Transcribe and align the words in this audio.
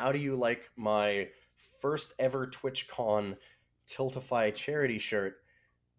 how 0.00 0.12
do 0.12 0.18
you 0.18 0.34
like 0.34 0.70
my 0.76 1.28
first 1.82 2.14
ever 2.18 2.46
TwitchCon 2.46 3.36
Tiltify 3.90 4.54
charity 4.54 4.98
shirt 4.98 5.36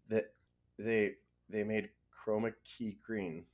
that 0.08 0.32
they 0.78 1.12
they 1.48 1.62
made 1.62 1.90
chroma 2.12 2.52
key 2.64 2.98
green 3.04 3.44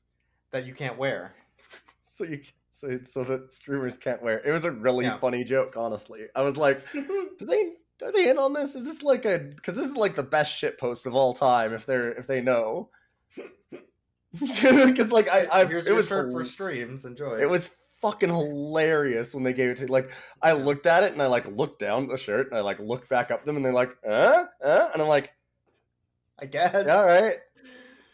that 0.50 0.64
you 0.66 0.72
can't 0.74 0.96
wear. 0.96 1.34
so 2.00 2.24
you 2.24 2.40
so 2.70 2.98
so 3.04 3.24
that 3.24 3.52
streamers 3.52 3.96
can't 3.98 4.22
wear. 4.22 4.40
It 4.44 4.52
was 4.52 4.64
a 4.64 4.70
really 4.70 5.04
Yeah. 5.04 5.18
funny 5.18 5.44
joke, 5.44 5.76
honestly. 5.76 6.26
I 6.34 6.42
was 6.42 6.56
like, 6.56 6.80
do 6.92 7.34
they 7.40 7.72
are 8.02 8.12
they 8.12 8.30
in 8.30 8.38
on 8.38 8.52
this? 8.52 8.74
Is 8.74 8.84
this 8.84 9.02
like 9.02 9.24
a 9.24 9.38
because 9.54 9.74
this 9.74 9.86
is 9.86 9.96
like 9.96 10.14
the 10.14 10.22
best 10.22 10.56
shit 10.56 10.78
post 10.78 11.04
of 11.06 11.14
all 11.14 11.34
time 11.34 11.72
if 11.74 11.84
they're 11.84 12.12
if 12.12 12.26
they 12.26 12.40
know. 12.40 12.88
Because 14.38 15.10
like 15.10 15.28
I, 15.28 15.46
I 15.50 15.62
it 15.62 15.94
was 15.94 16.08
shirt 16.08 16.30
for 16.30 16.44
streams. 16.44 17.04
Enjoy. 17.06 17.38
it 17.40 17.48
was 17.48 17.70
fucking 18.00 18.28
hilarious 18.28 19.34
when 19.34 19.42
they 19.44 19.52
gave 19.52 19.70
it 19.70 19.76
to 19.78 19.86
like 19.92 20.10
I 20.40 20.52
looked 20.52 20.86
at 20.86 21.02
it 21.02 21.12
and 21.12 21.20
I 21.22 21.26
like 21.26 21.46
looked 21.46 21.80
down 21.80 22.08
the 22.08 22.16
shirt 22.16 22.48
and 22.48 22.56
I 22.56 22.60
like 22.60 22.78
looked 22.78 23.08
back 23.08 23.30
up 23.30 23.44
them 23.44 23.56
and 23.56 23.64
they're 23.64 23.72
like 23.72 23.90
uh? 24.08 24.44
Uh? 24.62 24.88
And 24.92 25.02
I'm 25.02 25.08
like 25.08 25.32
I 26.38 26.46
guess. 26.46 26.84
yeah, 26.86 26.96
all 26.96 27.06
right 27.06 27.38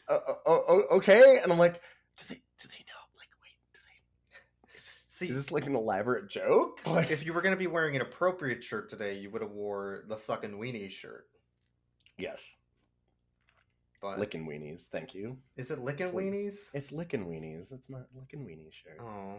uh, 0.08 0.18
uh, 0.46 0.50
okay. 0.92 1.38
And 1.42 1.52
I'm 1.52 1.58
like 1.58 1.80
do 2.16 2.24
they 2.28 2.34
do 2.58 2.68
they 2.68 2.84
know? 2.86 3.00
Like 3.16 3.28
wait 3.42 3.56
do 3.72 3.80
they 3.84 4.76
is 4.76 4.86
this 4.86 5.06
See, 5.10 5.28
is 5.28 5.36
this 5.36 5.52
like 5.52 5.66
an 5.66 5.74
elaborate 5.74 6.28
joke? 6.28 6.80
Like 6.86 7.10
if 7.10 7.24
you 7.24 7.32
were 7.32 7.42
gonna 7.42 7.56
be 7.56 7.66
wearing 7.66 7.96
an 7.96 8.02
appropriate 8.02 8.62
shirt 8.62 8.88
today, 8.88 9.18
you 9.18 9.30
would 9.30 9.42
have 9.42 9.50
wore 9.52 10.04
the 10.08 10.16
sucking 10.16 10.52
weenie 10.52 10.90
shirt. 10.90 11.26
yes. 12.18 12.42
But 14.02 14.18
licking 14.18 14.46
weenies 14.46 14.88
thank 14.88 15.14
you. 15.14 15.38
Is 15.56 15.70
it 15.70 15.78
licking 15.78 16.10
Please. 16.10 16.46
weenies? 16.46 16.56
it's 16.74 16.92
licking 16.92 17.24
weenies. 17.24 17.72
It's 17.72 17.88
my 17.88 18.00
licking 18.14 18.44
weenie 18.44 18.70
shirt. 18.70 18.98
Oh, 19.00 19.36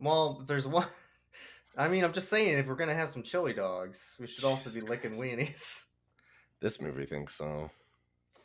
well, 0.00 0.44
there's 0.46 0.66
one. 0.66 0.86
I 1.76 1.88
mean, 1.88 2.04
I'm 2.04 2.12
just 2.12 2.28
saying, 2.28 2.58
if 2.58 2.66
we're 2.66 2.76
gonna 2.76 2.94
have 2.94 3.10
some 3.10 3.22
chili 3.22 3.52
dogs, 3.52 4.14
we 4.20 4.26
should 4.26 4.44
also 4.44 4.70
be 4.70 4.80
licking 4.80 5.16
Christ. 5.16 5.22
weenies. 5.22 5.84
this 6.60 6.80
movie 6.80 7.06
thinks 7.06 7.34
so 7.34 7.70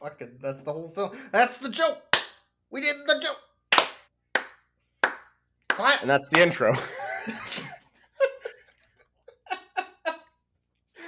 Fucking, 0.01 0.39
that's 0.41 0.63
the 0.63 0.71
whole 0.71 0.89
film. 0.89 1.11
That's 1.31 1.57
the 1.57 1.69
joke. 1.69 2.01
We 2.71 2.81
did 2.81 2.95
the 3.05 3.19
joke. 3.21 3.37
Clap. 5.67 6.01
and 6.01 6.09
that's 6.09 6.27
the 6.29 6.41
intro 6.41 6.73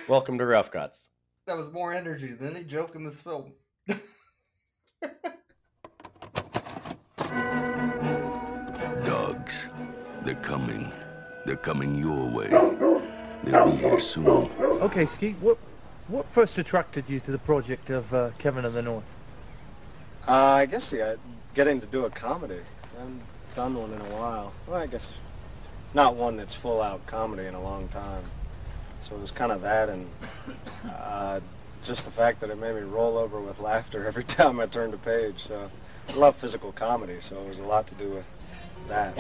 welcome 0.08 0.38
to 0.38 0.45
rough 0.45 0.72
cuts 0.72 1.09
That 1.45 1.58
was 1.58 1.69
more 1.72 1.94
energy 1.94 2.34
than 2.34 2.56
any 2.56 2.64
joke 2.64 2.95
in 2.95 3.03
this 3.03 3.19
film. 3.19 3.52
They're 10.32 10.44
coming. 10.44 10.90
They're 11.46 11.58
coming 11.58 11.94
your 11.94 12.26
way. 12.26 12.48
They'll 13.44 13.70
be 13.70 13.76
here 13.76 14.00
soon. 14.00 14.50
Okay, 14.62 15.04
Ski, 15.04 15.32
what 15.42 15.58
what 16.08 16.26
first 16.26 16.58
attracted 16.58 17.10
you 17.10 17.20
to 17.20 17.32
the 17.32 17.38
project 17.38 17.90
of 17.90 18.14
uh, 18.14 18.30
Kevin 18.38 18.64
of 18.64 18.72
the 18.72 18.82
North? 18.82 19.04
Uh, 20.26 20.32
I 20.32 20.68
guess 20.68 20.94
yeah, 20.94 21.16
getting 21.54 21.82
to 21.82 21.86
do 21.86 22.06
a 22.06 22.09
comedy. 22.09 22.62
I 22.96 23.00
haven't 23.00 23.22
done 23.54 23.76
one 23.76 23.92
in 23.92 24.00
a 24.00 24.16
while. 24.16 24.54
Well, 24.68 24.82
I 24.82 24.88
guess 24.88 25.14
not 25.94 26.16
one 26.16 26.38
that's 26.38 26.56
full 26.56 26.82
out 26.82 27.06
comedy 27.08 27.46
in 27.46 27.54
a 27.54 27.62
long 27.62 27.90
time. 27.90 28.24
So 29.02 29.18
it 29.18 29.20
was 29.20 29.32
kind 29.32 29.52
of 29.52 29.62
that, 29.64 29.90
and 29.90 30.08
uh, 30.90 31.42
just 31.84 32.06
the 32.06 32.12
fact 32.12 32.40
that 32.40 32.50
it 32.50 32.58
made 32.58 32.76
me 32.76 32.84
roll 32.84 33.18
over 33.18 33.42
with 33.42 33.59
laughter 33.59 34.08
every 34.08 34.24
time 34.24 34.62
I 34.62 34.66
turned 34.66 34.94
a 34.94 34.98
page. 34.98 35.40
So 35.40 35.70
I 36.08 36.14
love 36.14 36.38
physical 36.38 36.72
comedy, 36.72 37.20
so 37.20 37.38
it 37.42 37.50
was 37.50 37.59
a 37.59 37.66
lot 37.66 37.86
to 37.88 37.96
do 37.96 38.08
with 38.12 38.32
that. 38.88 39.14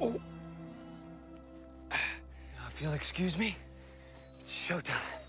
Oh 0.00 0.20
if 2.76 2.82
you'll 2.82 2.92
excuse 2.92 3.38
me, 3.38 3.56
it's 4.38 4.52
showtime. 4.52 5.25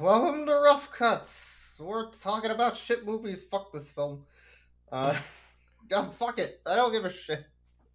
Welcome 0.00 0.46
to 0.46 0.54
Rough 0.54 0.92
Cuts. 0.92 1.74
We're 1.78 2.10
talking 2.10 2.50
about 2.50 2.76
shit 2.76 3.04
movies. 3.04 3.42
Fuck 3.42 3.72
this 3.72 3.90
film. 3.90 4.24
Uh, 4.90 5.14
oh, 5.92 6.10
fuck 6.10 6.38
it. 6.38 6.60
I 6.66 6.76
don't 6.76 6.92
give 6.92 7.04
a 7.04 7.10
shit. 7.10 7.44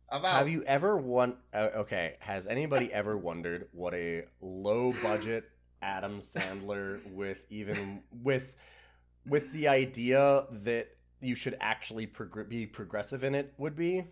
I'm. 0.10 0.24
Have 0.24 0.50
you 0.50 0.64
ever 0.64 0.98
won? 0.98 1.38
Uh, 1.54 1.70
okay, 1.78 2.16
has 2.20 2.48
anybody 2.48 2.92
ever 2.92 3.18
wondered 3.18 3.68
what 3.72 3.94
a 3.94 4.26
low 4.42 4.94
budget 5.02 5.50
Adam 5.82 6.20
Sandler 6.20 7.00
with 7.12 7.40
even 7.50 8.04
with 8.22 8.54
with 9.26 9.52
the 9.54 9.68
idea 9.68 10.46
that 10.52 10.90
you 11.22 11.36
should 11.36 11.58
actually 11.62 12.06
progr- 12.06 12.50
be 12.50 12.66
progressive 12.66 13.24
in 13.24 13.34
it 13.34 13.54
would 13.58 13.76
be? 13.76 14.06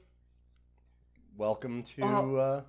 Welcome 1.37 1.83
to. 1.83 2.01
Oh, 2.03 2.35
uh, 2.35 2.61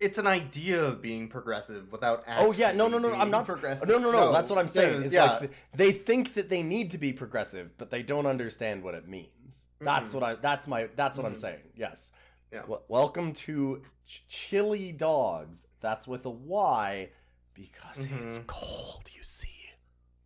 It's 0.00 0.18
an 0.18 0.26
idea 0.28 0.82
of 0.82 1.02
being 1.02 1.28
progressive 1.28 1.90
without. 1.90 2.22
oh 2.28 2.52
yeah, 2.52 2.70
no, 2.72 2.86
no, 2.86 2.98
actually 2.98 3.12
no, 3.12 3.18
I'm 3.18 3.30
not. 3.30 3.46
progressive. 3.46 3.88
No, 3.88 3.98
no, 3.98 4.12
no, 4.12 4.32
That's 4.32 4.48
what 4.48 4.58
I'm 4.58 4.68
saying. 4.68 5.00
yeah, 5.00 5.06
Is 5.06 5.12
yeah. 5.12 5.38
like 5.40 5.50
they 5.74 5.90
think 5.92 6.34
that 6.34 6.48
they 6.48 6.62
need 6.62 6.92
to 6.92 6.98
be 6.98 7.12
progressive, 7.12 7.76
but 7.78 7.90
they 7.90 8.02
don't 8.02 8.26
understand 8.26 8.82
what 8.84 8.94
it 8.94 9.08
means. 9.08 9.66
That's 9.80 10.12
Mhm. 10.12 10.14
what 10.14 10.22
I. 10.22 10.34
That's 10.36 10.66
my. 10.68 10.88
That's 10.94 11.16
what 11.16 11.26
I'm 11.26 11.34
Mhm. 11.34 11.40
saying. 11.40 11.60
Yes. 11.76 12.12
Yeah. 12.52 12.64
Wel- 12.66 12.84
welcome 12.88 13.32
to 13.34 13.82
Ch- 14.06 14.24
Chilly 14.28 14.92
Dogs. 14.92 15.66
That's 15.80 16.06
with 16.06 16.24
a 16.26 16.30
Y 16.30 17.10
because 17.54 18.04
it's 18.04 18.38
Mhm. 18.38 18.46
cold. 18.46 19.08
You 19.12 19.24
see. 19.24 19.48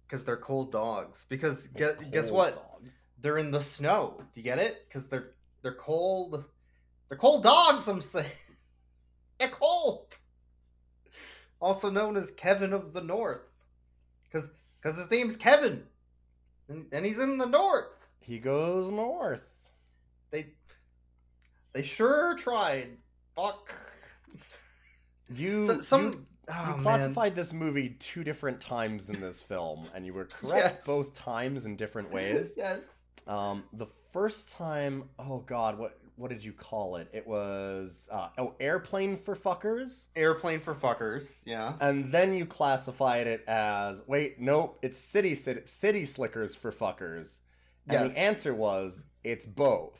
because 0.06 0.24
they're 0.24 0.36
cold 0.36 0.70
dogs. 0.70 1.24
Because 1.30 1.64
It's 1.64 1.68
guess, 1.74 2.04
guess 2.10 2.30
what? 2.30 2.54
Dogs. 2.56 3.00
They're 3.18 3.38
in 3.38 3.50
the 3.50 3.62
snow. 3.62 4.18
Do 4.34 4.40
you 4.40 4.44
get 4.44 4.58
it? 4.58 4.86
Because 4.86 5.08
they're 5.08 5.30
they're 5.62 5.72
cold. 5.74 6.44
They're 7.08 7.16
cold 7.18 7.42
dogs. 7.42 7.88
I'm 7.88 8.02
saying 8.02 8.30
they're 9.42 9.50
cold. 9.50 10.16
Also 11.60 11.90
known 11.90 12.16
as 12.16 12.30
Kevin 12.32 12.72
of 12.72 12.92
the 12.92 13.02
North, 13.02 13.42
because 14.24 14.50
because 14.80 14.98
his 14.98 15.10
name's 15.10 15.36
Kevin, 15.36 15.84
and, 16.68 16.86
and 16.92 17.06
he's 17.06 17.20
in 17.20 17.38
the 17.38 17.46
North. 17.46 17.86
He 18.20 18.38
goes 18.38 18.90
north. 18.90 19.46
They 20.30 20.46
they 21.72 21.82
sure 21.82 22.36
tried. 22.36 22.96
Fuck. 23.36 23.72
You. 25.32 25.64
So, 25.66 25.80
some 25.80 26.02
you- 26.04 26.26
oh, 26.48 26.60
you 26.62 26.74
man. 26.74 26.82
classified 26.82 27.34
this 27.36 27.52
movie 27.52 27.90
two 28.00 28.24
different 28.24 28.60
times 28.60 29.08
in 29.08 29.20
this 29.20 29.40
film, 29.40 29.88
and 29.94 30.04
you 30.04 30.14
were 30.14 30.24
correct 30.24 30.74
Yes. 30.76 30.86
both 30.86 31.14
times 31.14 31.64
in 31.66 31.76
different 31.76 32.10
ways. 32.12 32.54
yes. 32.56 32.80
Um, 33.28 33.62
the 33.72 33.86
first 34.12 34.50
time, 34.50 35.04
oh 35.20 35.38
god, 35.46 35.78
what 35.78 35.96
what 36.22 36.30
did 36.30 36.44
you 36.44 36.52
call 36.52 36.96
it? 36.96 37.08
It 37.12 37.26
was 37.26 38.08
uh, 38.12 38.28
oh, 38.38 38.54
airplane 38.60 39.16
for 39.16 39.34
fuckers, 39.34 40.06
Airplane 40.14 40.60
for 40.60 40.72
fuckers. 40.74 41.42
Yeah. 41.44 41.74
and 41.80 42.12
then 42.12 42.32
you 42.32 42.46
classified 42.46 43.26
it 43.26 43.44
as 43.48 44.02
wait, 44.06 44.40
nope, 44.40 44.78
it's 44.82 44.98
city 44.98 45.34
city, 45.34 45.62
city 45.64 46.04
slickers 46.06 46.54
for 46.54 46.70
fuckers, 46.70 47.40
and 47.88 48.06
Yes. 48.06 48.12
the 48.14 48.18
answer 48.20 48.54
was 48.54 49.04
it's 49.24 49.46
both. 49.46 49.98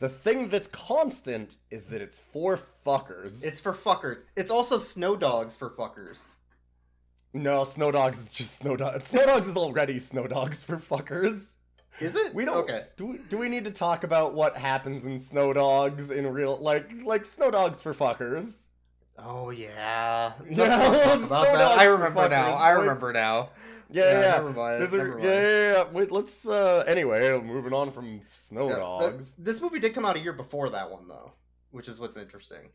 The 0.00 0.08
thing 0.08 0.48
that's 0.48 0.66
constant 0.66 1.56
is 1.70 1.86
that 1.86 2.00
it's 2.02 2.18
for 2.18 2.58
fuckers. 2.84 3.44
It's 3.44 3.60
for 3.60 3.72
fuckers. 3.72 4.24
It's 4.34 4.50
also 4.50 4.78
snow 4.78 5.14
dogs 5.16 5.54
for 5.54 5.70
fuckers. 5.70 6.30
no 7.32 7.62
snow 7.64 7.92
dogs 7.92 8.18
is 8.18 8.34
just 8.34 8.56
snow 8.56 8.76
dogs. 8.76 9.06
Snow 9.06 9.24
dogs 9.26 9.46
is 9.46 9.56
already 9.56 10.00
snow 10.00 10.26
dogs 10.26 10.62
for 10.64 10.76
fuckers. 10.76 11.56
Is 12.00 12.16
it? 12.16 12.34
We 12.34 12.44
don't. 12.44 12.56
Okay. 12.58 12.86
Do 12.96 13.06
we, 13.06 13.18
do 13.28 13.38
we 13.38 13.48
need 13.48 13.64
to 13.64 13.70
talk 13.70 14.02
about 14.04 14.34
what 14.34 14.56
happens 14.56 15.04
in 15.04 15.18
Snow 15.18 15.52
Dogs 15.52 16.10
in 16.10 16.26
real 16.26 16.56
like 16.58 16.92
like 17.04 17.24
Snow 17.24 17.50
Dogs 17.50 17.80
for 17.82 17.92
fuckers? 17.94 18.66
Oh 19.18 19.50
yeah. 19.50 20.32
Yeah, 20.50 21.16
Snow 21.16 21.42
that. 21.42 21.58
Dogs 21.58 21.78
I 21.78 21.84
remember 21.84 22.28
now. 22.28 22.52
I 22.52 22.70
remember 22.70 23.12
now. 23.12 23.50
Yeah, 23.90 24.04
Yeah, 24.04 24.20
yeah. 24.20 24.30
never 24.30 24.52
mind, 24.52 24.80
There's 24.80 24.92
a- 24.94 24.96
never 24.96 25.10
mind. 25.10 25.24
yeah, 25.24 25.40
yeah, 25.40 25.72
yeah. 25.72 25.84
Wait, 25.92 26.10
let's. 26.10 26.48
uh 26.48 26.82
Anyway, 26.86 27.38
moving 27.40 27.74
on 27.74 27.92
from 27.92 28.22
Snow 28.34 28.70
Yeah, 28.70 28.76
Dogs. 28.76 29.34
This 29.38 29.60
movie 29.60 29.78
did 29.80 29.94
come 29.94 30.06
out 30.06 30.16
a 30.16 30.20
year 30.20 30.32
before 30.32 30.70
that 30.70 30.90
one 30.90 31.06
though, 31.08 31.32
which 31.72 31.88
is 31.88 32.00
what's 32.00 32.16
interesting. 32.16 32.70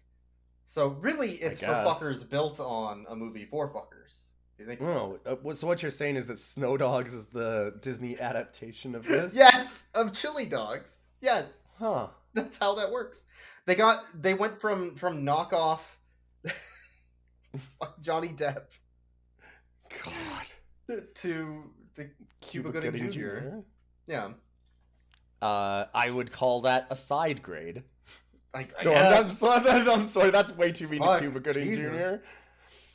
So 0.65 0.89
really, 0.89 1.31
it's 1.35 1.59
for 1.59 1.67
fuckers 1.67 2.27
built 2.29 2.59
on 2.59 3.05
a 3.09 3.15
movie 3.15 3.45
for 3.45 3.67
fuckers. 3.73 4.13
You 4.59 4.65
think? 4.65 4.81
No, 4.81 5.19
uh, 5.25 5.53
so 5.53 5.67
what 5.67 5.81
you're 5.81 5.91
saying 5.91 6.15
is 6.15 6.27
that 6.27 6.39
Snow 6.39 6.77
Dogs 6.77 7.13
is 7.13 7.27
the 7.27 7.75
Disney 7.81 8.19
adaptation 8.19 8.95
of 8.95 9.05
this? 9.05 9.35
Yes, 9.35 9.85
of 9.93 10.13
chilly 10.13 10.45
dogs. 10.45 10.97
Yes, 11.21 11.45
Huh. 11.77 12.07
that's 12.33 12.57
how 12.57 12.73
that 12.75 12.91
works. 12.91 13.25
They 13.65 13.75
got 13.75 14.03
they 14.19 14.33
went 14.33 14.59
from 14.59 14.95
from 14.95 15.23
knockoff 15.23 15.81
Johnny 18.01 18.29
Depp. 18.29 18.63
God. 20.03 21.03
to 21.15 21.63
the 21.95 22.09
Cuba 22.41 22.71
Gooding 22.71 23.11
Jr. 23.11 23.57
Yeah. 24.07 24.29
Uh, 25.41 25.85
I 25.93 26.09
would 26.09 26.31
call 26.31 26.61
that 26.61 26.87
a 26.89 26.95
side 26.95 27.41
grade. 27.43 27.83
I, 28.53 28.67
I 28.79 28.83
No, 28.83 28.93
I'm. 28.93 29.25
I'm, 29.67 29.89
I'm 29.99 30.05
sorry. 30.05 30.31
That's 30.31 30.51
way 30.55 30.71
too 30.71 30.87
mean 30.87 31.01
Fuck, 31.01 31.19
to 31.19 31.25
Cuba 31.25 31.39
Gooding 31.41 31.65
Jesus. 31.65 31.89
Jr. 31.91 32.23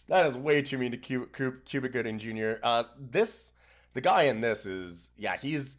That 0.08 0.26
is 0.26 0.36
way 0.36 0.62
too 0.62 0.78
mean 0.78 0.90
to 0.92 0.96
Cuba, 0.96 1.26
Cuba, 1.26 1.56
Cuba 1.64 1.88
Gooding 1.88 2.18
Jr. 2.18 2.54
Uh, 2.62 2.84
this, 2.98 3.52
the 3.94 4.00
guy 4.00 4.24
in 4.24 4.40
this 4.40 4.66
is, 4.66 5.10
yeah, 5.16 5.36
he's. 5.36 5.76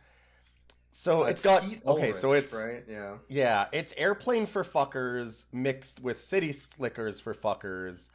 So 0.91 1.23
it's 1.23 1.41
got 1.41 1.63
Pete 1.63 1.81
okay. 1.85 2.11
So 2.13 2.33
it's 2.33 2.53
right. 2.53 2.83
Yeah. 2.87 3.15
yeah, 3.27 3.65
it's 3.71 3.93
airplane 3.97 4.45
for 4.45 4.63
fuckers 4.63 5.45
mixed 5.51 5.99
with 6.01 6.19
city 6.19 6.51
slickers 6.51 7.19
for 7.19 7.33
fuckers, 7.33 8.09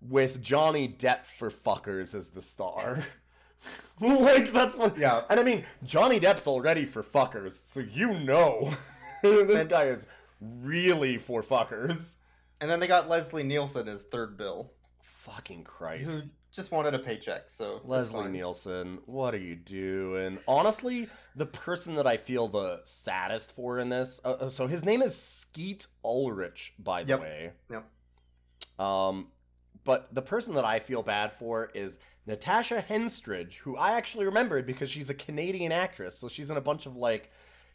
with 0.00 0.40
Johnny 0.40 0.88
Depp 0.88 1.24
for 1.24 1.50
fuckers 1.50 2.14
as 2.14 2.28
the 2.30 2.40
star. 2.42 3.02
like 4.00 4.52
that's 4.52 4.78
what. 4.78 4.96
Yeah. 4.96 5.22
And 5.28 5.40
I 5.40 5.42
mean, 5.42 5.64
Johnny 5.84 6.20
Depp's 6.20 6.46
already 6.46 6.84
for 6.84 7.02
fuckers, 7.02 7.52
so 7.52 7.80
you 7.80 8.18
know, 8.20 8.72
this 9.22 9.60
And- 9.62 9.70
guy 9.70 9.84
is 9.84 10.06
really 10.40 11.18
for 11.18 11.42
fuckers. 11.42 12.16
And 12.60 12.70
then 12.70 12.78
they 12.78 12.86
got 12.86 13.08
Leslie 13.08 13.42
Nielsen 13.42 13.88
as 13.88 14.04
third 14.04 14.36
bill, 14.36 14.70
Fucking 15.24 15.64
Christ. 15.64 16.20
who 16.20 16.22
just 16.50 16.70
wanted 16.72 16.94
a 16.94 16.98
paycheck. 16.98 17.48
So 17.48 17.80
Leslie. 17.84 18.28
Nielsen, 18.28 18.98
what 19.06 19.34
are 19.34 19.38
you 19.38 19.54
doing? 19.54 20.38
Honestly, 20.48 21.08
the 21.36 21.46
person 21.46 21.94
that 21.94 22.06
I 22.06 22.16
feel 22.16 22.48
the 22.48 22.80
saddest 22.84 23.52
for 23.52 23.78
in 23.78 23.88
this, 23.88 24.20
uh, 24.24 24.32
uh, 24.32 24.48
so 24.50 24.66
his 24.66 24.84
name 24.84 25.00
is 25.00 25.16
Skeet 25.16 25.86
Ulrich, 26.04 26.74
by 26.78 27.04
the 27.04 27.10
Yep. 27.10 27.20
way. 27.20 27.52
Yep. 27.70 27.84
Um, 28.80 29.28
but 29.84 30.14
the 30.14 30.22
person 30.22 30.54
that 30.54 30.64
I 30.64 30.78
feel 30.78 31.02
bad 31.02 31.32
for 31.32 31.70
is 31.74 31.98
Natasha 32.26 32.84
Henstridge, 32.88 33.54
who 33.58 33.76
I 33.76 33.92
actually 33.92 34.26
remembered 34.26 34.66
because 34.66 34.90
she's 34.90 35.10
a 35.10 35.14
Canadian 35.14 35.72
actress, 35.72 36.18
so 36.18 36.28
she's 36.28 36.50
in 36.50 36.56
a 36.56 36.60
bunch 36.60 36.86
of 36.86 36.96
like 36.96 37.30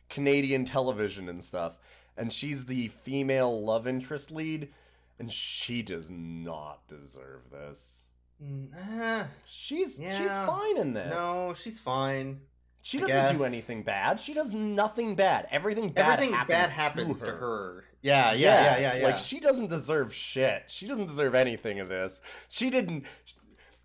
Canadian 0.09 0.65
television 0.65 1.29
and 1.29 1.43
stuff, 1.43 1.77
and 2.17 2.31
she's 2.31 2.65
the 2.65 2.87
female 2.89 3.63
love 3.63 3.87
interest 3.87 4.31
lead, 4.31 4.69
and 5.19 5.31
she 5.31 5.81
does 5.81 6.09
not 6.11 6.87
deserve 6.87 7.49
this. 7.51 8.03
Mm, 8.43 8.69
eh, 9.01 9.23
She's 9.47 9.95
she's 9.95 10.29
fine 10.45 10.77
in 10.77 10.93
this. 10.93 11.09
no, 11.09 11.53
she's 11.55 11.79
fine. 11.79 12.41
she 12.83 13.01
I 13.03 13.07
doesn't 13.07 13.37
do 13.37 13.43
anything 13.43 13.81
bad. 13.83 14.19
She 14.19 14.33
does 14.35 14.53
nothing 14.53 15.15
bad. 15.15 15.47
Everything 15.51 15.89
bad 15.89 16.13
Everything 16.13 16.33
happens, 16.35 16.71
bad 16.73 16.93
to, 16.95 17.05
her. 17.05 17.13
to 17.25 17.31
her. 17.31 17.83
Yeah, 18.03 18.31
yeah, 18.33 18.37
yeah, 18.37 18.77
Yes, 18.79 18.81
yeah, 18.95 18.99
yeah. 19.01 19.05
Like 19.07 19.17
she 19.17 19.39
doesn't 19.39 19.67
deserve 19.69 20.13
shit. 20.13 20.65
She 20.67 20.87
doesn't 20.87 21.07
deserve 21.07 21.33
anything 21.33 21.79
of 21.79 21.89
this. 21.89 22.21
She 22.47 22.69
didn't. 22.69 23.05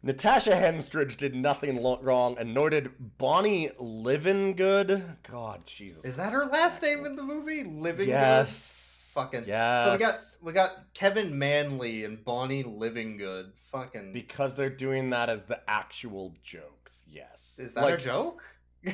Natasha 0.05 0.50
Henstridge 0.50 1.17
did 1.17 1.35
nothing 1.35 1.81
lo- 1.81 2.00
wrong, 2.02 2.37
and 2.38 2.52
nor 2.52 2.69
did 2.70 2.90
Bonnie 3.19 3.70
Livingood. 3.81 5.17
God, 5.31 5.64
Jesus. 5.64 6.05
Is 6.05 6.17
that 6.17 6.32
her 6.32 6.46
last 6.46 6.82
name 6.82 7.06
in 7.06 7.17
the 7.17 7.23
movie? 7.23 7.64
Living 7.64 8.06
Good? 8.06 8.12
Yes. 8.12 8.91
Fucking. 9.12 9.44
Yes. 9.47 9.87
So 9.87 9.93
we 9.93 9.99
got 9.99 10.14
we 10.43 10.53
got 10.53 10.70
Kevin 10.94 11.38
Manley 11.38 12.05
and 12.05 12.25
Bonnie 12.25 12.62
Living 12.62 13.17
Good. 13.17 13.53
Fucking. 13.70 14.12
because 14.12 14.55
they're 14.55 14.69
doing 14.69 15.11
that 15.11 15.31
as 15.31 15.44
the 15.44 15.59
actual 15.69 16.35
jokes. 16.43 17.05
Yes. 17.11 17.59
Is 17.62 17.73
that 17.73 17.85
like, 17.85 17.94
a 17.94 18.03
joke? 18.03 18.43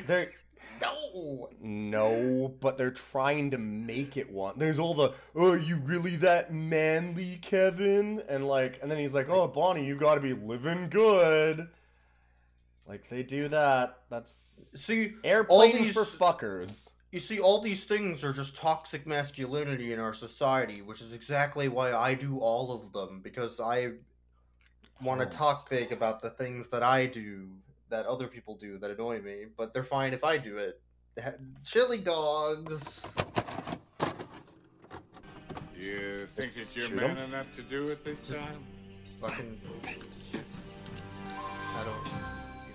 They're 0.07 0.31
No. 0.81 1.49
No, 1.61 2.55
but 2.61 2.77
they're 2.77 2.91
trying 2.91 3.51
to 3.51 3.57
make 3.57 4.17
it 4.17 4.31
one. 4.31 4.53
There's 4.57 4.79
all 4.79 4.93
the, 4.93 5.13
oh, 5.35 5.53
you 5.53 5.77
really 5.77 6.15
that 6.17 6.53
manly, 6.53 7.39
Kevin? 7.41 8.23
And 8.29 8.47
like, 8.47 8.79
and 8.81 8.89
then 8.89 8.97
he's 8.97 9.13
like, 9.13 9.29
oh, 9.29 9.47
Bonnie, 9.47 9.85
you 9.85 9.95
gotta 9.97 10.21
be 10.21 10.33
living 10.33 10.89
good. 10.89 11.67
Like, 12.87 13.09
they 13.09 13.23
do 13.23 13.49
that. 13.49 13.99
That's 14.09 14.73
See, 14.77 15.13
airplane 15.23 15.83
these- 15.83 15.93
for 15.93 16.05
fuckers. 16.05 16.89
You 17.11 17.19
see, 17.19 17.39
all 17.39 17.59
these 17.61 17.83
things 17.85 18.23
are 18.23 18.33
just 18.33 18.55
toxic 18.55 19.07
masculinity 19.07 19.93
in 19.93 19.99
our 19.99 20.13
society, 20.13 20.81
which 20.83 21.01
is 21.01 21.13
exactly 21.13 21.67
why 21.67 21.91
I 21.93 22.13
do 22.13 22.37
all 22.39 22.71
of 22.71 22.91
them 22.93 23.21
because 23.21 23.59
I 23.59 23.93
want 25.01 25.19
to 25.21 25.25
Oh. 25.25 25.29
talk 25.29 25.69
big 25.69 25.91
about 25.91 26.21
the 26.21 26.29
things 26.29 26.67
that 26.69 26.83
I 26.83 27.07
do 27.07 27.49
that 27.89 28.05
other 28.05 28.27
people 28.27 28.55
do 28.55 28.77
that 28.77 28.91
annoy 28.91 29.19
me, 29.21 29.45
but 29.57 29.73
they're 29.73 29.83
fine 29.83 30.13
if 30.13 30.23
I 30.23 30.37
do 30.37 30.57
it. 30.57 30.79
Chilly 31.65 31.97
dogs. 31.97 33.03
You 35.75 36.27
think 36.27 36.53
that 36.55 36.75
you're 36.75 36.87
Shoot 36.87 36.95
man 36.95 37.17
'em. 37.17 37.33
enough 37.33 37.55
to 37.55 37.63
do 37.63 37.89
it 37.89 38.03
this 38.03 38.21
time? 38.21 38.63
Fucking. 39.19 39.59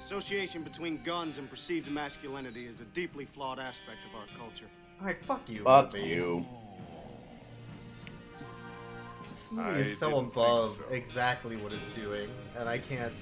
I 0.05 0.11
don't. 0.11 0.21
The 0.21 0.27
association 0.27 0.63
between 0.63 1.03
guns 1.03 1.39
and 1.39 1.49
perceived 1.49 1.91
masculinity 1.91 2.67
is 2.67 2.81
a 2.81 2.85
deeply 2.87 3.25
flawed 3.25 3.59
aspect 3.59 3.99
of 4.09 4.15
our 4.19 4.27
culture. 4.39 4.67
Alright, 5.01 5.23
fuck 5.23 5.49
you. 5.49 5.65
Fuck 5.65 5.95
movie. 5.95 6.09
you. 6.09 6.47
This 9.35 9.51
movie 9.51 9.69
I 9.69 9.73
is 9.73 9.99
so 9.99 10.19
above 10.19 10.77
so. 10.77 10.95
exactly 10.95 11.57
what 11.57 11.73
it's 11.73 11.91
doing, 11.91 12.29
and 12.57 12.69
I 12.69 12.79
can't. 12.79 13.13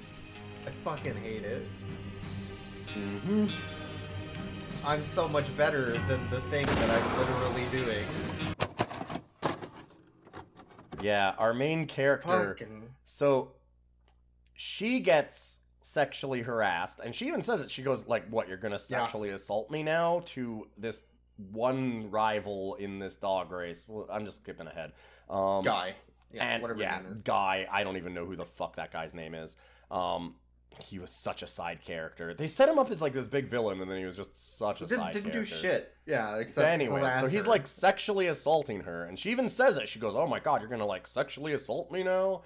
I 0.67 0.71
fucking 0.85 1.17
hate 1.17 1.45
it. 1.45 1.67
Mm 2.95 3.21
hmm. 3.21 3.47
I'm 4.85 5.05
so 5.07 5.29
much 5.29 5.57
better 5.57 5.93
than 6.09 6.29
the 6.31 6.41
thing 6.51 6.67
that 6.67 6.91
I'm 6.91 7.19
literally 7.19 7.65
doing. 7.71 8.05
Yeah, 11.01 11.35
our 11.39 11.55
main 11.55 11.87
character. 11.87 12.57
Fucking. 12.59 12.83
So 13.05 13.53
she 14.55 15.01
gets 15.01 15.61
sexually 15.83 16.43
harassed, 16.43 17.01
and 17.03 17.15
she 17.15 17.27
even 17.27 17.43
says 17.43 17.61
it. 17.61 17.71
She 17.71 17.83
goes 17.83 18.07
like, 18.07 18.27
"What? 18.29 18.49
You're 18.49 18.57
gonna 18.57 18.79
sexually 18.79 19.31
assault 19.31 19.71
me 19.71 19.83
now?" 19.83 20.23
To 20.27 20.69
this 20.79 21.03
one 21.51 22.11
rival 22.11 22.77
in 22.77 22.99
this 22.99 23.17
dog 23.17 23.51
race. 23.51 23.87
Well, 23.89 24.07
I'm 24.11 24.25
just 24.25 24.43
skipping 24.43 24.67
ahead. 24.67 24.93
Um, 25.29 25.65
Guy. 25.65 25.95
Yeah, 26.33 26.45
and 26.45 26.63
whatever 26.63 26.81
yeah, 26.81 26.99
his 26.99 27.05
name 27.05 27.13
is. 27.13 27.21
guy. 27.21 27.67
I 27.71 27.85
don't 27.85 27.97
even 27.99 28.15
know 28.15 28.25
who 28.25 28.37
the 28.37 28.45
fuck 28.45 28.77
that 28.77 28.91
guy's 28.91 29.13
name 29.13 29.35
is. 29.35 29.57
Um, 29.91 30.37
he 30.79 30.99
was 30.99 31.11
such 31.11 31.43
a 31.43 31.47
side 31.47 31.83
character. 31.83 32.33
They 32.33 32.47
set 32.47 32.69
him 32.69 32.79
up 32.79 32.91
as 32.91 33.03
like 33.03 33.13
this 33.13 33.29
big 33.29 33.49
villain, 33.49 33.81
and 33.81 33.91
then 33.91 33.99
he 33.99 34.05
was 34.07 34.17
just 34.17 34.57
such 34.57 34.81
a 34.81 34.87
Didn't, 34.87 35.01
side 35.01 35.13
didn't 35.13 35.33
do 35.33 35.45
shit. 35.45 35.95
Yeah, 36.07 36.37
except 36.37 36.67
anyway, 36.67 37.11
so 37.21 37.27
he's 37.27 37.47
like 37.47 37.67
sexually 37.67 38.29
assaulting 38.29 38.81
her, 38.81 39.05
and 39.05 39.19
she 39.19 39.31
even 39.31 39.49
says 39.49 39.77
it. 39.77 39.89
She 39.89 39.99
goes, 39.99 40.17
"Oh 40.17 40.27
my 40.27 40.41
god, 40.41 40.63
you're 40.63 40.71
gonna 40.71 40.87
like 40.87 41.07
sexually 41.07 41.53
assault 41.53 41.91
me 41.93 42.03
now?" 42.03 42.43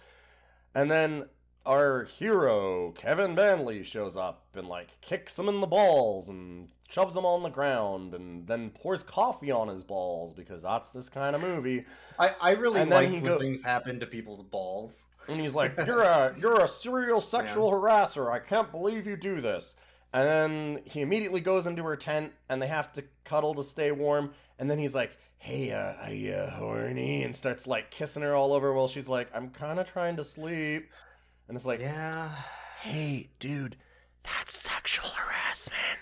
And 0.75 0.91
then 0.91 1.27
our 1.67 2.05
hero 2.05 2.93
Kevin 2.93 3.35
Manley 3.35 3.83
shows 3.83 4.17
up 4.17 4.45
and 4.55 4.69
like 4.69 5.01
kicks 5.01 5.39
him 5.39 5.49
in 5.49 5.61
the 5.61 5.67
balls 5.67 6.29
and 6.29 6.69
shoves 6.89 7.17
him 7.17 7.27
on 7.27 7.43
the 7.43 7.49
ground, 7.49 8.15
and 8.15 8.47
then 8.47 8.71
pours 8.71 9.03
coffee 9.03 9.51
on 9.51 9.69
his 9.69 9.85
balls 9.85 10.33
because 10.33 10.63
that's 10.63 10.91
this 10.91 11.09
kind 11.09 11.35
of 11.35 11.43
movie. 11.43 11.85
I, 12.19 12.31
I 12.41 12.53
really 12.53 12.81
and 12.81 12.91
like 12.91 13.11
when 13.11 13.23
go- 13.23 13.39
things 13.39 13.63
happen 13.63 14.01
to 14.01 14.07
people's 14.07 14.43
balls. 14.43 15.05
And 15.29 15.41
he's 15.41 15.55
like, 15.55 15.75
"You're 15.87 16.03
a 16.03 16.35
you're 16.39 16.61
a 16.63 16.69
serial 16.69 17.21
sexual 17.21 17.71
harasser. 17.73 18.31
I 18.31 18.39
can't 18.39 18.71
believe 18.71 19.07
you 19.07 19.17
do 19.17 19.41
this." 19.41 19.75
And 20.13 20.27
then 20.27 20.83
he 20.85 21.03
immediately 21.03 21.41
goes 21.41 21.67
into 21.67 21.83
her 21.83 21.97
tent, 21.97 22.33
and 22.49 22.63
they 22.63 22.69
have 22.69 22.93
to 22.95 23.05
cuddle 23.25 23.55
to 23.55 23.65
stay 23.65 23.91
warm. 23.91 24.33
And 24.59 24.71
then 24.71 24.79
he's 24.79 24.95
like, 24.95 25.17
"Hey, 25.39 25.73
uh, 25.73 25.95
are 26.05 26.13
you 26.13 26.47
horny?" 26.53 27.25
And 27.25 27.35
starts 27.35 27.67
like 27.67 27.91
kissing 27.91 28.23
her 28.23 28.35
all 28.35 28.53
over 28.53 28.73
while 28.73 28.89
she's 28.89 29.09
like, 29.09 29.29
"I'm 29.35 29.51
kind 29.51 29.81
of 29.81 29.91
trying 29.91 30.17
to 30.17 30.25
sleep." 30.25 30.89
And 31.49 31.57
it's 31.57 31.67
like, 31.67 31.81
Yeah. 31.81 32.31
"Hey, 32.81 33.31
dude, 33.39 33.77
that's 34.23 34.57
sexual 34.59 35.09
harassment." 35.11 36.01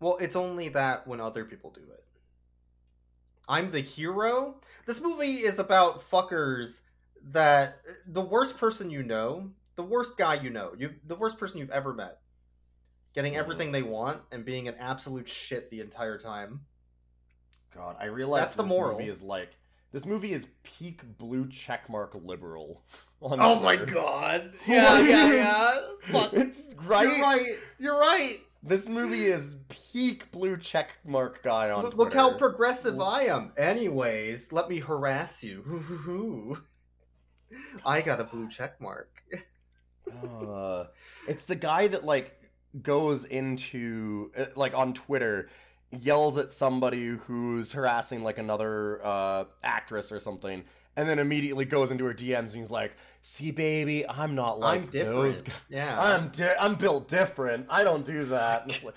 Well, 0.00 0.16
it's 0.18 0.36
only 0.36 0.68
that 0.70 1.06
when 1.06 1.20
other 1.20 1.44
people 1.44 1.70
do 1.70 1.80
it. 1.90 2.04
I'm 3.48 3.70
the 3.70 3.80
hero. 3.80 4.60
This 4.86 5.00
movie 5.00 5.34
is 5.34 5.58
about 5.58 6.02
fuckers 6.02 6.80
that 7.22 7.76
the 8.06 8.20
worst 8.22 8.56
person 8.56 8.90
you 8.90 9.02
know, 9.02 9.52
the 9.76 9.82
worst 9.82 10.16
guy 10.16 10.34
you 10.34 10.50
know, 10.50 10.74
you 10.76 10.94
the 11.04 11.16
worst 11.16 11.38
person 11.38 11.58
you've 11.58 11.70
ever 11.70 11.92
met, 11.94 12.20
getting 13.14 13.34
Mhm. 13.34 13.38
everything 13.38 13.72
they 13.72 13.82
want 13.82 14.22
and 14.32 14.44
being 14.44 14.68
an 14.68 14.74
absolute 14.76 15.28
shit 15.28 15.70
the 15.70 15.80
entire 15.80 16.18
time. 16.18 16.66
God, 17.70 17.96
I 17.98 18.06
realize 18.06 18.42
That's 18.42 18.54
the 18.56 18.62
this 18.62 18.68
moral. 18.70 18.98
movie 18.98 19.10
is 19.10 19.22
like 19.22 19.56
this 19.92 20.04
movie 20.04 20.32
is 20.32 20.46
peak 20.62 21.02
blue 21.18 21.46
checkmark 21.46 22.14
liberal. 22.24 22.84
On 23.22 23.40
Oh 23.40 23.60
my 23.60 23.76
Twitter. 23.76 23.94
god. 23.94 24.52
Yeah, 24.66 25.00
yeah, 25.00 25.32
yeah. 25.32 25.72
Fuck. 26.02 26.32
It's 26.34 26.74
right. 26.84 27.06
You're 27.06 27.20
right. 27.22 27.58
You're 27.78 27.98
right. 27.98 28.36
This 28.62 28.88
movie 28.88 29.26
is 29.26 29.54
peak 29.68 30.30
blue 30.32 30.56
check 30.56 30.98
mark 31.04 31.42
guy 31.42 31.70
on 31.70 31.82
Look, 31.84 31.94
look 31.94 32.14
how 32.14 32.36
progressive 32.36 33.00
I 33.00 33.24
am. 33.26 33.52
Anyways, 33.56 34.50
let 34.50 34.68
me 34.68 34.78
harass 34.78 35.42
you. 35.44 36.58
I 37.86 38.02
got 38.02 38.20
a 38.20 38.24
blue 38.24 38.48
check 38.48 38.80
mark. 38.80 39.22
Uh, 40.24 40.84
it's 41.28 41.44
the 41.44 41.54
guy 41.54 41.86
that 41.88 42.04
like 42.04 42.40
goes 42.82 43.24
into 43.24 44.30
uh, 44.36 44.46
like 44.56 44.74
on 44.74 44.94
Twitter 44.94 45.48
yells 45.90 46.36
at 46.36 46.50
somebody 46.52 47.06
who's 47.08 47.72
harassing 47.72 48.22
like 48.24 48.38
another 48.38 49.04
uh, 49.04 49.44
actress 49.62 50.10
or 50.10 50.18
something 50.18 50.64
and 50.96 51.08
then 51.08 51.18
immediately 51.18 51.64
goes 51.64 51.90
into 51.90 52.04
her 52.06 52.14
DMs 52.14 52.52
and 52.52 52.56
he's 52.56 52.70
like, 52.70 52.96
"See, 53.22 53.50
baby, 53.50 54.08
I'm 54.08 54.34
not 54.34 54.58
like 54.58 54.82
I'm 54.82 54.86
different. 54.88 55.16
those 55.16 55.42
guys. 55.42 55.54
Yeah. 55.68 56.00
I'm 56.00 56.28
di- 56.30 56.56
I'm 56.58 56.74
built 56.76 57.08
different. 57.08 57.66
I 57.70 57.84
don't 57.84 58.04
do 58.04 58.24
that." 58.26 58.62
And 58.62 58.70
it's 58.72 58.84
like, 58.84 58.94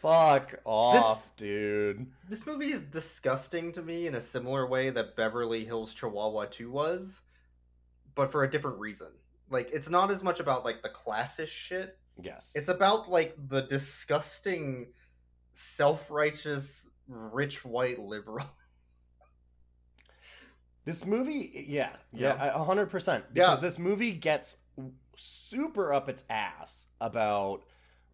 fuck 0.00 0.54
off, 0.64 1.34
dude. 1.36 2.06
This 2.28 2.46
movie 2.46 2.72
is 2.72 2.80
disgusting 2.82 3.72
to 3.72 3.82
me 3.82 4.06
in 4.06 4.14
a 4.14 4.20
similar 4.20 4.66
way 4.66 4.90
that 4.90 5.14
Beverly 5.16 5.64
Hills 5.64 5.92
Chihuahua 5.92 6.46
2 6.46 6.70
was, 6.70 7.20
but 8.14 8.32
for 8.32 8.44
a 8.44 8.50
different 8.50 8.78
reason. 8.78 9.08
Like, 9.50 9.70
it's 9.72 9.90
not 9.90 10.10
as 10.10 10.22
much 10.22 10.40
about, 10.40 10.64
like, 10.64 10.82
the 10.82 10.88
classist 10.88 11.48
shit. 11.48 11.98
Yes, 12.22 12.52
It's 12.54 12.68
about, 12.68 13.10
like, 13.10 13.34
the 13.48 13.62
disgusting, 13.62 14.92
self 15.52 16.10
righteous, 16.10 16.88
rich 17.08 17.64
white 17.64 17.98
liberal. 17.98 18.46
This 20.84 21.04
movie, 21.04 21.66
yeah, 21.68 21.90
Yeah. 22.12 22.34
yeah, 22.36 22.54
a 22.60 22.64
hundred 22.64 22.86
percent. 22.86 23.24
Yeah. 23.34 23.44
Because 23.46 23.60
this 23.60 23.78
movie 23.78 24.12
gets 24.12 24.56
super 25.16 25.92
up 25.92 26.08
its 26.08 26.24
ass 26.30 26.86
about, 27.00 27.62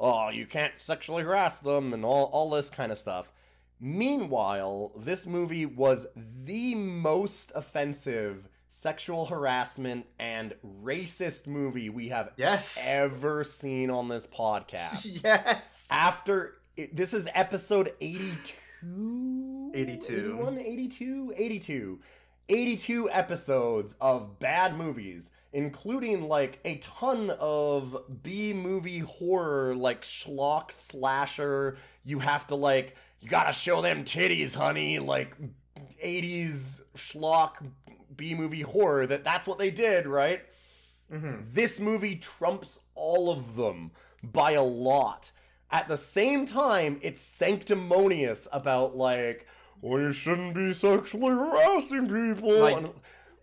oh, 0.01 0.29
you 0.31 0.47
can't 0.47 0.73
sexually 0.79 1.23
harass 1.23 1.61
them 1.61 1.93
and 1.95 2.05
all 2.05 2.25
all 2.33 2.51
this 2.51 2.69
kind 2.71 2.91
of 2.93 2.99
stuff. 2.99 3.31
Meanwhile, 3.79 4.93
this 4.97 5.27
movie 5.27 5.67
was 5.67 6.07
the 6.17 6.75
most 6.75 7.53
offensive 7.55 8.49
sexual 8.69 9.27
harassment 9.27 10.07
and 10.19 10.55
racist 10.83 11.47
movie 11.47 11.89
we 11.89 12.09
have 12.09 12.31
Yes. 12.37 12.79
ever 12.89 13.45
seen 13.45 13.91
on 13.91 14.09
this 14.09 14.27
podcast. 14.27 15.21
yes. 15.25 15.87
After 15.91 16.57
this 16.93 17.15
is 17.15 17.29
episode 17.35 17.93
82 18.01 19.73
82. 19.75 20.15
81 20.15 20.59
82 20.59 21.35
82 21.37 22.01
82 22.49 23.11
episodes 23.11 23.95
of 24.01 24.39
bad 24.39 24.77
movies 24.77 25.31
including 25.53 26.29
like 26.29 26.59
a 26.67 26.77
ton 26.79 27.31
of 27.41 27.97
b 28.23 28.53
movie 28.53 28.99
horror 28.99 29.75
like 29.75 30.03
schlock 30.03 30.71
slasher. 30.71 31.79
You 32.05 32.19
have 32.19 32.47
to 32.49 32.55
like 32.55 32.95
you 33.21 33.31
gotta 33.31 33.55
show 33.55 33.81
them 33.81 34.05
titties 34.05 34.55
honey 34.55 34.99
like 34.99 35.35
80s 36.05 36.83
schlock 36.97 37.67
b 38.15 38.35
movie 38.35 38.63
horror. 38.63 39.07
That 39.07 39.25
that's 39.25 39.47
what 39.49 39.59
they 39.59 39.71
did 39.71 40.07
right? 40.07 40.43
Hmm 41.11 41.37
this 41.53 41.81
movie 41.81 42.17
trumps 42.17 42.81
all 42.95 43.31
of 43.31 43.57
them 43.57 43.93
by 44.23 44.53
a 44.53 44.63
lot. 44.63 45.31
At 45.71 45.89
the 45.89 45.97
same 45.97 46.47
time, 46.47 46.99
it's 47.03 47.21
sanctimonious 47.21 48.47
about 48.53 48.97
like, 48.97 49.47
you 49.83 50.13
shouldn't 50.13 50.55
be 50.55 50.73
sexually 50.73 51.35
harassing 51.35 52.09
people. 52.09 52.59
Like, 52.59 52.77
and 52.77 52.91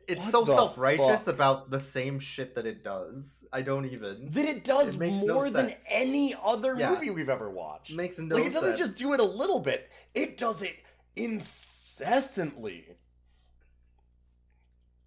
It's 0.08 0.30
so 0.30 0.44
self 0.46 0.78
righteous 0.78 1.28
about 1.28 1.70
the 1.70 1.80
same 1.80 2.20
shit 2.20 2.56
that 2.56 2.66
it 2.66 2.84
does. 2.84 3.46
I 3.54 3.62
don't 3.62 3.86
even. 3.86 4.30
that 4.32 4.46
it 4.46 4.63
does 4.63 4.96
It 4.96 5.00
makes 5.00 5.22
no 5.22 5.36
more 5.36 5.50
than 5.50 5.75
any 5.90 6.36
other 6.44 6.75
Yeah. 6.78 6.92
movie 6.92 7.10
we've 7.10 7.30
ever 7.30 7.50
watched. 7.50 7.92
It 7.92 7.96
makes 7.96 8.20
no 8.20 8.36
like, 8.36 8.46
it 8.46 8.54
doesn't 8.54 8.78
sense. 8.78 8.90
just 8.90 9.00
do 9.00 9.13
it 9.13 9.20
a 9.20 9.24
little 9.24 9.60
bit; 9.60 9.90
it 10.13 10.38
does 10.38 10.62
it 10.62 10.84
incessantly. 11.16 12.86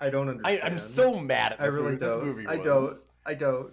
I 0.01 0.11
don't 0.11 0.29
understand. 0.29 0.61
I'm 0.63 0.79
so 0.79 1.19
mad 1.21 1.53
at 1.53 1.61
I 1.61 1.67
this 1.67 1.75
really 1.75 1.93
movie. 1.93 2.05
Don't. 2.05 2.25
movie 2.25 2.47
I 2.47 2.57
don't. 2.59 2.93
I 3.25 3.35
don't. 3.35 3.73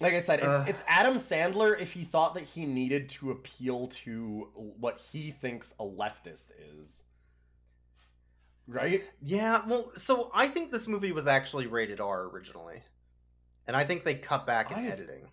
Like 0.00 0.14
I 0.14 0.18
said, 0.20 0.38
it's 0.40 0.48
Ugh. 0.48 0.68
it's 0.68 0.82
Adam 0.88 1.14
Sandler 1.14 1.78
if 1.78 1.92
he 1.92 2.04
thought 2.04 2.34
that 2.34 2.44
he 2.44 2.64
needed 2.66 3.08
to 3.10 3.30
appeal 3.32 3.88
to 4.04 4.48
what 4.54 4.98
he 5.12 5.30
thinks 5.30 5.74
a 5.78 5.84
leftist 5.84 6.48
is. 6.80 7.04
Right? 8.66 9.04
Yeah, 9.20 9.62
well, 9.66 9.92
so 9.96 10.30
I 10.32 10.46
think 10.46 10.70
this 10.70 10.86
movie 10.86 11.12
was 11.12 11.26
actually 11.26 11.66
rated 11.66 12.00
R 12.00 12.24
originally. 12.28 12.82
And 13.66 13.76
I 13.76 13.84
think 13.84 14.04
they 14.04 14.14
cut 14.14 14.46
back 14.46 14.70
in 14.70 14.78
I- 14.78 14.86
editing. 14.86 15.28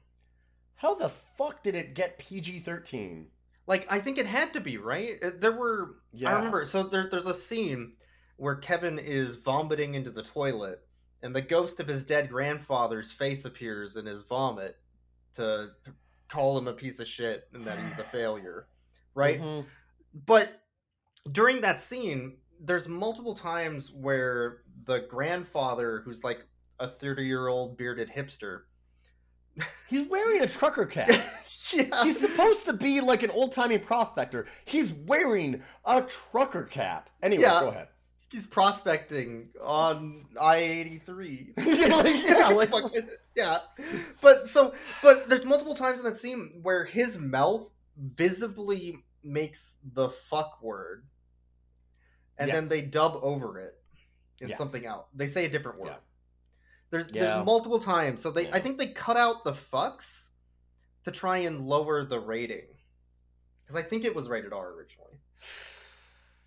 How 0.75 0.93
the 0.95 1.09
fuck 1.09 1.63
did 1.63 1.73
it 1.75 1.95
get 1.95 2.19
PG-13? 2.19 3.25
Like, 3.65 3.87
I 3.89 3.99
think 3.99 4.17
it 4.19 4.25
had 4.27 4.53
to 4.53 4.59
be, 4.61 4.77
right? 4.77 5.15
Uh, 5.23 5.31
There 5.37 5.51
were. 5.51 5.95
Yeah. 6.13 6.29
I 6.29 6.35
remember. 6.37 6.65
So 6.65 6.83
there, 6.83 7.07
there's 7.09 7.25
a 7.25 7.33
scene 7.33 7.93
where 8.37 8.55
Kevin 8.55 8.99
is 8.99 9.35
vomiting 9.35 9.95
into 9.95 10.11
the 10.11 10.21
toilet, 10.23 10.86
and 11.23 11.35
the 11.35 11.41
ghost 11.41 11.79
of 11.79 11.87
his 11.87 12.03
dead 12.03 12.29
grandfather's 12.29 13.11
face 13.11 13.45
appears 13.45 13.95
in 13.95 14.05
his 14.05 14.21
vomit 14.21 14.77
to 15.35 15.69
call 16.29 16.57
him 16.57 16.67
a 16.67 16.73
piece 16.73 16.99
of 16.99 17.07
shit 17.07 17.47
and 17.53 17.63
that 17.65 17.79
he's 17.79 17.99
a 17.99 18.03
failure. 18.11 18.67
Right? 19.15 19.39
Mhm. 19.41 19.65
But 20.25 20.49
during 21.31 21.61
that 21.61 21.79
scene, 21.79 22.37
there's 22.59 22.87
multiple 22.87 23.33
times 23.35 23.91
where 23.91 24.63
the 24.85 24.99
grandfather, 25.09 26.01
who's 26.05 26.23
like 26.23 26.45
a 26.79 26.87
30 26.87 27.23
year 27.25 27.47
old 27.47 27.77
bearded 27.77 28.09
hipster, 28.09 28.61
He's 29.89 30.07
wearing 30.07 30.41
a 30.41 30.47
trucker 30.47 30.85
cap. 30.85 31.09
yeah, 31.73 32.03
He's 32.03 32.19
supposed 32.19 32.65
to 32.65 32.73
be 32.73 33.01
like 33.01 33.23
an 33.23 33.31
old-timey 33.31 33.79
prospector. 33.79 34.45
He's 34.65 34.93
wearing 34.93 35.63
a 35.85 36.03
trucker 36.03 36.63
cap. 36.63 37.09
Anyway, 37.23 37.41
Yeah. 37.41 37.61
go 37.61 37.69
ahead. 37.69 37.87
He's 38.31 38.45
prospecting 38.47 39.49
on 39.61 40.25
I 40.39 40.57
83. 40.57 41.53
yeah, 41.57 42.47
like, 42.55 42.69
Fucking- 42.69 43.09
yeah. 43.35 43.59
But 44.21 44.47
so, 44.47 44.73
but 45.01 45.29
there's 45.29 45.45
multiple 45.45 45.75
times 45.75 45.99
in 45.99 46.05
that 46.05 46.17
scene 46.17 46.59
where 46.61 46.85
his 46.85 47.17
mouth 47.17 47.69
visibly 47.97 49.03
makes 49.23 49.77
the 49.93 50.09
fuck 50.09 50.61
word, 50.61 51.05
and 52.37 52.51
then 52.51 52.67
they 52.67 52.81
dub 52.81 53.19
over 53.21 53.59
it 53.59 53.75
in 54.39 54.49
Yes. 54.49 54.57
something 54.57 54.85
else. 54.85 55.07
They 55.15 55.27
say 55.27 55.45
a 55.45 55.49
different 55.49 55.79
word. 55.79 55.87
Yeah. 55.89 55.95
There's 56.89 57.09
Yeah. 57.11 57.23
there's 57.33 57.45
multiple 57.45 57.79
times. 57.79 58.21
So 58.21 58.31
they. 58.31 58.49
I 58.51 58.59
think 58.59 58.77
they 58.77 58.87
cut 58.89 59.17
out 59.17 59.43
the 59.43 59.53
fucks 59.53 60.29
to 61.05 61.11
try 61.11 61.37
and 61.39 61.67
lower 61.67 62.03
the 62.05 62.19
rating, 62.19 62.67
because 63.63 63.75
I 63.75 63.81
think 63.81 64.05
it 64.05 64.13
was 64.15 64.29
rated 64.29 64.53
R 64.53 64.71
originally. 64.73 65.19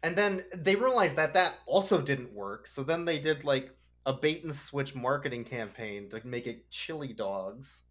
And 0.02 0.16
then 0.16 0.44
they 0.54 0.76
realized 0.76 1.16
that 1.16 1.34
that 1.34 1.56
also 1.66 2.00
didn't 2.00 2.32
work. 2.32 2.66
So 2.66 2.82
then 2.82 3.04
they 3.04 3.18
did 3.18 3.44
like 3.44 3.74
a 4.06 4.12
bait 4.12 4.44
and 4.44 4.54
switch 4.54 4.94
marketing 4.94 5.44
campaign 5.44 6.08
to 6.10 6.26
make 6.26 6.46
it 6.46 6.70
chilly 6.70 7.12
dogs 7.12 7.82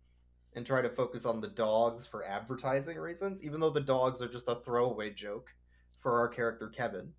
and 0.55 0.65
try 0.65 0.81
to 0.81 0.89
focus 0.89 1.25
on 1.25 1.39
the 1.39 1.47
dogs 1.47 2.07
for 2.07 2.25
advertising 2.25 2.97
reasons, 2.97 3.43
even 3.43 3.59
though 3.59 3.69
the 3.69 3.79
dogs 3.79 4.21
are 4.21 4.27
just 4.27 4.47
a 4.47 4.55
throwaway 4.55 5.11
joke 5.11 5.53
for 5.99 6.17
our 6.19 6.27
character 6.27 6.67
Kevin. 6.67 7.13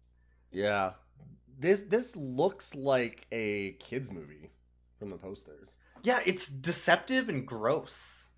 yeah. 0.51 0.93
This 1.59 1.83
this 1.83 2.17
looks 2.17 2.75
like 2.75 3.27
a 3.33 3.73
kids 3.73 4.11
movie 4.11 4.51
from 4.99 5.11
the 5.11 5.19
posters. 5.19 5.69
Yeah, 6.03 6.21
it's 6.25 6.49
deceptive 6.49 7.29
and 7.29 7.47
gross. 7.47 8.31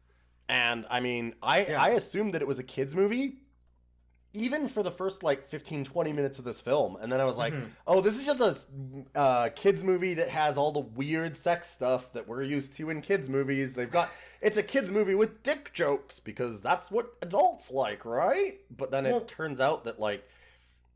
And 0.48 0.84
I 0.90 0.98
mean, 0.98 1.36
I 1.40 1.64
Yeah. 1.64 1.80
I 1.80 1.90
assumed 1.90 2.34
that 2.34 2.42
it 2.42 2.48
was 2.48 2.58
a 2.58 2.64
kids 2.64 2.96
movie 2.96 3.41
even 4.34 4.68
for 4.68 4.82
the 4.82 4.90
first 4.90 5.22
like 5.22 5.46
15 5.48 5.84
20 5.84 6.12
minutes 6.12 6.38
of 6.38 6.44
this 6.44 6.60
film. 6.60 6.96
And 7.00 7.12
then 7.12 7.20
I 7.20 7.24
was 7.24 7.36
like, 7.36 7.52
Mhm. 7.52 7.70
"Oh, 7.86 8.00
this 8.00 8.18
is 8.18 8.24
just 8.24 8.40
a 9.14 9.18
uh, 9.18 9.48
kids 9.50 9.84
movie 9.84 10.14
that 10.14 10.28
has 10.30 10.56
all 10.56 10.72
the 10.72 10.80
weird 10.80 11.36
sex 11.36 11.68
stuff 11.70 12.12
that 12.14 12.26
we're 12.26 12.42
used 12.42 12.74
to 12.74 12.88
in 12.90 13.02
kids 13.02 13.28
movies. 13.28 13.74
They've 13.74 13.90
got 13.90 14.10
it's 14.40 14.56
a 14.56 14.62
kids 14.62 14.90
movie 14.90 15.14
with 15.14 15.42
dick 15.42 15.72
jokes 15.72 16.18
because 16.18 16.60
that's 16.60 16.90
what 16.90 17.12
adults 17.22 17.70
like, 17.70 18.04
right?" 18.04 18.60
But 18.74 18.90
then 18.90 19.06
it 19.06 19.28
turns 19.28 19.60
out 19.60 19.84
that 19.84 20.00
like 20.00 20.26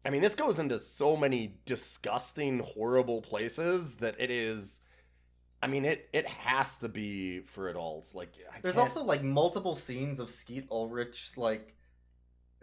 I 0.05 0.11
mean, 0.11 0.23
this 0.23 0.37
goes 0.37 0.61
into 0.61 0.79
so 0.79 1.17
many 1.17 1.57
disgusting, 1.65 2.61
horrible 2.61 3.21
places 3.23 3.97
that 3.97 4.15
it 4.21 4.31
is. 4.31 4.81
I 5.63 5.67
mean, 5.67 5.85
it 5.85 6.09
it 6.13 6.27
has 6.29 6.79
to 6.79 6.89
be 6.89 7.41
for 7.41 7.69
adults. 7.69 8.15
Like, 8.15 8.33
I 8.55 8.61
There's 8.61 8.77
can't- 8.77 8.89
also 8.89 9.03
like 9.03 9.23
multiple 9.23 9.75
scenes 9.75 10.21
of 10.21 10.31
Skeet 10.31 10.69
Ulrich 10.71 11.33
like 11.37 11.75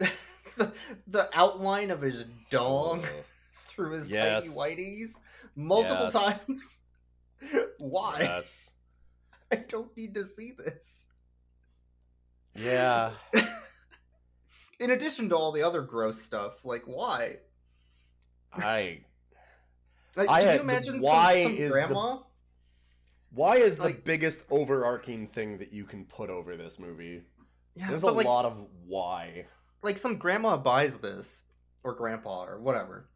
the, 0.56 0.72
the 1.06 1.28
outline 1.32 1.90
of 1.90 2.00
his 2.00 2.24
dong 2.50 3.02
mm-hmm. 3.02 3.20
through 3.58 3.92
his 3.92 4.10
Yes. 4.10 4.44
tiny 4.44 4.56
whiteys 4.56 5.18
multiple 5.56 6.10
Yes. 6.12 6.40
times. 6.40 6.78
Why? 7.78 8.18
Yes. 8.20 8.70
I 9.52 9.56
don't 9.56 9.94
need 9.96 10.14
to 10.14 10.24
see 10.24 10.52
this. 10.52 11.08
Yeah. 12.56 13.12
In 14.80 14.90
addition 14.90 15.28
to 15.30 15.36
all 15.36 15.52
the 15.52 15.62
other 15.62 15.82
gross 15.82 16.20
stuff, 16.20 16.64
like 16.64 16.82
why? 16.86 17.36
I. 18.52 19.00
Like, 20.16 20.28
I 20.28 20.40
can 20.40 20.48
had- 20.48 20.54
you 20.56 20.60
imagine 20.62 21.00
why 21.00 21.42
some, 21.42 21.52
some 21.52 21.58
is 21.60 21.68
the- 21.68 21.72
grandma? 21.72 22.18
Why 23.30 23.56
is 23.56 23.76
the 23.78 23.84
Like- 23.84 24.04
biggest 24.04 24.42
overarching 24.50 25.26
thing 25.26 25.58
that 25.58 25.72
you 25.72 25.84
can 25.84 26.04
put 26.04 26.30
over 26.30 26.56
this 26.56 26.78
movie? 26.78 27.22
Yeah, 27.74 27.88
There's 27.88 28.04
a 28.04 28.06
like, 28.06 28.26
lot 28.26 28.44
of 28.44 28.64
why. 28.86 29.46
Like 29.84 29.98
some 29.98 30.16
grandma 30.16 30.56
buys 30.56 30.98
this, 30.98 31.42
or 31.84 31.92
grandpa, 31.94 32.44
or 32.46 32.58
whatever. 32.60 33.08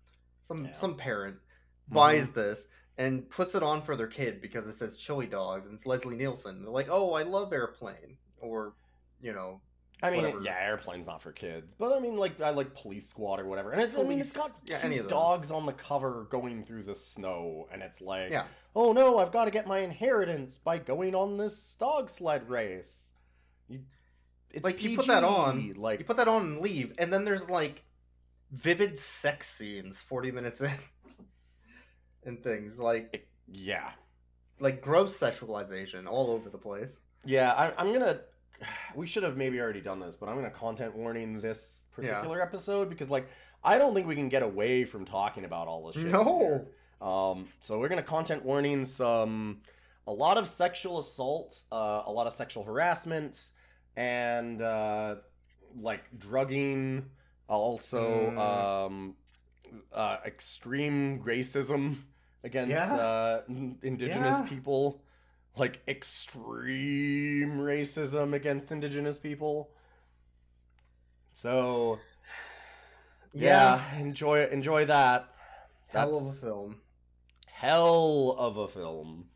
Some 0.43 0.67
Yeah. 0.67 0.73
some 0.75 0.97
parent 0.97 1.37
Mm-hmm. 1.37 1.95
buys 1.95 2.31
this 2.31 2.67
and 2.99 3.29
puts 3.31 3.55
it 3.55 3.63
on 3.63 3.81
for 3.81 3.97
their 3.97 4.07
kid 4.09 4.43
because 4.43 4.67
it 4.67 4.75
says 4.75 4.97
chilly 4.99 5.27
dogs 5.27 5.65
and 5.67 5.75
it's 5.75 5.87
Leslie 5.87 6.17
Nielsen. 6.17 6.61
They're 6.63 6.71
like, 6.71 6.89
oh, 6.91 7.15
I 7.15 7.23
love 7.23 7.53
Airplane, 7.53 8.19
or 8.41 8.75
you 9.23 9.33
know, 9.33 9.61
I 10.03 10.11
mean, 10.11 10.23
Whatever. 10.25 10.43
yeah, 10.45 10.59
airplane's 10.61 11.07
not 11.07 11.23
for 11.23 11.33
kids, 11.33 11.75
but 11.75 11.93
I 11.97 11.99
mean, 11.99 12.17
like 12.19 12.41
I 12.43 12.51
like 12.51 12.75
Police 12.75 13.09
Squad 13.09 13.41
or 13.41 13.47
whatever, 13.47 13.73
and 13.73 13.81
it's 13.81 13.97
I 13.97 14.03
mean, 14.05 14.21
it's 14.21 14.37
got 14.37 14.53
yeah, 14.67 14.79
any 14.83 14.99
of 14.99 15.05
those. 15.05 15.11
dogs 15.11 15.51
on 15.51 15.65
the 15.67 15.73
cover 15.73 16.27
going 16.31 16.63
through 16.63 16.83
the 16.85 16.95
snow, 16.95 17.67
and 17.73 17.83
it's 17.83 18.01
like, 18.03 18.31
Yeah. 18.31 18.45
oh 18.77 18.93
no, 18.93 19.19
I've 19.19 19.33
got 19.33 19.47
to 19.47 19.51
get 19.51 19.67
my 19.67 19.79
inheritance 19.79 20.59
by 20.59 20.77
going 20.79 21.15
on 21.15 21.37
this 21.39 21.75
dog 21.81 22.11
sled 22.11 22.49
race. 22.51 23.07
You, 23.69 23.81
it's 24.51 24.65
like 24.65 24.83
you 24.83 24.97
put 24.97 25.07
that 25.09 25.25
on, 25.25 25.75
like 25.77 25.99
you 25.99 26.05
put 26.05 26.17
that 26.17 26.29
on 26.29 26.43
and 26.43 26.61
leave, 26.61 26.95
and 26.99 27.13
then 27.13 27.25
there's 27.25 27.49
like 27.51 27.85
vivid 28.53 28.99
sex 28.99 29.47
scenes 29.49 30.01
40 30.01 30.31
minutes 30.33 30.61
in, 30.61 30.73
and 32.25 32.43
things 32.43 32.79
like 32.81 33.29
yeah, 33.51 33.91
like 34.61 34.81
gross 34.83 35.19
sexualization 35.19 36.07
all 36.07 36.31
over 36.31 36.51
the 36.51 36.59
place. 36.59 37.01
yeah. 37.25 37.53
I, 37.53 37.73
I'm 37.81 37.93
gonna. 37.93 38.21
We 38.97 39.07
should 39.07 39.23
have 39.23 39.37
maybe 39.37 39.61
already 39.61 39.81
done 39.81 40.01
this, 40.01 40.17
but 40.17 40.29
I'm 40.29 40.35
gonna 40.35 40.51
content 40.51 40.95
warning 40.97 41.41
this 41.41 41.83
Yeah. 41.97 42.15
particular 42.15 42.43
episode 42.43 42.89
because, 42.91 43.09
like, 43.09 43.29
I 43.63 43.79
don't 43.79 43.95
think 43.95 44.07
we 44.09 44.17
can 44.17 44.29
get 44.29 44.43
away 44.43 44.85
from 44.85 45.05
talking 45.05 45.45
about 45.45 45.69
all 45.69 45.87
this 45.87 45.95
shit. 46.03 46.11
No. 46.11 46.67
Um, 47.01 47.47
so 47.61 47.79
we're 47.79 47.89
gonna 47.89 48.03
content 48.03 48.45
warning 48.45 48.85
some, 48.85 49.61
a 50.09 50.13
lot 50.13 50.37
of 50.39 50.49
sexual 50.49 50.99
assault, 50.99 51.63
uh, 51.71 52.03
a 52.05 52.11
lot 52.11 52.27
of 52.27 52.33
sexual 52.33 52.65
harassment, 52.65 53.49
and 53.99 54.63
uh, 54.63 55.17
like 55.77 56.05
drugging. 56.17 57.11
Also, 57.49 58.31
Mm. 58.31 58.39
um, 58.39 59.17
uh, 59.93 60.19
extreme 60.25 61.21
racism 61.25 62.03
against 62.45 62.71
Yeah. 62.71 62.95
uh, 62.95 63.43
indigenous 63.83 64.39
Yeah. 64.39 64.47
people, 64.49 65.03
like 65.57 65.81
extreme 65.89 67.59
racism 67.59 68.35
against 68.35 68.71
indigenous 68.71 69.19
people. 69.19 69.71
So 71.35 71.99
yeah, 73.33 73.97
enjoy 73.97 74.47
enjoy 74.47 74.85
that. 74.87 75.29
hell 75.89 76.13
That's 76.13 76.31
of 76.31 76.37
a 76.37 76.41
film. 76.47 76.81
hell 77.47 78.37
of 78.39 78.57
a 78.59 78.69
film. 78.69 79.31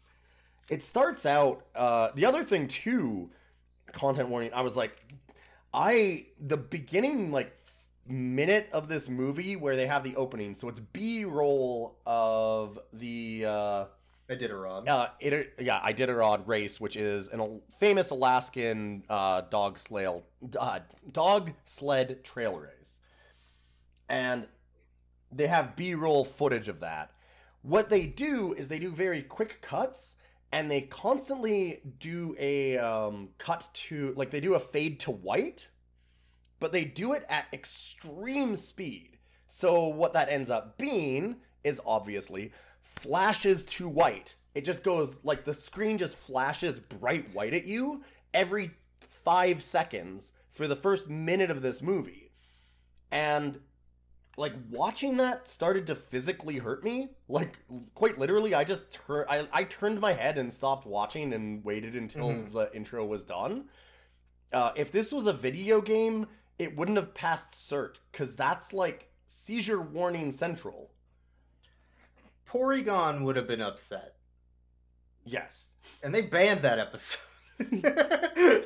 It 0.70 0.82
starts 0.82 1.24
out. 1.26 1.66
Uh, 1.74 2.10
the 2.14 2.24
other 2.26 2.44
thing 2.44 2.68
too, 2.68 3.30
content 3.92 4.28
warning. 4.28 4.52
I 4.54 4.62
was 4.62 4.76
like, 4.76 4.96
I 5.72 6.26
the 6.40 6.56
beginning 6.56 7.30
like 7.30 7.56
minute 8.06 8.68
of 8.72 8.88
this 8.88 9.08
movie 9.08 9.56
where 9.56 9.76
they 9.76 9.86
have 9.86 10.04
the 10.04 10.16
opening. 10.16 10.54
So 10.54 10.68
it's 10.68 10.80
B 10.80 11.24
roll 11.24 11.96
of 12.06 12.78
the. 12.92 13.44
Uh, 13.46 13.84
I 14.30 14.34
did 14.34 14.50
a 14.50 14.56
rod. 14.56 14.88
uh, 14.88 15.08
it, 15.20 15.54
yeah, 15.58 15.80
Iditarod 15.86 16.46
race, 16.46 16.80
which 16.80 16.96
is 16.96 17.28
an 17.28 17.40
al- 17.40 17.62
famous 17.78 18.10
Alaskan 18.10 19.04
uh, 19.10 19.42
dog 19.42 19.78
sled 19.78 20.22
uh, 20.58 20.80
dog 21.10 21.52
sled 21.66 22.24
trail 22.24 22.58
race, 22.58 23.00
and 24.08 24.46
they 25.30 25.48
have 25.48 25.76
B-roll 25.76 26.24
footage 26.24 26.68
of 26.68 26.80
that. 26.80 27.10
What 27.62 27.90
they 27.90 28.06
do 28.06 28.52
is 28.54 28.68
they 28.68 28.78
do 28.78 28.90
very 28.90 29.22
quick 29.22 29.60
cuts, 29.60 30.16
and 30.52 30.70
they 30.70 30.82
constantly 30.82 31.80
do 31.98 32.36
a 32.38 32.76
um, 32.76 33.30
cut 33.38 33.68
to 33.72 34.12
like 34.16 34.30
they 34.30 34.40
do 34.40 34.54
a 34.54 34.60
fade 34.60 35.00
to 35.00 35.10
white, 35.10 35.68
but 36.60 36.72
they 36.72 36.84
do 36.84 37.14
it 37.14 37.24
at 37.28 37.46
extreme 37.52 38.54
speed. 38.54 39.16
So 39.48 39.88
what 39.88 40.12
that 40.12 40.28
ends 40.28 40.50
up 40.50 40.78
being 40.78 41.36
is 41.64 41.80
obviously 41.84 42.52
flashes 42.82 43.64
to 43.64 43.88
white. 43.88 44.34
It 44.54 44.66
just 44.66 44.84
goes 44.84 45.18
like 45.24 45.44
the 45.44 45.54
screen 45.54 45.96
just 45.96 46.16
flashes 46.16 46.78
bright 46.78 47.34
white 47.34 47.54
at 47.54 47.66
you 47.66 48.04
every 48.34 48.72
five 49.00 49.62
seconds 49.62 50.32
for 50.50 50.68
the 50.68 50.76
first 50.76 51.08
minute 51.08 51.50
of 51.50 51.62
this 51.62 51.80
movie. 51.80 52.30
And 53.10 53.60
like 54.36 54.54
watching 54.70 55.18
that 55.18 55.46
started 55.46 55.86
to 55.88 55.94
physically 55.94 56.58
hurt 56.58 56.82
me. 56.82 57.10
Like 57.28 57.58
quite 57.94 58.18
literally, 58.18 58.54
I 58.54 58.64
just 58.64 58.90
tur- 58.90 59.26
I, 59.28 59.46
I 59.52 59.64
turned 59.64 60.00
my 60.00 60.12
head 60.12 60.38
and 60.38 60.52
stopped 60.52 60.86
watching 60.86 61.32
and 61.34 61.64
waited 61.64 61.94
until 61.96 62.28
Mhm. 62.28 62.52
the 62.52 62.74
intro 62.74 63.04
was 63.04 63.24
done. 63.24 63.64
Uh, 64.52 64.72
if 64.76 64.90
this 64.92 65.12
was 65.12 65.26
a 65.26 65.32
video 65.32 65.80
game, 65.80 66.26
it 66.58 66.76
wouldn't 66.76 66.96
have 66.98 67.14
passed 67.14 67.52
cert 67.52 67.96
because 68.10 68.36
that's 68.36 68.72
like 68.72 69.10
seizure 69.26 69.80
warning 69.80 70.32
central. 70.32 70.90
Porygon 72.46 73.22
would 73.24 73.36
have 73.36 73.46
been 73.46 73.62
upset, 73.62 74.16
Yes. 75.24 75.74
and 76.02 76.14
they 76.14 76.20
banned 76.22 76.62
that 76.62 76.78
episode. 76.78 77.20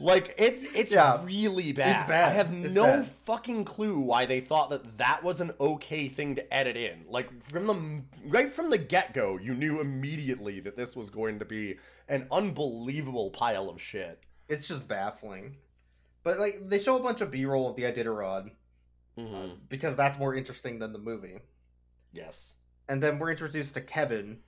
Like 0.00 0.34
it's 0.36 0.64
it's 0.74 0.92
Yeah. 0.92 1.24
really 1.24 1.72
bad. 1.72 2.00
It's 2.00 2.08
bad. 2.08 2.24
I 2.32 2.34
have 2.34 2.52
It's 2.52 2.74
no 2.74 2.82
bad. 2.84 3.06
fucking 3.06 3.64
clue 3.64 3.98
why 4.00 4.26
they 4.26 4.40
thought 4.40 4.68
that 4.70 4.98
that 4.98 5.22
was 5.22 5.40
an 5.40 5.52
okay 5.60 6.08
thing 6.08 6.34
to 6.34 6.54
edit 6.54 6.76
in. 6.76 7.04
Like 7.08 7.30
from 7.44 7.66
the 7.66 8.02
right 8.26 8.50
from 8.52 8.70
the 8.70 8.76
get 8.76 9.14
go, 9.14 9.38
you 9.38 9.54
knew 9.54 9.80
immediately 9.80 10.58
that 10.60 10.76
this 10.76 10.96
was 10.96 11.10
going 11.10 11.38
to 11.38 11.44
be 11.44 11.76
an 12.08 12.26
unbelievable 12.32 13.30
pile 13.30 13.70
of 13.70 13.80
shit. 13.80 14.26
it's 14.48 14.66
just 14.68 14.86
baffling. 14.88 15.56
But 16.24 16.38
like 16.38 16.68
they 16.68 16.80
show 16.80 16.96
a 16.96 17.02
bunch 17.02 17.20
of 17.20 17.30
B-roll 17.30 17.70
of 17.70 17.76
the 17.76 17.82
Iditarod 17.84 18.50
Mm-hmm. 19.16 19.54
because 19.68 19.94
that's 19.94 20.18
more 20.18 20.34
interesting 20.34 20.80
than 20.80 20.92
the 20.92 20.98
movie. 20.98 21.38
Yes. 22.12 22.56
And 22.88 23.00
then 23.00 23.20
we're 23.20 23.30
introduced 23.30 23.74
to 23.74 23.80
Kevin, 23.80 24.40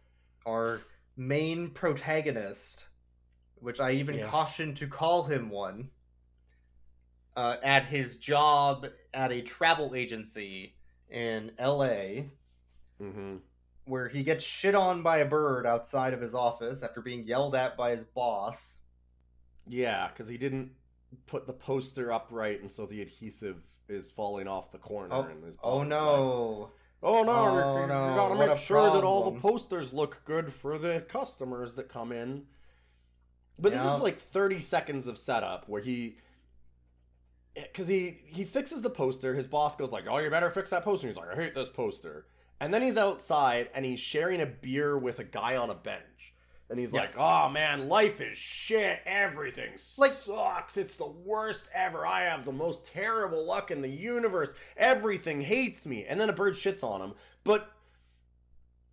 our 0.44 0.80
main 1.16 1.70
protagonist, 1.70 2.84
which 3.66 3.80
I 3.80 3.90
even 3.94 4.16
Yeah. 4.16 4.28
cautioned 4.28 4.76
to 4.76 4.86
call 4.86 5.24
him 5.24 5.50
one. 5.50 5.90
Uh, 7.34 7.56
at 7.64 7.82
his 7.84 8.16
job 8.16 8.86
at 9.12 9.32
a 9.32 9.42
travel 9.42 9.94
agency 9.96 10.76
in 11.10 11.50
L.A., 11.58 12.30
Mm-hmm. 13.02 13.36
where 13.86 14.06
he 14.08 14.22
gets 14.22 14.42
shit 14.44 14.74
on 14.76 15.02
by 15.02 15.18
a 15.18 15.26
bird 15.26 15.66
outside 15.66 16.14
of 16.14 16.20
his 16.20 16.32
office 16.34 16.82
after 16.84 17.00
being 17.02 17.24
yelled 17.24 17.54
at 17.56 17.76
by 17.76 17.90
his 17.90 18.04
boss. 18.04 18.78
Yeah, 19.66 20.08
because 20.08 20.28
he 20.28 20.38
didn't 20.38 20.70
put 21.26 21.46
the 21.48 21.52
poster 21.52 22.10
upright, 22.12 22.60
and 22.62 22.70
so 22.70 22.86
the 22.86 23.02
adhesive 23.02 23.58
is 23.88 24.08
falling 24.08 24.46
off 24.48 24.70
the 24.72 24.78
corner. 24.78 25.12
Oh, 25.12 25.22
and 25.24 25.44
his 25.44 25.54
oh 25.62 25.78
like, 25.78 25.88
no! 25.88 26.70
Oh 27.02 27.22
no, 27.24 27.32
Oh, 27.32 27.80
no, 27.86 27.88
gotta 27.88 28.34
what 28.36 28.48
make 28.48 28.58
sure 28.58 28.90
that 28.92 29.04
all 29.04 29.30
the 29.30 29.40
posters 29.40 29.92
look 29.92 30.22
good 30.24 30.52
for 30.52 30.78
the 30.78 31.04
customers 31.08 31.74
that 31.74 31.88
come 31.90 32.12
in. 32.12 32.46
But 33.58 33.72
this 33.72 33.82
is 33.82 34.00
like 34.00 34.18
30 34.18 34.60
seconds 34.60 35.06
of 35.06 35.16
setup 35.16 35.68
where 35.68 35.80
he 35.80 36.16
eh, 37.56 37.62
because 37.62 37.88
he 37.88 38.18
he 38.26 38.44
fixes 38.44 38.82
the 38.82 38.90
poster. 38.90 39.34
His 39.34 39.46
boss 39.46 39.76
goes 39.76 39.90
like 39.92 40.04
oh 40.08 40.18
you 40.18 40.30
better 40.30 40.50
fix 40.50 40.70
that 40.70 40.84
poster. 40.84 41.08
He's 41.08 41.16
like 41.16 41.30
i 41.32 41.36
hate 41.36 41.54
this 41.54 41.68
poster. 41.68 42.26
And 42.60 42.72
then 42.72 42.82
he's 42.82 42.96
outside 42.96 43.68
and 43.74 43.84
he's 43.84 44.00
sharing 44.00 44.40
a 44.40 44.46
beer 44.46 44.96
with 44.96 45.18
a 45.18 45.24
guy 45.24 45.56
on 45.56 45.70
a 45.70 45.74
bench. 45.74 46.02
And 46.68 46.78
he's 46.78 46.92
like 46.92 47.16
oh 47.18 47.48
man 47.48 47.88
life 47.88 48.20
is 48.20 48.36
shit. 48.36 49.00
Everything 49.06 49.70
Like- 49.96 50.12
sucks. 50.12 50.76
It's 50.76 50.96
the 50.96 51.06
worst 51.06 51.66
ever. 51.72 52.06
I 52.06 52.22
have 52.22 52.44
the 52.44 52.52
most 52.52 52.84
terrible 52.86 53.46
luck 53.46 53.70
in 53.70 53.80
the 53.80 53.88
universe. 53.88 54.54
Everything 54.76 55.40
hates 55.40 55.86
me. 55.86 56.04
And 56.04 56.20
then 56.20 56.28
a 56.28 56.34
bird 56.34 56.54
shits 56.54 56.84
on 56.84 57.00
him. 57.00 57.14
But 57.42 57.70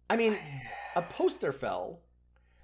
i 0.10 0.16
mean 0.16 0.38
a 0.96 1.02
poster 1.02 1.52
fell 1.52 2.00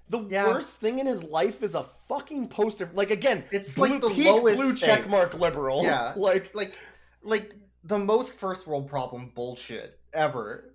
the 0.10 0.20
Yeah. 0.30 0.48
worst 0.48 0.80
thing 0.80 1.00
in 1.00 1.06
his 1.06 1.24
life 1.24 1.62
is 1.64 1.76
a 1.76 1.84
fucking 2.08 2.48
poster. 2.50 2.90
Like 2.94 3.12
again, 3.12 3.44
It's 3.52 3.76
blue, 3.76 3.88
like 3.90 4.02
the 4.02 4.10
lowest 4.10 4.58
blue 4.58 4.74
stakes. 4.76 5.06
checkmark 5.06 5.40
liberal. 5.40 5.84
Yeah. 5.84 6.14
like 6.18 6.54
like 6.56 6.74
like 7.22 7.54
the 7.84 7.98
most 8.00 8.36
first 8.38 8.68
world 8.68 8.88
problem 8.90 9.32
bullshit 9.36 10.00
ever. 10.14 10.74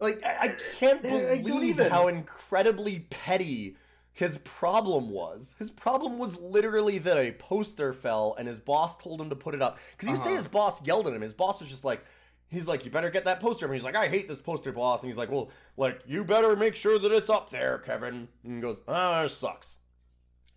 Like 0.00 0.22
I, 0.24 0.36
I 0.46 0.56
can't 0.78 1.04
I- 1.04 1.32
I 1.32 1.42
believe 1.42 1.76
even- 1.80 1.90
how 1.90 2.08
incredibly 2.08 3.00
petty 3.10 3.76
his 4.14 4.36
problem 4.38 5.08
was. 5.10 5.54
His 5.58 5.70
problem 5.70 6.18
was 6.18 6.38
literally 6.38 6.98
that 6.98 7.16
a 7.16 7.32
poster 7.32 7.92
fell 7.94 8.34
and 8.38 8.46
his 8.46 8.60
boss 8.60 8.96
told 8.98 9.20
him 9.20 9.30
to 9.30 9.36
put 9.36 9.54
it 9.54 9.62
up. 9.62 9.78
Because 9.96 10.10
you 10.10 10.16
say 10.16 10.30
Uh-huh. 10.30 10.36
his 10.36 10.46
boss 10.48 10.84
yelled 10.84 11.06
at 11.06 11.14
him. 11.14 11.22
His 11.22 11.32
boss 11.32 11.60
was 11.60 11.68
just 11.70 11.84
like, 11.84 12.04
he's 12.52 12.68
like, 12.68 12.84
you 12.84 12.90
better 12.90 13.10
get 13.10 13.24
that 13.24 13.40
poster. 13.40 13.66
And 13.66 13.74
he's 13.74 13.82
like, 13.84 13.96
I 13.96 14.08
hate 14.08 14.28
this 14.28 14.40
poster, 14.40 14.70
boss. 14.72 15.00
And 15.02 15.08
he's 15.10 15.18
like, 15.18 15.30
well, 15.30 15.50
like, 15.76 16.00
you 16.06 16.22
better 16.22 16.54
make 16.54 16.76
sure 16.76 16.98
that 16.98 17.10
it's 17.10 17.30
up 17.30 17.50
there, 17.50 17.78
Kevin. 17.78 18.28
And 18.44 18.54
he 18.56 18.60
goes, 18.60 18.78
ah, 18.86 19.22
it 19.22 19.30
sucks. 19.30 19.78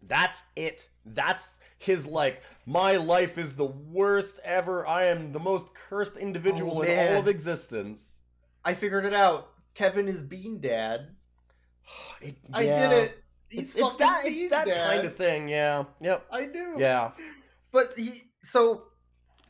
That's 0.07 0.43
it. 0.55 0.89
That's 1.05 1.59
his 1.79 2.05
like, 2.05 2.43
my 2.65 2.97
life 2.97 3.37
is 3.37 3.55
the 3.55 3.65
worst 3.65 4.39
ever. 4.43 4.85
I 4.85 5.05
am 5.05 5.31
the 5.31 5.39
most 5.39 5.67
cursed 5.73 6.17
individual 6.17 6.79
Oh, 6.79 6.81
in 6.81 7.13
all 7.15 7.19
of 7.21 7.27
existence. 7.27 8.15
I 8.63 8.73
figured 8.75 9.05
it 9.05 9.13
out. 9.13 9.49
Kevin 9.73 10.07
is 10.07 10.21
Bean 10.21 10.59
Dad. 10.59 11.09
It- 12.21 12.37
I 12.53 12.63
did 12.63 12.91
it. 12.91 13.17
He's 13.49 13.75
It's, 13.75 13.81
it's 13.81 13.95
that 13.97 14.23
Bean 14.25 14.45
it's 14.45 14.55
that 14.55 14.65
Dad. 14.67 14.87
kind 14.89 15.05
of 15.07 15.15
thing. 15.15 15.47
Yeah. 15.47 15.85
Yep. 16.01 16.25
I 16.31 16.45
do. 16.45 16.75
Yeah. 16.77 17.11
But 17.71 17.85
he 17.95 18.23
so 18.43 18.83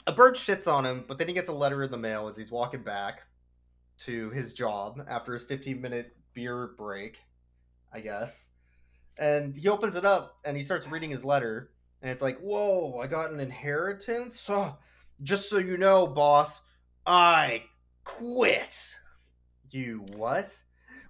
a 0.07 0.11
bird 0.11 0.35
shits 0.35 0.71
on 0.71 0.85
him, 0.85 1.03
but 1.07 1.17
then 1.17 1.27
he 1.27 1.33
gets 1.33 1.49
a 1.49 1.53
letter 1.53 1.83
in 1.83 1.91
the 1.91 1.97
mail 1.97 2.27
as 2.27 2.37
he's 2.37 2.51
walking 2.51 2.83
back 2.83 3.21
to 3.99 4.29
his 4.31 4.53
job 4.53 5.03
after 5.07 5.33
his 5.33 5.43
15 5.43 5.81
minute 5.81 6.15
beer 6.33 6.73
break, 6.77 7.17
I 7.93 8.01
guess. 8.01 8.47
And 9.17 9.55
he 9.55 9.69
opens 9.69 9.95
it 9.95 10.05
up 10.05 10.37
and 10.45 10.57
he 10.57 10.63
starts 10.63 10.87
reading 10.87 11.09
his 11.09 11.23
letter 11.23 11.71
and 12.01 12.11
it's 12.11 12.21
like, 12.21 12.37
whoa, 12.39 12.99
I 12.99 13.07
got 13.07 13.31
an 13.31 13.39
inheritance. 13.39 14.45
Oh, 14.47 14.77
just 15.23 15.49
so 15.49 15.57
you 15.57 15.77
know, 15.77 16.05
boss, 16.05 16.61
I 17.05 17.63
quit. 18.03 18.95
You 19.71 20.05
what? 20.15 20.55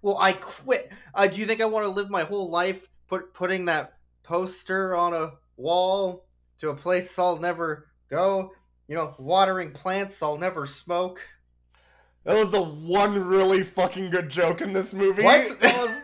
Well, 0.02 0.18
I 0.18 0.34
quit. 0.34 0.92
Uh, 1.14 1.28
do 1.28 1.36
you 1.36 1.46
think 1.46 1.62
I 1.62 1.66
want 1.66 1.86
to 1.86 1.92
live 1.92 2.10
my 2.10 2.24
whole 2.24 2.50
life 2.50 2.88
put 3.08 3.34
putting 3.34 3.66
that 3.66 3.98
poster 4.24 4.96
on 4.96 5.14
a 5.14 5.34
wall 5.58 6.26
to 6.60 6.70
a 6.70 6.76
place 6.76 7.18
I'll 7.20 7.38
never 7.38 7.88
go? 8.10 8.52
You 8.88 8.96
know, 8.96 9.16
watering 9.18 9.72
plants 9.72 10.22
I'll 10.22 10.38
never 10.38 10.66
smoke. 10.66 11.20
That 12.24 12.38
was 12.38 12.52
the 12.52 12.62
one 12.62 13.24
really 13.28 13.64
fucking 13.64 14.10
good 14.10 14.30
joke 14.30 14.62
in 14.62 14.74
this 14.74 14.94
movie. 14.94 15.24
What? 15.24 15.58
Was- 15.62 16.02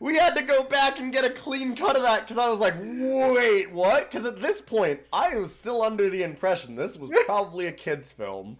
we 0.00 0.16
had 0.16 0.34
to 0.34 0.42
go 0.42 0.64
back 0.64 0.98
and 0.98 1.12
get 1.12 1.24
a 1.24 1.30
clean 1.30 1.76
cut 1.76 1.94
of 1.94 2.02
that 2.02 2.22
because 2.22 2.36
I 2.36 2.48
was 2.48 2.58
like, 2.58 2.74
wait, 2.76 3.70
what? 3.70 4.10
Because 4.10 4.26
at 4.26 4.40
this 4.40 4.60
point, 4.60 4.98
I 5.12 5.36
was 5.36 5.54
still 5.54 5.80
under 5.82 6.10
the 6.10 6.24
impression 6.24 6.74
this 6.74 6.96
was 6.96 7.12
probably 7.26 7.68
a 7.68 7.72
kid's 7.72 8.10
film. 8.10 8.58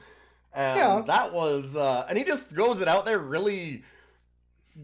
And 0.55 0.79
Yeah. 0.79 1.03
that 1.09 1.33
was, 1.33 1.75
uh, 1.75 2.07
and 2.09 2.17
he 2.17 2.23
just 2.23 2.45
throws 2.49 2.81
it 2.81 2.87
out 2.87 3.05
there 3.07 3.19
really, 3.19 3.83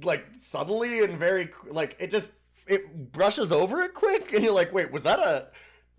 like, 0.02 0.26
suddenly 0.40 1.04
and 1.04 1.16
very, 1.16 1.50
like, 1.68 1.94
it 2.00 2.10
just, 2.10 2.30
it 2.66 3.12
brushes 3.12 3.52
over 3.52 3.82
it 3.82 3.94
quick. 3.94 4.32
And 4.32 4.42
you're 4.42 4.52
like, 4.52 4.72
wait, 4.72 4.90
was 4.90 5.04
that 5.04 5.20
a, 5.20 5.46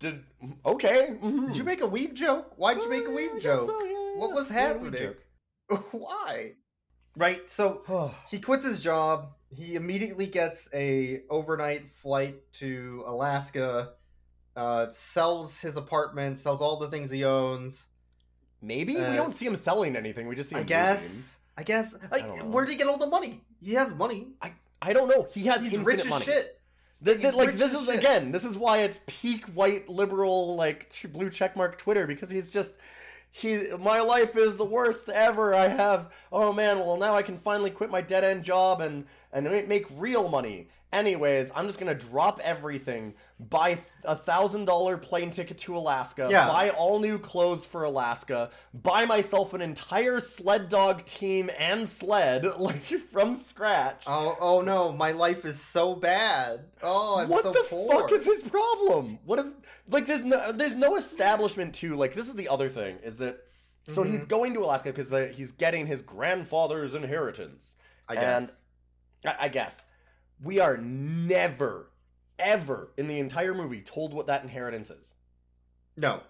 did, 0.00 0.24
okay. 0.66 1.14
mhm. 1.22 1.46
Did 1.48 1.56
you 1.56 1.64
make 1.64 1.80
a 1.82 1.86
weed 1.86 2.14
joke? 2.16 2.54
Why'd 2.58 2.78
you 2.82 2.90
make 2.90 3.06
a 3.06 3.10
Uh, 3.10 3.14
weed 3.14 3.40
joke? 3.40 3.66
so, 3.66 3.84
yeah, 3.84 4.18
What 4.18 4.28
yeah. 4.30 4.34
was 4.34 4.50
Yeah, 4.50 4.72
weed 4.72 4.94
happening? 4.94 5.14
Why? 5.92 6.52
Right. 7.16 7.48
So 7.50 8.12
he 8.28 8.40
quits 8.40 8.64
his 8.64 8.80
job. 8.80 9.28
He 9.50 9.74
immediately 9.76 10.26
gets 10.26 10.68
a 10.74 11.22
overnight 11.30 11.88
flight 11.88 12.36
to 12.54 13.04
Alaska. 13.06 13.92
Uh, 14.56 14.86
sells 14.90 15.58
his 15.60 15.76
apartment. 15.76 16.38
Sells 16.38 16.60
all 16.60 16.78
the 16.78 16.88
things 16.90 17.10
he 17.10 17.24
owns. 17.24 17.86
Maybe 18.62 18.96
Uh, 18.96 19.10
we 19.10 19.16
don't 19.16 19.32
see 19.34 19.46
him 19.46 19.56
selling 19.56 19.96
anything. 19.96 20.26
We 20.28 20.34
just 20.36 20.50
see 20.50 20.56
him 20.56 20.60
I 20.62 20.64
guess. 20.64 21.36
I 21.56 21.62
guess. 21.62 21.94
Like, 22.10 22.22
don't 22.26 22.50
where 22.50 22.64
did 22.64 22.72
he 22.72 22.78
get 22.78 22.86
all 22.88 22.96
the 22.98 23.06
money? 23.06 23.42
He 23.60 23.74
has 23.74 23.94
money. 23.94 24.28
I 24.42 24.52
I 24.82 24.92
don't 24.92 25.08
know. 25.08 25.26
He 25.32 25.42
has 25.44 25.62
He's 25.62 25.78
rich 25.78 26.00
as 26.00 26.06
money. 26.06 26.24
shit. 26.24 26.59
Th- 27.04 27.20
th- 27.20 27.34
like 27.34 27.54
this 27.54 27.72
is 27.72 27.86
shit. 27.86 27.98
again. 27.98 28.30
This 28.32 28.44
is 28.44 28.56
why 28.58 28.78
it's 28.78 29.00
peak 29.06 29.44
white 29.46 29.88
liberal 29.88 30.54
like 30.56 30.88
t- 30.90 31.08
blue 31.08 31.30
checkmark 31.30 31.78
Twitter 31.78 32.06
because 32.06 32.30
he's 32.30 32.52
just 32.52 32.74
he. 33.30 33.68
My 33.78 34.00
life 34.00 34.36
is 34.36 34.56
the 34.56 34.64
worst 34.64 35.08
ever. 35.08 35.54
I 35.54 35.68
have. 35.68 36.12
Oh 36.30 36.52
man. 36.52 36.78
Well 36.78 36.96
now 36.96 37.14
I 37.14 37.22
can 37.22 37.38
finally 37.38 37.70
quit 37.70 37.90
my 37.90 38.02
dead 38.02 38.24
end 38.24 38.44
job 38.44 38.80
and 38.80 39.06
and 39.32 39.44
make 39.68 39.86
real 39.96 40.28
money. 40.28 40.68
Anyways, 40.92 41.52
I'm 41.54 41.66
just 41.66 41.78
gonna 41.78 41.94
drop 41.94 42.40
everything, 42.42 43.14
buy 43.48 43.78
a 44.04 44.14
thousand 44.14 44.66
dollar 44.66 44.98
plane 44.98 45.30
ticket 45.30 45.58
to 45.58 45.76
Alaska, 45.76 46.28
Yeah. 46.30 46.46
buy 46.46 46.70
all 46.70 46.98
new 47.00 47.18
clothes 47.18 47.64
for 47.64 47.84
Alaska, 47.84 48.50
buy 48.74 49.06
myself 49.06 49.54
an 49.54 49.60
entire 49.62 50.20
sled 50.20 50.68
dog 50.68 51.04
team 51.06 51.50
and 51.58 51.88
sled 51.88 52.44
like 52.58 52.84
from 52.84 53.36
scratch. 53.36 54.04
Oh, 54.06 54.36
oh 54.40 54.60
no, 54.60 54.92
my 54.92 55.12
life 55.12 55.44
is 55.44 55.58
so 55.60 55.94
bad. 55.94 56.60
Oh, 56.82 57.18
I'm 57.20 57.28
what 57.28 57.42
so 57.44 57.52
the 57.52 57.64
poor. 57.68 57.92
fuck 58.02 58.12
is 58.12 58.24
his 58.24 58.42
problem? 58.42 59.18
What 59.24 59.38
is 59.38 59.50
like? 59.88 60.06
There's 60.06 60.22
no 60.22 60.52
there's 60.52 60.74
no 60.74 60.96
establishment 60.96 61.74
to 61.76 61.96
like. 61.96 62.14
This 62.14 62.28
is 62.28 62.34
the 62.34 62.48
other 62.48 62.68
thing 62.68 62.98
is 63.02 63.16
that 63.18 63.38
so 63.88 64.02
Mm-hmm. 64.02 64.12
he's 64.12 64.24
going 64.26 64.54
to 64.54 64.60
Alaska 64.60 64.92
because 64.92 65.10
he's 65.34 65.52
getting 65.52 65.86
his 65.86 66.02
grandfather's 66.02 66.94
inheritance. 66.94 67.74
I 68.08 68.14
guess. 68.16 68.52
And 69.24 69.34
I, 69.38 69.44
I 69.46 69.48
guess 69.48 69.84
we 70.42 70.58
are 70.60 70.76
never 70.76 71.89
ever 72.42 72.92
in 72.96 73.06
the 73.08 73.18
entire 73.18 73.54
movie 73.54 73.80
told 73.80 74.12
what 74.14 74.26
that 74.26 74.42
inheritance 74.42 74.90
is. 74.90 75.14
no. 75.96 76.20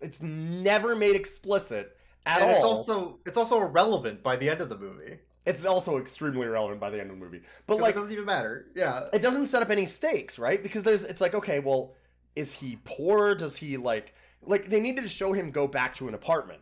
It's 0.00 0.20
never 0.20 0.94
made 0.94 1.16
explicit 1.16 1.96
at 2.26 2.42
and 2.42 2.50
all. 2.50 2.56
it's 2.56 2.64
also 2.64 3.18
it's 3.24 3.36
also 3.38 3.60
irrelevant 3.62 4.22
by 4.22 4.36
the 4.36 4.50
end 4.50 4.60
of 4.60 4.68
the 4.68 4.76
movie. 4.76 5.18
It's 5.46 5.64
also 5.64 5.98
extremely 5.98 6.46
relevant 6.46 6.80
by 6.80 6.90
the 6.90 7.00
end 7.00 7.10
of 7.10 7.18
the 7.18 7.24
movie. 7.24 7.40
But 7.66 7.78
like 7.80 7.94
it 7.94 7.98
doesn't 7.98 8.12
even 8.12 8.24
matter. 8.26 8.66
Yeah. 8.74 9.08
it 9.12 9.22
doesn't 9.22 9.46
set 9.46 9.62
up 9.62 9.70
any 9.70 9.86
stakes, 9.86 10.38
right? 10.38 10.62
Because 10.62 10.82
there's 10.82 11.04
it's 11.04 11.20
like, 11.22 11.34
okay, 11.34 11.58
well, 11.60 11.94
is 12.36 12.52
he 12.54 12.78
poor? 12.84 13.34
Does 13.34 13.56
he 13.56 13.76
like 13.78 14.14
like 14.42 14.68
they 14.68 14.80
needed 14.80 15.02
to 15.02 15.08
show 15.08 15.32
him 15.32 15.50
go 15.50 15.66
back 15.66 15.94
to 15.96 16.08
an 16.08 16.12
apartment 16.14 16.60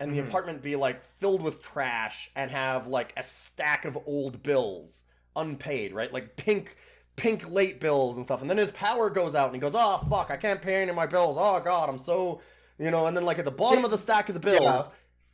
and 0.00 0.12
the 0.12 0.20
Mhm. 0.22 0.28
apartment 0.28 0.62
be 0.62 0.76
like 0.76 1.02
filled 1.20 1.42
with 1.42 1.60
trash 1.62 2.30
and 2.36 2.50
have 2.50 2.86
like 2.86 3.12
a 3.18 3.22
stack 3.22 3.84
of 3.84 3.98
old 4.06 4.42
bills 4.42 5.02
unpaid, 5.36 5.92
right? 5.92 6.12
Like 6.12 6.36
pink 6.36 6.76
pink 7.18 7.50
late 7.50 7.80
bills 7.80 8.16
and 8.16 8.24
stuff. 8.24 8.40
And 8.40 8.48
then 8.48 8.56
his 8.56 8.70
power 8.70 9.10
goes 9.10 9.34
out 9.34 9.46
and 9.46 9.54
he 9.54 9.60
goes, 9.60 9.74
"Oh 9.74 9.98
fuck, 10.08 10.30
I 10.30 10.36
can't 10.38 10.62
pay 10.62 10.76
any 10.80 10.88
of 10.90 10.96
my 10.96 11.06
bills. 11.06 11.36
Oh 11.38 11.60
god, 11.60 11.90
I'm 11.90 11.98
so, 11.98 12.40
you 12.78 12.90
know, 12.90 13.06
and 13.06 13.14
then 13.16 13.26
like 13.26 13.38
at 13.38 13.44
the 13.44 13.50
bottom 13.50 13.84
of 13.84 13.90
the 13.90 13.98
stack 13.98 14.28
of 14.30 14.34
the 14.34 14.40
bills, 14.40 14.62
Yeah. 14.62 14.86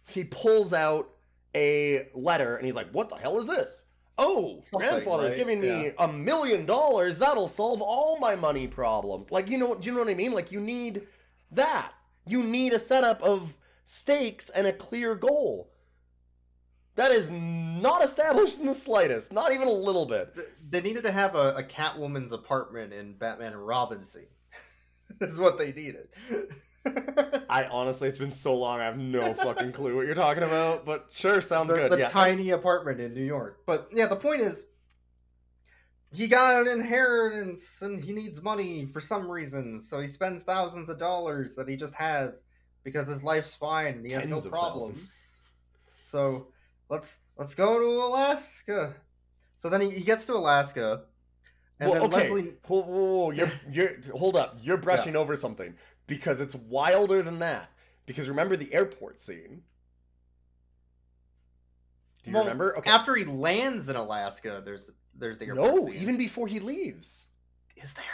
he 0.08 0.24
pulls 0.24 0.72
out 0.72 1.10
a 1.54 2.08
letter 2.14 2.56
and 2.56 2.66
he's 2.66 2.74
like, 2.74 2.90
"What 2.90 3.08
the 3.10 3.16
hell 3.16 3.38
is 3.38 3.46
this?" 3.46 3.86
Oh, 4.16 4.60
Something, 4.62 4.88
grandfather's 4.90 5.32
right? 5.32 5.38
giving 5.38 5.60
me 5.60 5.92
a 5.98 6.06
million 6.08 6.66
dollars. 6.66 7.18
That'll 7.18 7.48
solve 7.48 7.82
all 7.82 8.18
my 8.20 8.36
money 8.36 8.68
problems. 8.68 9.30
Like, 9.32 9.48
you 9.50 9.58
know, 9.58 9.74
do 9.74 9.88
you 9.90 9.92
know 9.94 10.02
what 10.04 10.08
I 10.08 10.14
mean? 10.14 10.32
Like, 10.32 10.52
you 10.52 10.60
need 10.60 11.06
that. 11.50 11.92
You 12.24 12.42
need 12.44 12.72
a 12.72 12.78
setup 12.78 13.22
of 13.24 13.56
stakes 13.84 14.50
and 14.50 14.68
a 14.68 14.72
clear 14.72 15.16
goal. 15.16 15.72
That 16.94 17.10
is 17.10 17.28
not 17.28 18.04
established 18.04 18.60
in 18.60 18.66
the 18.66 18.74
slightest, 18.74 19.32
not 19.32 19.52
even 19.52 19.66
a 19.66 19.72
little 19.72 20.06
bit. 20.06 20.32
Th- 20.74 20.82
They 20.82 20.88
needed 20.88 21.04
to 21.04 21.12
have 21.12 21.34
a, 21.34 21.54
a 21.56 21.62
Catwoman's 21.62 22.32
apartment 22.32 22.92
in 22.92 23.14
Batman 23.14 23.52
and 23.52 23.66
Robin 23.66 24.04
scene. 24.04 24.26
is 25.20 25.38
what 25.38 25.58
they 25.58 25.72
needed. 25.72 26.08
I 27.48 27.64
honestly, 27.70 28.08
it's 28.08 28.18
been 28.18 28.30
so 28.30 28.54
long, 28.54 28.80
I 28.80 28.84
have 28.84 28.98
no 28.98 29.32
fucking 29.34 29.72
clue 29.72 29.96
what 29.96 30.06
you're 30.06 30.14
talking 30.14 30.42
about, 30.42 30.84
but 30.84 31.10
sure, 31.12 31.40
sounds 31.40 31.70
the, 31.70 31.76
good. 31.76 31.92
the 31.92 31.98
yeah. 31.98 32.08
tiny 32.08 32.50
apartment 32.50 33.00
in 33.00 33.14
New 33.14 33.24
York. 33.24 33.60
But 33.66 33.88
yeah, 33.92 34.06
the 34.06 34.16
point 34.16 34.42
is, 34.42 34.64
he 36.12 36.28
got 36.28 36.66
an 36.66 36.68
inheritance 36.68 37.80
and 37.80 37.98
he 37.98 38.12
needs 38.12 38.42
money 38.42 38.86
for 38.86 39.00
some 39.00 39.30
reason, 39.30 39.80
so 39.80 40.00
he 40.00 40.06
spends 40.06 40.42
thousands 40.42 40.88
of 40.88 40.98
dollars 40.98 41.54
that 41.54 41.68
he 41.68 41.76
just 41.76 41.94
has 41.94 42.44
because 42.84 43.08
his 43.08 43.22
life's 43.22 43.54
fine 43.54 43.94
and 43.94 44.06
he 44.06 44.12
has 44.12 44.26
no 44.26 44.40
problems. 44.40 44.90
thousands. 44.90 45.40
So 46.04 46.48
let's 46.90 47.18
let's 47.38 47.54
go 47.54 47.78
to 47.78 47.86
Alaska. 47.86 48.94
So 49.56 49.68
then 49.68 49.80
he, 49.80 49.90
he 49.90 50.00
gets 50.02 50.26
to 50.26 50.34
Alaska, 50.34 51.02
and 51.80 51.90
well, 51.90 52.08
then 52.08 52.14
okay. 52.14 52.30
Leslie. 52.30 52.52
Whoa, 52.66 52.82
whoa, 52.82 53.04
whoa, 53.04 53.30
You're, 53.30 53.52
you're, 53.70 53.90
hold 54.12 54.36
up. 54.36 54.58
You're 54.62 54.76
brushing 54.76 55.16
over 55.16 55.36
something 55.36 55.74
because 56.06 56.40
it's 56.40 56.54
wilder 56.54 57.22
than 57.22 57.38
that. 57.40 57.70
Because 58.06 58.28
remember 58.28 58.56
the 58.56 58.72
airport 58.72 59.20
scene. 59.20 59.62
Do 62.22 62.30
you 62.30 62.34
well, 62.34 62.44
remember? 62.44 62.76
Okay. 62.78 62.90
After 62.90 63.14
he 63.14 63.24
lands 63.24 63.88
in 63.88 63.96
Alaska, 63.96 64.62
there's 64.64 64.90
there's 65.14 65.38
the 65.38 65.46
airport 65.46 65.74
no, 65.74 65.86
scene. 65.86 65.96
even 65.96 66.16
before 66.16 66.46
he 66.46 66.58
leaves. 66.60 67.26
is 67.76 67.94
there? 67.94 68.04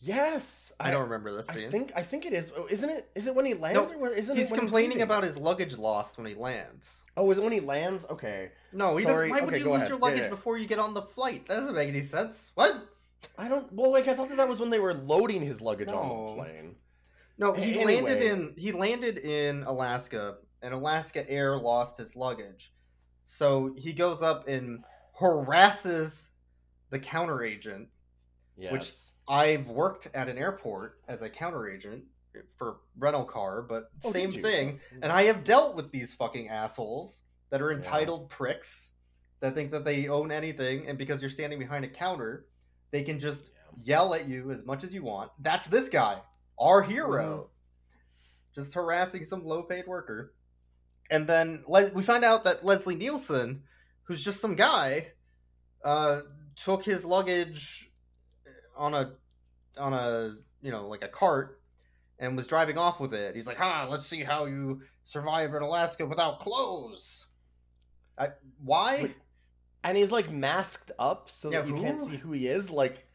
Yes, 0.00 0.72
I, 0.78 0.90
don't 0.90 1.04
remember 1.04 1.32
this 1.32 1.48
I 1.48 1.68
think 1.68 1.90
I 1.96 2.02
think 2.02 2.26
it 2.26 2.32
is. 2.32 2.52
Oh, 2.56 2.66
Isn't 2.68 2.90
it? 2.90 3.08
Is 3.14 3.26
it 3.26 3.34
when 3.34 3.46
he 3.46 3.54
lands 3.54 3.90
No, 3.90 3.98
or 3.98 4.12
isn't 4.12 4.36
He's 4.36 4.52
complaining 4.52 4.90
leaving? 4.90 5.02
about 5.02 5.22
his 5.22 5.38
luggage 5.38 5.78
lost 5.78 6.18
when 6.18 6.26
he 6.26 6.34
lands. 6.34 7.02
Oh, 7.16 7.30
is 7.30 7.38
it 7.38 7.44
when 7.44 7.52
he 7.52 7.60
lands? 7.60 8.04
Okay. 8.10 8.50
No, 8.72 8.96
he 8.96 9.04
Sorry, 9.04 9.30
doesn't. 9.30 9.44
Why 9.44 9.50
would 9.50 9.58
you 9.58 9.64
lose 9.64 9.76
ahead. 9.76 9.88
your 9.88 9.98
luggage 9.98 10.20
yeah. 10.20 10.28
before 10.28 10.58
you 10.58 10.66
get 10.66 10.78
on 10.78 10.92
the 10.92 11.02
flight? 11.02 11.46
That 11.46 11.56
doesn't 11.56 11.74
make 11.74 11.88
any 11.88 12.02
sense. 12.02 12.52
What? 12.54 12.74
I 13.38 13.48
don't. 13.48 13.72
Well, 13.72 13.90
like 13.90 14.06
I 14.06 14.14
thought 14.14 14.28
that 14.28 14.36
that 14.36 14.48
was 14.48 14.60
when 14.60 14.70
they 14.70 14.78
were 14.78 14.94
loading 14.94 15.40
his 15.40 15.60
luggage 15.60 15.88
on 15.88 16.36
the 16.36 16.42
plane. 16.42 16.76
No, 17.38 17.52
he 17.54 17.74
Anyway. 17.74 18.00
landed 18.02 18.22
in 18.22 18.54
he 18.56 18.72
landed 18.72 19.18
in 19.18 19.62
Alaska, 19.62 20.36
and 20.62 20.74
Alaska 20.74 21.28
Air 21.28 21.56
lost 21.56 21.96
his 21.96 22.14
luggage. 22.14 22.72
So 23.24 23.74
he 23.76 23.92
goes 23.92 24.22
up 24.22 24.46
and 24.46 24.84
harasses 25.12 26.30
the 26.90 26.98
counter 26.98 27.42
agent. 27.42 27.88
Yes. 28.56 28.72
Which- 28.72 28.92
I've 29.28 29.68
worked 29.68 30.08
at 30.14 30.28
an 30.28 30.38
airport 30.38 31.00
as 31.08 31.22
a 31.22 31.28
counter 31.28 31.68
agent 31.68 32.04
for 32.56 32.78
rental 32.98 33.24
car, 33.24 33.62
but 33.62 33.90
Oh, 34.04 34.12
same 34.12 34.30
thing. 34.30 34.80
And 35.02 35.10
I 35.12 35.22
have 35.24 35.42
dealt 35.44 35.74
with 35.74 35.90
these 35.90 36.14
fucking 36.14 36.48
assholes 36.48 37.22
that 37.50 37.60
are 37.62 37.72
entitled 37.72 38.28
pricks 38.30 38.92
that 39.40 39.54
think 39.54 39.70
that 39.72 39.84
they 39.84 40.08
own 40.08 40.30
anything, 40.32 40.86
and 40.86 40.96
because 40.98 41.20
you're 41.20 41.30
standing 41.30 41.58
behind 41.58 41.84
a 41.84 41.88
counter, 41.88 42.46
they 42.90 43.02
can 43.02 43.18
just 43.18 43.50
yell 43.82 44.14
at 44.14 44.28
you 44.28 44.50
as 44.50 44.64
much 44.64 44.84
as 44.84 44.94
you 44.94 45.02
want. 45.02 45.30
That's 45.40 45.66
this 45.66 45.88
guy, 45.88 46.20
our 46.58 46.82
hero, 46.82 47.50
just 48.54 48.74
harassing 48.74 49.24
some 49.24 49.44
low-paid 49.44 49.86
worker. 49.86 50.32
And 51.10 51.26
then 51.26 51.62
Le- 51.68 51.90
we 51.92 52.02
find 52.02 52.24
out 52.24 52.44
that 52.44 52.64
Leslie 52.64 52.94
Nielsen, 52.94 53.62
who's 54.04 54.24
just 54.24 54.40
some 54.40 54.54
guy, 54.56 55.08
uh, 55.84 56.22
took 56.56 56.84
his 56.84 57.04
luggage 57.04 57.90
on 58.76 58.94
a 58.94 59.12
on 59.78 59.92
a 59.92 60.36
you 60.62 60.70
know 60.70 60.88
like 60.88 61.04
a 61.04 61.08
cart 61.08 61.60
and 62.18 62.36
was 62.36 62.46
driving 62.46 62.78
off 62.78 63.00
with 63.00 63.14
it. 63.14 63.34
He's 63.34 63.46
like, 63.46 63.60
"Ah, 63.60 63.86
let's 63.90 64.06
see 64.06 64.22
how 64.22 64.46
you 64.46 64.82
survive 65.04 65.54
in 65.54 65.62
Alaska 65.62 66.06
without 66.06 66.40
clothes." 66.40 67.26
I, 68.18 68.28
why? 68.64 69.02
Wait, 69.02 69.16
and 69.84 69.96
he's 69.96 70.10
like 70.10 70.30
masked 70.30 70.90
up 70.98 71.30
so 71.30 71.50
Yeah, 71.50 71.60
that 71.62 71.68
you 71.68 71.74
can't 71.76 72.00
see 72.00 72.16
who 72.16 72.32
he 72.32 72.46
is. 72.46 72.70
Like, 72.70 73.06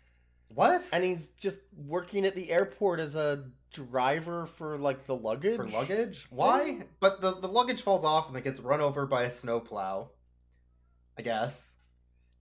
What? 0.49 0.83
and 0.93 1.03
he's 1.03 1.29
just 1.29 1.57
working 1.75 2.25
at 2.25 2.35
the 2.35 2.51
airport 2.51 2.99
as 2.99 3.15
a 3.15 3.45
driver 3.73 4.45
for 4.45 4.77
like 4.77 5.05
the 5.05 5.15
luggage. 5.15 5.55
For 5.55 5.67
luggage? 5.67 6.27
Why? 6.29 6.83
But 6.99 7.21
the, 7.21 7.31
the 7.31 7.47
luggage 7.47 7.81
falls 7.81 8.05
off 8.05 8.27
and 8.27 8.37
it 8.37 8.43
gets 8.43 8.59
run 8.59 8.79
over 8.79 9.05
by 9.07 9.23
a 9.23 9.31
snowplow. 9.31 10.09
I 11.17 11.21
guess. 11.23 11.75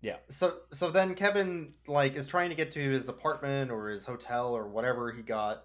Yeah. 0.02 0.16
So 0.28 0.54
so 0.72 0.90
then 0.90 1.14
Kevin 1.14 1.74
like 1.86 2.14
is 2.14 2.26
trying 2.26 2.48
to 2.50 2.56
get 2.56 2.72
to 2.72 2.80
his 2.80 3.08
apartment 3.08 3.70
or 3.70 3.88
his 3.90 4.04
hotel 4.04 4.56
or 4.56 4.68
whatever 4.68 5.12
he 5.12 5.22
got, 5.22 5.64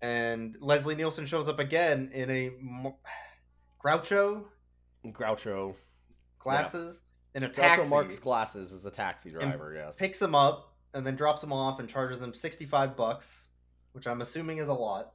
and 0.00 0.56
Leslie 0.60 0.94
Nielsen 0.96 1.26
shows 1.26 1.48
up 1.48 1.58
again 1.60 2.10
in 2.12 2.30
a 2.30 2.50
mo- 2.60 2.98
Groucho 3.84 4.44
Groucho. 5.06 5.74
glasses 6.38 7.02
in 7.34 7.44
a 7.44 7.48
Groucho 7.48 7.52
taxi. 7.52 7.90
Marx 7.90 8.18
glasses 8.18 8.72
is 8.72 8.84
a 8.86 8.90
taxi 8.90 9.30
driver. 9.30 9.74
yes. 9.76 9.96
picks 9.96 10.20
him 10.20 10.34
up 10.34 10.74
and 10.94 11.06
then 11.06 11.14
drops 11.16 11.42
him 11.42 11.52
off 11.52 11.78
and 11.80 11.88
charges 11.88 12.20
him 12.20 12.34
sixty 12.34 12.66
five 12.66 12.96
bucks, 12.96 13.46
which 13.92 14.06
I'm 14.06 14.20
assuming 14.22 14.58
is 14.58 14.68
a 14.68 14.74
lot. 14.74 15.12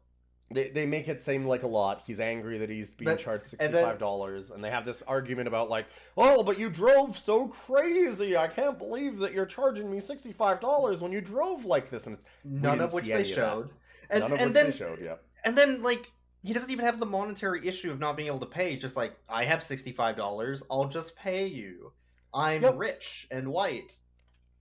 They, 0.50 0.70
they 0.70 0.86
make 0.86 1.10
it 1.10 1.22
seem 1.22 1.46
like 1.46 1.64
a 1.64 1.68
lot. 1.68 2.04
He's 2.08 2.22
angry 2.22 2.58
that 2.60 2.70
he's 2.70 2.90
being 2.92 3.12
But- 3.12 3.20
charged 3.20 3.46
sixty 3.48 3.72
five 3.74 4.00
dollars, 4.00 4.50
and 4.52 4.64
they 4.64 4.70
have 4.70 4.86
this 4.86 5.02
argument 5.02 5.48
about 5.50 5.70
like, 5.70 5.88
oh, 6.16 6.42
but 6.44 6.58
you 6.58 6.70
drove 6.70 7.18
so 7.18 7.48
crazy. 7.48 8.38
I 8.38 8.48
can't 8.48 8.78
believe 8.78 9.18
that 9.20 9.34
you're 9.34 9.46
charging 9.46 9.92
me 9.92 10.00
sixty 10.00 10.32
five 10.32 10.60
dollars 10.62 11.02
when 11.02 11.12
you 11.12 11.20
drove 11.20 11.66
like 11.66 11.90
this. 11.90 12.08
And 12.08 12.18
None 12.46 12.80
of 12.80 12.94
which 12.94 13.06
they 13.08 13.14
any 13.14 13.22
of 13.24 13.28
that. 13.28 13.36
showed. 13.36 13.70
And, 14.10 14.22
none 14.22 14.32
of 14.32 14.40
and 14.40 14.48
which 14.50 14.54
then 14.56 14.66
they 14.72 14.78
showed. 14.78 15.02
Yeah. 15.04 15.16
And 15.44 15.58
then, 15.58 15.84
like, 15.84 16.10
he 16.44 16.54
doesn't 16.54 16.72
even 16.72 16.86
have 16.86 17.00
the 17.00 17.06
monetary 17.06 17.68
issue 17.68 17.92
of 17.92 18.00
not 18.00 18.16
being 18.16 18.28
able 18.28 18.40
to 18.40 18.46
pay. 18.46 18.72
He's 18.72 18.82
just 18.82 18.96
like, 18.96 19.18
I 19.28 19.44
have 19.44 19.60
$65. 19.60 20.64
I'll 20.72 20.86
just 20.88 21.16
pay 21.18 21.46
you. 21.48 21.92
I'm 22.34 22.62
Yep. 22.64 22.74
rich 22.78 23.28
and 23.32 23.50
white. 23.50 23.98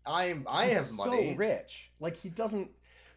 I'm, 0.05 0.45
I 0.49 0.67
He's 0.67 0.75
have 0.79 0.93
money. 0.93 1.33
So 1.33 1.37
rich. 1.37 1.91
Like 2.01 2.17
he 2.17 2.29
doesn't. 2.29 2.71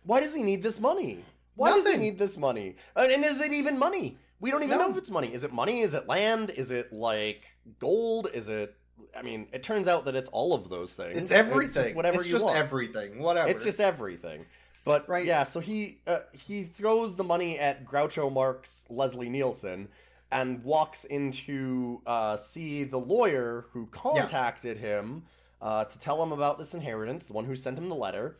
Why 0.03 0.19
does 0.19 0.33
he 0.35 0.43
need 0.43 0.61
this 0.63 0.79
money? 0.79 1.23
Why 1.59 1.71
does 1.71 1.87
he 1.87 1.97
need 1.97 2.17
this 2.17 2.37
money? 2.37 2.75
And, 2.95 3.11
and 3.11 3.25
is 3.25 3.39
it 3.39 3.51
even 3.51 3.77
money? 3.77 4.17
We 4.39 4.51
don't 4.51 4.63
even 4.63 4.77
No. 4.77 4.85
know 4.85 4.91
if 4.91 4.97
it's 4.97 5.11
money. 5.11 5.33
Is 5.33 5.43
it 5.43 5.51
money? 5.51 5.81
Is 5.81 5.93
it 5.93 6.07
land? 6.07 6.49
Is 6.51 6.71
it 6.71 6.93
like 6.93 7.43
gold? 7.79 8.29
Is 8.33 8.47
it? 8.49 8.75
I 9.15 9.21
mean, 9.21 9.47
it 9.51 9.63
turns 9.63 9.87
out 9.87 10.05
that 10.05 10.15
it's 10.15 10.29
all 10.29 10.53
of 10.53 10.69
those 10.69 10.93
things. 10.93 11.17
It's 11.17 11.31
everything. 11.31 11.83
just 11.83 11.95
whatever 11.95 12.19
it's 12.19 12.27
you 12.27 12.33
just 12.33 12.45
want. 12.45 12.57
everything. 12.57 13.19
Whatever. 13.19 13.49
It's 13.49 13.63
just 13.63 13.79
everything. 13.79 14.45
But 14.85 15.07
Right. 15.09 15.25
yeah, 15.25 15.43
so 15.43 15.59
he 15.59 15.99
uh, 16.07 16.19
he 16.31 16.63
throws 16.63 17.15
the 17.15 17.23
money 17.23 17.59
at 17.59 17.85
Groucho 17.85 18.31
Marx 18.31 18.85
Leslie 18.89 19.29
Nielsen 19.29 19.89
and 20.31 20.63
walks 20.63 21.03
into 21.05 22.01
uh, 22.05 22.37
see 22.37 22.83
the 22.85 22.97
lawyer 22.99 23.65
who 23.73 23.87
contacted 23.87 24.77
him 24.77 25.23
uh, 25.61 25.83
to 25.85 25.99
tell 25.99 26.21
him 26.23 26.31
about 26.31 26.57
this 26.59 26.73
inheritance, 26.73 27.25
the 27.25 27.33
one 27.33 27.45
who 27.45 27.55
sent 27.55 27.77
him 27.77 27.89
the 27.89 27.95
letter. 27.95 28.37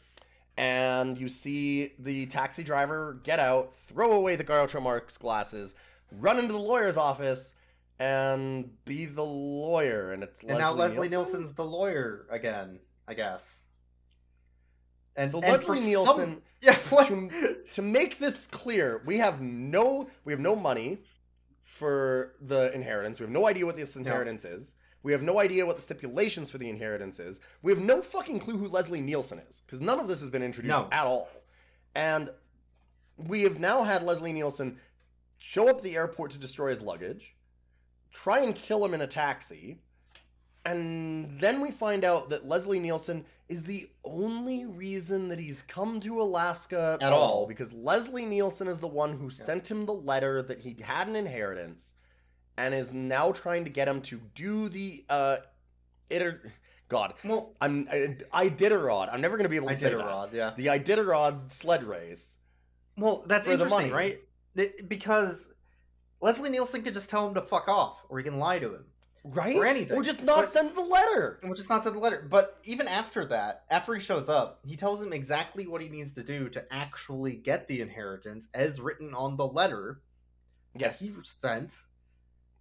And 0.60 1.18
you 1.18 1.30
see 1.30 1.94
the 2.00 2.26
taxi 2.26 2.64
driver 2.64 3.22
get 3.24 3.40
out, 3.40 3.78
throw 3.78 4.12
away 4.12 4.36
the 4.36 4.44
Groucho 4.44 4.82
Marx 4.82 5.18
glasses, 5.18 5.74
run 6.20 6.38
into 6.38 6.52
the 6.52 6.60
lawyer's 6.60 6.98
office, 6.98 7.54
and 7.98 8.70
be 8.84 9.06
the 9.06 9.24
lawyer. 9.24 10.12
And 10.12 10.22
it's 10.22 10.42
and 10.44 10.60
now 10.60 10.74
Leslie 10.74 11.08
Nielsen? 11.08 11.12
Nielsen's 11.12 11.54
the 11.54 11.64
lawyer 11.64 12.26
again, 12.30 12.80
I 13.08 13.14
guess. 13.14 13.62
And, 15.16 15.32
So 15.32 15.40
and 15.40 15.50
Leslie 15.50 15.78
some- 15.78 15.86
Nielsen 15.86 16.42
yeah, 16.62 16.76
what? 16.90 17.08
to, 17.08 17.56
to 17.76 17.82
make 17.82 18.20
this 18.20 18.46
clear, 18.46 19.02
we 19.06 19.18
have 19.20 19.40
no 19.40 20.10
we 20.26 20.34
have 20.34 20.42
no 20.42 20.58
money 20.58 20.98
for 21.64 22.36
the 22.42 22.74
inheritance. 22.74 23.22
We 23.22 23.24
have 23.24 23.32
no 23.32 23.48
idea 23.48 23.66
what 23.66 23.78
this 23.78 23.96
inheritance 23.96 24.44
is. 24.44 24.76
We 25.02 25.12
have 25.14 25.22
no 25.22 25.40
idea 25.40 25.66
what 25.66 25.78
the 25.78 25.82
stipulations 25.82 26.52
for 26.52 26.58
the 26.58 26.70
inheritance 26.70 27.20
is. 27.20 27.40
We 27.62 27.72
have 27.72 27.82
no 27.82 28.02
fucking 28.02 28.40
clue 28.40 28.58
who 28.58 28.68
Leslie 28.68 29.02
Nielsen 29.02 29.40
is 29.50 29.62
because 29.66 29.80
none 29.82 30.00
of 30.00 30.08
this 30.08 30.20
has 30.20 30.30
been 30.30 30.44
introduced 30.44 30.70
No. 30.70 30.88
at 30.92 31.06
all. 31.06 31.30
And 31.96 32.30
we 33.18 33.44
have 33.44 33.60
now 33.60 33.84
had 33.84 34.04
Leslie 34.04 34.34
Nielsen 34.34 34.78
show 35.38 35.70
up 35.70 35.78
at 35.78 35.84
the 35.84 35.96
airport 35.96 36.32
to 36.32 36.38
destroy 36.38 36.70
his 36.72 36.82
luggage, 36.82 37.36
try 38.12 38.40
and 38.42 38.54
kill 38.56 38.84
him 38.84 38.94
in 38.94 39.02
a 39.02 39.08
taxi, 39.08 39.80
and 40.66 41.40
then 41.40 41.62
we 41.62 41.72
find 41.72 42.04
out 42.04 42.30
that 42.30 42.48
Leslie 42.48 42.80
Nielsen 42.80 43.26
is 43.48 43.64
the 43.64 43.90
only 44.04 44.66
reason 44.66 45.30
that 45.30 45.40
he's 45.40 45.62
come 45.62 46.00
to 46.02 46.22
Alaska 46.22 46.98
at, 47.02 47.12
all, 47.14 47.20
all. 47.40 47.48
because 47.48 47.72
Leslie 47.74 48.26
Nielsen 48.26 48.68
is 48.68 48.80
the 48.80 48.88
one 48.88 49.18
who 49.18 49.30
sent 49.30 49.72
him 49.72 49.86
the 49.86 49.94
letter 49.94 50.42
that 50.44 50.60
he 50.60 50.76
had 50.82 51.08
an 51.08 51.16
inheritance 51.16 51.96
and 52.60 52.76
is 52.76 52.94
now 52.94 53.32
trying 53.32 53.64
to 53.64 53.70
get 53.70 53.88
him 53.88 54.02
to 54.02 54.20
do 54.36 54.70
the 54.70 55.04
uh 55.10 55.38
iter 56.12 56.52
God, 56.90 57.14
well, 57.24 57.54
I'm 57.62 57.88
I, 58.34 58.50
Iditarod. 58.50 59.10
I'm 59.14 59.22
never 59.22 59.38
gonna 59.38 59.48
be 59.50 59.56
able 59.58 59.68
to 59.68 59.74
I 59.74 59.78
say 59.78 59.94
a 59.94 59.98
that. 59.98 60.06
rod, 60.06 60.34
yeah. 60.34 60.54
The 60.58 60.66
Iditarod 60.68 61.52
sled 61.52 61.84
race. 61.84 62.38
Well, 62.98 63.24
that's 63.28 63.48
interesting, 63.48 63.92
right? 63.92 64.20
Because 64.88 65.50
Leslie 66.20 66.50
Nielsen 66.50 66.82
could 66.82 66.96
just 66.96 67.10
tell 67.10 67.28
him 67.28 67.36
to 67.36 67.42
fuck 67.42 67.68
off, 67.70 68.04
or 68.10 68.18
he 68.18 68.24
can 68.24 68.40
lie 68.40 68.58
to 68.60 68.74
him. 68.74 68.86
Right? 69.24 69.56
Or 69.56 69.66
anything. 69.66 69.96
Or 69.98 70.02
just 70.02 70.24
not 70.24 70.38
But- 70.42 70.50
send 70.50 70.76
the 70.76 70.82
letter. 70.82 71.40
Which 71.44 71.58
just 71.58 71.70
not 71.70 71.84
send 71.84 71.96
the 71.96 72.00
letter. 72.00 72.26
But 72.28 72.58
even 72.64 72.88
after 72.88 73.24
that, 73.26 73.66
after 73.70 73.94
he 73.94 74.00
shows 74.00 74.28
up, 74.30 74.60
he 74.66 74.76
tells 74.76 75.02
him 75.04 75.14
exactly 75.14 75.68
what 75.68 75.82
he 75.82 75.90
needs 75.90 76.14
to 76.14 76.24
do 76.24 76.50
to 76.50 76.66
actually 76.74 77.36
get 77.36 77.68
the 77.68 77.82
inheritance 77.82 78.48
as 78.54 78.82
written 78.82 79.14
on 79.14 79.38
the 79.38 79.46
letter 79.46 80.02
Yes. 80.76 81.00
that 81.00 81.06
he 81.06 81.14
sent 81.24 81.76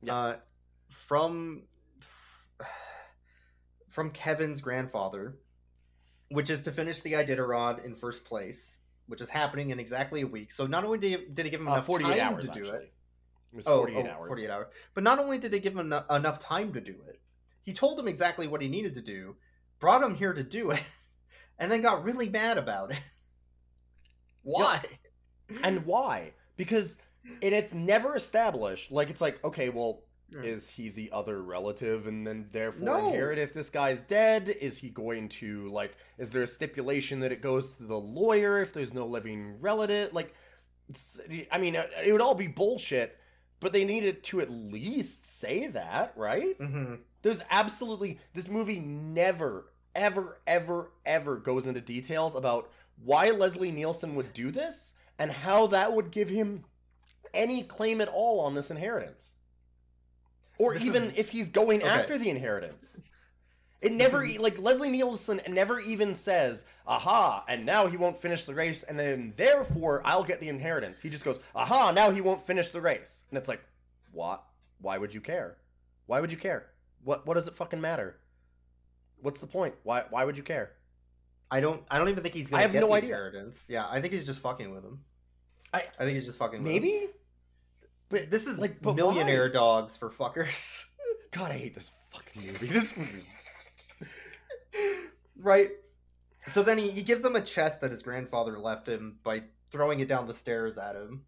yes. 0.02 0.12
uh, 0.12 0.36
from 0.90 1.62
from 3.88 4.10
Kevin's 4.10 4.60
grandfather, 4.60 5.38
which 6.30 6.50
is 6.50 6.62
to 6.62 6.72
finish 6.72 7.00
the 7.00 7.12
Iditarod 7.12 7.84
in 7.84 7.94
first 7.94 8.24
place, 8.24 8.78
which 9.06 9.20
is 9.20 9.28
happening 9.28 9.70
in 9.70 9.78
exactly 9.80 10.20
a 10.22 10.26
week. 10.26 10.52
So 10.52 10.66
not 10.66 10.84
only 10.84 10.98
did 10.98 11.20
he, 11.20 11.26
did 11.26 11.44
he 11.46 11.50
give 11.50 11.60
him 11.60 11.68
Uh, 11.68 11.72
enough 11.74 11.86
48 11.86 12.18
time 12.18 12.34
hours 12.34 12.44
to 12.46 12.52
do 12.52 12.60
actually. 12.60 12.76
it, 12.78 12.92
It 13.52 13.56
was 13.56 13.66
Oh, 13.66 13.78
48 13.78 13.96
oh, 14.06 14.10
hours. 14.10 14.28
48 14.28 14.50
hours. 14.50 14.66
But 14.94 15.04
not 15.04 15.18
only 15.18 15.38
did 15.38 15.50
they 15.50 15.60
give 15.60 15.72
him 15.74 15.92
eno- 15.92 16.04
enough 16.10 16.38
time 16.38 16.72
to 16.74 16.80
do 16.80 16.96
it, 17.08 17.20
he 17.62 17.72
told 17.72 17.98
him 17.98 18.08
exactly 18.08 18.46
what 18.46 18.60
he 18.62 18.68
needed 18.68 18.94
to 18.94 19.02
do, 19.02 19.36
brought 19.78 20.02
him 20.02 20.14
here 20.14 20.32
to 20.32 20.42
do 20.42 20.70
it, 20.70 20.82
and 21.58 21.70
then 21.72 21.82
got 21.82 22.04
really 22.04 22.28
mad 22.28 22.58
about 22.58 22.90
it. 22.92 23.00
Why? 24.42 24.82
And 25.62 25.84
why? 25.84 26.32
Because 26.56 26.98
and 27.42 27.54
it's 27.54 27.74
never 27.74 28.14
established. 28.16 28.90
Like 28.90 29.10
it's 29.10 29.20
like, 29.20 29.42
okay, 29.44 29.68
well, 29.68 30.02
is 30.30 30.68
he 30.68 30.90
the 30.90 31.10
other 31.12 31.40
relative 31.42 32.06
and 32.06 32.26
then 32.26 32.48
therefore 32.52 32.84
No. 32.84 33.06
inherit 33.08 33.38
if 33.38 33.54
this 33.54 33.70
guy's 33.70 34.02
dead? 34.02 34.48
Is 34.48 34.76
he 34.78 34.90
going 34.90 35.28
to 35.30 35.68
like 35.68 35.96
is 36.18 36.30
there 36.30 36.42
a 36.42 36.46
stipulation 36.46 37.20
that 37.20 37.32
it 37.32 37.40
goes 37.40 37.72
to 37.72 37.84
the 37.84 37.98
lawyer 37.98 38.60
if 38.60 38.72
there's 38.74 38.92
no 38.92 39.06
living 39.06 39.58
relative? 39.60 40.12
Like 40.12 40.34
I 41.50 41.58
mean, 41.58 41.74
it 41.74 41.90
it 42.04 42.12
would 42.12 42.20
all 42.20 42.34
be 42.34 42.46
bullshit, 42.46 43.16
but 43.60 43.72
they 43.72 43.84
needed 43.84 44.22
to 44.24 44.40
at 44.40 44.50
least 44.50 45.26
say 45.26 45.66
that, 45.68 46.12
right? 46.16 46.56
hmm 46.58 46.94
There's 47.22 47.42
absolutely 47.50 48.18
this 48.34 48.48
movie 48.48 48.80
never, 48.80 49.72
ever, 49.94 50.40
ever, 50.46 50.90
ever 51.04 51.36
goes 51.36 51.66
into 51.66 51.80
details 51.80 52.34
about 52.34 52.70
why 53.02 53.30
Leslie 53.30 53.70
Nielsen 53.72 54.14
would 54.14 54.32
do 54.32 54.50
this 54.50 54.94
and 55.18 55.30
how 55.30 55.66
that 55.68 55.92
would 55.92 56.10
give 56.10 56.28
him 56.28 56.64
any 57.34 57.62
claim 57.62 58.00
at 58.00 58.08
all 58.08 58.40
on 58.40 58.54
this 58.54 58.70
inheritance. 58.70 59.32
Or 60.58 60.74
This 60.74 60.82
even 60.84 61.04
is- 61.12 61.18
if 61.18 61.30
he's 61.30 61.50
going 61.50 61.82
Okay. 61.82 61.90
after 61.90 62.18
the 62.18 62.30
inheritance. 62.30 62.96
It 63.80 63.92
never 63.92 64.24
is- 64.24 64.38
like 64.38 64.58
Leslie 64.58 64.90
Nielsen 64.90 65.40
never 65.46 65.78
even 65.78 66.12
says, 66.14 66.64
"Aha!" 66.84 67.44
and 67.46 67.64
now 67.64 67.86
he 67.86 67.96
won't 67.96 68.20
finish 68.20 68.44
the 68.44 68.54
race, 68.54 68.82
and 68.82 68.98
then 68.98 69.34
therefore 69.36 70.02
I'll 70.04 70.24
get 70.24 70.40
the 70.40 70.48
inheritance. 70.48 71.00
He 71.00 71.08
just 71.10 71.24
goes, 71.24 71.38
"Aha!" 71.54 71.92
Now 71.92 72.10
he 72.10 72.20
won't 72.20 72.42
finish 72.42 72.70
the 72.70 72.80
race, 72.80 73.22
and 73.30 73.38
it's 73.38 73.48
like, 73.48 73.62
what? 74.10 74.42
Why 74.80 74.98
would 74.98 75.14
you 75.14 75.20
care? 75.20 75.58
Why 76.06 76.20
would 76.20 76.32
you 76.32 76.38
care? 76.38 76.70
What 77.04 77.24
What 77.24 77.34
does 77.34 77.46
it 77.46 77.54
fucking 77.54 77.80
matter? 77.80 78.18
What's 79.20 79.40
the 79.40 79.46
point? 79.46 79.76
Why 79.84 80.04
Why 80.10 80.24
would 80.24 80.36
you 80.36 80.42
care? 80.42 80.72
I 81.50 81.60
don't. 81.60 81.84
I 81.88 81.98
don't 81.98 82.08
even 82.08 82.22
think 82.24 82.34
he's 82.34 82.50
gonna 82.50 82.58
I 82.58 82.62
have 82.62 82.72
get 82.72 82.80
no 82.80 82.88
the 82.88 82.94
idea. 82.94 83.10
inheritance. 83.10 83.68
Yeah, 83.70 83.88
I 83.88 84.00
think 84.00 84.12
he's 84.12 84.24
just 84.24 84.40
fucking 84.40 84.70
with 84.72 84.84
him. 84.84 85.04
I- 85.72 85.86
I 85.98 86.04
think 86.04 86.16
he's 86.16 86.26
just 86.26 86.38
fucking. 86.38 86.62
Maybe, 86.62 87.08
but 88.08 88.30
This 88.30 88.46
is 88.46 88.58
like, 88.58 88.82
millionaire 88.82 89.46
why? 89.48 89.52
dogs 89.52 89.96
for 89.96 90.08
fuckers, 90.10 90.84
God, 91.30 91.50
I 91.52 91.58
hate 91.58 91.74
this 91.74 91.90
fucking 92.12 92.46
movie. 92.46 92.66
This 92.66 92.96
movie. 92.96 93.24
right? 95.36 95.70
So 96.46 96.62
then 96.62 96.78
he, 96.78 96.90
he 96.90 97.02
gives 97.02 97.24
him 97.24 97.36
a 97.36 97.40
chest 97.42 97.80
that 97.82 97.90
his 97.90 98.02
grandfather 98.02 98.58
left 98.58 98.88
him 98.88 99.18
by 99.22 99.42
throwing 99.70 100.00
it 100.00 100.08
down 100.08 100.26
the 100.26 100.34
stairs 100.34 100.78
at 100.78 100.96
him 100.96 101.24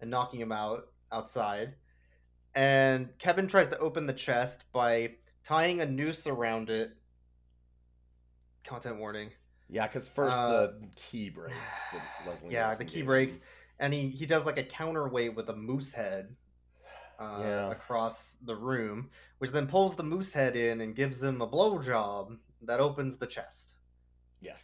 and 0.00 0.10
knocking 0.10 0.40
him 0.40 0.52
out 0.52 0.86
outside. 1.10 1.74
And 2.54 3.08
Kevin 3.18 3.48
tries 3.48 3.68
to 3.70 3.78
open 3.78 4.06
the 4.06 4.12
chest 4.12 4.62
by 4.72 5.14
tying 5.42 5.80
a 5.80 5.86
noose 5.86 6.26
around 6.28 6.70
it. 6.70 6.92
Content 8.62 8.98
warning. 8.98 9.30
Yeah, 9.68 9.88
because 9.88 10.06
first 10.06 10.36
Uh, 10.36 10.68
the 10.68 10.88
key 10.94 11.30
breaks. 11.30 11.54
Leslie 12.26 12.48
Yeah, 12.52 12.74
the 12.74 12.84
key 12.84 13.02
breaks. 13.02 13.38
And 13.80 13.92
he 13.92 14.08
he 14.08 14.26
does 14.26 14.44
like 14.46 14.58
a 14.58 14.64
counterweight 14.64 15.34
with 15.34 15.48
a 15.48 15.56
moose 15.56 15.92
head 15.92 16.34
uh, 17.18 17.38
Yeah. 17.40 17.70
across 17.70 18.36
the 18.44 18.54
room, 18.56 19.10
which 19.38 19.50
then 19.50 19.66
pulls 19.66 19.94
the 19.96 20.02
moose 20.02 20.32
head 20.32 20.56
in 20.56 20.80
and 20.80 20.94
gives 20.96 21.22
him 21.22 21.40
a 21.40 21.46
blowjob 21.48 22.36
that 22.62 22.80
opens 22.80 23.16
the 23.16 23.26
chest. 23.26 23.74
Yes. 24.40 24.62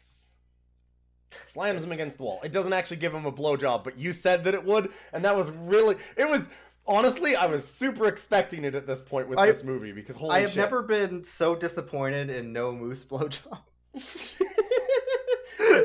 slams 1.53 1.85
him 1.85 1.93
against 1.93 2.17
the 2.19 2.25
wall. 2.25 2.41
It 2.43 2.53
doesn't 2.53 2.73
actually 2.73 2.97
give 2.99 3.15
him 3.15 3.25
a 3.27 3.33
blowjob, 3.33 3.85
but 3.85 3.99
you 3.99 4.13
said 4.13 4.43
that 4.45 4.55
it 4.55 4.65
would, 4.65 4.91
and 5.13 5.25
that 5.25 5.37
was 5.37 5.51
really 5.51 5.97
it 6.17 6.29
was 6.29 6.49
honestly 6.87 7.37
I 7.37 7.47
was 7.47 7.65
super 7.67 8.07
expecting 8.09 8.65
it 8.65 8.75
at 8.75 8.87
this 8.87 9.01
point 9.01 9.29
with 9.29 9.39
I- 9.39 9.47
this 9.47 9.63
movie 9.63 9.93
because 9.93 10.17
holy 10.17 10.35
I 10.37 10.41
have 10.41 10.51
shit. 10.51 10.57
never 10.59 10.83
been 10.83 11.23
so 11.25 11.55
disappointed 11.55 12.31
in 12.31 12.53
no 12.53 12.73
moose 12.73 13.05
blowjob. 13.11 13.59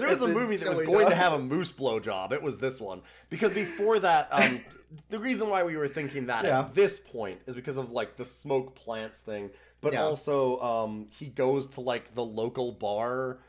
there 0.07 0.15
was 0.17 0.29
a 0.29 0.33
movie 0.33 0.55
that 0.57 0.69
was 0.69 0.81
going 0.81 1.07
to 1.09 1.15
have 1.15 1.33
a 1.33 1.39
moose 1.39 1.71
blowjob, 1.71 2.31
it 2.31 2.41
was 2.41 2.59
this 2.59 2.79
one. 2.81 3.01
Because 3.29 3.53
before 3.53 3.99
that, 3.99 4.27
um, 4.31 4.59
the 5.09 5.19
reason 5.19 5.49
why 5.49 5.63
we 5.63 5.75
were 5.77 5.87
thinking 5.87 6.27
that 6.27 6.45
Yeah. 6.45 6.59
at 6.61 6.73
this 6.75 6.99
point 6.99 7.39
is 7.47 7.55
because 7.55 7.77
of 7.77 7.91
like 7.91 8.15
the 8.17 8.25
smoke 8.25 8.75
plants 8.75 9.19
thing, 9.21 9.49
but 9.81 9.93
Yeah. 9.93 10.03
also 10.03 10.59
um, 10.61 11.07
he 11.11 11.27
goes 11.27 11.67
to 11.69 11.81
like 11.81 12.13
the 12.15 12.23
local 12.25 12.71
bar 12.71 13.39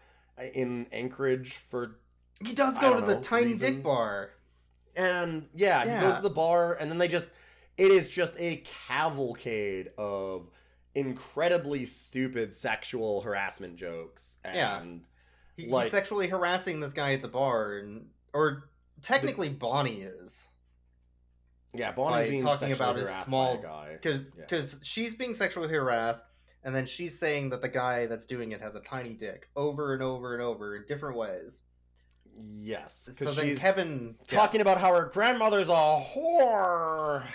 in 0.55 0.87
Anchorage 0.93 1.55
for, 1.55 1.97
He 2.45 2.53
does 2.55 2.79
go 2.79 2.95
to 2.95 3.01
the 3.05 3.21
tiny 3.21 3.53
reasons. 3.53 3.75
dick 3.77 3.83
bar. 3.83 4.31
and 4.95 5.49
yeah, 5.55 5.85
he 5.85 6.01
goes 6.01 6.17
to 6.17 6.23
the 6.23 6.31
bar, 6.31 6.75
and 6.75 6.91
then 6.91 6.99
they 6.99 7.09
just, 7.09 7.31
it 7.77 7.91
is 7.93 8.09
just 8.09 8.35
a 8.39 8.63
cavalcade 8.89 9.91
of 9.99 10.49
incredibly 10.95 11.85
stupid 11.87 12.55
sexual 12.55 13.21
harassment 13.21 13.77
jokes. 13.77 14.39
And 14.45 14.57
Yeah. 14.57 14.83
He, 15.57 15.67
Like- 15.69 15.85
he's 15.85 15.93
sexually 15.93 16.29
harassing 16.29 16.81
this 16.81 16.93
guy 16.93 17.13
at 17.13 17.23
the 17.23 17.29
bar, 17.29 17.79
and 17.79 18.09
or 18.33 18.69
technically 19.03 19.49
Bonnie 19.49 20.03
is 20.03 20.47
Yeah, 21.75 21.93
Bonnie's 21.93 22.25
By 22.27 22.29
being 22.31 22.43
talking 22.43 22.73
about 22.73 22.97
his 22.97 23.09
small- 23.09 23.59
guy. 23.59 23.93
because 24.01 24.23
Yeah. 24.23 24.29
because 24.49 24.79
she's 24.83 25.15
being 25.15 25.35
sexually 25.35 25.69
harassed, 25.69 26.25
and 26.65 26.75
then 26.75 26.87
she's 26.87 27.19
saying 27.19 27.51
that 27.51 27.61
the 27.61 27.69
guy 27.69 28.07
that's 28.07 28.25
doing 28.25 28.53
it 28.53 28.61
has 28.63 28.75
a 28.77 28.81
tiny 28.81 29.13
dick 29.13 29.51
over 29.57 29.93
and 29.93 30.03
over 30.03 30.33
and 30.33 30.43
over 30.43 30.77
in 30.77 30.85
different 30.87 31.17
ways. 31.19 31.63
Yes, 32.59 33.09
So 33.19 33.33
then 33.33 33.45
she's 33.47 33.59
Kevin 33.59 34.17
talking 34.27 34.61
about 34.63 34.79
how 34.81 34.95
her 34.95 35.07
grandmother's 35.07 35.69
a 35.69 35.73
whore, 35.73 37.27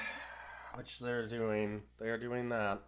which 0.75 0.99
they're 0.99 1.27
doing. 1.27 1.81
They 1.99 2.09
are 2.09 2.17
doing 2.19 2.49
that. 2.49 2.81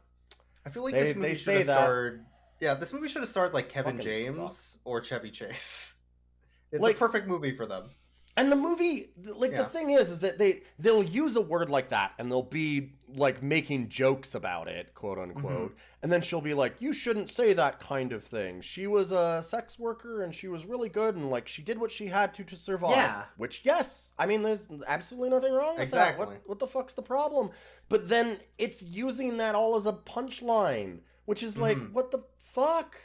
I 0.66 0.70
feel 0.70 0.84
like 0.84 0.94
They- 0.94 1.04
this 1.04 1.16
movie 1.16 1.28
they 1.30 1.34
should 1.36 1.46
say 1.46 1.58
have 1.60 1.68
that. 1.68 1.82
starred. 1.84 2.26
Yeah, 2.60 2.74
this 2.76 2.94
movie 2.94 3.08
should 3.08 3.22
have 3.22 3.30
starred 3.30 3.54
like 3.54 3.70
Kevin 3.70 3.98
Fucking 3.98 4.10
James 4.12 4.78
or 4.86 5.02
Chevy 5.04 5.32
Chase. 5.32 5.94
It's 6.72 6.82
Like- 6.82 6.96
a 6.96 7.00
perfect 7.00 7.28
movie 7.28 7.56
for 7.56 7.68
them. 7.68 7.92
And 8.36 8.52
the 8.52 8.56
movie, 8.56 9.12
like 9.24 9.52
Yeah. 9.52 9.62
the 9.62 9.70
thing 9.70 9.92
is, 9.92 10.10
is 10.10 10.22
that 10.22 10.40
they 10.40 10.64
they'll 10.80 11.04
use 11.04 11.36
a 11.36 11.42
word 11.42 11.70
like 11.70 11.90
that, 11.90 12.14
and 12.18 12.32
they'll 12.32 12.42
be 12.42 12.94
like 13.16 13.44
making 13.44 13.90
jokes 13.90 14.34
about 14.34 14.68
it, 14.68 14.96
quote 14.96 15.20
unquote. 15.20 15.54
Mm-hmm. 15.70 15.74
And 16.02 16.12
then 16.12 16.22
she'll 16.24 16.42
be 16.42 16.56
like, 16.56 16.74
"You 16.82 16.92
shouldn't 16.94 17.30
say 17.30 17.54
that 17.54 17.80
kind 17.80 18.12
of 18.12 18.24
thing. 18.24 18.62
She 18.62 18.88
was 18.88 19.12
a 19.12 19.44
sex 19.46 19.78
worker, 19.78 20.24
and 20.24 20.34
she 20.34 20.48
was 20.48 20.66
really 20.66 20.90
good, 20.90 21.16
and 21.16 21.30
like 21.30 21.48
she 21.48 21.62
did 21.62 21.78
what 21.78 21.92
she 21.92 22.08
had 22.08 22.34
to 22.34 22.44
to 22.46 22.56
survive." 22.56 22.96
Yeah. 22.96 23.26
Which, 23.38 23.62
yes, 23.66 24.14
I 24.18 24.26
mean, 24.26 24.42
there's 24.42 24.66
absolutely 24.88 25.30
nothing 25.30 25.54
wrong 25.54 25.76
with 25.76 25.84
Exactly. 25.84 26.26
that. 26.26 26.32
What 26.32 26.50
what 26.50 26.58
the 26.58 26.66
fuck's 26.66 26.96
the 26.96 27.04
problem? 27.04 27.52
But 27.88 28.10
then 28.10 28.40
it's 28.58 28.82
using 28.82 29.38
that 29.38 29.54
all 29.54 29.76
as 29.76 29.86
a 29.86 29.94
punchline, 29.94 31.02
which 31.26 31.44
is 31.44 31.56
like, 31.56 31.78
Mhm. 31.78 31.92
what 31.94 32.10
the 32.10 32.24
fuck? 32.54 32.96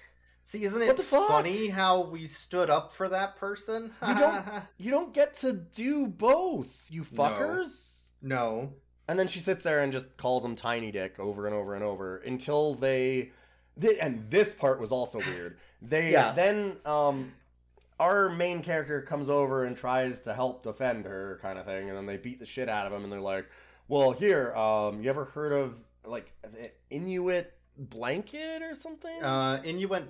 See, 0.44 0.64
isn't 0.64 0.80
it 0.80 0.98
funny 1.00 1.68
how 1.68 2.02
we 2.02 2.26
stood 2.26 2.70
up 2.70 2.92
for 2.94 3.08
that 3.10 3.36
person? 3.36 3.90
You 4.06 4.14
don't 4.14 4.46
you 4.78 4.90
don't 4.90 5.12
get 5.12 5.34
to 5.38 5.52
do 5.52 6.06
both, 6.06 6.86
you 6.90 7.02
fuckers. 7.04 8.04
no. 8.22 8.72
And 9.10 9.18
then 9.18 9.26
she 9.26 9.40
sits 9.40 9.62
there 9.62 9.80
and 9.80 9.90
just 9.90 10.18
calls 10.18 10.44
him 10.44 10.54
Tiny 10.54 10.90
Dick 10.90 11.18
over 11.18 11.46
and 11.46 11.54
over 11.54 11.74
and 11.74 11.82
over 11.82 12.18
until 12.18 12.74
they. 12.74 13.32
thi- 13.80 13.98
And 13.98 14.30
this 14.30 14.52
part 14.52 14.78
was 14.80 14.92
also 14.92 15.18
weird. 15.18 15.56
They 15.80 16.12
Yeah. 16.12 16.32
then 16.32 16.76
um, 16.84 17.32
our 17.98 18.28
main 18.28 18.62
character 18.62 19.00
comes 19.00 19.30
over 19.30 19.64
and 19.64 19.74
tries 19.74 20.20
to 20.22 20.34
help 20.34 20.62
defend 20.62 21.06
her, 21.06 21.38
kind 21.40 21.58
of 21.58 21.64
thing, 21.64 21.88
and 21.88 21.96
then 21.96 22.04
they 22.04 22.18
beat 22.18 22.38
the 22.38 22.44
shit 22.44 22.68
out 22.68 22.86
of 22.86 22.92
him, 22.92 23.02
and 23.02 23.10
they're 23.10 23.18
like, 23.20 23.48
"Well, 23.88 24.12
here, 24.12 24.54
um, 24.54 25.02
you 25.02 25.08
ever 25.08 25.24
heard 25.24 25.52
of 25.52 25.76
like 26.04 26.30
the 26.42 26.70
Inuit 26.90 27.52
blanket 27.78 28.62
or 28.62 28.74
something?" 28.74 29.22
Uh, 29.22 29.60
Inuit 29.64 30.04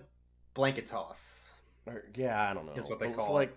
blanket 0.54 0.87
toss. 0.87 1.48
Or- 1.87 2.04
yeah, 2.14 2.50
I 2.50 2.54
don't 2.54 2.66
know. 2.66 2.72
is 2.72 2.88
what 2.88 2.98
they 3.00 3.11
call 3.11 3.33
like, 3.35 3.50
it. 3.50 3.57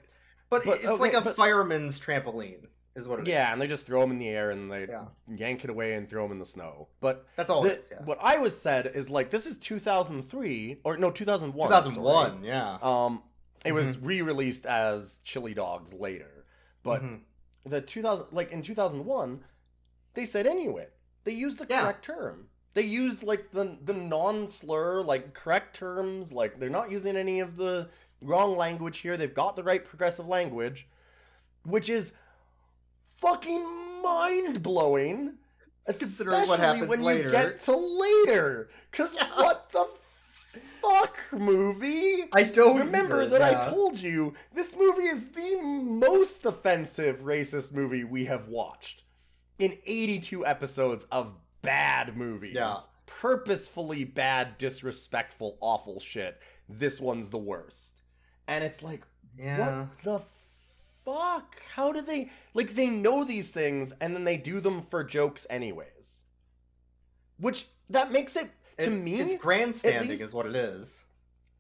But, 0.50 0.66
But, 0.66 0.78
it's 0.80 0.88
okay, 0.88 0.98
like 1.02 1.14
a 1.14 1.22
but- 1.22 1.36
fireman's 1.36 2.00
trampoline, 2.00 2.68
is 2.96 3.08
what 3.08 3.20
it 3.20 3.28
is. 3.28 3.30
Yeah, 3.30 3.54
and 3.54 3.62
they 3.62 3.68
just 3.68 3.86
throw 3.86 4.02
them 4.02 4.12
in 4.12 4.20
the 4.20 4.28
air 4.28 4.52
and 4.52 4.70
they 4.72 4.86
Yeah. 4.88 5.06
yank 5.28 5.64
it 5.64 5.70
away 5.70 5.94
and 5.94 6.10
throw 6.10 6.24
them 6.24 6.34
in 6.34 6.40
the 6.40 6.46
snow. 6.46 6.90
But 7.00 7.26
That's 7.38 7.50
all 7.50 7.64
the- 7.64 7.72
it 7.74 7.80
is, 7.80 7.92
yeah. 7.92 8.04
what 8.04 8.18
I 8.22 8.38
was 8.38 8.60
said 8.62 8.88
is 8.88 9.10
like 9.10 9.30
this 9.30 9.46
is 9.46 9.58
2003 9.58 10.80
or 10.84 10.98
no 10.98 11.10
2001. 11.12 11.70
2001, 11.70 12.44
yeah. 12.44 12.78
Um, 12.82 13.24
it 13.66 13.72
was 13.72 13.98
re-released 13.98 14.66
as 14.66 15.20
Chilly 15.24 15.54
Dogs 15.54 15.94
later, 15.94 16.46
but 16.84 17.02
Mhm. 17.02 17.22
the 17.66 17.82
2000 17.82 18.28
like 18.32 18.52
in 18.52 18.62
2001, 18.62 19.44
they 20.14 20.26
said 20.26 20.46
Inuit. 20.46 20.94
They 21.24 21.32
used 21.34 21.60
the 21.60 21.68
Yeah. 21.70 21.82
correct 21.84 22.04
term. 22.06 22.50
They 22.74 22.84
used 22.84 23.24
like 23.24 23.52
the 23.52 23.78
the 23.84 23.94
non-slur 23.94 25.02
like 25.02 25.34
correct 25.34 25.76
terms. 25.76 26.32
Like 26.32 26.60
they're 26.60 26.70
not 26.70 26.92
using 26.92 27.18
any 27.18 27.40
of 27.40 27.58
the 27.58 27.90
wrong 28.22 28.56
language 28.56 29.00
here. 29.00 29.18
They've 29.18 29.34
got 29.34 29.56
the 29.56 29.64
right 29.64 29.84
progressive 29.84 30.28
language, 30.28 30.88
which 31.64 31.90
is 31.90 32.14
fucking 33.18 34.02
mind 34.02 34.64
blowing. 34.64 35.34
Considering 35.86 36.48
what 36.48 36.60
especially 36.60 36.66
happens 36.66 36.88
when 36.88 37.02
later. 37.02 37.24
you 37.26 37.32
get 37.32 37.60
to 37.62 37.76
later. 37.76 38.70
Cause 38.92 39.18
what 39.36 39.70
the 39.72 39.88
fuck 40.82 41.18
movie? 41.32 42.26
I 42.34 42.44
don't 42.44 42.80
Remember 42.80 43.22
either, 43.24 43.40
that 43.40 43.42
I 43.42 43.70
told 43.70 44.00
you 44.00 44.34
this 44.54 44.76
movie 44.78 45.08
is 45.08 45.30
the 45.30 45.60
most 45.62 46.46
offensive 46.46 47.22
racist 47.22 47.74
movie 47.74 48.04
we 48.04 48.26
have 48.26 48.48
watched 48.48 49.04
in 49.60 49.78
82 49.86 50.46
episodes 50.46 51.06
of 51.12 51.34
bad 51.62 52.16
movies. 52.18 52.54
Yeah. 52.56 52.78
Purposefully 53.06 54.04
bad, 54.04 54.58
disrespectful, 54.58 55.58
awful 55.62 56.00
shit. 56.00 56.40
This 56.70 57.00
one's 57.00 57.30
the 57.30 57.38
worst. 57.38 58.02
And 58.48 58.64
it's 58.64 58.82
like, 58.82 59.06
Yeah. 59.38 59.82
what 59.82 60.04
the 60.04 60.22
fuck? 61.06 61.62
How 61.76 61.92
do 61.92 62.02
they 62.02 62.30
like 62.54 62.74
they 62.76 62.88
know 62.90 63.24
these 63.24 63.52
things 63.52 63.94
and 64.02 64.16
then 64.16 64.24
they 64.24 64.38
do 64.38 64.60
them 64.60 64.82
for 64.82 65.04
jokes 65.04 65.46
anyways? 65.50 66.22
Which 67.38 67.68
that 67.90 68.12
makes 68.12 68.36
it 68.36 68.50
to 68.78 68.86
It- 68.86 68.90
me 68.90 69.20
it's 69.20 69.42
grandstanding, 69.42 70.10
least- 70.10 70.22
is 70.22 70.34
what 70.34 70.46
it 70.46 70.56
is. 70.56 71.02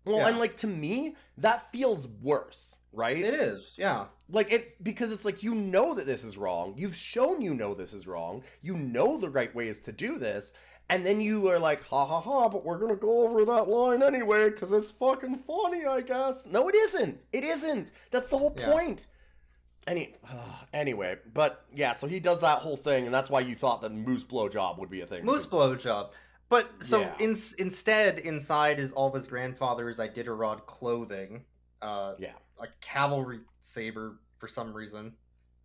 well, 0.05 0.17
Yeah. 0.17 0.27
and 0.29 0.39
like 0.39 0.57
to 0.57 0.67
me, 0.67 1.15
that 1.37 1.71
feels 1.71 2.07
worse, 2.07 2.77
right? 2.93 3.17
It 3.17 3.33
is, 3.33 3.75
yeah. 3.77 4.05
Like 4.29 4.51
it 4.51 4.83
because 4.83 5.11
it's 5.11 5.25
like 5.25 5.43
you 5.43 5.55
know 5.55 5.93
that 5.95 6.05
this 6.05 6.23
is 6.23 6.37
wrong. 6.37 6.73
You've 6.77 6.95
shown 6.95 7.41
you 7.41 7.53
know 7.53 7.73
this 7.73 7.93
is 7.93 8.07
wrong. 8.07 8.43
You 8.61 8.77
know 8.77 9.17
the 9.19 9.29
right 9.29 9.53
ways 9.53 9.81
to 9.81 9.91
do 9.91 10.17
this, 10.17 10.53
and 10.89 11.05
then 11.05 11.19
you 11.21 11.49
are 11.49 11.59
like, 11.59 11.83
ha 11.83 12.05
ha 12.05 12.19
ha, 12.21 12.49
but 12.49 12.63
we're 12.65 12.77
gonna 12.79 12.95
go 12.95 13.27
over 13.27 13.43
that 13.45 13.67
line 13.69 14.01
anyway 14.03 14.49
because 14.49 14.71
it's 14.71 14.91
fucking 14.91 15.37
funny, 15.47 15.85
I 15.85 16.01
guess. 16.01 16.45
No, 16.45 16.67
it 16.69 16.75
isn't. 16.75 17.19
It 17.33 17.43
isn't. 17.43 17.89
That's 18.11 18.29
the 18.29 18.37
whole 18.37 18.55
Yeah. 18.57 18.71
point. 18.71 19.07
Any 19.87 20.15
anyway, 20.73 21.17
but 21.33 21.65
yeah, 21.75 21.91
so 21.93 22.07
he 22.07 22.19
does 22.19 22.39
that 22.41 22.59
whole 22.59 22.77
thing, 22.77 23.05
and 23.05 23.13
that's 23.13 23.29
why 23.29 23.39
you 23.41 23.55
thought 23.55 23.81
that 23.81 23.91
moose 23.91 24.23
blowjob 24.23 24.77
would 24.79 24.89
be 24.89 25.01
a 25.01 25.05
thing. 25.07 25.25
Moose 25.25 25.45
blowjob. 25.45 26.11
But 26.49 26.67
so 26.81 26.99
Yeah. 26.99 27.15
in, 27.19 27.35
instead, 27.59 28.19
inside 28.19 28.77
is 28.77 28.91
all 28.91 29.07
of 29.07 29.13
his 29.13 29.25
grandfather's 29.27 29.97
Iditarod 29.99 30.65
clothing. 30.65 31.45
Uh, 31.81 32.13
Yeah. 32.19 32.33
A 32.61 32.67
cavalry 32.79 33.39
saber 33.59 34.19
for 34.37 34.47
some 34.47 34.73
reason. 34.73 35.13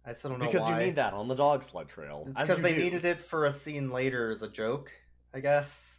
I 0.05 0.13
still 0.13 0.31
don't 0.31 0.39
know 0.39 0.47
Because 0.47 0.63
why. 0.63 0.81
you 0.81 0.87
need 0.87 0.97
that 0.97 1.15
on 1.15 1.29
the 1.29 1.35
dog 1.35 1.63
sled 1.63 1.89
trail. 1.89 2.27
It's 2.31 2.41
because 2.43 2.61
they 2.61 2.75
do, 2.75 2.83
needed 2.83 3.05
it 3.05 3.21
for 3.21 3.45
a 3.47 3.53
scene 3.53 3.91
later 3.91 4.31
as 4.31 4.43
a 4.43 4.49
joke, 4.49 4.93
I 5.35 5.41
guess. 5.41 5.99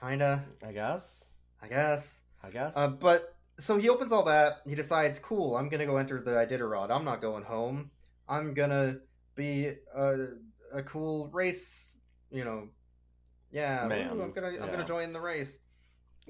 Kinda, 0.00 0.44
I 0.66 0.72
guess. 0.72 1.24
I 1.62 1.68
guess. 1.68 2.20
I 2.42 2.50
guess. 2.50 2.72
Uh, 2.76 2.88
but 2.88 3.36
so 3.58 3.78
he 3.78 3.88
opens 3.88 4.12
all 4.12 4.24
that. 4.24 4.62
He 4.66 4.74
decides, 4.74 5.18
cool, 5.18 5.56
I'm 5.56 5.68
gonna 5.68 5.86
go 5.86 5.98
enter 5.98 6.20
the 6.20 6.32
Iditarod. 6.32 6.90
I'm 6.90 7.04
not 7.04 7.20
going 7.20 7.44
home. 7.44 7.90
I'm 8.28 8.54
gonna 8.54 8.96
be 9.34 9.72
a, 9.94 10.14
a 10.72 10.82
cool 10.82 11.28
race, 11.32 11.96
you 12.30 12.44
know. 12.44 12.68
Yeah, 13.52 13.86
Man, 13.88 14.16
ooh, 14.16 14.22
I'm 14.22 14.32
gonna 14.32 14.52
I'm 14.60 14.70
gonna 14.70 14.86
join 14.86 15.12
the 15.12 15.20
race. 15.20 15.58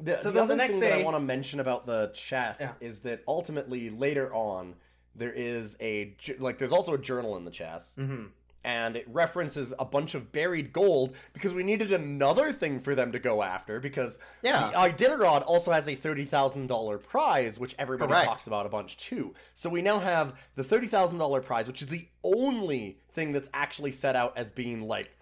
The, 0.03 0.19
So 0.21 0.25
the 0.25 0.31
then 0.31 0.35
the 0.35 0.43
other 0.43 0.57
next 0.57 0.75
thing 0.75 0.81
that 0.81 0.93
I 0.93 1.03
want 1.03 1.17
to 1.17 1.21
mention 1.21 1.61
about 1.61 1.87
the 1.87 2.11
chest 2.15 2.61
Yeah. 2.61 2.73
is 2.81 3.01
that 3.01 3.23
ultimately 3.29 3.91
later 3.91 4.33
on 4.35 4.75
there 5.15 5.33
is 5.33 5.77
a 5.81 6.15
like 6.39 6.59
there's 6.59 6.73
also 6.73 6.95
a 6.95 6.99
journal 6.99 7.37
in 7.37 7.45
the 7.45 7.51
chest 7.51 7.97
hmm 7.97 8.27
and 8.63 8.95
it 8.95 9.07
references 9.09 9.73
a 9.79 9.87
bunch 9.87 10.15
of 10.15 10.33
buried 10.33 10.71
gold 10.71 11.15
because 11.33 11.55
we 11.55 11.63
needed 11.63 11.93
another 11.93 12.53
thing 12.53 12.79
for 12.79 12.95
them 12.95 13.11
to 13.13 13.19
go 13.19 13.43
after 13.43 13.81
because 13.81 14.19
Yeah. 14.43 14.71
Iditarod 14.75 15.45
also 15.47 15.73
has 15.73 15.89
a 15.89 15.95
thirty 15.95 16.27
thousand 16.27 16.67
dollar 16.67 16.99
prize 16.99 17.59
which 17.59 17.75
everybody 17.79 18.13
Correct. 18.13 18.27
talks 18.27 18.47
about 18.47 18.67
a 18.67 18.69
bunch 18.69 18.99
too. 18.99 19.35
So 19.55 19.71
we 19.71 19.81
now 19.81 19.99
have 19.99 20.39
the 20.57 20.65
thirty 20.65 20.87
thousand 20.89 21.19
dollar 21.19 21.41
prize, 21.41 21.67
which 21.69 21.81
is 21.81 21.89
the 21.89 22.07
only 22.23 22.99
thing 23.13 23.33
that's 23.33 23.49
actually 23.55 23.93
set 23.93 24.15
out 24.15 24.37
as 24.37 24.51
being 24.51 24.83
like 24.87 25.17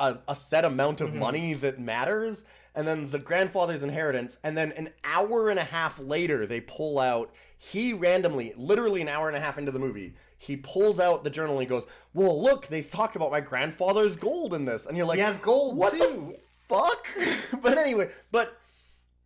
a, 0.00 0.18
a 0.26 0.34
set 0.34 0.64
amount 0.64 1.00
of 1.00 1.10
Mhm. 1.10 1.18
money 1.18 1.54
that 1.54 1.78
matters. 1.78 2.44
And 2.74 2.86
then 2.86 3.10
the 3.10 3.18
grandfather's 3.18 3.82
inheritance, 3.82 4.38
and 4.42 4.56
then 4.56 4.72
an 4.72 4.90
hour 5.04 5.50
and 5.50 5.58
a 5.58 5.64
half 5.64 5.98
later 5.98 6.46
they 6.46 6.60
pull 6.60 6.98
out. 6.98 7.32
He 7.56 7.92
randomly, 7.92 8.54
literally 8.56 9.02
an 9.02 9.08
hour 9.08 9.28
and 9.28 9.36
a 9.36 9.40
half 9.40 9.58
into 9.58 9.72
the 9.72 9.78
movie, 9.78 10.14
he 10.38 10.56
pulls 10.56 10.98
out 10.98 11.22
the 11.22 11.30
journal 11.30 11.58
and 11.58 11.62
he 11.62 11.68
goes, 11.68 11.86
"Well, 12.14 12.42
look, 12.42 12.66
they 12.68 12.82
talked 12.82 13.14
about 13.14 13.30
my 13.30 13.40
grandfather's 13.40 14.16
gold 14.16 14.54
in 14.54 14.64
this," 14.64 14.86
and 14.86 14.96
you're 14.96 15.06
like, 15.06 15.18
he 15.18 15.24
has 15.24 15.36
gold 15.38 15.76
"What 15.76 15.92
too. 15.92 15.98
the 15.98 16.38
fuck?" 16.66 17.06
but 17.62 17.76
anyway, 17.76 18.10
but 18.32 18.58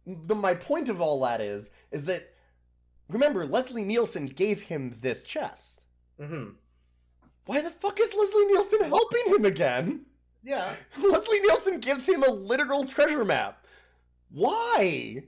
the 0.07 0.34
my 0.34 0.55
point 0.55 0.88
of 0.88 1.01
all 1.01 1.20
that 1.20 1.40
is, 1.40 1.70
is 1.92 2.07
that 2.07 2.34
remember 3.09 3.47
Leslie 3.47 3.84
Nielsen 3.84 4.26
gave 4.26 4.62
him 4.62 4.92
this 5.01 5.22
chest. 5.22 5.80
Mm-hmm. 6.20 6.51
Why 7.47 7.61
the 7.61 7.70
fuck 7.70 8.01
is 8.01 8.14
Leslie 8.14 8.47
Nielsen 8.47 8.84
helping 8.84 9.26
him 9.26 9.45
again? 9.45 10.07
Yeah. 10.45 10.74
Leslie 11.03 11.40
Nielsen 11.40 11.80
gives 11.80 12.07
him 12.09 12.22
a 12.22 12.30
literal 12.30 12.84
treasure 12.86 13.24
map. 13.24 13.64
Why? 14.30 15.22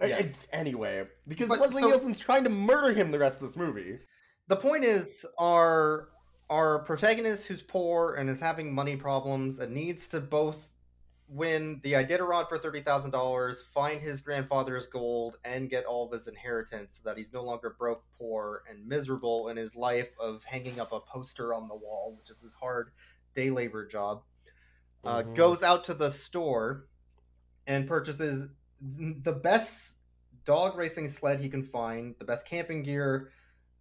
I- 0.00 0.04
I- 0.04 0.08
Yes. 0.08 0.48
anyway, 0.52 1.06
because 1.28 1.48
But 1.48 1.60
Leslie 1.60 1.82
so- 1.82 1.88
Nielsen's 1.88 2.18
trying 2.18 2.44
to 2.44 2.50
murder 2.50 2.92
him 2.92 3.10
the 3.10 3.18
rest 3.18 3.40
of 3.40 3.48
this 3.48 3.56
movie. 3.56 3.98
The 4.48 4.56
point 4.56 4.84
is, 4.84 5.24
our 5.38 6.08
our 6.50 6.80
protagonist 6.80 7.46
who's 7.46 7.62
poor 7.62 8.16
and 8.16 8.28
is 8.28 8.38
having 8.38 8.70
money 8.74 8.96
problems 8.96 9.60
and 9.60 9.72
needs 9.72 10.06
to 10.08 10.20
both 10.20 10.68
win 11.26 11.80
the 11.82 11.92
Iditarod 11.94 12.50
for 12.50 12.58
thirty 12.58 12.82
thousand 12.82 13.12
dollars, 13.12 13.62
find 13.62 13.98
his 14.02 14.20
grandfather's 14.20 14.86
gold, 14.86 15.38
and 15.44 15.70
get 15.70 15.86
all 15.86 16.04
of 16.04 16.12
his 16.12 16.28
inheritance, 16.28 16.96
so 17.02 17.08
that 17.08 17.16
he's 17.16 17.32
no 17.32 17.42
longer 17.42 17.74
broke, 17.78 18.04
poor, 18.18 18.62
and 18.68 18.86
miserable 18.86 19.48
in 19.48 19.56
his 19.56 19.74
life 19.74 20.10
of 20.20 20.44
hanging 20.44 20.78
up 20.80 20.92
a 20.92 21.00
poster 21.00 21.54
on 21.54 21.66
the 21.66 21.74
wall, 21.74 22.14
which 22.18 22.28
is 22.30 22.42
his 22.42 22.52
hard 22.52 22.90
day 23.34 23.48
labor 23.48 23.86
job. 23.86 24.22
Uh, 25.04 25.22
Mhm. 25.22 25.34
Goes 25.34 25.62
out 25.62 25.84
to 25.84 25.94
the 25.94 26.10
store 26.10 26.86
and 27.66 27.86
purchases 27.86 28.48
the 28.80 29.32
best 29.32 29.96
dog 30.44 30.76
racing 30.76 31.08
sled 31.08 31.40
he 31.40 31.48
can 31.48 31.62
find, 31.62 32.14
the 32.18 32.24
best 32.24 32.46
camping 32.46 32.82
gear, 32.82 33.30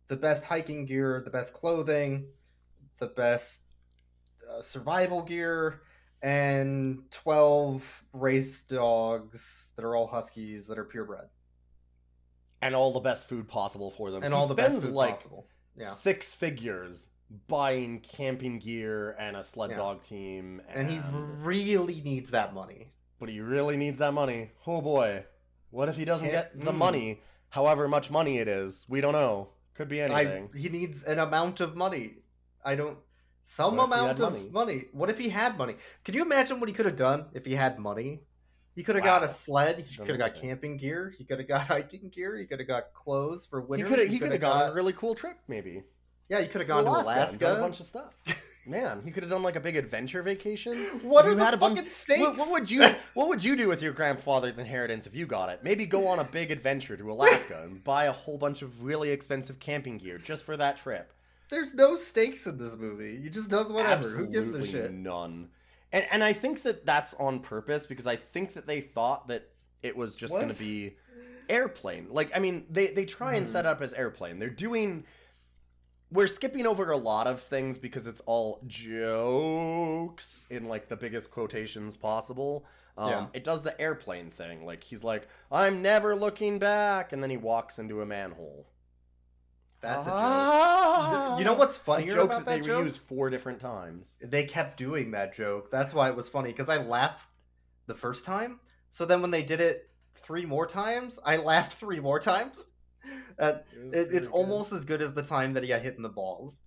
the 0.07 0.15
best 0.15 0.43
hiking 0.45 0.85
gear, 0.85 1.21
the 1.21 1.29
best 1.29 1.53
clothing, 1.53 2.27
the 2.99 3.07
best 3.07 3.63
uh, 4.49 4.61
survival 4.61 5.21
gear, 5.21 5.81
and 6.21 7.09
12 7.11 8.05
race 8.13 8.61
dogs 8.61 9.73
that 9.75 9.83
are 9.85 9.95
all 9.95 10.07
huskies 10.07 10.67
that 10.67 10.77
are 10.77 10.85
purebred. 10.85 11.29
and 12.61 12.73
all 12.75 12.93
the 12.93 12.99
best 13.01 13.27
food 13.27 13.45
possible 13.45 13.91
for 13.91 14.09
them. 14.09 14.23
And 14.23 14.33
He 14.33 14.39
all 14.39 14.47
the 14.47 14.55
best 14.55 14.79
food 14.79 14.93
like 14.93 15.15
possible. 15.15 15.47
Yeah. 15.75 15.91
six 15.91 16.33
figures 16.33 17.09
buying 17.47 17.99
camping 18.01 18.59
gear 18.59 19.11
and 19.19 19.35
a 19.35 19.43
sled 19.43 19.71
Yeah. 19.71 19.77
dog 19.77 20.03
team. 20.03 20.61
And 20.69 20.89
he 20.89 20.99
really 21.41 22.01
needs 22.01 22.31
that 22.31 22.53
money. 22.53 22.89
but 23.19 23.29
he 23.29 23.39
really 23.39 23.77
needs 23.77 23.99
that 23.99 24.13
money. 24.13 24.51
Oh 24.67 24.81
boy, 24.81 25.23
what 25.69 25.87
if 25.87 25.95
he 25.95 26.03
doesn't 26.03 26.29
Can't- 26.29 26.53
get 26.53 26.65
the 26.65 26.71
mm. 26.73 26.77
money? 26.77 27.21
However 27.49 27.87
much 27.87 28.11
money 28.11 28.39
it 28.39 28.47
is, 28.49 28.85
we 28.89 28.99
don't 28.99 29.13
know. 29.13 29.49
Could 29.75 29.87
be 29.87 30.01
anything. 30.01 30.49
I, 30.53 30.57
he 30.57 30.67
needs 30.67 31.03
an 31.03 31.19
amount 31.19 31.61
of 31.61 31.75
money. 31.75 32.17
I 32.65 32.75
don't. 32.75 32.97
Some 33.45 33.77
What 33.77 33.85
amount 33.85 34.19
of 34.19 34.33
money? 34.33 34.49
money? 34.51 34.85
What 34.91 35.09
if 35.09 35.17
he 35.17 35.29
had 35.29 35.57
money? 35.57 35.75
Can 36.03 36.15
you 36.15 36.21
imagine 36.21 36.59
what 36.59 36.67
he 36.69 36.75
could 36.75 36.85
have 36.85 36.95
done 36.97 37.27
if 37.33 37.45
he 37.45 37.55
had 37.55 37.79
money? 37.79 38.21
He 38.75 38.83
could 38.83 38.95
have 38.95 39.03
got 39.05 39.23
a 39.23 39.29
sled. 39.29 39.79
He 39.79 39.95
could 39.97 40.09
have 40.09 40.17
got 40.17 40.33
camping 40.35 40.77
gear. 40.77 41.13
He 41.17 41.23
could 41.23 41.39
have 41.39 41.47
got 41.47 41.67
hiking 41.67 42.09
gear. 42.09 42.35
He 42.37 42.45
could 42.45 42.59
have 42.59 42.67
got 42.67 42.93
clothes 42.93 43.45
for 43.45 43.61
winter. 43.61 44.05
He 44.05 44.19
could 44.19 44.31
have 44.31 44.41
gone 44.41 44.63
on 44.63 44.71
a 44.71 44.73
really 44.73 44.93
cool 44.93 45.15
trip, 45.15 45.37
maybe. 45.47 45.83
Yeah, 46.29 46.39
you 46.39 46.47
could 46.49 46.61
have 46.61 46.67
gone 46.67 46.83
to 46.85 46.89
Alaska. 46.89 47.29
and 47.31 47.39
done 47.39 47.57
a 47.57 47.61
bunch 47.61 47.79
of 47.79 47.85
stuff. 47.85 48.13
Man, 48.65 49.01
you 49.05 49.11
could 49.11 49.23
have 49.23 49.29
done 49.29 49.43
like 49.43 49.57
a 49.57 49.59
big 49.59 49.75
adventure 49.75 50.23
vacation. 50.23 50.77
What 51.03 51.25
If 51.25 51.31
are 51.31 51.35
the 51.35 51.43
had 51.43 51.53
a 51.53 51.57
bunch- 51.57 51.77
fucking 51.79 51.89
stakes? 51.91 52.21
What, 52.21 52.37
what 52.37 52.49
would 52.51 52.71
you 52.71 52.81
What 53.13 53.27
would 53.27 53.43
you 53.43 53.57
do 53.57 53.67
with 53.67 53.81
your 53.81 53.91
grandfather's 53.91 54.57
inheritance 54.57 55.05
if 55.05 55.13
you 55.13 55.25
got 55.25 55.49
it? 55.49 55.59
Maybe 55.63 55.85
go 55.85 56.07
on 56.07 56.19
a 56.19 56.23
big 56.23 56.49
adventure 56.49 56.95
to 56.95 57.11
Alaska 57.11 57.61
and 57.65 57.83
buy 57.83 58.05
a 58.05 58.13
whole 58.13 58.37
bunch 58.37 58.61
of 58.61 58.83
really 58.83 59.09
expensive 59.11 59.59
camping 59.59 59.97
gear 59.97 60.17
just 60.17 60.43
for 60.45 60.55
that 60.57 60.77
trip. 60.77 61.11
There's 61.49 61.73
no 61.73 61.97
stakes 61.97 62.47
in 62.47 62.57
this 62.57 62.77
movie. 62.77 63.19
He 63.21 63.29
just 63.29 63.49
does 63.49 63.69
whatever. 63.69 63.91
Absolutely 63.95 64.33
Who 64.39 64.51
gives 64.53 64.55
a 64.55 64.65
shit? 64.65 64.93
none. 64.93 65.49
And 65.91 66.05
and 66.09 66.23
I 66.23 66.31
think 66.31 66.61
that 66.63 66.85
that's 66.85 67.13
on 67.15 67.41
purpose 67.41 67.85
because 67.85 68.07
I 68.07 68.15
think 68.15 68.53
that 68.53 68.65
they 68.65 68.79
thought 68.79 69.27
that 69.27 69.49
it 69.83 69.97
was 69.97 70.15
just 70.15 70.33
going 70.33 70.47
to 70.47 70.53
be 70.55 70.95
airplane. 71.49 72.07
Like 72.09 72.31
I 72.33 72.39
mean, 72.39 72.65
they 72.69 72.87
they 72.87 73.05
try 73.05 73.33
and 73.35 73.45
Mhm. 73.45 73.49
set 73.49 73.65
up 73.65 73.81
as 73.81 73.91
airplane. 73.93 74.39
They're 74.39 74.49
doing 74.49 75.03
we're 76.13 76.27
skipping 76.27 76.65
over 76.67 76.91
a 76.91 76.97
lot 76.97 77.27
of 77.27 77.41
things 77.41 77.77
because 77.77 78.07
it's 78.07 78.21
all 78.21 78.61
jokes 78.67 80.45
in 80.49 80.67
like 80.67 80.87
the 80.87 80.95
biggest 80.95 81.31
quotations 81.31 81.95
possible. 81.95 82.65
Um, 82.97 83.09
Yeah. 83.09 83.25
It 83.33 83.43
does 83.43 83.63
the 83.63 83.79
airplane 83.81 84.29
thing. 84.29 84.65
Like 84.65 84.83
he's 84.83 85.03
like, 85.03 85.27
"I'm 85.51 85.81
never 85.81 86.15
looking 86.15 86.59
back," 86.59 87.11
and 87.11 87.21
then 87.23 87.29
he 87.31 87.37
walks 87.37 87.79
into 87.79 88.01
a 88.01 88.05
manhole. 88.05 88.67
That's 89.81 90.05
a 90.05 90.09
joke. 90.11 90.19
Ah! 90.19 91.37
You 91.37 91.43
know 91.43 91.53
what's 91.53 91.75
funnier 91.75 92.13
joke 92.13 92.25
about 92.25 92.45
that 92.45 92.51
they 92.51 92.59
that 92.59 92.65
joke? 92.65 92.85
reuse 92.85 92.97
four 92.97 93.29
different 93.29 93.59
times. 93.59 94.15
They 94.21 94.45
kept 94.45 94.77
doing 94.77 95.11
that 95.11 95.33
joke. 95.33 95.71
That's 95.71 95.93
why 95.93 96.07
it 96.09 96.15
was 96.15 96.29
funny 96.29 96.51
because 96.51 96.69
I 96.69 96.77
laughed 96.77 97.27
the 97.87 97.93
first 97.95 98.23
time. 98.23 98.59
So 98.91 99.05
then 99.05 99.21
when 99.21 99.31
they 99.31 99.43
did 99.43 99.59
it 99.59 99.89
three 100.15 100.45
more 100.45 100.67
times, 100.67 101.19
I 101.25 101.37
laughed 101.37 101.73
three 101.79 101.99
more 101.99 102.19
times. 102.19 102.67
Uh, 103.39 103.53
it, 103.91 104.09
it's 104.11 104.27
almost 104.27 104.71
as 104.71 104.85
good 104.85 105.01
as 105.01 105.11
the 105.13 105.23
time 105.23 105.53
that 105.53 105.63
he 105.63 105.69
got 105.69 105.81
hit 105.81 105.95
in 105.97 106.03
the 106.03 106.09
balls. 106.09 106.63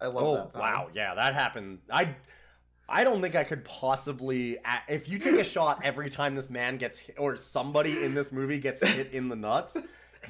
I 0.00 0.06
love 0.06 0.22
Oh 0.24 0.34
that. 0.36 0.52
time. 0.54 0.62
wow, 0.62 0.88
yeah, 0.94 1.14
that 1.16 1.34
happened. 1.34 1.80
I 1.90 2.14
I 2.88 3.02
don't 3.04 3.20
think 3.20 3.34
I 3.34 3.42
could 3.44 3.64
possibly 3.64 4.58
if 4.88 5.08
you 5.08 5.18
take 5.18 5.34
a 5.40 5.44
shot 5.56 5.80
every 5.84 6.08
time 6.08 6.34
this 6.36 6.48
man 6.48 6.76
gets 6.78 6.96
hit, 6.98 7.16
or 7.18 7.36
somebody 7.36 8.04
in 8.04 8.14
this 8.14 8.30
movie 8.32 8.60
gets 8.60 8.86
hit 8.86 9.12
in 9.12 9.28
the 9.28 9.34
nuts, 9.36 9.76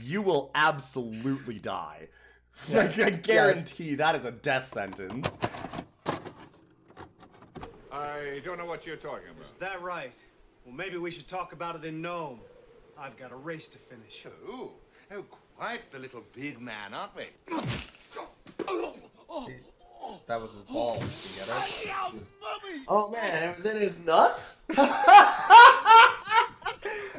you 0.01 0.23
will 0.23 0.51
absolutely 0.55 1.59
die. 1.59 2.09
Like, 2.71 2.99
I 2.99 3.11
guarantee 3.11 3.95
that 3.95 4.15
is 4.17 4.25
a 4.27 4.33
death 4.33 4.67
sentence. 4.67 5.39
I 7.93 8.41
don't 8.45 8.59
know 8.59 8.67
what 8.67 8.87
you're 8.87 8.97
talking 8.97 9.29
about. 9.31 9.47
Is 9.47 9.55
that 9.55 9.81
right? 9.83 10.23
Well, 10.65 10.75
maybe 10.75 10.97
we 10.97 11.11
should 11.11 11.27
talk 11.29 11.53
about 11.53 11.77
it 11.77 11.85
in 11.85 12.01
Nome. 12.03 12.41
I've 12.99 13.17
got 13.17 13.33
a 13.33 13.37
race 13.37 13.69
to 13.69 13.79
finish. 13.79 14.27
Oh, 14.47 14.73
oh, 15.13 15.25
quite 15.57 15.91
the 15.91 15.99
little 15.99 16.23
big 16.35 16.61
man, 16.61 16.95
aren't 16.95 17.17
we? 17.17 17.25
Oh. 18.69 18.95
That 20.27 20.41
was 20.41 20.51
his 20.51 20.63
balls. 20.63 21.03
You? 21.85 21.93
Oh 22.89 23.11
man, 23.11 23.49
it 23.49 23.57
was 23.57 23.67
in 23.67 23.77
his 23.77 23.99
nuts. 23.99 24.65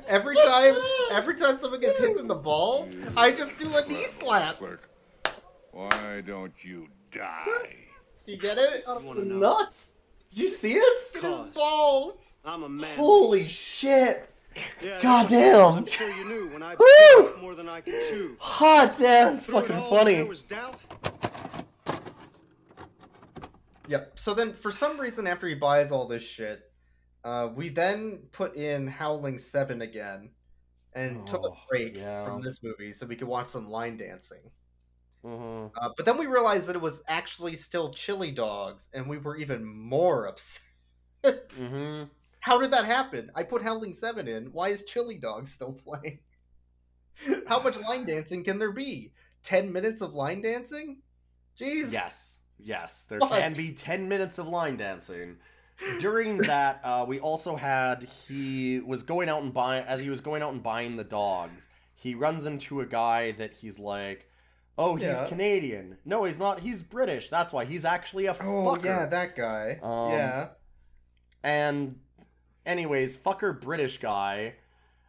Every 0.08 0.36
time, 0.36 0.76
every 1.12 1.36
time 1.36 1.58
someone 1.58 1.80
gets 1.80 1.98
hit 1.98 2.18
in 2.18 2.28
the 2.28 2.36
balls, 2.36 2.96
I 3.16 3.32
just 3.32 3.58
do 3.58 3.74
a 3.78 3.88
knee 3.88 4.04
slap. 4.04 4.60
Work. 4.60 4.90
Why 5.72 6.22
don't 6.26 6.52
you 6.64 6.90
die? 7.12 7.76
You 8.26 8.38
get 8.38 8.58
it? 8.58 8.84
You 8.86 9.00
wanna 9.06 9.24
know? 9.24 9.40
nuts. 9.40 9.96
Did 10.30 10.40
you 10.40 10.48
see 10.50 10.74
it? 10.74 11.02
His 11.14 11.24
balls. 11.54 12.36
I'm 12.44 12.64
a 12.64 12.70
man. 12.70 12.98
Holy 12.98 13.48
shit! 13.48 14.30
Yeah, 14.82 15.02
God 15.02 15.30
damn. 15.30 15.74
I'm 15.78 15.86
sure 15.86 16.10
you 16.10 16.26
knew 16.28 16.50
when 16.54 16.62
I 16.64 16.76
Woo! 16.76 17.38
more 17.42 17.56
than 17.56 17.70
I 17.70 17.82
could 17.82 18.02
chew. 18.10 18.36
Hot 18.40 18.98
damn, 18.98 19.34
that's 19.34 19.46
Through 19.46 19.60
it 19.60 19.62
fucking 19.62 19.76
all, 19.78 19.90
funny. 19.90 20.16
There 20.16 20.26
was 20.26 20.44
doubt. 20.44 20.76
Yep. 23.88 24.20
So 24.20 24.34
then, 24.34 24.54
for 24.54 24.72
some 24.72 25.00
reason, 25.00 25.28
after 25.28 25.48
he 25.48 25.56
buys 25.56 25.92
all 25.92 26.08
this 26.08 26.24
shit, 26.24 26.62
uh, 27.24 27.50
we 27.56 27.70
then 27.70 28.20
put 28.32 28.56
in 28.56 28.88
Howling 28.88 29.38
Seven 29.40 29.82
again, 29.82 30.32
and 30.94 31.26
took 31.28 31.44
a 31.44 31.50
Oh, 31.50 31.58
break 31.70 31.96
yeah. 31.98 32.26
from 32.26 32.42
this 32.42 32.62
movie 32.64 32.94
so 32.94 33.06
we 33.06 33.16
could 33.16 33.28
watch 33.28 33.48
some 33.48 33.70
line 33.70 33.98
dancing. 33.98 34.42
hmm 35.24 35.68
Uh, 35.76 35.90
but 35.96 36.06
then 36.06 36.18
we 36.18 36.26
realized 36.28 36.68
that 36.68 36.76
it 36.76 36.82
was 36.82 37.02
actually 37.08 37.56
still 37.56 37.94
Chilly 37.94 38.32
Dogs, 38.32 38.90
and 38.94 39.08
we 39.08 39.18
were 39.18 39.38
even 39.38 39.64
more 39.66 40.28
upset. 40.28 40.62
hmm 41.58 42.04
How 42.42 42.60
did 42.60 42.72
that 42.72 42.86
happen? 42.86 43.32
I 43.36 43.44
put 43.44 43.62
Howling 43.62 43.94
Seven 43.94 44.28
in. 44.28 44.48
Why 44.52 44.70
is 44.70 44.84
Chilly 44.84 45.16
Dog 45.18 45.48
still 45.48 45.74
playing? 45.86 46.20
How 47.48 47.62
much 47.62 47.80
line 47.80 48.06
dancing 48.06 48.44
can 48.44 48.60
there 48.60 48.72
be? 48.72 49.14
Ten 49.44 49.72
minutes 49.72 50.02
of 50.02 50.14
line 50.14 50.42
dancing? 50.42 50.98
Jeez. 51.60 51.92
Yes, 51.92 52.40
yes, 52.60 53.06
there 53.10 53.20
Fuck. 53.20 53.32
can 53.32 53.54
be 53.54 53.72
ten 53.72 54.08
minutes 54.10 54.38
of 54.38 54.48
line 54.48 54.78
dancing. 54.78 55.38
During 56.00 56.38
that, 56.48 56.80
uh, 56.84 57.06
we 57.08 57.20
also 57.20 57.56
had 57.56 58.04
he 58.04 58.80
was 58.80 59.04
going 59.04 59.30
out 59.30 59.42
and 59.44 59.54
buying 59.54 59.84
as 59.86 60.00
he 60.02 60.10
was 60.10 60.22
going 60.22 60.42
out 60.44 60.54
and 60.54 60.62
buying 60.64 60.96
the 60.96 61.04
dogs. 61.04 61.68
He 61.96 62.16
runs 62.16 62.46
into 62.46 62.82
a 62.82 62.86
guy 62.86 63.32
that 63.34 63.54
he's 63.54 63.78
like, 63.78 64.28
"Oh, 64.78 64.96
he's 64.96 65.06
Yeah. 65.06 65.28
Canadian. 65.28 65.98
No, 66.06 66.24
he's 66.24 66.40
not. 66.40 66.60
He's 66.60 66.82
British. 66.82 67.30
That's 67.30 67.52
why 67.54 67.66
he's 67.66 67.86
actually 67.86 68.26
a 68.28 68.32
Oh 68.34 68.76
fucker." 68.78 68.86
yeah, 68.86 69.06
that 69.06 69.36
guy. 69.36 69.80
Um, 69.84 70.12
yeah. 70.12 70.48
And 71.44 72.00
anyways, 72.66 73.18
fucker 73.18 73.60
British 73.60 73.98
guy. 74.00 74.54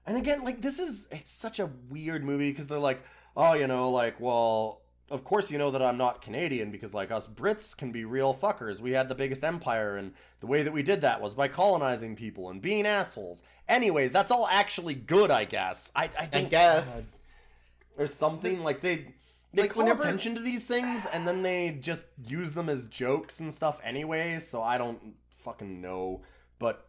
And 0.07 0.17
again, 0.17 0.45
like 0.45 0.63
this 0.63 0.79
is 0.79 1.07
it's 1.11 1.31
such 1.31 1.59
a 1.61 1.71
weird 1.91 2.25
movie 2.25 2.51
because 2.51 2.67
they're 2.69 2.79
like, 2.79 3.03
oh, 3.37 3.53
you 3.55 3.67
know, 3.67 3.91
like, 3.91 4.19
well, 4.21 4.81
of 5.11 5.25
course 5.25 5.51
you 5.51 5.59
know 5.59 5.71
that 5.71 5.83
I'm 5.83 5.99
not 5.99 6.23
Canadian 6.23 6.71
because 6.71 6.95
like 6.95 7.11
us 7.11 7.27
Brits 7.27 7.77
can 7.77 7.93
be 7.93 8.05
real 8.05 8.35
fuckers. 8.35 8.81
We 8.81 8.93
had 8.93 9.09
the 9.09 9.15
biggest 9.15 9.45
empire 9.45 9.97
and 9.97 10.13
the 10.41 10.47
way 10.47 10.63
that 10.63 10.73
we 10.73 10.83
did 10.83 11.03
that 11.03 11.21
was 11.21 11.35
by 11.35 11.49
colonizing 11.49 12.17
people 12.17 12.51
and 12.51 12.61
being 12.63 12.87
assholes. 12.87 13.43
Anyways, 13.69 14.11
that's 14.13 14.31
all 14.33 14.49
actually 14.49 14.95
good, 14.95 15.31
I 15.31 15.45
guess. 15.45 15.93
I 15.95 16.05
I, 16.19 16.29
I 16.33 16.43
guess. 16.45 17.23
or 17.99 18.07
something 18.07 18.65
like 18.65 18.81
they 18.81 19.15
they 19.55 19.63
Like, 19.63 19.73
call 19.73 19.83
whenever- 19.85 20.03
attention 20.03 20.35
to 20.35 20.41
these 20.41 20.67
things 20.67 21.07
and 21.13 21.29
then 21.29 21.43
they 21.43 21.77
just 21.81 22.07
use 22.27 22.55
them 22.55 22.69
as 22.71 22.87
jokes 22.87 23.39
and 23.39 23.53
stuff 23.53 23.79
anyway. 23.85 24.41
So 24.41 24.63
I 24.63 24.79
don't 24.79 25.15
fucking 25.45 25.81
know, 25.81 26.23
but 26.59 26.87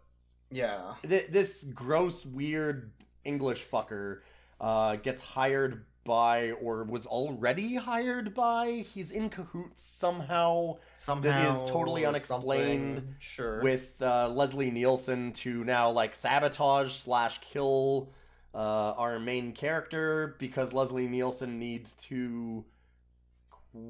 Yeah. 0.53 0.93
th- 1.07 1.27
this 1.31 1.63
gross, 1.63 2.25
weird 2.25 2.91
English 3.25 3.65
fucker 3.65 4.19
uh, 4.61 4.97
gets 4.97 5.21
hired 5.21 5.85
by, 6.05 6.51
or 6.51 6.83
was 6.83 7.05
already 7.05 7.75
hired 7.75 8.33
by. 8.33 8.83
He's 8.93 9.11
in 9.11 9.29
cahoots 9.29 9.83
somehow 9.85 10.77
Somehow. 10.97 11.21
that 11.23 11.63
is 11.63 11.69
totally 11.69 12.05
unexplained. 12.05 13.15
Sure. 13.19 13.61
with 13.63 14.01
uh, 14.01 14.27
Leslie 14.29 14.69
Nielsen 14.71 15.31
to 15.33 15.63
now 15.63 15.89
like 15.91 16.13
sabotage 16.13 16.91
slash 16.93 17.39
kill 17.39 18.09
uh, 18.53 18.57
our 18.57 19.17
main 19.19 19.53
character 19.53 20.35
because 20.39 20.73
Leslie 20.73 21.07
Nielsen 21.07 21.57
needs 21.57 21.93
to 22.09 22.63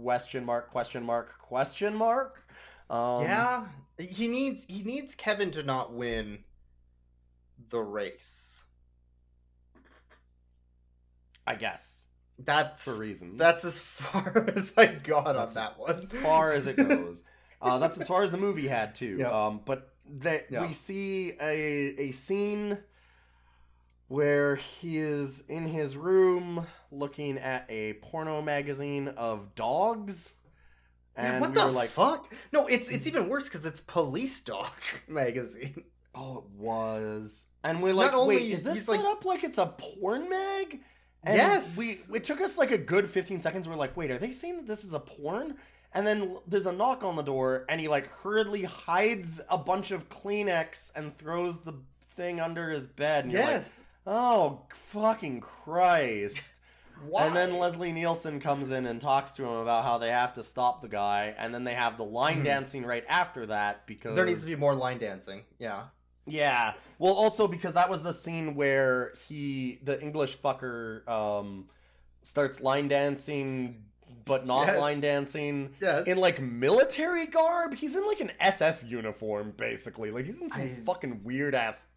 question 0.06 0.46
mark 0.46 0.72
question 0.72 1.04
mark 1.04 1.38
question 1.40 1.96
mark. 1.96 2.46
Um, 2.90 3.24
yeah, 3.24 3.66
he 3.98 4.28
needs 4.28 4.66
he 4.70 4.84
needs 4.84 5.16
Kevin 5.16 5.50
to 5.52 5.64
not 5.64 5.94
win 5.94 6.40
the 7.74 7.82
race. 7.82 8.64
I 11.46 11.56
guess 11.56 12.08
That's 12.40 12.84
for 12.84 12.96
reasons. 12.96 13.38
that's 13.38 13.66
as 13.66 13.78
far 13.78 14.46
as 14.56 14.74
I 14.78 14.88
got 14.88 15.36
That's 15.36 15.56
on 15.58 15.64
that 15.64 15.80
one. 15.80 16.10
as 16.14 16.22
far 16.22 16.52
as 16.52 16.68
it 16.68 16.78
goes. 16.78 17.24
Uh, 17.62 17.78
that's 17.80 17.98
as 17.98 18.06
far 18.06 18.24
as 18.24 18.30
the 18.30 18.38
movie 18.38 18.68
had 18.68 18.94
too. 18.94 19.16
Yeah. 19.20 19.46
Um, 19.48 19.62
but 19.64 19.94
that 20.20 20.48
Yeah. 20.50 20.68
we 20.68 20.74
see 20.74 21.32
a 21.40 21.96
a 22.10 22.12
scene 22.12 22.78
where 24.10 24.58
he 24.58 24.98
is 24.98 25.44
in 25.48 25.66
his 25.66 25.96
room 25.96 26.68
looking 26.92 27.38
at 27.38 27.66
a 27.70 27.94
porno 28.02 28.42
magazine 28.42 29.08
of 29.08 29.56
dogs, 29.56 30.34
Yeah, 31.18 31.38
and 31.38 31.42
what 31.42 31.52
we 31.52 31.56
the 31.56 31.64
were 31.64 31.72
like, 31.72 31.90
fuck? 31.90 32.34
No, 32.52 32.68
it's 32.68 32.92
it's 32.92 33.08
even 33.08 33.30
worse 33.30 33.46
because 33.46 33.66
it's 33.66 33.80
Police 33.80 34.42
Dog 34.42 34.68
magazine. 35.08 35.86
"Oh, 36.16 36.40
it 36.40 36.44
was," 36.62 37.48
and 37.64 37.82
we're 37.82 37.94
like, 37.94 38.14
only 38.14 38.36
"Wait, 38.38 38.52
is 38.52 38.64
this 38.64 38.86
set 38.86 38.98
like- 38.98 39.06
up 39.06 39.26
like 39.26 39.44
it's 39.44 39.58
a 39.58 39.68
porn 39.68 40.30
mag?" 40.30 40.82
And 41.26 41.38
Yes. 41.38 41.78
we 41.78 41.98
it 42.14 42.24
took 42.26 42.42
us 42.42 42.58
like 42.58 42.72
a 42.72 42.78
good 42.78 43.10
15 43.10 43.40
seconds. 43.40 43.68
We're 43.70 43.76
like, 43.76 43.96
wait, 43.96 44.12
are 44.12 44.18
they 44.18 44.32
saying 44.34 44.58
that 44.58 44.68
this 44.68 44.84
is 44.84 44.94
a 44.94 45.00
porn? 45.00 45.56
And 45.94 46.06
then 46.06 46.38
there's 46.48 46.66
a 46.66 46.72
knock 46.74 47.04
on 47.04 47.16
the 47.16 47.22
door, 47.22 47.66
and 47.70 47.80
he 47.80 47.88
like 47.88 48.08
hurriedly 48.08 48.64
hides 48.64 49.40
a 49.50 49.58
bunch 49.58 49.92
of 49.92 50.10
Kleenex 50.10 50.92
and 50.96 51.16
throws 51.18 51.60
the 51.60 51.76
thing 52.16 52.42
under 52.42 52.70
his 52.72 52.88
bed. 52.88 53.24
And 53.26 53.34
you're 53.34 53.42
like, 53.42 53.52
Yes. 53.52 53.84
oh 54.06 54.64
fucking 54.74 55.40
Christ! 55.42 56.56
Why? 57.08 57.26
And 57.28 57.36
then 57.36 57.58
Leslie 57.58 57.92
Nielsen 57.92 58.40
comes 58.40 58.72
in 58.72 58.86
and 58.86 59.00
talks 59.02 59.32
to 59.34 59.44
him 59.44 59.52
about 59.52 59.84
how 59.84 59.98
they 59.98 60.10
have 60.10 60.34
to 60.34 60.44
stop 60.44 60.82
the 60.82 60.88
guy, 60.90 61.34
and 61.38 61.54
then 61.54 61.64
they 61.64 61.74
have 61.74 61.98
the 61.98 62.04
line 62.06 62.42
Mhm. 62.42 62.46
dancing 62.46 62.86
right 62.86 63.06
after 63.08 63.46
that 63.48 63.86
because 63.88 64.16
there 64.16 64.26
needs 64.26 64.42
to 64.42 64.48
be 64.48 64.56
more 64.56 64.76
line 64.76 64.98
dancing. 65.00 65.44
Yeah. 65.58 65.84
Yeah. 66.26 66.74
Well, 67.00 67.14
also 67.14 67.48
because 67.48 67.74
that 67.74 67.90
was 67.90 68.04
the 68.04 68.14
scene 68.14 68.56
where 68.56 69.14
he, 69.28 69.80
the 69.84 70.02
English 70.02 70.38
fucker, 70.38 71.08
um, 71.08 71.66
starts 72.24 72.62
line 72.62 72.88
dancing, 72.88 73.84
but 74.26 74.46
not 74.48 74.68
Yes. 74.68 74.80
line 74.80 75.00
dancing 75.02 75.76
Yes. 75.82 76.08
in 76.08 76.18
like 76.18 76.40
military 76.42 77.26
garb. 77.26 77.74
He's 77.76 77.96
in 77.96 78.06
like 78.08 78.22
an 78.22 78.32
SS 78.40 78.86
uniform, 78.86 79.54
basically. 79.58 80.12
Like 80.12 80.26
he's 80.26 80.42
in 80.42 80.50
some 80.50 80.62
I- 80.62 80.68
fucking 80.86 81.22
weird 81.24 81.56
ass, 81.56 81.88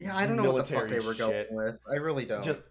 yeah, 0.00 0.16
I 0.16 0.26
don't 0.26 0.36
know 0.36 0.50
what 0.50 0.66
the 0.66 0.74
fuck 0.74 0.88
they 0.88 0.98
military 0.98 1.06
were 1.06 1.14
going 1.14 1.46
with. 1.54 1.80
I 1.88 1.96
really 1.96 2.24
don't. 2.24 2.42
just 2.42 2.62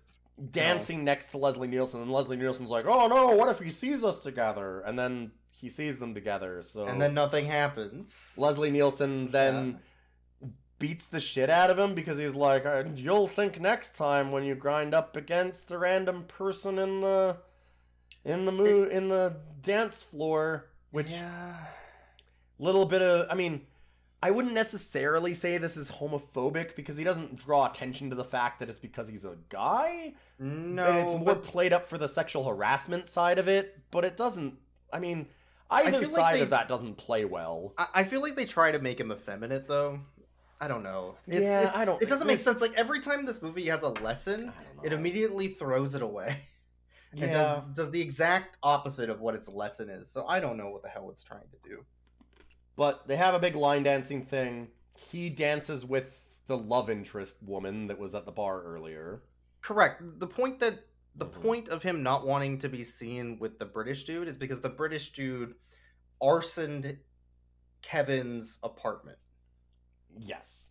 dancing 0.49 1.03
next 1.05 1.27
to 1.31 1.37
Leslie 1.37 1.67
Nielsen, 1.67 2.01
and 2.01 2.11
Leslie 2.11 2.35
Nielsen's 2.35 2.69
like, 2.69 2.85
"Oh 2.85 3.07
no, 3.07 3.27
what 3.35 3.47
if 3.49 3.59
he 3.59 3.69
sees 3.71 4.03
us 4.03 4.21
together?" 4.23 4.81
And 4.81 4.97
then 4.99 5.31
he 5.51 5.69
sees 5.69 5.99
them 5.99 6.13
together. 6.13 6.61
So 6.63 6.85
and 6.85 7.01
then 7.01 7.13
nothing 7.13 7.45
happens. 7.45 8.33
Leslie 8.35 8.71
Nielsen 8.71 9.29
then 9.29 9.79
beats 10.81 11.07
the 11.07 11.21
shit 11.21 11.49
out 11.49 11.69
of 11.69 11.79
him 11.79 11.95
because 11.95 12.17
he's 12.17 12.35
like, 12.35 12.65
"Uh, 12.65 12.83
"You'll 12.95 13.27
think 13.27 13.59
next 13.61 13.95
time 13.95 14.31
when 14.31 14.43
you 14.43 14.55
grind 14.55 14.93
up 14.93 15.15
against 15.15 15.71
a 15.71 15.77
random 15.77 16.25
person 16.27 16.77
in 16.77 16.99
the 16.99 17.37
in 18.25 18.43
the 18.45 18.51
mo- 18.51 18.89
in 18.89 19.07
the 19.07 19.37
dance 19.61 20.03
floor." 20.03 20.67
Which 20.91 21.09
yeah. 21.11 21.55
little 22.59 22.85
bit 22.85 23.01
of, 23.01 23.27
I 23.29 23.35
mean, 23.35 23.65
I 24.21 24.31
wouldn't 24.31 24.53
necessarily 24.53 25.33
say 25.33 25.57
this 25.57 25.77
is 25.77 25.89
homophobic 25.89 26.75
because 26.75 26.97
he 26.97 27.03
doesn't 27.03 27.37
draw 27.37 27.65
attention 27.65 28.09
to 28.09 28.15
the 28.15 28.25
fact 28.25 28.59
that 28.59 28.69
it's 28.69 28.77
because 28.79 29.07
he's 29.07 29.23
a 29.23 29.37
guy. 29.49 30.13
No, 30.37 30.85
and 30.85 30.97
it's 30.99 31.15
more 31.17 31.35
played 31.35 31.71
up 31.71 31.85
for 31.85 31.97
the 31.97 32.07
sexual 32.07 32.43
harassment 32.43 33.07
side 33.07 33.39
of 33.39 33.47
it, 33.47 33.77
but 33.89 34.03
it 34.03 34.17
doesn't. 34.17 34.55
I 34.91 34.99
mean, 34.99 35.27
either 35.69 35.99
like 35.99 36.07
side 36.07 36.35
they- 36.35 36.41
of 36.41 36.49
that 36.49 36.67
doesn't 36.67 36.97
play 36.97 37.25
well. 37.25 37.73
I, 37.77 37.87
I 37.95 38.03
feel 38.03 38.21
like 38.21 38.35
they 38.35 38.45
try 38.45 38.71
to 38.71 38.79
make 38.79 38.99
him 38.99 39.11
effeminate 39.11 39.67
though. 39.67 40.01
I 40.61 40.67
don't 40.67 40.83
know. 40.83 41.15
It's, 41.27 41.41
Yeah, 41.41 41.61
it's- 41.61 41.75
I 41.75 41.85
don't- 41.85 42.01
It 42.01 42.07
doesn't 42.07 42.27
make 42.27 42.39
sense. 42.39 42.61
Like 42.61 42.73
every 42.77 43.01
time 43.01 43.25
this 43.25 43.41
movie 43.41 43.65
has 43.67 43.81
a 43.81 43.89
lesson, 43.89 44.53
I 44.57 44.63
don't 44.63 44.77
know. 44.77 44.83
it 44.83 44.93
immediately 44.93 45.47
throws 45.49 45.95
it 45.95 46.01
away. 46.01 46.37
It 47.13 47.19
yeah. 47.19 47.33
does 47.33 47.63
does 47.75 47.91
the 47.91 47.99
exact 48.01 48.55
opposite 48.63 49.09
of 49.09 49.19
what 49.19 49.35
its 49.35 49.49
lesson 49.49 49.89
is. 49.89 50.09
So 50.09 50.25
I 50.27 50.39
don't 50.39 50.55
know 50.55 50.69
what 50.69 50.81
the 50.81 50.87
hell 50.87 51.09
it's 51.09 51.25
trying 51.25 51.49
to 51.51 51.69
do. 51.69 51.83
But 52.77 53.05
they 53.05 53.17
have 53.17 53.33
a 53.33 53.39
big 53.39 53.57
line 53.57 53.83
dancing 53.83 54.23
thing. 54.23 54.69
He 54.95 55.29
dances 55.29 55.85
with 55.85 56.25
the 56.47 56.57
love 56.57 56.89
interest 56.89 57.35
woman 57.43 57.87
that 57.87 57.99
was 57.99 58.15
at 58.15 58.23
the 58.25 58.31
bar 58.31 58.63
earlier. 58.63 59.23
Correct. 59.61 60.01
The 60.19 60.27
point 60.27 60.61
that 60.61 60.85
the 61.15 61.25
Mhm. 61.25 61.41
point 61.41 61.67
of 61.67 61.83
him 61.83 62.01
not 62.01 62.25
wanting 62.25 62.59
to 62.59 62.69
be 62.69 62.85
seen 62.85 63.37
with 63.39 63.59
the 63.59 63.65
British 63.65 64.05
dude 64.05 64.29
is 64.29 64.37
because 64.37 64.61
the 64.61 64.69
British 64.69 65.11
dude 65.11 65.55
arsoned 66.23 66.97
Kevin's 67.81 68.57
apartment 68.63 69.17
Yes. 70.19 70.69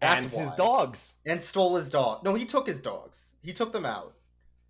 That's 0.00 0.24
and 0.24 0.32
his 0.32 0.50
dogs. 0.52 1.14
and 1.26 1.40
stole 1.40 1.76
his 1.76 1.88
dog. 1.88 2.24
No, 2.24 2.34
he 2.34 2.44
took 2.44 2.66
his 2.66 2.80
dogs. 2.80 3.36
He 3.42 3.52
took 3.52 3.72
them 3.72 3.86
out. 3.86 4.14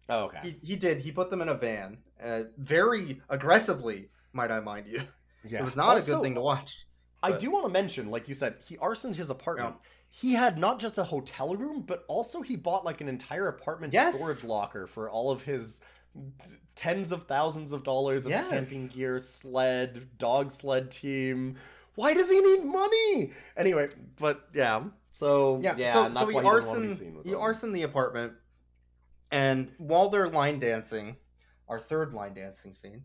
Oh, 0.09 0.25
okay. 0.25 0.39
He, 0.43 0.67
he 0.67 0.77
did. 0.77 1.01
He 1.01 1.11
put 1.13 1.31
them 1.31 1.41
in 1.41 1.49
a 1.49 1.55
van, 1.55 1.99
uh, 2.23 2.43
very 2.59 3.21
aggressively, 3.31 4.11
might 4.33 4.51
I 4.51 4.61
mind 4.61 4.87
you. 4.87 5.03
yeah. 5.49 5.61
It 5.61 5.65
was 5.65 5.77
not 5.77 5.97
a 5.97 6.03
good 6.03 6.21
thing 6.23 6.35
to 6.35 6.41
watch. 6.41 6.87
I 7.23 7.33
do 7.39 7.51
want 7.51 7.65
to 7.67 7.73
mention, 7.73 8.11
like 8.11 8.29
you 8.29 8.35
said, 8.35 8.57
he 8.67 8.77
arsoned 8.79 9.15
his 9.15 9.31
apartment. 9.31 9.77
He 10.11 10.35
had 10.35 10.59
not 10.59 10.79
just 10.81 10.99
a 10.99 11.05
hotel 11.05 11.55
room, 11.55 11.83
but 11.87 12.05
also 12.09 12.43
he 12.43 12.57
bought 12.57 12.85
like 12.85 13.01
an 13.01 13.09
entire 13.09 13.49
apartment 13.49 13.93
Yes. 13.95 14.17
storage 14.17 14.45
locker 14.45 14.87
for 14.87 15.09
all 15.09 15.31
of 15.31 15.43
his 15.43 15.81
tens 16.75 17.13
of 17.13 17.25
thousands 17.25 17.73
of 17.73 17.85
dollars 17.85 18.27
of 18.27 18.33
Yes. 18.33 18.51
camping 18.51 18.89
gear, 18.89 19.19
sled, 19.19 20.19
dog 20.19 20.51
sled 20.51 20.91
team. 20.91 21.57
Why 21.95 22.15
does 22.15 22.31
he 22.31 22.41
need 22.41 22.65
money? 22.65 23.33
Anyway, 23.57 23.89
but 24.19 24.49
yeah. 24.55 24.85
So 25.13 25.61
Yeah, 25.63 25.77
yeah, 25.77 25.93
so, 25.93 26.05
and 26.07 26.15
so 26.15 26.27
he 26.27 26.35
why 26.35 26.43
he 26.43 26.49
doesn't 26.49 26.83
want 26.83 26.99
to 26.99 27.05
be 27.05 27.07
arson 27.11 27.23
he 27.25 27.35
arson 27.35 27.73
the 27.73 27.83
apartment, 27.83 28.33
and 29.31 29.71
while 29.79 30.09
they're 30.09 30.29
line 30.29 30.59
dancing, 30.59 31.17
our 31.69 31.79
third 31.79 32.15
line 32.15 32.35
dancing 32.35 32.73
scene, 32.73 33.05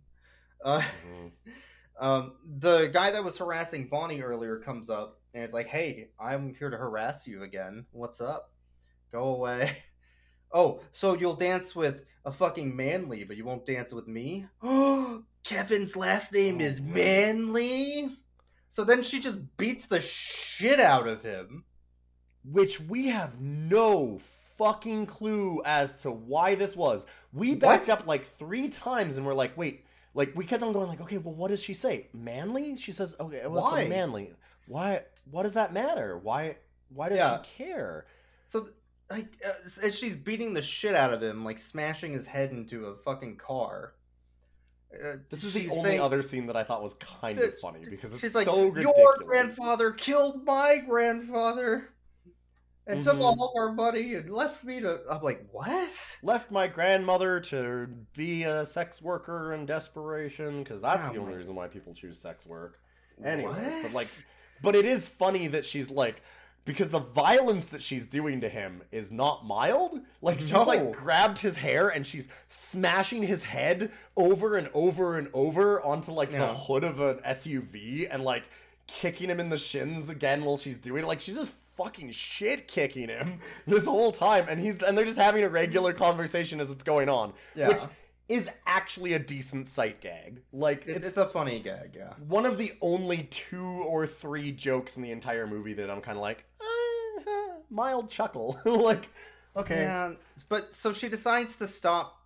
uh, 0.63 0.81
Mhm. 0.81 1.31
um, 1.99 2.37
the 2.59 2.87
guy 2.93 3.11
that 3.11 3.23
was 3.23 3.37
harassing 3.37 3.87
Bonnie 3.89 4.21
earlier 4.21 4.57
comes 4.59 4.89
up 4.89 5.19
and 5.33 5.43
is 5.43 5.53
like, 5.53 5.67
"Hey, 5.67 6.09
I'm 6.19 6.55
here 6.55 6.69
to 6.69 6.77
harass 6.77 7.27
you 7.27 7.43
again. 7.43 7.85
What's 7.91 8.21
up? 8.21 8.53
Go 9.11 9.35
away." 9.35 9.77
Oh, 10.53 10.79
so 10.93 11.13
you'll 11.13 11.35
dance 11.35 11.75
with 11.75 12.05
a 12.23 12.31
fucking 12.31 12.73
Manley, 12.73 13.25
but 13.25 13.35
you 13.35 13.43
won't 13.43 13.65
dance 13.65 13.91
with 13.91 14.07
me? 14.07 14.45
Oh, 14.61 15.21
Kevin's 15.43 15.97
last 15.97 16.31
name 16.31 16.59
Oh, 16.61 16.63
is 16.63 16.79
right. 16.79 16.89
Manley. 16.95 18.17
So 18.69 18.83
then 18.83 19.01
she 19.03 19.19
just 19.19 19.37
beats 19.57 19.87
the 19.87 19.99
shit 19.99 20.79
out 20.79 21.07
of 21.07 21.23
him. 21.23 21.63
which 22.49 22.79
we 22.79 23.07
have 23.07 23.41
no 23.41 24.19
fucking 24.57 25.05
clue 25.05 25.61
as 25.65 26.01
to 26.03 26.09
why 26.11 26.55
this 26.55 26.75
was. 26.77 27.05
We 27.33 27.51
What? 27.51 27.59
backed 27.59 27.89
up 27.89 28.07
like 28.07 28.25
three 28.37 28.69
times 28.69 29.17
and 29.17 29.25
we're 29.25 29.33
like, 29.33 29.57
wait, 29.57 29.83
like 30.13 30.31
we 30.33 30.45
kept 30.45 30.63
on 30.63 30.71
going 30.71 30.87
like, 30.87 31.01
okay, 31.01 31.17
well, 31.17 31.33
what 31.33 31.49
does 31.49 31.61
she 31.61 31.73
say? 31.73 32.07
Manley? 32.13 32.77
She 32.77 32.93
says, 32.93 33.15
okay, 33.19 33.41
well, 33.47 33.65
it's 33.65 33.73
Why? 33.73 33.81
a 33.81 33.89
manly. 33.89 34.31
Why? 34.67 35.01
What 35.29 35.43
does 35.43 35.55
that 35.55 35.73
matter? 35.73 36.17
Why? 36.17 36.55
Why 36.89 37.09
does 37.09 37.17
Yeah. 37.17 37.41
she 37.41 37.63
care? 37.63 38.05
So, 38.45 38.69
like, 39.09 39.27
uh, 39.45 39.51
as 39.83 39.97
she's 39.99 40.15
beating 40.15 40.53
the 40.53 40.61
shit 40.61 40.95
out 40.95 41.13
of 41.13 41.21
him, 41.21 41.43
like 41.43 41.59
smashing 41.59 42.13
his 42.13 42.25
head 42.25 42.51
into 42.51 42.85
a 42.85 42.95
fucking 42.95 43.37
car. 43.37 43.93
Uh, 44.93 45.17
This 45.29 45.43
is 45.43 45.53
the 45.53 45.69
only 45.69 45.81
saying- 45.83 46.01
other 46.01 46.21
scene 46.21 46.47
that 46.47 46.55
I 46.55 46.63
thought 46.63 46.81
was 46.81 46.93
kind 46.95 47.39
of 47.39 47.59
funny 47.59 47.83
because 47.89 48.13
it's 48.13 48.21
She's 48.21 48.33
like, 48.35 48.45
so 48.45 48.73
your 48.75 49.17
grandfather 49.25 49.91
killed 49.91 50.45
my 50.45 50.77
grandfather. 50.77 51.89
and 52.89 53.03
took 53.03 53.17
Mhm. 53.17 53.21
all 53.21 53.49
of 53.49 53.51
our 53.61 53.73
money 53.73 54.13
and 54.15 54.29
left 54.29 54.63
me 54.63 54.79
to. 54.79 55.01
I'm 55.11 55.21
like, 55.21 55.45
what? 55.51 55.91
Left 56.23 56.49
my 56.51 56.67
grandmother 56.67 57.41
to 57.41 57.87
be 58.15 58.43
a 58.43 58.65
sex 58.65 59.01
worker 59.01 59.53
in 59.53 59.65
desperation 59.65 60.63
because 60.63 60.81
that's 60.81 61.05
Oh 61.09 61.11
the 61.11 61.19
only 61.19 61.33
my- 61.33 61.37
reason 61.39 61.53
why 61.53 61.67
people 61.67 61.93
choose 61.93 62.17
sex 62.17 62.45
work. 62.45 62.79
Anyways, 63.21 63.83
but 63.83 63.91
like, 63.91 64.07
but 64.61 64.73
it 64.73 64.85
is 64.85 65.05
funny 65.05 65.47
that 65.47 65.65
she's 65.65 65.89
like, 65.89 66.21
because 66.67 66.91
the 66.91 66.99
violence 66.99 67.69
that 67.69 67.81
she's 67.81 68.05
doing 68.05 68.41
to 68.41 68.49
him 68.49 68.83
is 68.91 69.11
not 69.11 69.45
mild. 69.45 69.99
Like 70.21 70.39
she's 70.41 70.51
No. 70.51 70.63
like 70.63 70.91
grabbed 70.91 71.39
his 71.39 71.57
hair 71.57 71.87
and 71.89 72.05
she's 72.05 72.29
smashing 72.49 73.23
his 73.23 73.43
head 73.45 73.91
over 74.15 74.55
and 74.57 74.69
over 74.75 75.17
and 75.17 75.29
over 75.33 75.81
onto 75.81 76.11
like 76.11 76.29
the 76.31 76.45
hood 76.53 76.83
of 76.83 76.99
an 76.99 77.17
SUV 77.25 78.07
and 78.11 78.23
like 78.23 78.43
kicking 78.85 79.29
him 79.29 79.39
in 79.39 79.49
the 79.49 79.57
shins 79.57 80.09
again 80.09 80.45
while 80.45 80.57
she's 80.57 80.77
doing 80.77 81.03
it. 81.03 81.07
Like 81.07 81.19
she's 81.21 81.35
just 81.37 81.51
fucking 81.75 82.11
shit 82.11 82.67
kicking 82.67 83.07
him 83.09 83.39
this 83.65 83.85
whole 83.85 84.11
time, 84.11 84.45
and 84.49 84.59
he's 84.59 84.81
and 84.83 84.97
they're 84.97 85.05
just 85.05 85.17
having 85.17 85.43
a 85.43 85.49
regular 85.49 85.93
conversation 85.93 86.59
as 86.59 86.69
it's 86.71 86.83
going 86.83 87.07
on, 87.09 87.33
Yeah. 87.55 87.69
which 87.69 87.81
is 88.29 88.49
actually 88.65 89.13
a 89.13 89.19
decent 89.19 89.67
sight 89.67 90.01
gag. 90.01 90.41
Like 90.51 90.83
It's, 90.85 90.97
it's 90.97 91.07
it's 91.09 91.17
a 91.17 91.27
funny 91.27 91.59
gag, 91.59 91.95
yeah. 91.95 92.13
one 92.27 92.45
of 92.45 92.57
the 92.57 92.73
only 92.81 93.23
two 93.29 93.63
or 93.65 94.05
three 94.05 94.51
jokes 94.51 94.97
in 94.97 95.03
the 95.03 95.11
entire 95.11 95.47
movie 95.47 95.73
that 95.75 95.89
I'm 95.89 96.01
kind 96.01 96.17
of 96.17 96.21
like, 96.21 96.43
uh, 96.59 97.31
mild 97.69 98.09
chuckle. 98.09 98.59
like, 98.65 99.07
okay. 99.55 99.81
Yeah, 99.83 100.13
but 100.49 100.73
so 100.73 100.91
she 100.91 101.07
decides 101.07 101.55
to 101.57 101.67
stop 101.67 102.21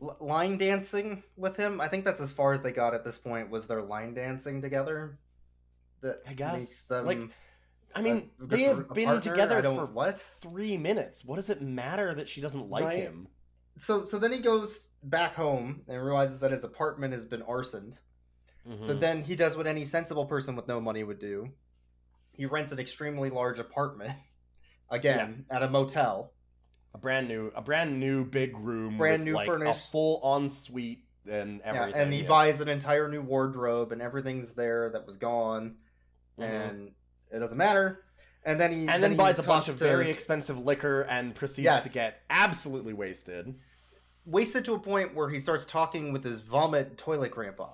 l- 0.00 0.16
line 0.20 0.56
dancing 0.56 1.22
with 1.36 1.56
him. 1.56 1.80
I 1.80 1.88
think 1.88 2.04
that's 2.04 2.20
as 2.20 2.30
far 2.30 2.52
as 2.52 2.60
they 2.60 2.72
got 2.72 2.94
at 2.94 3.04
this 3.04 3.18
point 3.18 3.50
was 3.50 3.66
their 3.66 3.82
line 3.82 4.14
dancing 4.14 4.62
together. 4.62 5.18
That 6.00 6.22
I 6.28 6.32
guess. 6.34 6.58
makes 6.58 6.86
them 6.86 7.06
like, 7.06 7.18
I 7.94 8.02
mean, 8.02 8.30
a- 8.40 8.46
they 8.46 8.62
have 8.62 8.88
been 8.94 9.08
I 9.08 9.18
together 9.18 9.62
for 9.62 9.86
what? 9.86 10.20
three 10.40 10.76
minutes. 10.76 11.24
What 11.24 11.36
does 11.36 11.50
it 11.50 11.60
matter 11.60 12.14
that 12.14 12.28
she 12.28 12.40
doesn't 12.40 12.70
like 12.70 12.84
Right. 12.84 12.98
him? 13.00 13.26
So 13.78 14.04
so 14.04 14.18
then 14.18 14.32
he 14.32 14.38
goes 14.38 14.88
back 15.02 15.34
home 15.34 15.82
and 15.88 16.02
realizes 16.02 16.40
that 16.40 16.50
his 16.52 16.64
apartment 16.64 17.12
has 17.12 17.24
been 17.24 17.42
arsoned. 17.42 17.98
So 18.80 18.94
Mhm. 18.94 19.00
then 19.00 19.22
he 19.24 19.34
does 19.34 19.56
what 19.56 19.66
any 19.66 19.84
sensible 19.84 20.24
person 20.26 20.54
with 20.54 20.68
no 20.68 20.80
money 20.80 21.02
would 21.02 21.18
do. 21.18 21.50
He 22.30 22.46
rents 22.46 22.70
an 22.70 22.78
extremely 22.78 23.28
large 23.28 23.58
apartment 23.58 24.12
again 24.90 25.46
at 25.50 25.62
a 25.62 25.68
motel. 25.68 26.32
a 26.94 26.98
brand 26.98 27.26
new, 27.26 27.50
a 27.56 27.62
brand 27.62 27.98
new 27.98 28.22
big 28.22 28.54
room, 28.58 28.98
Brand 28.98 29.20
with, 29.22 29.24
new 29.28 29.32
like, 29.34 29.48
furnished- 29.48 29.88
a 29.88 29.90
full 29.90 30.20
ensuite 30.36 31.06
and 31.26 31.62
everything. 31.62 31.90
Yeah, 31.94 32.02
and 32.02 32.12
he 32.12 32.20
yeah. 32.20 32.28
buys 32.28 32.60
an 32.60 32.68
entire 32.68 33.08
new 33.08 33.22
wardrobe 33.22 33.92
and 33.92 34.02
everything's 34.02 34.52
there 34.52 34.90
that 34.90 35.06
was 35.06 35.16
gone. 35.16 35.78
Mhm. 36.38 36.44
and 36.44 36.94
it 37.30 37.38
doesn't 37.38 37.56
matter. 37.56 38.04
And 38.44 38.60
then 38.60 38.72
he 38.72 38.88
and 38.88 39.02
then 39.02 39.12
he 39.12 39.16
buys 39.16 39.38
a 39.38 39.42
bunch 39.42 39.68
of 39.68 39.78
to- 39.78 39.84
very 39.84 40.10
expensive 40.10 40.58
liquor 40.60 41.00
and 41.02 41.34
proceeds 41.34 41.64
Yes. 41.64 41.84
to 41.84 41.88
get 41.90 42.20
absolutely 42.28 42.92
wasted. 42.92 43.58
Wasted 44.24 44.64
to 44.66 44.74
a 44.74 44.78
point 44.78 45.14
where 45.14 45.28
he 45.28 45.40
starts 45.40 45.64
talking 45.64 46.12
with 46.12 46.24
his 46.24 46.40
vomit 46.40 46.96
toilet 46.98 47.30
grandpa. 47.30 47.70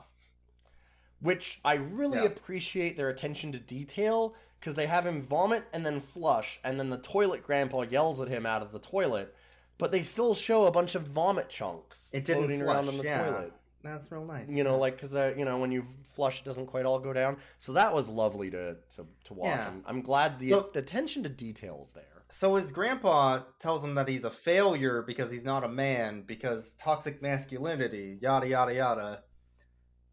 which 1.21 1.59
I 1.65 1.75
really 1.75 2.19
Yeah. 2.19 2.27
appreciate 2.27 2.97
their 2.97 3.09
attention 3.09 3.51
to 3.51 3.59
detail 3.59 4.37
because 4.61 4.77
they 4.77 4.87
have 4.87 5.05
him 5.05 5.23
vomit 5.23 5.65
and 5.73 5.85
then 5.85 6.01
flush, 6.01 6.61
and 6.63 6.79
then 6.79 6.91
the 6.91 6.99
toilet 6.99 7.43
grandpa 7.45 7.83
yells 7.83 8.21
at 8.21 8.29
him 8.29 8.47
out 8.47 8.63
of 8.63 8.71
the 8.71 8.79
toilet, 8.79 9.35
but 9.79 9.91
they 9.91 10.05
still 10.05 10.35
show 10.37 10.67
a 10.67 10.71
bunch 10.71 10.95
of 10.95 11.03
vomit 11.09 11.49
chunks 11.49 12.11
It 12.15 12.25
didn't 12.25 12.43
floating 12.43 12.61
flush, 12.63 12.77
around 12.77 12.89
in 12.89 12.99
the 12.99 13.03
yeah. 13.05 13.25
toilet. 13.25 13.53
That's 13.83 14.11
real 14.13 14.25
nice. 14.25 14.49
You 14.49 14.63
know, 14.63 14.79
like 14.79 14.95
because 14.95 15.15
uh, 15.17 15.35
you 15.37 15.45
know 15.45 15.59
when 15.59 15.73
you 15.73 15.87
flush, 16.15 16.41
it 16.41 16.45
doesn't 16.45 16.67
quite 16.67 16.85
all 16.87 16.99
go 17.01 17.13
down. 17.13 17.39
So 17.59 17.73
that 17.73 17.93
was 17.93 18.09
lovely 18.09 18.51
to 18.51 18.75
to, 18.97 19.07
to 19.25 19.35
watch. 19.35 19.49
Yeah. 19.49 19.69
I'm, 19.69 19.83
I'm 19.87 20.03
glad 20.03 20.39
the, 20.39 20.51
So- 20.51 20.71
the 20.73 20.79
attention 20.81 21.25
to 21.25 21.29
detail 21.29 21.83
is 21.85 21.93
there. 21.95 22.18
So 22.31 22.57
his 22.57 22.71
grandpa 22.71 23.41
tells 23.59 23.83
him 23.83 23.95
that 23.95 24.07
he's 24.07 24.25
a 24.25 24.31
failure 24.31 25.03
because 25.03 25.31
he's 25.31 25.45
not 25.45 25.65
a 25.65 25.69
man 25.69 26.25
because 26.27 26.75
toxic 26.75 27.23
masculinity, 27.23 28.19
yada 28.21 28.49
yada 28.49 28.75
yada. 28.75 29.23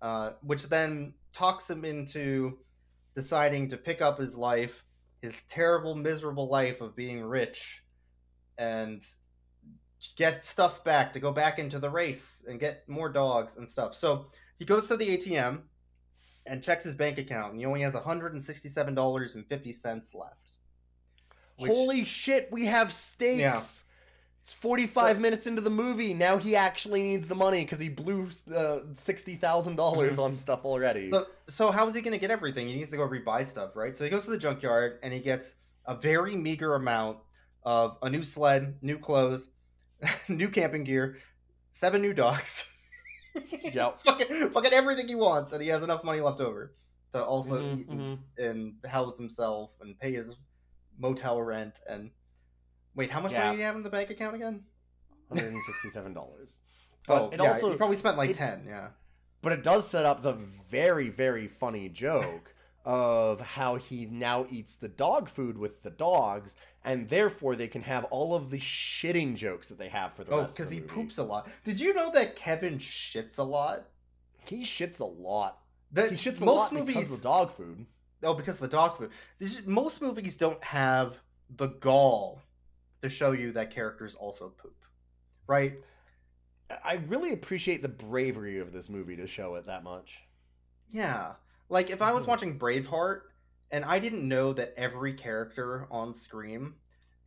Uh, 0.02 0.32
which 0.42 0.70
then 0.70 1.14
talks 1.34 1.70
him 1.70 1.84
into 1.84 2.60
deciding 3.16 3.68
to 3.70 3.78
pick 3.78 4.02
up 4.02 4.20
his 4.20 4.38
life, 4.38 4.86
his 5.22 5.44
terrible, 5.50 5.96
miserable 5.96 6.50
life 6.50 6.82
of 6.82 6.96
being 6.96 7.24
rich, 7.24 7.82
and 8.58 9.04
get 10.16 10.44
stuff 10.44 10.84
back 10.84 11.14
to 11.14 11.20
go 11.20 11.32
back 11.32 11.60
into 11.60 11.80
the 11.80 11.90
race 11.90 12.44
and 12.48 12.60
get 12.60 12.88
more 12.88 13.10
dogs 13.10 13.58
and 13.58 13.68
stuff. 13.68 13.96
So 13.96 14.28
he 14.60 14.66
goes 14.66 14.88
to 14.88 14.98
the 14.98 15.18
ATM 15.18 15.64
and 16.46 16.64
checks 16.64 16.84
his 16.84 16.94
bank 16.94 17.18
account, 17.18 17.52
and 17.52 17.60
he 17.60 17.66
only 17.66 17.82
has 17.82 17.94
$167.50 17.94 20.16
left. 20.16 20.45
Which- 21.58 21.72
Holy 21.72 22.04
shit, 22.04 22.50
we 22.52 22.66
have 22.66 22.92
stakes. 22.92 23.40
Yeah. 23.40 23.60
It's 24.44 24.54
45 24.54 25.20
minutes 25.20 25.48
into 25.48 25.62
the 25.62 25.72
movie. 25.72 26.14
Now 26.14 26.38
he 26.38 26.56
actually 26.56 27.02
needs 27.02 27.28
the 27.28 27.34
money 27.34 27.62
because 27.64 27.80
he 27.80 27.90
blew 27.90 28.28
uh, 28.56 28.82
$60,000 28.94 30.20
on 30.20 30.36
stuff 30.36 30.66
already. 30.66 31.06
Mm-hmm. 31.08 31.14
So, 31.14 31.28
so 31.48 31.72
how 31.72 31.88
is 31.90 31.96
he 31.96 32.02
going 32.02 32.12
to 32.14 32.20
get 32.20 32.30
everything? 32.30 32.68
He 32.68 32.76
needs 32.76 32.92
to 32.92 32.98
go 32.98 33.08
rebuy 33.08 33.44
stuff, 33.46 33.76
right? 33.76 33.98
So 33.98 34.04
he 34.04 34.10
goes 34.12 34.24
to 34.26 34.30
the 34.30 34.38
junkyard 34.38 35.00
and 35.02 35.12
he 35.12 35.20
gets 35.20 35.56
a 35.86 35.96
very 35.96 36.36
meager 36.36 36.76
amount 36.76 37.18
of 37.64 37.98
a 38.04 38.10
new 38.10 38.24
sled, 38.24 38.76
new 38.84 39.00
clothes, 39.00 39.48
new 40.30 40.50
camping 40.50 40.84
gear, 40.84 41.18
seven 41.72 42.02
new 42.02 42.14
dogs. 42.14 42.70
Yep. 43.64 44.00
fucking, 44.00 44.50
fucking 44.52 44.72
everything 44.72 45.10
he 45.10 45.16
wants, 45.16 45.52
and 45.52 45.62
he 45.62 45.68
has 45.68 45.84
enough 45.84 46.06
money 46.06 46.22
left 46.22 46.40
over 46.40 46.74
to 47.12 47.22
also 47.22 47.62
Mhm, 47.62 47.80
eat 47.82 47.88
and, 47.90 48.18
and 48.38 48.74
house 48.90 49.18
himself 49.18 49.76
and 49.82 50.00
pay 50.00 50.14
his 50.14 50.38
motel 50.98 51.42
rent. 51.42 51.80
And 51.88 52.12
wait, 52.96 53.12
how 53.12 53.20
much 53.22 53.32
Yeah. 53.32 53.46
money 53.46 53.56
do 53.58 53.60
you 53.62 53.66
have 53.66 53.76
in 53.76 53.84
the 53.84 53.90
bank 53.90 54.10
account 54.10 54.36
again? 54.36 54.64
$167. 55.32 56.60
But 57.08 57.22
oh, 57.22 57.30
it 57.32 57.40
yeah, 57.40 57.50
also 57.52 57.70
he 57.70 57.78
probably 57.78 57.98
spent 57.98 58.18
like 58.18 58.32
it- 58.32 58.36
ten. 58.36 58.66
Yeah. 58.68 58.88
But 59.44 59.52
it 59.52 59.62
does 59.64 59.88
set 59.88 60.06
up 60.08 60.24
the 60.24 60.34
very, 60.72 61.10
very 61.10 61.48
funny 61.48 61.88
joke 61.88 62.56
of 62.86 63.40
how 63.40 63.76
he 63.76 64.08
now 64.08 64.48
eats 64.50 64.76
the 64.76 64.88
dog 64.88 65.30
food 65.30 65.56
with 65.56 65.84
the 65.84 65.92
dogs, 65.92 66.56
and 66.84 67.08
therefore 67.08 67.56
they 67.56 67.68
can 67.68 67.84
have 67.84 68.06
all 68.06 68.34
of 68.34 68.50
the 68.50 68.58
shitting 68.60 69.36
jokes 69.36 69.70
that 69.70 69.78
they 69.78 69.90
have 69.90 70.14
for 70.16 70.24
the 70.24 70.32
Oh, 70.32 70.40
rest 70.42 70.50
of 70.54 70.56
because 70.58 70.72
he 70.72 70.80
movie. 70.80 70.94
poops 70.94 71.20
a 71.20 71.24
lot. 71.24 71.48
Did 71.64 71.80
you 71.80 71.94
know 71.94 72.10
that 72.12 72.36
Kevin 72.36 72.80
shits 72.80 73.38
a 73.38 73.44
lot? 73.44 73.86
He 74.48 74.62
shits 74.64 75.00
a 75.00 75.06
lot. 75.06 75.60
That 75.92 76.10
He 76.10 76.16
shits 76.16 76.42
a 76.42 76.46
most 76.46 76.56
lot 76.56 76.74
movies. 76.74 76.96
because 76.96 77.12
of 77.12 77.18
the 77.18 77.24
dog 77.24 77.52
food. 77.52 77.86
Oh, 78.24 78.34
because 78.34 78.56
of 78.62 78.70
the 78.70 78.76
dog 78.76 78.98
food. 78.98 79.12
Most 79.66 80.02
movies 80.02 80.38
don't 80.38 80.64
have 80.64 81.18
the 81.50 81.68
gall 81.68 82.42
to 83.02 83.10
show 83.10 83.32
you 83.34 83.52
that 83.54 83.72
characters 83.72 84.16
also 84.16 84.50
poop, 84.50 84.86
right? 85.48 85.76
I 86.84 86.96
really 87.08 87.34
appreciate 87.34 87.82
the 87.82 87.90
bravery 87.90 88.60
of 88.60 88.72
this 88.72 88.88
movie 88.90 89.16
to 89.18 89.28
show 89.28 89.56
it 89.56 89.66
that 89.66 89.84
much. 89.84 90.28
Yeah. 90.90 91.36
Like 91.70 91.90
if 91.92 92.02
I 92.02 92.12
was 92.12 92.26
Mhm. 92.26 92.28
watching 92.28 92.58
Braveheart 92.60 93.22
and 93.72 93.86
I 93.86 94.00
didn't 94.00 94.28
know 94.28 94.54
that 94.54 94.74
every 94.78 95.14
character 95.14 95.88
on 95.92 96.14
screen, 96.14 96.74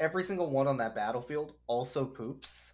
every 0.01 0.25
single 0.25 0.51
one 0.51 0.67
on 0.67 0.77
that 0.79 0.95
battlefield 0.95 1.55
also 1.67 2.05
poops. 2.07 2.73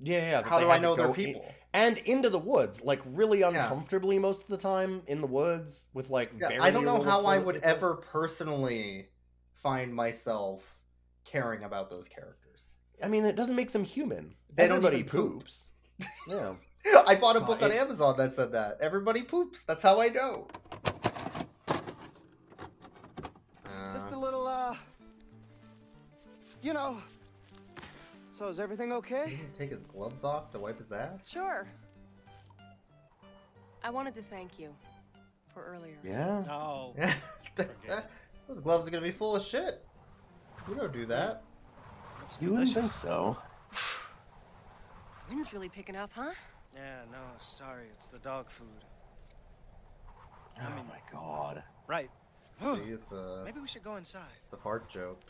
Yeah, 0.00 0.40
yeah. 0.40 0.42
How 0.42 0.60
do 0.60 0.70
I 0.70 0.78
know 0.78 0.94
they're 0.94 1.08
people? 1.08 1.44
And 1.74 1.98
into 1.98 2.30
the 2.30 2.38
woods, 2.38 2.82
like 2.82 3.00
really 3.06 3.42
uncomfortably 3.42 4.18
most 4.18 4.42
of 4.44 4.48
the 4.48 4.56
time 4.56 5.02
in 5.06 5.20
the 5.20 5.26
woods 5.26 5.86
with 5.94 6.10
like. 6.10 6.32
Yeah, 6.40 6.58
I 6.60 6.70
don't 6.70 6.84
know 6.84 7.02
how 7.02 7.24
I 7.26 7.38
would 7.38 7.56
paper. 7.56 7.66
ever 7.66 7.94
personally 7.96 9.08
find 9.54 9.94
myself 9.94 10.74
caring 11.24 11.64
about 11.64 11.90
those 11.90 12.08
characters. 12.08 12.72
I 13.02 13.08
mean, 13.08 13.24
it 13.24 13.36
doesn't 13.36 13.54
make 13.56 13.70
them 13.72 13.84
human. 13.84 14.34
They 14.54 14.66
don't 14.66 14.78
Everybody 14.78 14.98
even 14.98 15.08
poop. 15.10 15.32
poops. 15.40 15.66
Yeah. 16.26 16.54
I 17.06 17.14
bought 17.16 17.36
a 17.36 17.40
book 17.40 17.60
Uh, 17.62 17.66
on 17.66 17.70
it- 17.72 17.76
Amazon 17.76 18.16
that 18.16 18.32
said 18.34 18.50
that. 18.52 18.78
Everybody 18.80 19.22
poops. 19.22 19.62
That's 19.64 19.82
how 19.82 20.00
I 20.00 20.08
know. 20.08 20.48
Just 23.92 24.10
a 24.10 24.18
little, 24.18 24.46
uh. 24.46 24.74
You 26.62 26.72
know. 26.72 26.98
So 28.38 28.46
is 28.46 28.60
everything 28.60 28.92
okay? 28.92 29.40
Take 29.58 29.70
his 29.70 29.82
gloves 29.82 30.22
off 30.22 30.52
to 30.52 30.60
wipe 30.60 30.78
his 30.78 30.92
ass. 30.92 31.28
Sure. 31.28 31.66
I 33.82 33.90
wanted 33.90 34.14
to 34.14 34.22
thank 34.22 34.60
you 34.60 34.72
for 35.52 35.64
earlier. 35.64 35.96
Yeah. 36.04 36.44
Oh. 36.48 36.94
Those 38.46 38.60
gloves 38.60 38.86
are 38.86 38.92
gonna 38.92 39.02
be 39.04 39.10
full 39.10 39.34
of 39.34 39.42
shit. 39.42 39.84
You 40.68 40.76
don't 40.76 40.92
do 40.92 41.04
that. 41.06 41.42
It's 42.26 42.38
You 42.40 42.52
wouldn't 42.52 42.70
think 42.72 42.92
so. 42.92 43.36
Wind's 45.28 45.52
really 45.52 45.68
picking 45.68 45.96
up, 45.96 46.12
huh? 46.14 46.30
Yeah, 46.76 47.00
no, 47.10 47.18
sorry. 47.40 47.86
It's 47.92 48.06
the 48.06 48.20
dog 48.20 48.52
food. 48.52 48.84
Oh 50.60 50.84
my 50.88 51.00
god. 51.12 51.64
Right. 51.88 52.10
See, 52.62 52.92
it's 52.92 53.10
a 53.10 53.42
Maybe 53.44 53.58
we 53.58 53.66
should 53.66 53.82
go 53.82 53.96
inside. 53.96 54.22
it's 54.44 54.52
a 54.52 54.56
fart 54.58 54.88
joke. 54.88 55.22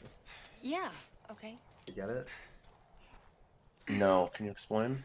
Yeah. 0.60 0.90
Okay. 1.30 1.56
You 1.86 1.94
get 1.94 2.10
it? 2.10 2.26
No. 3.88 4.30
Can 4.34 4.46
you 4.46 4.50
explain? 4.50 5.02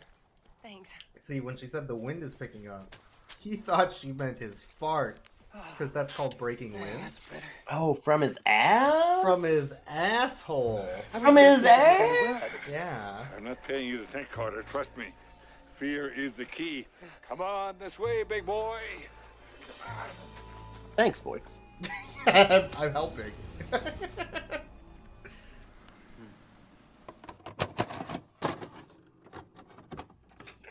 Thanks. 0.62 0.92
See, 1.20 1.40
when 1.40 1.58
she 1.58 1.68
said 1.68 1.88
the 1.88 1.96
wind 1.96 2.24
is 2.24 2.34
picking 2.34 2.68
up, 2.70 2.96
he 3.40 3.56
thought 3.56 3.92
she 3.92 4.12
meant 4.14 4.40
his 4.40 4.62
farts 4.82 5.44
oh. 5.54 5.60
because 5.72 5.92
that's 5.92 6.12
called 6.14 6.38
breaking 6.38 6.74
wind. 6.74 7.00
That's 7.02 7.20
better. 7.20 7.44
Oh, 7.72 7.94
from 7.94 8.22
his 8.22 8.38
ass? 8.46 9.22
From 9.22 9.44
his 9.44 9.80
asshole. 9.88 10.88
From 11.20 11.36
his 11.36 11.66
ass? 11.66 12.70
Yeah. 12.72 13.26
I'm 13.36 13.44
not 13.44 13.62
paying 13.64 13.88
you 13.88 13.98
to 14.00 14.06
think, 14.06 14.30
Carter. 14.32 14.64
Trust 14.64 14.96
me. 14.98 15.08
Fear 15.76 16.14
is 16.14 16.36
the 16.36 16.46
key. 16.46 16.86
Come 17.28 17.42
on, 17.42 17.76
this 17.80 18.00
way, 18.00 18.24
big 18.24 18.46
boy. 18.46 18.80
Thanks, 20.96 21.20
boys. 21.20 21.60
I'm 22.28 22.92
helping. 22.92 23.32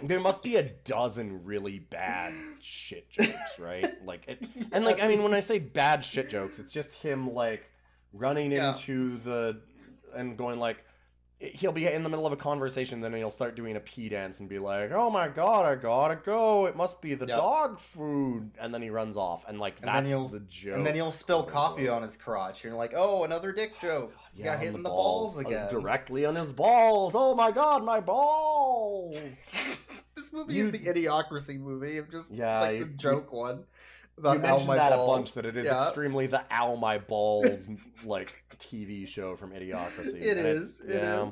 There 0.02 0.20
must 0.20 0.42
be 0.42 0.56
a 0.56 0.62
dozen 0.64 1.44
really 1.44 1.78
bad 1.78 2.34
shit 2.60 3.08
jokes, 3.10 3.58
right? 3.58 3.86
Like, 4.04 4.26
it, 4.28 4.46
and 4.72 4.84
like, 4.84 5.00
I 5.00 5.06
mean, 5.08 5.22
when 5.22 5.32
I 5.34 5.40
say 5.40 5.58
bad 5.60 6.04
shit 6.04 6.28
jokes, 6.28 6.58
it's 6.58 6.72
just 6.72 6.92
him 6.92 7.32
like 7.32 7.70
running 8.12 8.50
Yeah. 8.52 8.70
into 8.74 9.18
the 9.18 9.60
and 10.14 10.36
going 10.36 10.58
like, 10.58 10.84
he'll 11.38 11.72
be 11.72 11.86
in 11.86 12.02
the 12.04 12.08
middle 12.08 12.26
of 12.26 12.32
a 12.32 12.36
conversation, 12.36 13.00
then 13.00 13.12
he'll 13.14 13.30
start 13.30 13.56
doing 13.56 13.74
a 13.76 13.80
pee 13.80 14.08
dance 14.08 14.38
and 14.40 14.48
be 14.48 14.58
like, 14.60 14.92
"Oh 14.92 15.10
my 15.10 15.26
god, 15.28 15.64
I 15.66 15.74
gotta 15.74 16.14
go! 16.16 16.66
It 16.66 16.76
must 16.76 17.00
be 17.00 17.14
the 17.14 17.26
Yep. 17.26 17.36
dog 17.36 17.78
food," 17.80 18.52
and 18.60 18.72
then 18.72 18.80
he 18.82 18.90
runs 18.90 19.16
off, 19.16 19.44
and 19.48 19.58
like 19.58 19.76
And 19.80 19.88
that's 19.88 20.10
the 20.30 20.40
joke. 20.48 20.76
And 20.76 20.86
then 20.86 20.94
he'll 20.94 21.10
spill 21.10 21.42
coffee 21.42 21.88
on 21.88 22.02
his 22.02 22.16
crotch. 22.16 22.62
And 22.62 22.70
you're 22.70 22.78
like, 22.78 22.92
oh, 22.94 23.24
another 23.24 23.50
dick 23.52 23.72
joke. 23.80 24.14
Yeah, 24.34 24.54
got 24.54 24.60
hit 24.60 24.74
in 24.74 24.82
the 24.84 24.88
balls, 24.88 25.36
uh, 25.36 25.40
again. 25.40 25.68
directly 25.68 26.24
on 26.26 26.36
his 26.36 26.52
balls. 26.52 27.14
Oh 27.16 27.34
my 27.34 27.50
god, 27.50 27.82
my 27.84 27.98
balls! 28.00 29.42
This 30.32 30.38
movie 30.40 30.54
You- 30.54 30.64
is 30.64 30.70
the 30.70 30.78
idiocracy 30.78 31.58
movie. 31.60 31.98
I'm 31.98 32.10
just 32.10 32.30
Yeah, 32.30 32.60
like 32.60 32.78
you- 32.78 32.84
the 32.86 32.90
joke 32.94 33.32
one. 33.32 33.64
About 34.18 34.36
you 34.36 34.40
mentioned 34.40 34.68
My 34.68 34.76
that 34.76 34.90
balls. 34.90 35.08
a 35.08 35.12
bunch 35.12 35.34
that 35.34 35.44
it 35.46 35.56
is 35.56 35.66
Yeah. 35.66 35.84
extremely 35.84 36.26
the 36.26 36.42
ow 36.50 36.74
my 36.76 36.98
balls 36.98 37.68
like 38.04 38.32
TV 38.58 39.06
show 39.06 39.36
from 39.36 39.52
Idiocracy. 39.52 40.14
It 40.22 40.38
is. 40.38 40.80
It 40.80 40.90
is. 40.90 40.94
yeah. 40.94 41.30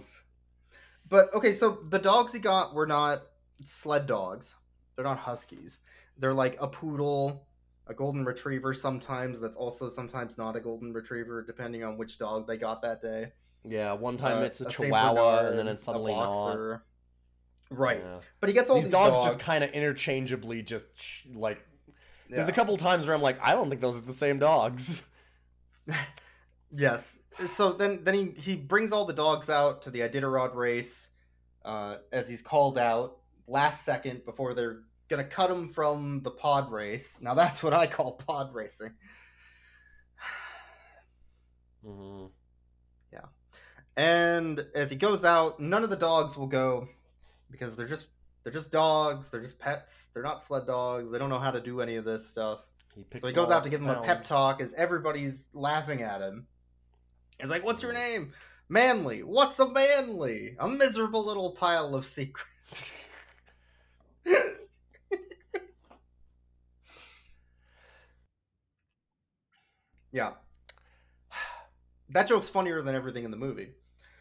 But 1.09 1.33
okay, 1.35 1.53
so 1.53 1.79
the 1.89 1.99
dogs 1.99 2.33
he 2.33 2.39
got 2.39 2.75
were 2.75 2.87
not 2.87 3.21
sled 3.65 4.07
dogs. 4.07 4.55
They're 4.97 5.05
not 5.05 5.19
huskies. 5.19 5.79
They're 6.19 6.35
like 6.35 6.57
a 6.61 6.69
poodle, 6.69 7.47
a 7.87 7.95
golden 7.95 8.25
retriever 8.25 8.73
sometimes 8.75 9.41
that's 9.41 9.57
also 9.57 9.89
sometimes 9.89 10.37
not 10.39 10.57
a 10.57 10.61
golden 10.61 10.93
retriever 10.93 11.43
depending 11.43 11.85
on 11.85 11.97
which 11.99 12.19
dog 12.19 12.47
they 12.47 12.57
got 12.59 12.83
that 12.83 13.01
day. 13.03 13.33
Yeah, 13.65 13.93
one 13.93 14.17
time 14.17 14.39
Uh, 14.39 14.43
it's 14.47 14.61
a, 14.61 14.65
Saint 14.65 14.77
Chihuahua, 14.77 15.49
and 15.49 15.59
then 15.59 15.69
it's 15.69 15.83
suddenly 15.83 16.13
a 16.13 16.17
suddenly 16.17 16.67
not. 16.73 16.81
Right. 17.71 18.03
Yeah. 18.05 18.18
But 18.41 18.49
he 18.49 18.53
gets 18.53 18.68
all 18.68 18.77
these, 18.77 18.85
these, 18.85 18.93
dogs, 18.93 19.16
dogs. 19.16 19.33
just 19.33 19.45
kind 19.45 19.62
of 19.62 19.71
interchangeably 19.71 20.62
just 20.62 20.87
like. 21.35 21.64
There's 22.29 22.49
a 22.49 22.53
couple 22.53 22.77
times 22.77 23.09
where 23.09 23.16
I'm 23.16 23.23
like, 23.23 23.39
I 23.43 23.53
don't 23.53 23.68
think 23.68 23.81
those 23.81 23.99
are 23.99 24.03
the 24.03 24.12
same 24.12 24.39
dogs. 24.39 25.03
Yes. 26.73 27.21
So 27.49 27.73
then, 27.73 28.05
then 28.05 28.14
he, 28.14 28.41
he 28.41 28.57
brings 28.57 28.93
all 28.93 29.05
the 29.05 29.12
dogs 29.12 29.51
out 29.51 29.83
to 29.83 29.91
the 29.91 30.01
Iditarod 30.01 30.55
race, 30.55 31.11
uh, 31.64 31.97
as 32.12 32.29
he's 32.29 32.43
called 32.43 32.79
out 32.79 33.18
last 33.49 33.85
second 33.85 34.25
before 34.25 34.55
they're 34.55 34.83
gonna 35.09 35.25
cut 35.25 35.51
him 35.51 35.68
from 35.68 36.23
the 36.23 36.31
pod 36.31 36.71
race. 36.71 37.21
Now 37.21 37.35
that's 37.35 37.62
what 37.62 37.73
I 37.73 37.87
call 37.87 38.12
pod 38.12 38.55
racing. 38.55 38.93
hmm 41.85 42.27
Yeah. 43.12 43.27
And 43.97 44.64
as 44.75 44.91
he 44.91 44.97
goes 44.97 45.25
out, 45.25 45.59
none 45.59 45.83
of 45.83 45.91
the 45.91 45.97
dogs 45.97 46.37
will 46.37 46.47
go 46.47 46.89
because 47.51 47.77
they're 47.77 47.87
just 47.87 48.07
they're 48.43 48.53
just 48.53 48.71
dogs. 48.71 49.31
They're 49.31 49.43
just 49.43 49.59
pets. 49.59 50.09
They're 50.15 50.23
not 50.23 50.43
sled 50.43 50.67
dogs. 50.67 51.11
They 51.11 51.19
don't 51.19 51.31
know 51.31 51.39
how 51.39 51.51
to 51.51 51.61
do 51.61 51.81
any 51.81 51.97
of 51.97 52.05
this 52.05 52.27
stuff. 52.27 52.61
He 52.95 53.05
So 53.19 53.27
he 53.29 53.33
goes 53.33 53.51
out 53.51 53.65
to 53.65 53.71
give 53.71 53.81
him 53.81 53.91
a 53.91 54.03
pep 54.03 54.25
talk 54.25 54.61
as 54.61 54.75
everybody's 54.75 55.49
laughing 55.53 56.03
at 56.03 56.21
him. 56.21 56.47
He's 57.39 57.51
like, 57.51 57.65
"What's 57.65 57.83
your 57.83 57.93
name?" 57.93 58.33
Manley. 58.69 59.23
What's 59.23 59.59
a 59.59 59.69
manly? 59.69 60.57
A 60.59 60.69
miserable 60.69 61.27
little 61.27 61.51
pile 61.51 61.95
of 61.95 62.07
secrets. 62.07 62.49
yeah. 70.13 70.33
That 72.13 72.27
joke's 72.27 72.49
funnier 72.49 72.83
than 72.83 72.97
everything 72.97 73.23
in 73.23 73.31
the 73.31 73.37
movie. 73.37 73.69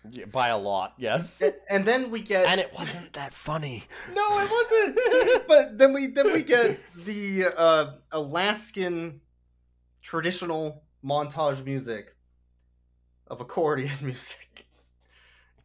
Yeah, 0.10 0.26
by 0.32 0.48
a 0.50 0.58
lot, 0.58 0.94
yes. 0.98 1.44
And, 1.70 1.86
then 1.86 2.10
we 2.10 2.22
get 2.22 2.46
And 2.48 2.60
it 2.60 2.74
wasn't 2.74 3.14
that 3.14 3.34
funny. 3.34 3.84
no, 4.14 4.40
it 4.40 4.50
wasn't. 4.50 5.48
but 5.48 5.78
then 5.78 5.94
we 5.94 6.08
then 6.08 6.32
we 6.32 6.42
get 6.42 6.80
the 6.96 7.46
uh, 7.58 7.92
Alaskan 8.12 9.22
traditional 10.02 10.84
montage 11.04 11.64
music 11.64 12.16
of 13.28 13.42
accordion 13.42 13.92
music 14.02 14.66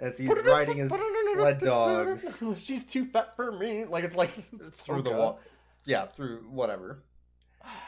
as 0.01 0.19
he's 0.19 0.29
riding 0.45 0.79
his 0.79 0.93
sled 1.35 1.61
dogs 1.61 2.43
She's 2.59 2.85
too 2.85 3.07
fat 3.07 3.37
for 3.37 3.53
me. 3.53 3.85
Like 3.85 4.05
it's 4.05 4.17
like 4.17 4.33
through 4.73 5.03
the 5.03 5.13
wall. 5.13 5.41
Yeah, 5.85 6.07
through 6.07 6.45
whatever. 6.51 7.05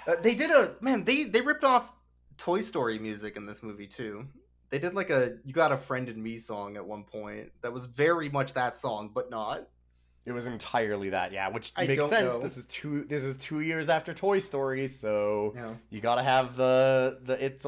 Uh, 0.06 0.16
they 0.22 0.34
did 0.34 0.50
a 0.50 0.76
man. 0.80 1.04
They 1.04 1.24
they 1.24 1.40
ripped 1.40 1.64
off 1.64 1.92
Toy 2.38 2.60
Story 2.60 2.98
music 2.98 3.36
in 3.36 3.46
this 3.46 3.62
movie 3.62 3.86
too. 3.86 4.26
They 4.70 4.78
did 4.78 4.94
like 4.94 5.10
a 5.10 5.38
"You 5.44 5.52
Got 5.52 5.72
a 5.72 5.76
Friend 5.76 6.08
in 6.08 6.22
Me" 6.22 6.38
song 6.38 6.76
at 6.76 6.84
one 6.86 7.04
point. 7.04 7.52
That 7.62 7.72
was 7.72 7.86
very 7.86 8.28
much 8.28 8.54
that 8.54 8.76
song, 8.76 9.10
but 9.14 9.30
not. 9.30 9.68
It 10.24 10.32
was 10.32 10.48
entirely 10.48 11.10
that, 11.10 11.30
yeah, 11.32 11.48
which 11.50 11.72
I 11.76 11.86
makes 11.86 12.08
sense. 12.08 12.32
know. 12.34 12.40
This 12.40 12.56
is 12.56 12.66
two. 12.66 13.04
This 13.04 13.22
is 13.22 13.36
two 13.36 13.60
years 13.60 13.88
after 13.88 14.12
Toy 14.12 14.40
Story, 14.40 14.88
so 14.88 15.52
Yeah. 15.54 15.74
you 15.90 16.00
gotta 16.00 16.22
have 16.24 16.56
the 16.56 17.18
the 17.22 17.44
it's 17.44 17.64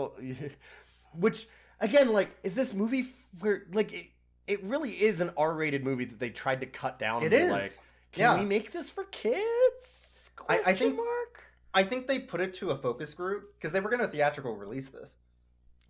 which 1.14 1.46
again 1.80 2.12
like 2.12 2.36
is 2.42 2.54
this 2.54 2.74
movie 2.74 3.06
where 3.40 3.62
like 3.72 3.92
it, 3.92 4.06
it 4.46 4.62
really 4.64 4.90
is 4.90 5.20
an 5.20 5.30
R-rated 5.36 5.84
movie 5.84 6.06
that 6.06 6.18
they 6.18 6.30
tried 6.30 6.60
to 6.60 6.66
cut 6.66 6.98
down. 6.98 7.22
It 7.22 7.32
is. 7.32 7.52
like, 7.52 7.78
can 8.12 8.20
Yeah. 8.22 8.38
we 8.40 8.44
make 8.46 8.72
this 8.72 8.90
for 8.90 9.04
kids? 9.04 10.30
I, 10.48 10.60
I 10.66 10.72
think 10.74 10.96
mark. 10.96 11.44
I 11.74 11.82
think 11.82 12.06
they 12.08 12.18
put 12.18 12.40
it 12.40 12.54
to 12.54 12.70
a 12.70 12.76
focus 12.76 13.12
group 13.14 13.54
because 13.54 13.72
they 13.72 13.80
were 13.80 13.90
going 13.90 14.00
to 14.00 14.08
theatrical 14.08 14.56
release 14.56 14.88
this, 14.88 15.16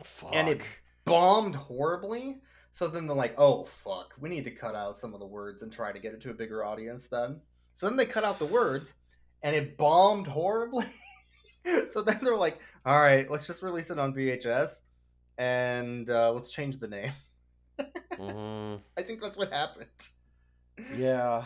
Fuck. 0.03 0.35
and 0.35 0.49
it 0.49 0.61
bombed 1.09 1.55
horribly. 1.55 2.41
So 2.71 2.87
then 2.87 3.07
they're 3.07 3.17
like, 3.17 3.35
"Oh 3.39 3.65
fuck, 3.65 4.15
we 4.21 4.29
need 4.29 4.45
to 4.45 4.51
cut 4.51 4.75
out 4.75 4.99
some 4.99 5.15
of 5.15 5.21
the 5.21 5.27
words 5.27 5.63
and 5.63 5.73
try 5.73 5.91
to 5.93 5.99
get 5.99 6.13
it 6.15 6.21
to 6.23 6.31
a 6.31 6.35
bigger 6.35 6.65
audience." 6.65 7.09
Then, 7.09 7.41
so 7.75 7.87
then 7.89 7.97
they 7.97 8.07
cut 8.07 8.25
out 8.25 8.39
the 8.39 8.47
words, 8.47 8.95
and 9.43 9.57
it 9.57 9.77
bombed 9.77 10.27
horribly. 10.27 10.87
so 11.93 12.03
then 12.03 12.19
they're 12.23 12.37
like, 12.37 12.61
"All 12.85 12.99
right, 13.01 13.29
let's 13.31 13.47
just 13.47 13.63
release 13.63 13.91
it 13.91 13.99
on 13.99 14.15
VHS, 14.15 14.83
and 15.39 16.09
uh, 16.11 16.33
let's 16.33 16.51
change 16.53 16.79
the 16.79 16.89
name." 16.89 17.13
Mhm. 18.15 18.81
I 18.99 19.03
think 19.03 19.21
that's 19.23 19.37
what 19.37 19.53
happened. 19.53 19.89
Yeah. 20.97 21.45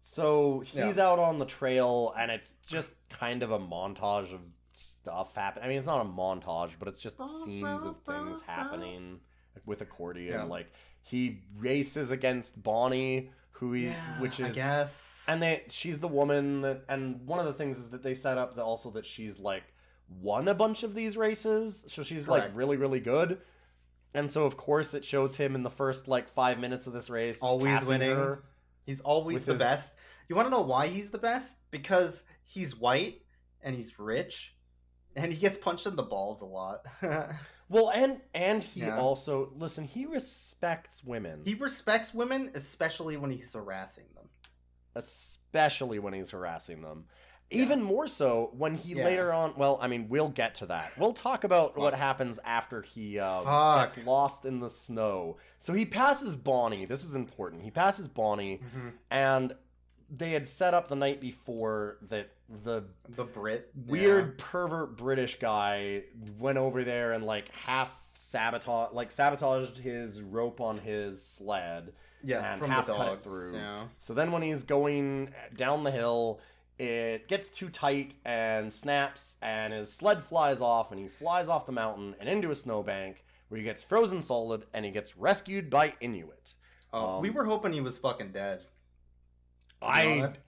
So 0.00 0.62
Yeah. 0.72 0.86
he's 0.86 0.98
out 0.98 1.18
on 1.18 1.38
the 1.38 1.46
trail, 1.46 2.14
and 2.18 2.30
it's 2.30 2.54
just 2.66 2.90
kind 3.10 3.42
of 3.42 3.50
a 3.52 3.58
montage 3.58 4.32
of 4.34 4.40
stuff 4.76 5.34
happen. 5.34 5.62
I 5.62 5.68
mean, 5.68 5.78
it's 5.78 5.86
not 5.86 6.00
a 6.04 6.08
montage, 6.08 6.72
but 6.78 6.88
it's 6.88 7.00
just 7.00 7.18
scenes 7.44 7.82
of 7.82 7.98
things 8.06 8.42
happening 8.42 9.20
with 9.66 9.80
accordion. 9.80 10.32
Yeah. 10.34 10.42
Like 10.44 10.72
he 11.02 11.40
races 11.58 12.10
against 12.10 12.62
Bonnie, 12.62 13.30
who 13.52 13.72
he, 13.72 13.86
Yeah, 13.86 14.20
which 14.20 14.40
I 14.40 14.48
is, 14.48 14.54
guess. 14.54 15.24
and 15.28 15.42
they, 15.42 15.62
she's 15.68 16.00
the 16.00 16.08
woman 16.08 16.62
that, 16.62 16.82
and 16.88 17.26
one 17.26 17.38
of 17.40 17.46
the 17.46 17.52
things 17.52 17.78
is 17.78 17.90
that 17.90 18.02
they 18.02 18.14
set 18.14 18.36
up 18.38 18.56
that 18.56 18.62
also 18.64 18.90
that 18.92 19.06
she's 19.06 19.38
like 19.38 19.62
won 20.20 20.48
a 20.48 20.54
bunch 20.54 20.82
of 20.82 20.94
these 20.94 21.16
races, 21.16 21.84
so 21.88 22.02
she's 22.02 22.26
like 22.28 22.50
really, 22.54 22.76
really 22.76 23.00
good. 23.00 23.38
And 24.12 24.30
so, 24.30 24.44
of 24.46 24.56
course, 24.56 24.94
it 24.94 25.04
shows 25.04 25.36
him 25.36 25.54
in 25.56 25.62
the 25.62 25.70
first 25.70 26.06
like 26.08 26.28
five 26.28 26.58
minutes 26.60 26.86
of 26.86 26.92
this 26.92 27.10
race 27.10 27.42
always 27.42 27.72
passing 27.74 27.88
winning. 28.00 28.16
her. 28.16 28.44
He's 28.86 29.00
always 29.00 29.44
the 29.44 29.52
his- 29.52 29.58
best. 29.60 29.92
You 30.28 30.36
want 30.36 30.46
to 30.46 30.50
know 30.50 30.62
why 30.62 30.86
he's 30.86 31.10
the 31.10 31.18
best? 31.18 31.56
Because 31.70 32.22
he's 32.44 32.74
white 32.76 33.20
and 33.62 33.74
he's 33.76 33.98
rich, 33.98 34.53
and 35.16 35.32
he 35.32 35.38
gets 35.38 35.56
punched 35.56 35.86
in 35.86 35.96
the 35.96 36.02
balls 36.02 36.40
a 36.42 36.46
lot. 36.46 36.84
Well, 37.70 37.90
and 37.90 38.20
and 38.34 38.62
he 38.62 38.80
Yeah. 38.80 38.98
also 38.98 39.50
listen. 39.56 39.84
He 39.84 40.04
respects 40.04 41.02
women, 41.02 41.40
he 41.46 41.54
respects 41.54 42.12
women, 42.12 42.50
especially 42.54 43.16
when 43.16 43.30
he's 43.30 43.54
harassing 43.54 44.04
them. 44.14 44.28
especially 44.94 45.98
when 45.98 46.12
he's 46.14 46.30
harassing 46.30 46.82
them. 46.82 47.06
Even 47.50 47.82
more 47.82 48.06
so 48.06 48.50
when 48.56 48.74
he 48.74 48.94
Yeah. 48.94 49.04
later 49.04 49.32
on. 49.32 49.54
Well, 49.56 49.78
I 49.80 49.86
mean, 49.88 50.08
we'll 50.08 50.28
get 50.30 50.54
to 50.56 50.66
that. 50.66 50.96
We'll 50.98 51.12
talk 51.12 51.44
about 51.44 51.76
what 51.76 51.94
happens 51.94 52.38
after 52.44 52.82
he 52.82 53.18
uh, 53.18 53.42
Fuck. 53.42 53.94
gets 53.94 54.06
lost 54.06 54.44
in 54.44 54.60
the 54.60 54.68
snow. 54.68 55.36
So 55.58 55.72
he 55.72 55.84
passes 55.84 56.36
Bonnie. 56.36 56.84
This 56.84 57.04
is 57.04 57.14
important. 57.16 57.62
He 57.62 57.70
passes 57.70 58.08
Bonnie, 58.08 58.58
Mm-hmm. 58.58 58.88
and 59.10 59.54
they 60.10 60.32
had 60.32 60.46
set 60.46 60.74
up 60.74 60.88
the 60.88 60.96
night 60.96 61.20
before 61.20 61.98
that 62.08 62.30
the 62.64 62.84
The 63.08 63.24
Brit, 63.24 63.70
weird 63.86 64.38
pervert 64.38 64.96
British 64.96 65.38
guy 65.38 66.02
went 66.38 66.58
over 66.58 66.84
there 66.84 67.12
and 67.12 67.24
like 67.24 67.48
half 67.50 67.94
sabotage 68.14 68.92
like 68.92 69.10
sabotaged 69.12 69.78
his 69.78 70.20
rope 70.22 70.60
on 70.60 70.78
his 70.78 71.22
sled 71.24 71.92
Yeah, 72.22 72.50
and 72.52 72.58
from 72.58 72.68
the 72.68 72.74
half 72.74 72.86
cut 72.86 73.12
it 73.14 73.22
through. 73.22 73.54
yeah. 73.54 73.84
So 73.98 74.14
then 74.14 74.32
when 74.32 74.42
he's 74.42 74.62
going 74.62 75.32
down 75.56 75.84
the 75.84 75.90
hill, 75.90 76.40
it 76.78 77.28
gets 77.28 77.48
too 77.50 77.68
tight 77.68 78.14
and 78.24 78.72
snaps, 78.72 79.36
and 79.40 79.72
his 79.72 79.92
sled 79.92 80.24
flies 80.24 80.60
off, 80.60 80.90
and 80.90 81.00
he 81.00 81.06
flies 81.08 81.48
off 81.48 81.66
the 81.66 81.72
mountain 81.72 82.14
and 82.18 82.28
into 82.28 82.50
a 82.50 82.54
snowbank 82.54 83.24
where 83.48 83.58
he 83.58 83.64
gets 83.64 83.82
frozen 83.82 84.20
solid, 84.22 84.64
and 84.74 84.84
he 84.84 84.90
gets 84.90 85.16
rescued 85.16 85.70
by 85.70 85.94
Inuit. 86.00 86.54
Oh, 86.92 87.20
we 87.20 87.28
Um, 87.28 87.34
were 87.34 87.44
hoping 87.44 87.72
he 87.72 87.80
was 87.80 87.98
fucking 87.98 88.32
dead. 88.32 88.64
I 89.84 90.18
honest. 90.18 90.38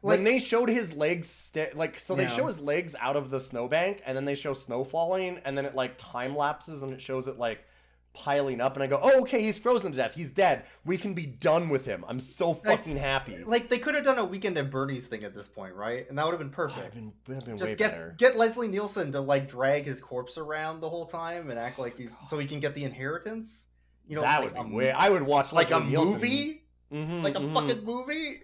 when 0.00 0.18
Like- 0.18 0.24
they 0.32 0.38
showed 0.38 0.68
his 0.68 0.94
legs 0.94 1.28
sta- 1.28 1.72
like 1.74 1.98
so 2.00 2.14
they 2.14 2.22
Yeah. 2.24 2.28
show 2.30 2.46
his 2.46 2.58
legs 2.60 2.94
out 3.00 3.16
of 3.16 3.30
the 3.30 3.38
snowbank 3.40 4.02
and 4.06 4.16
then 4.16 4.24
they 4.24 4.34
show 4.34 4.54
snow 4.54 4.82
falling 4.84 5.40
and 5.44 5.56
then 5.58 5.64
it 5.66 5.74
like 5.74 5.96
time 5.98 6.34
lapses 6.36 6.82
and 6.82 6.92
it 6.92 7.00
shows 7.02 7.26
it 7.28 7.38
like 7.38 7.60
piling 8.12 8.60
up 8.60 8.74
and 8.74 8.82
I 8.82 8.88
go, 8.88 8.98
"Oh, 9.00 9.20
okay, 9.20 9.40
he's 9.40 9.56
frozen 9.56 9.92
to 9.92 9.96
death. 9.96 10.14
He's 10.14 10.32
dead. 10.32 10.64
We 10.84 10.98
can 10.98 11.14
be 11.14 11.26
done 11.26 11.68
with 11.68 11.84
him. 11.86 12.04
I'm 12.08 12.18
so 12.18 12.54
fucking 12.54 12.96
happy." 12.96 13.38
Like 13.44 13.68
they 13.68 13.78
could 13.78 13.94
have 13.94 14.02
done 14.02 14.18
a 14.18 14.24
weekend 14.24 14.58
at 14.58 14.68
Bernie's 14.68 15.06
thing 15.06 15.22
at 15.22 15.32
this 15.32 15.46
point, 15.46 15.74
right? 15.76 16.08
And 16.08 16.18
that 16.18 16.24
would 16.24 16.32
have 16.32 16.40
been 16.40 16.50
perfect. 16.50 16.94
been, 16.94 17.12
I've 17.28 17.44
been 17.44 17.54
way 17.54 17.58
Just 17.58 17.76
get 17.76 17.92
better. 17.92 18.14
get 18.18 18.36
Leslie 18.36 18.66
Nielsen 18.66 19.12
to 19.12 19.20
like 19.20 19.48
drag 19.48 19.84
his 19.84 20.00
corpse 20.00 20.38
around 20.38 20.80
the 20.80 20.88
whole 20.90 21.06
time 21.06 21.50
and 21.50 21.58
act 21.58 21.78
like 21.78 21.96
he's 21.96 22.16
so 22.26 22.36
he 22.38 22.48
can 22.48 22.58
get 22.58 22.74
the 22.74 22.82
inheritance. 22.84 23.66
You 24.08 24.16
know, 24.16 24.22
that 24.22 24.40
like 24.40 24.54
would 24.56 24.66
be 24.70 24.72
a, 24.72 24.76
way. 24.76 24.90
I 24.90 25.08
would 25.08 25.22
watch 25.22 25.52
like 25.52 25.70
a 25.70 25.78
Nielsen. 25.78 26.12
movie, 26.14 26.64
Mhm, 26.92 27.22
like 27.22 27.36
a 27.36 27.40
mhm. 27.40 27.54
fucking 27.54 27.84
movie. 27.84 28.40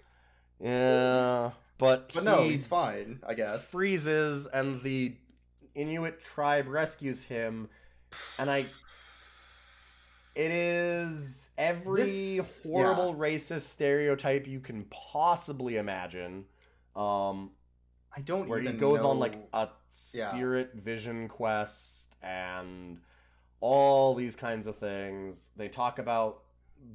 Yeah, 0.60 1.50
but 1.78 2.12
But 2.14 2.24
no, 2.24 2.42
he 2.44 2.50
he's 2.50 2.66
fine, 2.66 3.20
I 3.26 3.34
guess. 3.34 3.70
freezes 3.70 4.46
and 4.46 4.82
the 4.82 5.14
Inuit 5.74 6.20
tribe 6.24 6.66
rescues 6.68 7.22
him 7.24 7.68
and 8.38 8.50
I 8.50 8.64
it 10.34 10.50
is 10.50 11.50
every 11.58 12.02
This- 12.36 12.62
horrible 12.64 13.14
racist 13.14 13.62
stereotype 13.62 14.46
you 14.46 14.60
can 14.60 14.84
possibly 14.84 15.76
imagine 15.76 16.46
um 16.94 17.50
I 18.16 18.20
don't 18.22 18.48
where 18.48 18.60
he 18.60 18.72
goes 18.72 19.02
on 19.02 19.18
like 19.18 19.36
a 19.52 19.68
Yeah. 20.14 20.30
spirit 20.32 20.72
vision 20.74 21.28
quest 21.28 22.16
and 22.22 23.00
all 23.60 24.14
these 24.14 24.36
kinds 24.36 24.66
of 24.66 24.78
things 24.78 25.50
they 25.56 25.68
talk 25.68 25.98
about 25.98 26.42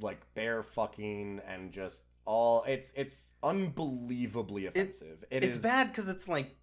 like 0.01 0.21
bear 0.33 0.63
fucking 0.63 1.41
and 1.47 1.71
just 1.71 2.03
all 2.25 2.63
it's 2.63 2.91
it's 2.95 3.33
unbelievably 3.43 4.67
offensive 4.67 5.23
It 5.31 5.43
it's 5.43 5.55
is- 5.57 5.61
bad 5.61 5.87
because 5.87 6.07
it's 6.07 6.27
like, 6.27 6.55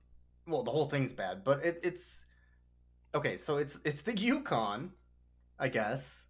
well, 0.47 0.63
the 0.63 0.71
whole 0.71 0.89
thing's 0.89 1.13
bad, 1.13 1.45
but 1.45 1.65
it, 1.65 1.81
it's 1.83 2.27
okay. 3.15 3.37
So 3.37 3.57
it's 3.59 3.79
it's 3.85 4.03
the 4.03 4.17
Yukon, 4.17 4.93
I 5.59 5.69
guess, 5.69 6.25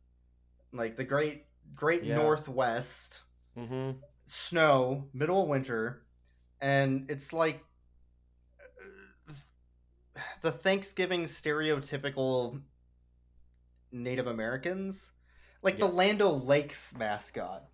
like 0.72 0.96
the 0.96 1.04
great 1.04 1.44
Great 1.74 2.02
Yeah. 2.02 2.16
Northwest, 2.16 3.20
Mhm. 3.56 3.98
snow, 4.24 5.06
middle 5.12 5.42
of 5.42 5.48
winter, 5.48 6.06
and 6.62 7.10
it's 7.10 7.30
like 7.34 7.62
the 10.42 10.50
Thanksgiving 10.50 11.24
stereotypical 11.24 12.60
Native 13.92 14.26
Americans, 14.26 15.12
like 15.62 15.78
the 15.78 15.86
Yes. 15.86 15.94
Land 15.94 16.22
O'Lakes 16.22 16.94
mascot. 16.94 17.68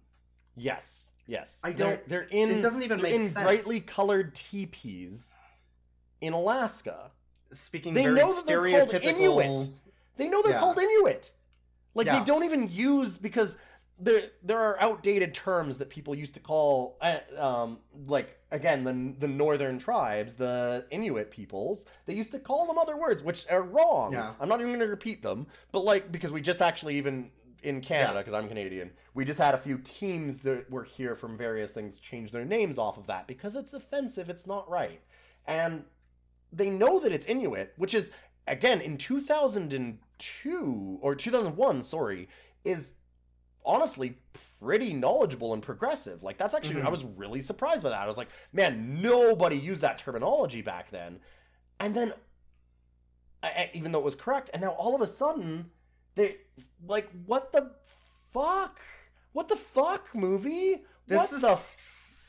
Yes, 0.56 1.12
yes. 1.26 1.60
I 1.64 1.72
They're- 1.72 1.86
don't- 1.96 2.08
They're, 2.08 2.22
in. 2.30 2.50
it 2.50 2.60
doesn't 2.60 2.82
even 2.82 3.00
make 3.02 3.14
in 3.14 3.28
sense. 3.28 3.44
brightly 3.44 3.80
colored 3.80 4.34
teepees 4.34 5.32
in 6.20 6.32
Alaska. 6.32 7.10
Speaking 7.52 7.94
They 7.94 8.02
very 8.04 8.14
know 8.16 8.34
that 8.34 8.46
they're 8.46 8.68
called 8.68 8.88
stereotypical. 8.88 9.04
Inuit. 9.44 9.70
They 10.16 10.28
know 10.28 10.42
they're 10.42 10.52
Yeah. 10.52 10.60
called 10.60 10.78
Inuit. 10.78 11.30
Like 11.94 12.06
Yeah. 12.06 12.18
they 12.18 12.24
don't 12.24 12.42
even 12.44 12.68
use 12.68 13.16
because 13.18 13.56
there 13.96 14.22
there 14.42 14.58
are 14.58 14.76
outdated 14.82 15.32
terms 15.34 15.78
that 15.78 15.88
people 15.88 16.16
used 16.16 16.34
to 16.34 16.40
call 16.40 16.96
uh, 17.00 17.18
um 17.38 17.78
like 18.08 18.36
again 18.50 18.82
the 18.82 19.14
the 19.20 19.28
northern 19.32 19.78
tribes 19.78 20.34
the 20.34 20.84
Inuit 20.90 21.30
peoples 21.30 21.86
they 22.06 22.14
used 22.14 22.32
to 22.32 22.40
call 22.40 22.66
them 22.66 22.76
other 22.76 22.96
words 22.96 23.22
which 23.22 23.46
are 23.48 23.62
wrong. 23.62 24.12
Yeah. 24.12 24.34
I'm 24.40 24.48
not 24.48 24.58
even 24.58 24.72
going 24.72 24.80
to 24.80 24.88
repeat 24.88 25.22
them, 25.22 25.46
but 25.70 25.84
like 25.84 26.10
because 26.10 26.32
we 26.32 26.40
just 26.40 26.60
actually 26.60 26.96
even 26.96 27.30
in 27.64 27.80
Canada 27.80 28.12
Yeah. 28.14 28.20
because 28.20 28.34
I'm 28.34 28.48
Canadian, 28.48 28.90
we 29.14 29.24
just 29.24 29.38
had 29.38 29.54
a 29.54 29.58
few 29.58 29.78
teams 29.78 30.38
that 30.38 30.70
were 30.70 30.84
here 30.84 31.16
from 31.16 31.36
various 31.36 31.72
things 31.72 31.98
change 31.98 32.30
their 32.30 32.44
names 32.44 32.78
off 32.78 32.98
of 32.98 33.06
that 33.06 33.26
because 33.26 33.56
it's 33.56 33.72
offensive, 33.72 34.28
it's 34.28 34.46
not 34.46 34.68
right. 34.68 35.00
And 35.46 35.84
they 36.52 36.70
know 36.70 37.00
that 37.00 37.12
it's 37.12 37.26
Inuit, 37.26 37.72
which 37.76 37.94
is 37.94 38.10
again 38.46 38.80
in 38.80 38.98
2002 38.98 40.98
or 41.00 41.14
2001, 41.14 41.82
sorry, 41.82 42.28
is 42.64 42.94
honestly 43.64 44.18
pretty 44.60 44.92
knowledgeable 44.92 45.54
and 45.54 45.62
progressive. 45.62 46.22
Like 46.22 46.36
that's 46.38 46.54
actually 46.54 46.82
I 46.82 46.86
Mhm. 46.86 46.90
was 46.90 47.04
really 47.04 47.40
surprised 47.40 47.82
by 47.82 47.90
that. 47.90 48.00
I 48.00 48.06
was 48.06 48.18
like, 48.18 48.28
man, 48.52 49.00
nobody 49.00 49.56
used 49.56 49.80
that 49.80 49.98
terminology 49.98 50.60
back 50.62 50.90
then. 50.90 51.20
And 51.80 51.94
then 51.94 52.12
I- 53.42 53.48
I- 53.48 53.70
even 53.74 53.92
though 53.92 53.98
it 53.98 54.04
was 54.04 54.14
correct, 54.14 54.48
and 54.54 54.62
now 54.62 54.70
all 54.70 54.94
of 54.94 55.02
a 55.02 55.06
sudden 55.06 55.70
they 56.14 56.36
like 56.86 57.08
what 57.26 57.52
the 57.52 57.70
fuck? 58.32 58.80
What 59.32 59.48
the 59.48 59.56
fuck 59.56 60.14
movie? 60.14 60.82
This 61.06 61.18
what 61.18 61.32
is 61.32 61.40
the 61.40 61.56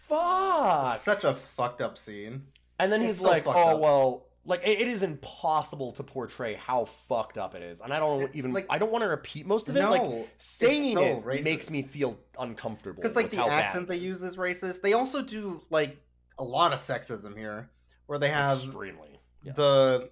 fuck? 0.07 0.97
Such 0.97 1.23
a 1.23 1.33
fucked 1.33 1.81
up 1.81 1.97
scene. 1.97 2.43
And 2.79 2.91
then 2.91 3.01
he's 3.01 3.21
like, 3.21 3.47
"Oh 3.47 3.51
up. 3.51 3.79
well, 3.79 4.25
like 4.45 4.61
it, 4.63 4.81
it 4.81 4.87
is 4.87 5.01
impossible 5.03 5.93
to 5.93 6.03
portray 6.03 6.55
how 6.55 6.85
fucked 6.85 7.37
up 7.37 7.55
it 7.55 7.63
is." 7.63 7.81
And 7.81 7.93
I 7.93 7.99
don't 7.99 8.33
even 8.35 8.53
like- 8.53 8.65
I 8.69 8.77
don't 8.77 8.91
want 8.91 9.03
to 9.03 9.07
repeat 9.07 9.45
most 9.45 9.69
of 9.69 9.75
it. 9.75 9.79
No, 9.79 9.91
like 9.91 10.29
saying 10.37 10.97
so 10.97 11.03
it 11.03 11.25
racist. 11.25 11.43
makes 11.43 11.69
me 11.69 11.83
feel 11.83 12.17
uncomfortable. 12.37 13.01
Because 13.01 13.15
like 13.15 13.29
the 13.29 13.43
accent 13.45 13.87
they 13.87 13.97
use 13.97 14.21
is 14.21 14.35
racist. 14.35 14.81
They 14.81 14.93
also 14.93 15.21
do 15.21 15.61
like 15.69 15.97
a 16.37 16.43
lot 16.43 16.73
of 16.73 16.79
sexism 16.79 17.37
here, 17.37 17.69
where 18.07 18.19
they 18.19 18.29
have 18.29 18.53
extremely. 18.53 19.19
Yes. 19.43 19.55
the, 19.55 20.09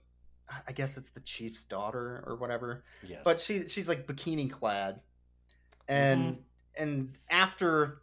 I 0.68 0.72
guess 0.72 0.98
it's 0.98 1.10
the 1.10 1.22
chief's 1.22 1.64
daughter 1.64 2.24
or 2.28 2.36
whatever, 2.36 2.84
yes. 3.08 3.22
but 3.24 3.42
she 3.42 3.68
she's 3.68 3.88
like 3.90 4.06
bikini 4.08 4.50
clad, 4.52 5.00
and 5.88 6.22
Mm-hmm. 6.24 6.84
and 6.84 7.18
after 7.30 8.02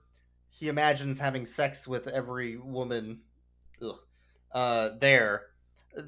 he 0.49 0.68
imagines 0.68 1.18
having 1.18 1.47
sex 1.47 1.86
with 1.88 2.07
every 2.09 2.57
woman, 2.57 3.20
ugh, 3.82 3.99
uh, 4.53 4.91
there. 5.01 5.47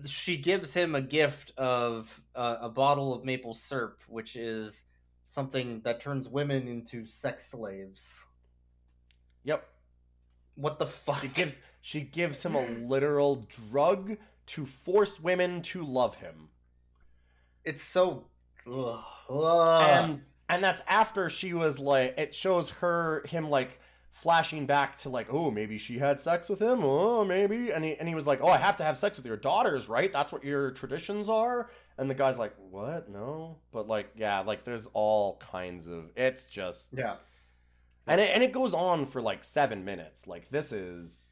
She 0.06 0.36
gives 0.36 0.72
him 0.74 0.94
a 0.94 1.00
gift 1.00 1.52
of 1.56 2.20
uh, 2.36 2.56
a 2.60 2.68
bottle 2.68 3.12
of 3.14 3.24
maple 3.24 3.54
syrup, 3.54 4.00
which 4.08 4.36
is 4.36 4.84
something 5.26 5.80
that 5.84 6.00
turns 6.00 6.28
women 6.28 6.68
into 6.68 7.04
sex 7.06 7.46
slaves. 7.50 8.24
Yep. 9.44 9.66
What 10.54 10.78
the 10.78 10.86
fuck? 10.86 11.20
She 11.22 11.28
gives 11.28 11.62
she 11.80 12.00
gives 12.02 12.42
him 12.44 12.54
a 12.54 12.64
literal 12.86 13.46
drug 13.70 14.16
to 14.46 14.66
force 14.66 15.20
women 15.20 15.62
to 15.62 15.84
love 15.84 16.16
him. 16.16 16.48
It's 17.64 17.82
so. 17.82 18.26
Ugh, 18.66 19.00
ugh. 19.28 19.82
and 19.88 20.20
and 20.48 20.62
that's 20.62 20.82
after 20.86 21.28
she 21.30 21.52
was 21.52 21.78
like 21.78 22.14
it 22.16 22.34
shows 22.34 22.70
her 22.70 23.24
him 23.26 23.50
like 23.50 23.80
flashing 24.12 24.66
back 24.66 24.96
to 24.98 25.08
like 25.08 25.26
oh 25.32 25.50
maybe 25.50 25.78
she 25.78 25.98
had 25.98 26.20
sex 26.20 26.48
with 26.48 26.60
him. 26.60 26.80
Oh 26.82 27.24
maybe. 27.24 27.70
And 27.72 27.84
he, 27.84 27.96
and 27.96 28.08
he 28.08 28.14
was 28.14 28.26
like 28.26 28.40
oh 28.42 28.48
i 28.48 28.58
have 28.58 28.76
to 28.76 28.84
have 28.84 28.98
sex 28.98 29.16
with 29.16 29.26
your 29.26 29.36
daughters 29.36 29.88
right? 29.88 30.12
That's 30.12 30.32
what 30.32 30.44
your 30.44 30.70
traditions 30.72 31.28
are. 31.28 31.70
And 31.98 32.08
the 32.10 32.14
guy's 32.14 32.38
like 32.38 32.54
what? 32.70 33.08
No. 33.08 33.58
But 33.72 33.88
like 33.88 34.10
yeah 34.16 34.40
like 34.40 34.64
there's 34.64 34.86
all 34.92 35.38
kinds 35.38 35.86
of 35.88 36.10
it's 36.16 36.46
just 36.46 36.90
yeah, 36.96 37.14
and 38.06 38.20
it, 38.20 38.30
and 38.34 38.42
it 38.42 38.52
goes 38.52 38.74
on 38.74 39.06
for 39.06 39.22
like 39.22 39.44
seven 39.44 39.84
minutes. 39.84 40.26
Like 40.26 40.50
this 40.50 40.72
is 40.72 41.31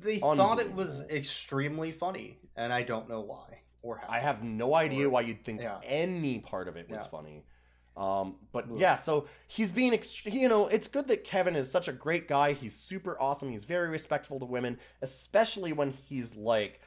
they 0.00 0.18
thought 0.18 0.60
it 0.60 0.72
was 0.74 1.08
extremely 1.10 1.92
funny, 1.92 2.38
and 2.56 2.72
I 2.72 2.82
don't 2.82 3.08
know 3.08 3.20
why 3.20 3.60
or 3.82 3.98
how. 3.98 4.08
I 4.08 4.20
have 4.20 4.42
no 4.42 4.74
idea 4.74 5.06
Or- 5.06 5.10
why 5.10 5.20
you'd 5.22 5.44
think 5.44 5.60
yeah. 5.60 5.78
any 5.84 6.38
part 6.40 6.68
of 6.68 6.76
it 6.76 6.88
was 6.88 7.02
Yeah. 7.02 7.08
funny. 7.08 7.44
Um, 7.96 8.36
but 8.50 8.64
Ugh. 8.64 8.78
yeah, 8.80 8.96
so 8.96 9.28
he's 9.46 9.70
being, 9.70 9.92
ext- 9.92 10.32
you 10.32 10.48
know, 10.48 10.66
it's 10.66 10.88
good 10.88 11.06
that 11.08 11.22
Kevin 11.22 11.54
is 11.54 11.70
such 11.70 11.86
a 11.86 11.92
great 11.92 12.26
guy. 12.26 12.52
He's 12.52 12.74
super 12.74 13.16
awesome. 13.20 13.50
He's 13.50 13.62
very 13.64 13.88
respectful 13.88 14.40
to 14.40 14.44
women, 14.44 14.80
especially 15.00 15.72
when 15.72 15.92
he's 15.92 16.34
like, 16.34 16.80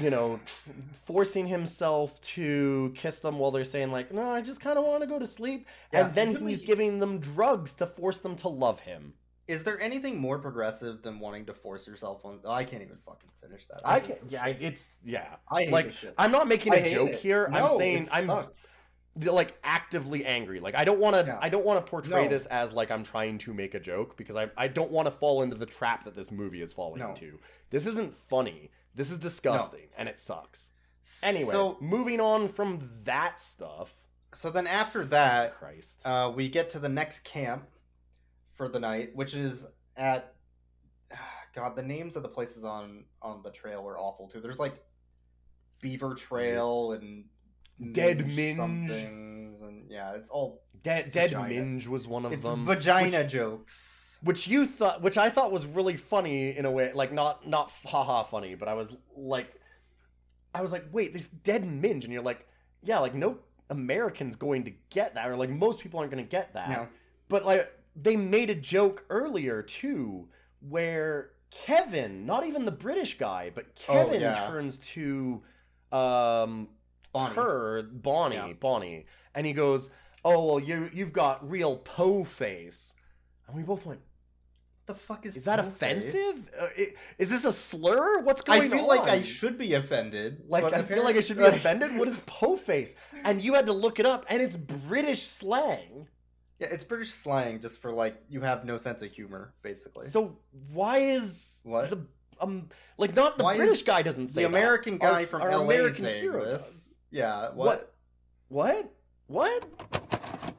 you 0.00 0.08
know, 0.08 0.40
tr- 0.46 0.70
forcing 1.04 1.46
himself 1.48 2.18
to 2.22 2.92
kiss 2.96 3.18
them 3.18 3.38
while 3.38 3.50
they're 3.50 3.64
saying 3.64 3.90
like, 3.92 4.12
"No, 4.12 4.30
I 4.30 4.40
just 4.40 4.60
kind 4.60 4.78
of 4.78 4.84
want 4.86 5.02
to 5.02 5.06
go 5.08 5.18
to 5.18 5.26
sleep," 5.26 5.66
Yeah, 5.92 6.06
and 6.06 6.14
then 6.14 6.36
he's 6.46 6.62
giving 6.62 7.00
them 7.00 7.18
drugs 7.18 7.74
to 7.74 7.86
force 7.86 8.18
them 8.20 8.36
to 8.36 8.48
love 8.48 8.80
him. 8.80 9.14
Is 9.50 9.62
there 9.64 9.80
anything 9.80 10.18
more 10.18 10.38
progressive 10.38 11.02
than 11.02 11.18
wanting 11.18 11.44
to 11.46 11.54
force 11.54 11.86
yourself 11.86 12.24
on? 12.24 12.38
I 12.46 12.64
can't 12.64 12.82
even 12.82 12.96
fucking 13.04 13.30
finish 13.42 13.66
that. 13.66 13.80
I 13.84 13.98
hate 14.00 14.20
can, 14.20 14.28
yeah, 14.30 14.42
I- 14.44 14.56
it's 14.60 14.90
yeah. 15.04 15.36
I 15.50 15.64
hate 15.64 15.72
like 15.72 15.86
this 15.86 15.96
shit. 15.96 16.14
I'm 16.16 16.30
not 16.32 16.46
making 16.48 16.72
a 16.74 16.90
joke 16.90 17.10
it. 17.10 17.18
here. 17.18 17.48
No, 17.48 17.66
I'm 17.72 17.76
saying 17.78 18.08
I'm 18.12 18.26
sucks. 18.26 18.76
like 19.16 19.58
actively 19.64 20.24
angry. 20.24 20.60
Like 20.60 20.76
I 20.76 20.84
don't 20.84 21.00
want 21.00 21.16
to 21.16 21.24
Yeah. 21.26 21.38
I 21.42 21.48
don't 21.48 21.64
want 21.64 21.84
to 21.84 21.90
portray 21.90 22.22
No. 22.24 22.28
this 22.28 22.46
as 22.46 22.72
like 22.72 22.90
I'm 22.90 23.02
trying 23.02 23.38
to 23.38 23.52
make 23.52 23.74
a 23.74 23.80
joke 23.80 24.16
because 24.16 24.36
I 24.36 24.50
I 24.56 24.68
don't 24.68 24.90
want 24.92 25.06
to 25.06 25.10
fall 25.10 25.42
into 25.42 25.56
the 25.56 25.66
trap 25.66 26.04
that 26.04 26.14
this 26.14 26.30
movie 26.30 26.62
is 26.62 26.72
falling 26.72 27.00
No. 27.00 27.10
into. 27.10 27.38
This 27.70 27.86
isn't 27.86 28.14
funny. 28.28 28.70
This 28.94 29.10
is 29.10 29.18
disgusting 29.18 29.88
and 29.98 30.08
it 30.08 30.18
sucks. 30.20 30.72
Anyways, 31.22 31.50
so 31.50 31.76
moving 31.80 32.20
on 32.20 32.48
from 32.48 32.88
that 33.04 33.40
stuff. 33.40 33.94
so 34.32 34.48
then 34.50 34.66
after 34.68 35.04
that, 35.06 35.56
Christ. 35.58 36.00
uh, 36.04 36.30
we 36.34 36.48
get 36.48 36.70
to 36.70 36.78
the 36.78 36.88
next 36.88 37.24
camp 37.24 37.64
for 38.60 38.68
the 38.68 38.78
night, 38.78 39.10
which 39.14 39.32
is 39.34 39.66
at 39.96 40.34
God, 41.54 41.74
the 41.76 41.82
names 41.82 42.14
of 42.16 42.22
the 42.22 42.28
places 42.28 42.62
on 42.62 43.04
on 43.22 43.40
the 43.42 43.50
trail 43.50 43.82
were 43.82 43.98
awful 43.98 44.28
too. 44.28 44.40
There's 44.40 44.58
like 44.58 44.74
Beaver 45.80 46.14
Trail 46.14 46.92
and 46.92 47.24
Dead 47.92 48.26
Minge 48.26 48.58
Minge. 48.58 49.56
and 49.62 49.90
yeah, 49.90 50.12
it's 50.12 50.28
all 50.28 50.62
Dead 50.82 51.10
Dead 51.10 51.30
Vagina. 51.30 51.48
Minge 51.48 51.86
was 51.86 52.06
one 52.06 52.26
of 52.26 52.32
it's 52.32 52.42
them. 52.42 52.62
vagina 52.64 53.26
jokes. 53.26 54.18
which 54.22 54.46
you 54.46 54.66
thought 54.66 55.00
which 55.00 55.16
I 55.16 55.30
thought 55.30 55.50
was 55.52 55.64
really 55.64 55.96
funny 55.96 56.54
in 56.54 56.66
a 56.66 56.70
way 56.70 56.92
like 56.92 57.12
not 57.14 57.48
not 57.48 57.72
haha 57.86 58.22
funny 58.24 58.54
but 58.56 58.68
I 58.68 58.74
was 58.74 58.94
like 59.16 59.54
I 60.54 60.60
was 60.60 60.70
like 60.72 60.84
wait 60.92 61.14
this 61.14 61.28
dead 61.28 61.64
minge 61.66 62.04
and 62.04 62.12
you're 62.12 62.22
like 62.22 62.46
yeah 62.82 62.98
like 62.98 63.14
no 63.14 63.38
American's 63.70 64.36
going 64.36 64.64
to 64.64 64.72
get 64.90 65.14
that 65.14 65.28
or 65.30 65.36
like 65.36 65.48
most 65.50 65.80
people 65.80 66.00
aren't 66.00 66.10
going 66.12 66.22
to 66.22 66.28
get 66.28 66.52
that 66.54 66.68
No. 66.70 66.88
but 67.30 67.46
like 67.46 67.70
they 68.02 68.16
made 68.16 68.50
a 68.50 68.54
joke 68.54 69.04
earlier 69.10 69.62
too 69.62 70.28
where 70.68 71.30
Kevin 71.50 72.26
not 72.26 72.46
even 72.46 72.64
the 72.64 72.70
British 72.72 73.18
guy 73.18 73.50
but 73.54 73.66
Oh, 73.88 73.92
Kevin 73.94 74.20
yeah. 74.20 74.46
turns 74.48 74.78
to 74.94 75.42
um 75.92 76.68
Bonnie. 77.12 77.34
her 77.34 77.82
Bonnie 77.82 78.36
Yeah. 78.36 78.52
Bonnie 78.58 79.06
and 79.34 79.46
he 79.46 79.52
goes 79.52 79.90
oh 80.24 80.44
well 80.46 80.60
you 80.60 80.90
you've 80.92 81.12
got 81.12 81.48
real 81.48 81.76
po 81.78 82.24
face 82.24 82.94
and 83.46 83.56
we 83.56 83.62
both 83.62 83.84
went 83.84 84.00
the 84.86 84.94
fuck 84.94 85.24
is 85.24 85.36
is 85.36 85.44
that 85.44 85.60
offensive? 85.60 86.50
Uh, 86.58 86.66
i- 86.76 86.94
is 87.16 87.30
this 87.30 87.44
a 87.44 87.52
slur? 87.52 88.22
What's 88.22 88.42
going 88.42 88.62
on? 88.62 88.66
I 88.72 88.76
feel 88.76 88.88
like 88.88 89.02
I 89.08 89.22
should 89.22 89.56
be 89.56 89.74
offended. 89.74 90.42
Like 90.48 90.64
I 90.64 90.82
feel 90.82 91.04
like 91.04 91.14
I 91.14 91.20
should 91.20 91.36
be 91.36 91.44
offended. 91.44 91.96
What 91.96 92.08
is 92.08 92.20
po 92.26 92.56
face? 92.56 92.96
And 93.24 93.40
you 93.40 93.54
had 93.54 93.66
to 93.66 93.72
look 93.72 94.00
it 94.00 94.06
up, 94.06 94.26
and 94.28 94.42
it's 94.42 94.56
British 94.56 95.22
slang. 95.22 96.08
Yeah, 96.60 96.68
it's 96.70 96.84
British 96.84 97.10
slang 97.12 97.58
just 97.60 97.80
for 97.80 97.90
like 97.90 98.22
you 98.28 98.42
have 98.42 98.64
no 98.66 98.76
sense 98.76 99.02
of 99.02 99.10
humor, 99.10 99.52
basically. 99.62 100.06
So 100.08 100.36
why 100.72 100.98
is 100.98 101.60
What? 101.64 101.88
the 101.90 101.98
um 102.40 102.68
like 102.98 103.16
not 103.16 103.38
the 103.38 103.44
Why 103.44 103.56
British 103.56 103.82
guy 103.82 104.02
doesn't 104.02 104.28
say 104.28 104.42
the 104.42 104.48
that. 104.48 104.54
American 104.56 104.98
guy 104.98 105.22
Our- 105.22 105.26
from 105.26 105.42
our 105.42 105.50
LA 105.50 105.64
American 105.64 106.02
saying 106.04 106.20
hero 106.22 106.44
this. 106.44 106.62
does. 106.62 106.94
Yeah, 107.10 107.48
What? 107.54 107.92
what? 108.48 108.90
What? 109.28 109.64
What? 109.68 110.52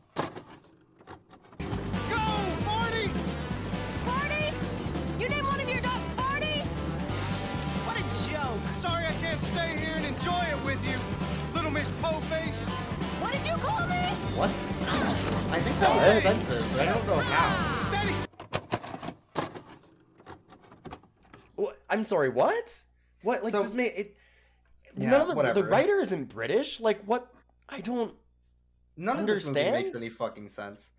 I 15.51 15.59
think 15.59 15.79
that 15.79 15.89
was 15.89 16.01
Hey. 16.03 16.17
offensive, 16.19 16.65
but 16.71 16.79
I 16.87 16.93
don't 16.93 17.07
know 17.07 17.17
how. 17.17 17.87
Steady! 17.87 18.15
I'm 21.89 22.03
sorry. 22.05 22.29
What? 22.29 22.83
What? 23.23 23.43
Like 23.43 23.51
So- 23.51 23.61
this 23.63 23.73
may 23.73 23.87
it. 23.87 24.15
Yeah, 24.97 25.09
none 25.09 25.21
of 25.21 25.27
the 25.27 25.35
whatever. 25.35 25.61
the 25.61 25.67
writer 25.67 25.99
isn't 25.99 26.25
British. 26.29 26.79
Like 26.79 27.01
what? 27.03 27.33
I 27.67 27.81
don't. 27.81 28.15
None 28.97 29.19
of 29.19 29.27
this 29.27 29.45
movie 29.45 29.59
Understand? 29.59 29.83
makes 29.85 29.95
any 29.95 30.09
fucking 30.09 30.47
sense. 30.49 30.89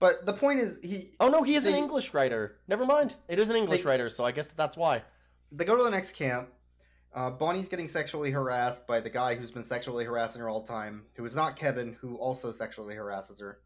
But 0.00 0.26
the 0.26 0.32
point 0.34 0.60
is, 0.60 0.80
he 0.82 1.12
Oh 1.20 1.28
no, 1.28 1.42
he 1.42 1.54
is 1.54 1.66
an 1.66 1.74
English 1.74 2.12
writer. 2.12 2.58
Never 2.68 2.84
mind. 2.84 3.14
It 3.28 3.38
is 3.38 3.48
an 3.48 3.56
English 3.56 3.82
They- 3.82 3.88
writer, 3.88 4.08
so 4.10 4.24
I 4.24 4.32
guess 4.32 4.48
that's 4.56 4.76
why. 4.76 5.02
they 5.52 5.64
go 5.64 5.76
to 5.76 5.82
the 5.84 5.90
next 5.90 6.12
camp. 6.12 6.50
Uh, 7.14 7.30
Bonnie's 7.30 7.68
getting 7.68 7.86
sexually 7.86 8.30
harassed 8.32 8.86
by 8.88 8.98
the 9.00 9.08
guy 9.10 9.34
who's 9.36 9.50
been 9.52 9.62
sexually 9.62 10.04
harassing 10.04 10.40
her 10.42 10.48
all 10.48 10.60
the 10.62 10.66
time, 10.68 11.06
who 11.14 11.24
is 11.24 11.36
not 11.36 11.54
Kevin, 11.54 11.92
who 12.00 12.16
also 12.16 12.50
sexually 12.50 12.94
harasses 12.96 13.38
her. 13.38 13.60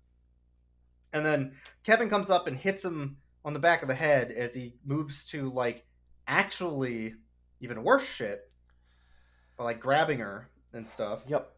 And 1.13 1.25
then 1.25 1.53
Kevin 1.85 2.09
comes 2.11 2.31
up 2.31 2.47
and 2.47 2.57
hits 2.57 2.85
him 2.85 3.17
on 3.45 3.55
the 3.55 3.61
back 3.61 3.83
of 3.83 3.89
the 3.89 3.95
head 3.95 4.31
as 4.31 4.55
he 4.55 4.75
moves 4.85 5.25
to 5.27 5.51
like 5.51 5.85
actually 6.27 7.15
even 7.61 7.83
worse 7.83 8.07
shit 8.07 8.51
by 9.57 9.65
like 9.65 9.81
grabbing 9.81 10.19
her 10.19 10.49
and 10.73 10.89
stuff. 10.89 11.25
Yep. 11.27 11.51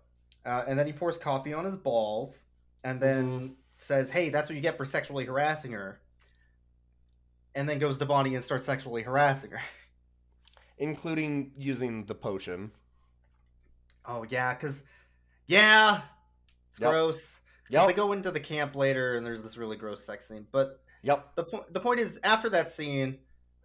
Uh, 0.47 0.65
and 0.67 0.79
then 0.79 0.87
he 0.87 0.93
pours 0.93 1.19
coffee 1.19 1.53
on 1.53 1.65
his 1.65 1.77
balls 1.77 2.45
and 2.85 3.01
then 3.01 3.57
says, 3.77 4.09
Hey, 4.11 4.29
that's 4.31 4.49
what 4.49 4.57
you 4.57 4.63
get 4.63 4.77
for 4.77 4.85
sexually 4.85 5.25
harassing 5.25 5.73
her. 5.73 6.01
And 7.55 7.69
then 7.69 7.79
goes 7.79 7.99
to 7.99 8.07
Bonnie 8.07 8.35
and 8.37 8.45
starts 8.45 8.67
sexually 8.67 9.03
harassing 9.03 9.51
her. 9.51 9.61
Including 10.79 11.53
using 11.59 12.07
the 12.07 12.15
potion. 12.15 12.71
Oh, 14.07 14.25
yeah, 14.31 14.55
because, 14.55 14.83
yeah, 15.47 16.03
it's 16.71 16.81
Yep. 16.81 16.91
gross. 16.91 17.41
Yep. 17.71 17.87
They 17.89 17.93
go 17.95 18.13
into 18.13 18.31
the 18.31 18.41
camp 18.41 18.75
later 18.77 19.17
and 19.17 19.25
there's 19.25 19.43
this 19.43 19.57
really 19.57 19.77
gross 19.77 20.05
sex 20.05 20.29
scene. 20.29 20.47
But 20.53 20.81
Yep. 21.03 21.37
the, 21.37 21.45
po- 21.45 21.67
the 21.71 21.81
point 21.81 22.01
is, 22.01 22.21
after 22.23 22.51
that 22.51 22.71
scene, 22.71 23.19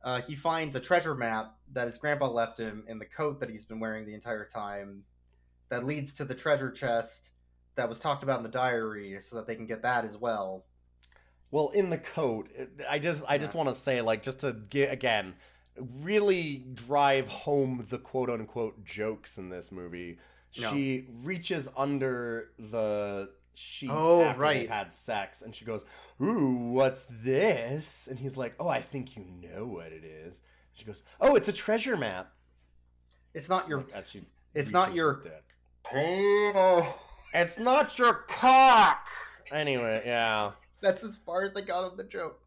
uh, 0.03 0.21
he 0.21 0.35
finds 0.35 0.75
a 0.75 0.79
treasure 0.79 1.15
map 1.15 1.55
that 1.73 1.87
his 1.87 1.97
grandpa 1.97 2.29
left 2.29 2.59
him 2.59 2.85
in 2.87 2.99
the 2.99 3.05
coat 3.05 3.39
that 3.39 3.49
he's 3.49 3.65
been 3.65 3.79
wearing 3.79 4.05
the 4.05 4.13
entire 4.13 4.45
time 4.45 5.03
that 5.69 5.83
leads 5.83 6.13
to 6.13 6.25
the 6.25 6.35
treasure 6.35 6.71
chest 6.71 7.31
that 7.75 7.89
was 7.89 7.99
talked 7.99 8.23
about 8.23 8.37
in 8.37 8.43
the 8.43 8.49
diary 8.49 9.17
so 9.19 9.35
that 9.35 9.47
they 9.47 9.55
can 9.55 9.65
get 9.65 9.81
that 9.81 10.05
as 10.05 10.15
well. 10.17 10.65
Well, 11.51 11.69
in 11.69 11.89
the 11.89 11.97
coat, 11.97 12.49
I 12.89 12.99
just 12.99 13.23
I 13.27 13.37
just 13.37 13.53
want 13.53 13.69
to 13.69 13.75
say 13.75 14.01
like 14.01 14.21
just 14.23 14.39
to 14.41 14.53
get 14.53 14.91
again 14.91 15.35
really 15.79 16.65
drive 16.73 17.27
home 17.27 17.85
the 17.89 17.97
quote 17.97 18.29
unquote 18.29 18.83
jokes 18.85 19.37
in 19.37 19.49
this 19.49 19.71
movie. 19.71 20.19
No. 20.57 20.71
She 20.71 21.07
reaches 21.23 21.67
under 21.75 22.51
the 22.57 23.29
sheets 23.57 23.91
Oh, 23.95 24.23
after 24.23 24.39
right. 24.41 24.59
they've 24.61 24.69
had 24.69 24.93
sex 24.93 25.41
and 25.41 25.55
she 25.55 25.65
goes, 25.65 25.85
"Ooh, 26.21 26.71
what's 26.73 27.05
this?" 27.09 28.07
And 28.09 28.19
he's 28.19 28.37
like, 28.37 28.55
"Oh, 28.59 28.67
I 28.67 28.81
think 28.81 29.15
you 29.15 29.25
know 29.25 29.65
what 29.65 29.87
it 29.91 30.03
is." 30.03 30.41
She 30.73 30.85
goes, 30.85 31.03
"Oh, 31.21 31.35
it's 31.35 31.47
a 31.47 31.53
treasure 31.53 31.97
map." 31.97 32.31
It's 33.33 33.49
not 33.49 33.67
your. 33.67 33.79
Like, 33.79 33.91
as 33.93 34.09
she 34.09 34.25
It's 34.53 34.71
not 34.71 34.93
your. 34.93 35.21
dick. 35.21 35.43
Penis. 35.91 36.85
It's 37.33 37.59
not 37.59 37.97
your 37.99 38.13
cock. 38.29 39.07
Anyway, 39.51 40.01
yeah. 40.05 40.51
That's 40.81 41.03
as 41.03 41.15
far 41.15 41.43
as 41.43 41.53
they 41.53 41.61
got 41.61 41.83
on 41.83 41.97
the 41.97 42.03
joke. 42.03 42.39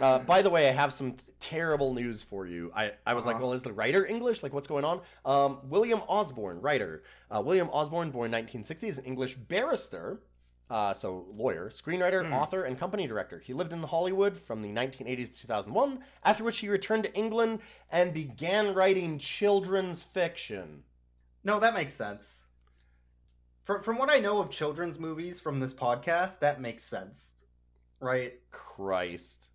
Uh, 0.00 0.18
by 0.20 0.42
the 0.42 0.50
way, 0.50 0.68
I 0.68 0.72
have 0.72 0.92
some 0.92 1.16
terrible 1.40 1.92
news 1.94 2.22
for 2.22 2.46
you. 2.46 2.70
I, 2.76 2.92
I 3.06 3.14
was 3.14 3.26
like, 3.26 3.36
Uh-huh. 3.36 3.46
well, 3.46 3.52
is 3.54 3.62
the 3.62 3.72
writer 3.72 4.06
English? 4.06 4.42
Like, 4.42 4.52
what's 4.52 4.66
going 4.68 4.84
on? 4.84 5.00
Um, 5.24 5.58
William 5.64 6.00
Osborne, 6.08 6.60
writer. 6.60 7.02
Uh, 7.34 7.40
William 7.44 7.68
Osborne, 7.70 8.10
born 8.10 8.30
1960, 8.30 8.86
is 8.88 8.98
an 8.98 9.04
English 9.04 9.34
barrister, 9.36 10.20
uh, 10.70 10.92
so 10.92 11.26
lawyer, 11.32 11.70
screenwriter, 11.70 12.26
Hmm. 12.26 12.32
author, 12.34 12.64
and 12.64 12.78
company 12.78 13.06
director. 13.06 13.38
He 13.38 13.54
lived 13.54 13.72
in 13.72 13.82
Hollywood 13.82 14.36
from 14.36 14.62
the 14.62 14.68
1980s 14.72 15.30
to 15.30 15.38
2001, 15.40 16.04
after 16.24 16.44
which 16.44 16.58
he 16.58 16.68
returned 16.68 17.04
to 17.04 17.14
England 17.14 17.60
and 17.90 18.12
began 18.12 18.74
writing 18.74 19.18
children's 19.18 20.02
fiction. 20.02 20.84
No, 21.44 21.58
that 21.60 21.74
makes 21.74 21.94
sense. 21.94 22.44
From 23.64 23.82
from 23.82 23.98
what 23.98 24.10
I 24.10 24.18
know 24.18 24.38
of 24.38 24.50
children's 24.50 24.98
movies 24.98 25.40
from 25.40 25.60
this 25.60 25.74
podcast, 25.74 26.38
that 26.40 26.60
makes 26.60 26.84
sense, 26.84 27.34
right? 28.00 28.34
Christ. 28.50 29.50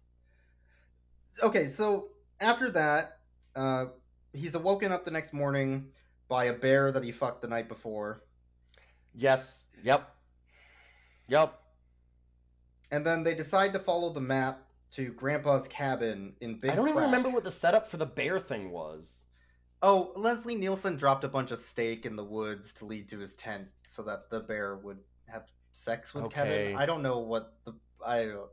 Okay, 1.41 1.65
so 1.67 2.09
after 2.39 2.69
that, 2.71 3.19
uh, 3.55 3.85
he's 4.33 4.53
awoken 4.55 4.91
up 4.91 5.03
the 5.03 5.11
next 5.11 5.33
morning 5.33 5.91
by 6.27 6.45
a 6.45 6.53
bear 6.53 6.91
that 6.91 7.03
he 7.03 7.11
fucked 7.11 7.41
the 7.41 7.47
night 7.47 7.67
before, 7.67 8.23
Yes. 9.15 9.67
Yep. 9.83 10.12
Yep. 11.27 11.59
and 12.91 13.05
then 13.05 13.23
they 13.23 13.33
decide 13.33 13.73
to 13.73 13.79
follow 13.79 14.11
the 14.11 14.21
map 14.21 14.59
to 14.91 15.11
Grandpa's 15.13 15.67
cabin 15.67 16.33
in 16.41 16.59
Big. 16.59 16.71
I 16.71 16.75
don't 16.75 16.89
even 16.89 17.01
remember 17.03 17.29
what 17.29 17.43
the 17.43 17.51
setup 17.51 17.87
for 17.87 17.97
the 17.97 18.05
bear 18.05 18.39
thing 18.39 18.69
was. 18.71 19.23
Oh, 19.81 20.11
Leslie 20.15 20.55
Nielsen 20.55 20.95
dropped 20.97 21.23
a 21.23 21.27
bunch 21.27 21.51
of 21.51 21.59
steak 21.59 22.05
in 22.05 22.15
the 22.15 22.23
woods 22.23 22.71
to 22.73 22.85
lead 22.85 23.09
to 23.09 23.19
his 23.19 23.33
tent 23.33 23.67
so 23.87 24.03
that 24.03 24.29
the 24.29 24.41
bear 24.41 24.77
would 24.77 24.99
have 25.27 25.43
sex 25.73 26.13
with 26.13 26.25
Okay. 26.25 26.35
Kevin. 26.35 26.77
I 26.77 26.85
don't 26.85 27.01
know 27.01 27.19
what 27.19 27.53
the 27.65 27.73
I 28.05 28.25
don't. 28.25 28.49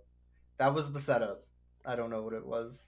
That 0.59 0.75
was 0.75 0.93
the 0.93 1.01
setup. 1.01 1.47
I 1.85 1.95
don't 1.97 2.11
know 2.11 2.23
what 2.23 2.33
it 2.33 2.45
was. 2.47 2.87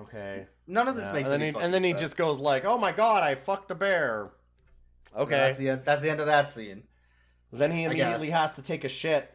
Okay. 0.00 0.46
None 0.66 0.88
of 0.88 0.96
this 0.96 1.04
Yeah, 1.04 1.12
makes 1.12 1.30
and 1.30 1.42
then 1.42 1.54
he, 1.54 1.60
and 1.60 1.72
then 1.74 1.84
he 1.84 1.92
just 1.92 2.16
goes 2.16 2.38
like, 2.38 2.64
"Oh 2.64 2.78
my 2.78 2.92
god, 2.92 3.22
I 3.22 3.34
fucked 3.34 3.70
a 3.70 3.74
bear." 3.74 4.30
Okay. 5.16 5.30
That's 5.30 5.58
the. 5.58 5.82
That's 5.84 6.00
the 6.02 6.10
end 6.10 6.20
of 6.20 6.26
that 6.26 6.50
scene. 6.50 6.82
Then 7.60 7.70
he 7.70 7.84
immediately 7.84 8.30
has 8.30 8.52
to 8.54 8.62
take 8.62 8.84
a 8.84 8.88
shit. 8.88 9.32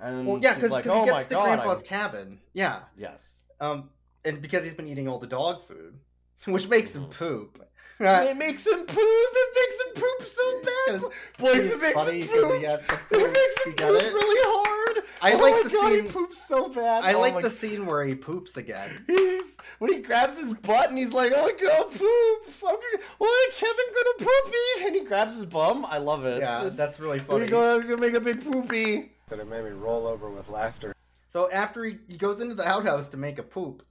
And 0.00 0.26
Well, 0.26 0.38
yeah, 0.40 0.54
because 0.54 0.70
like, 0.70 0.84
he 0.84 0.90
"Oh 0.90 1.00
my 1.00 1.06
gets 1.06 1.26
to 1.26 1.34
god." 1.34 1.44
Grandpa's 1.44 1.82
I-" 1.82 1.86
cabin. 1.86 2.38
Yeah. 2.54 2.80
Yes. 2.96 3.42
Um, 3.60 3.90
and 4.24 4.40
because 4.40 4.64
he's 4.64 4.74
been 4.74 4.88
eating 4.88 5.08
all 5.08 5.18
the 5.18 5.26
dog 5.26 5.62
food, 5.62 5.98
which 6.46 6.68
makes 6.68 6.94
him 6.96 7.04
Mhm. 7.06 7.10
poop. 7.10 7.66
it 8.00 8.36
makes 8.38 8.66
him 8.66 8.78
poop. 8.86 8.96
It 8.98 9.56
makes 9.60 9.80
him 9.84 10.02
poop 10.02 10.26
so 10.26 10.60
bad. 10.62 11.00
Boys, 11.38 11.70
it 11.70 11.82
makes 11.82 12.08
him 12.08 12.28
poop. 12.28 12.56
he 12.58 12.64
has 12.64 12.80
to 12.86 12.94
It 13.10 13.32
makes 13.32 13.64
him 13.66 13.72
poop 13.74 13.90
really 13.90 14.40
hard. 14.42 14.79
I 15.22 15.32
oh 15.32 15.38
like 15.38 15.52
my 15.54 15.62
the 15.64 15.70
god, 15.70 15.92
scene- 15.92 16.04
he 16.04 16.10
poops 16.10 16.42
so 16.46 16.68
bad. 16.68 17.04
I 17.04 17.12
Oh 17.14 17.20
like 17.20 17.34
my- 17.34 17.42
the 17.42 17.50
scene 17.50 17.86
where 17.86 18.04
he 18.04 18.14
poops 18.14 18.56
again. 18.56 19.04
He's 19.06 19.56
when 19.78 19.92
he 19.92 19.98
grabs 20.00 20.38
his 20.38 20.54
butt 20.54 20.88
and 20.90 20.98
he's 20.98 21.12
like, 21.12 21.32
"Oh 21.34 21.42
my 21.46 21.52
god, 21.52 21.90
poop! 21.92 22.54
I'm 22.66 22.76
gonna, 22.76 23.04
oh, 23.20 23.50
Kevin 23.54 23.84
gonna 23.94 24.30
poopy!" 24.30 24.86
And 24.86 24.94
he 24.96 25.04
grabs 25.04 25.36
his 25.36 25.46
bum. 25.46 25.86
I 25.88 25.98
love 25.98 26.24
it. 26.24 26.40
Yeah, 26.40 26.60
It's- 26.62 26.76
that's 26.76 26.98
really 27.00 27.18
funny. 27.18 27.42
We're 27.44 27.48
gonna, 27.48 27.82
gonna 27.82 27.96
make 28.00 28.14
a 28.14 28.20
big 28.20 28.42
poopy. 28.44 29.12
That 29.28 29.38
it 29.40 29.48
made 29.48 29.64
me 29.64 29.70
roll 29.70 30.06
over 30.06 30.30
with 30.30 30.48
laughter. 30.48 30.94
So 31.28 31.50
after 31.52 31.84
he, 31.84 31.98
he 32.08 32.16
goes 32.16 32.40
into 32.40 32.54
the 32.54 32.66
outhouse 32.66 33.08
to 33.10 33.16
make 33.16 33.38
a 33.38 33.42
poop, 33.44 33.84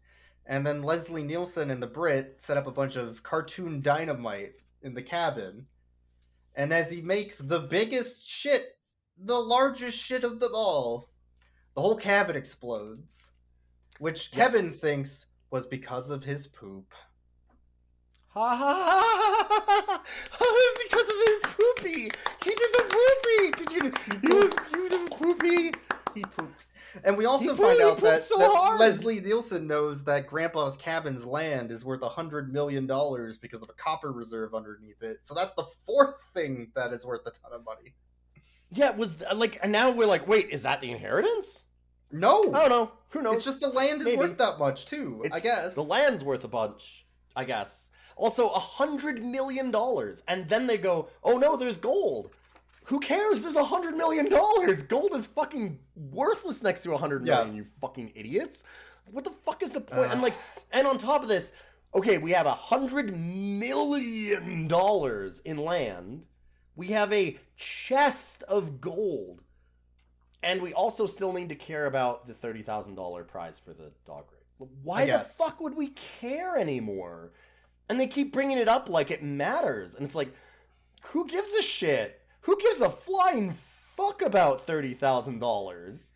And 0.45 0.65
then 0.65 0.81
Leslie 0.83 1.23
Nielsen 1.23 1.69
and 1.69 1.81
the 1.81 1.87
Brit 1.87 2.35
set 2.41 2.57
up 2.57 2.65
a 2.67 2.71
bunch 2.71 2.95
of 2.97 3.21
cartoon 3.23 3.81
dynamite 3.81 4.53
in 4.81 4.93
the 4.95 5.01
cabin. 5.01 5.67
And 6.55 6.73
as 6.73 6.91
he 6.91 7.01
makes 7.01 7.37
the 7.37 7.59
biggest 7.59 8.27
shit, 8.27 8.63
the 9.23 9.37
largest 9.37 9.97
shit 9.97 10.23
of 10.23 10.39
them 10.39 10.51
all, 10.53 11.09
the 11.75 11.81
whole 11.81 11.95
cabin 11.95 12.35
explodes. 12.35 13.31
Which 13.99 14.31
Kevin 14.31 14.69
thinks 14.71 15.25
was 15.51 15.65
because 15.65 16.09
of 16.09 16.23
his 16.23 16.47
poop. 16.47 16.93
Ha 18.29 18.55
ha 18.55 18.57
ha 18.57 19.47
ha 19.49 19.63
ha 19.67 19.85
ha! 19.87 20.03
Oh, 20.39 20.75
it's 20.77 20.83
because 20.89 21.09
of 21.09 21.15
his 21.27 21.55
poopy. 21.55 22.09
He 22.43 22.55
did 22.55 22.73
the 22.73 22.85
poopy. 22.95 23.51
Did 23.57 23.71
you? 23.73 23.91
He 24.21 24.35
was 24.35 24.53
you 24.73 24.87
did 24.87 25.11
the 25.11 25.15
poopy. 25.15 25.73
He 26.13 26.21
pooped. 26.21 26.67
And 27.03 27.17
we 27.17 27.25
also 27.25 27.55
He 27.55 27.61
find 27.61 27.81
out 27.81 27.97
that, 27.97 28.23
so 28.23 28.37
that. 28.37 28.77
Leslie 28.79 29.19
Nielsen 29.19 29.67
knows 29.67 30.03
that 30.05 30.27
Grandpa's 30.27 30.77
cabin's 30.77 31.25
land 31.25 31.71
is 31.71 31.83
worth 31.83 32.01
a 32.01 32.09
hundred 32.09 32.51
million 32.53 32.87
dollars 32.87 33.37
because 33.37 33.61
of 33.61 33.69
a 33.69 33.73
copper 33.73 34.11
reserve 34.11 34.55
underneath 34.55 35.01
it. 35.03 35.19
So 35.23 35.33
that's 35.33 35.53
the 35.53 35.65
fourth 35.85 36.15
thing 36.33 36.71
that 36.75 36.93
is 36.93 37.05
worth 37.05 37.21
a 37.27 37.31
ton 37.31 37.51
of 37.51 37.65
money. 37.65 37.93
Yeah, 38.71 38.89
it 38.89 38.97
was 38.97 39.23
like, 39.35 39.59
and 39.63 39.71
now 39.71 39.89
we're 39.91 40.05
like, 40.07 40.27
wait, 40.27 40.49
is 40.49 40.61
that 40.63 40.81
the 40.81 40.91
inheritance? 40.91 41.63
No, 42.11 42.39
I 42.53 42.59
don't 42.61 42.69
know. 42.69 42.91
Who 43.09 43.21
knows? 43.21 43.35
it's 43.37 43.45
just 43.45 43.61
the 43.61 43.69
land 43.69 44.01
is 44.01 44.05
Maybe. 44.05 44.17
worth 44.17 44.37
that 44.37 44.59
much 44.59 44.85
too. 44.85 45.23
I 45.31 45.39
guess 45.39 45.73
the 45.75 45.83
land's 45.83 46.23
worth 46.23 46.43
a 46.43 46.47
bunch. 46.47 47.05
I 47.35 47.43
guess. 47.43 47.89
Also, 48.15 48.49
a 48.49 48.59
hundred 48.59 49.23
million 49.23 49.71
dollars, 49.71 50.21
and 50.27 50.47
then 50.49 50.67
they 50.67 50.77
go, 50.77 51.07
"Oh 51.23 51.37
no, 51.37 51.55
there's 51.55 51.77
gold." 51.77 52.31
Who 52.85 52.99
cares? 52.99 53.41
There's 53.43 53.55
a 53.55 53.63
hundred 53.63 53.95
million 53.95 54.27
dollars. 54.29 54.83
Gold 54.83 55.13
is 55.13 55.25
fucking 55.27 55.79
worthless 55.95 56.61
next 56.63 56.81
to 56.83 56.93
a 56.93 56.97
hundred 56.97 57.23
million. 57.23 57.47
Yeah. 57.49 57.53
You 57.53 57.65
fucking 57.79 58.11
idiots. 58.15 58.63
What 59.11 59.23
the 59.23 59.31
fuck 59.31 59.61
is 59.63 59.71
the 59.71 59.81
point? 59.81 60.11
and 60.11 60.19
Ah. 60.19 60.23
like, 60.23 60.33
and 60.71 60.85
on 60.87 60.97
top 60.97 61.21
of 61.23 61.27
this, 61.29 61.53
okay, 61.95 62.17
we 62.17 62.31
have 62.31 62.45
a 62.47 62.53
hundred 62.53 63.15
million 63.17 64.67
dollars 64.67 65.39
in 65.45 65.57
land. 65.57 66.23
We 66.79 66.87
have 66.87 67.11
a 67.11 67.37
chest 67.57 68.41
of 68.43 68.79
gold. 68.79 69.41
And 70.41 70.61
we 70.61 70.73
also 70.73 71.07
still 71.07 71.33
need 71.33 71.49
to 71.49 71.55
care 71.55 71.85
about 71.87 72.25
the 72.25 72.33
thirty 72.33 72.61
thousand 72.61 72.95
dollar 72.95 73.25
prize 73.25 73.59
for 73.59 73.73
the 73.73 73.91
dog 74.05 74.23
race. 74.31 74.69
Why 74.83 75.05
the 75.05 75.19
fuck 75.19 75.59
would 75.59 75.75
we 75.75 75.89
care 76.19 76.57
anymore? 76.57 77.33
And 77.89 77.99
they 77.99 78.07
keep 78.07 78.31
bringing 78.31 78.57
it 78.57 78.69
up 78.69 78.87
like 78.87 79.11
it 79.11 79.21
matters, 79.21 79.95
and 79.95 80.05
it's 80.05 80.15
like, 80.15 80.33
who 81.01 81.27
gives 81.27 81.53
a 81.53 81.61
shit? 81.61 82.21
Who 82.41 82.57
gives 82.57 82.79
a 82.79 82.89
flying 82.89 83.51
fuck 83.51 84.21
about 84.21 84.65
thirty 84.65 84.93
thousand 84.93 85.39
dollars? 85.39 86.13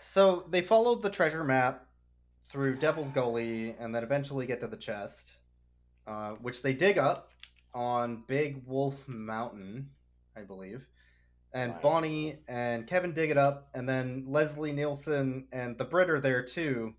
So 0.00 0.46
they 0.48 0.60
followed 0.60 1.02
the 1.02 1.10
treasure 1.10 1.42
map 1.42 1.86
through 2.44 2.76
Devil's 2.76 3.10
Gully 3.10 3.74
and 3.80 3.92
then 3.92 4.04
eventually 4.04 4.46
get 4.46 4.60
to 4.60 4.68
the 4.68 4.76
chest, 4.76 5.32
uh, 6.06 6.34
which 6.34 6.62
they 6.62 6.74
dig 6.74 6.98
up 6.98 7.30
on 7.74 8.24
Big 8.26 8.62
Wolf 8.66 9.06
Mountain, 9.08 9.90
I 10.36 10.42
believe. 10.42 10.86
And 11.52 11.72
Right. 11.72 11.82
Bonnie 11.82 12.38
and 12.48 12.86
Kevin 12.86 13.12
dig 13.12 13.30
it 13.30 13.36
up, 13.36 13.68
and 13.74 13.88
then 13.88 14.24
Leslie 14.26 14.72
Nielsen 14.72 15.46
and 15.52 15.76
the 15.78 15.84
Brit 15.84 16.10
are 16.10 16.20
there 16.20 16.42
too. 16.42 16.94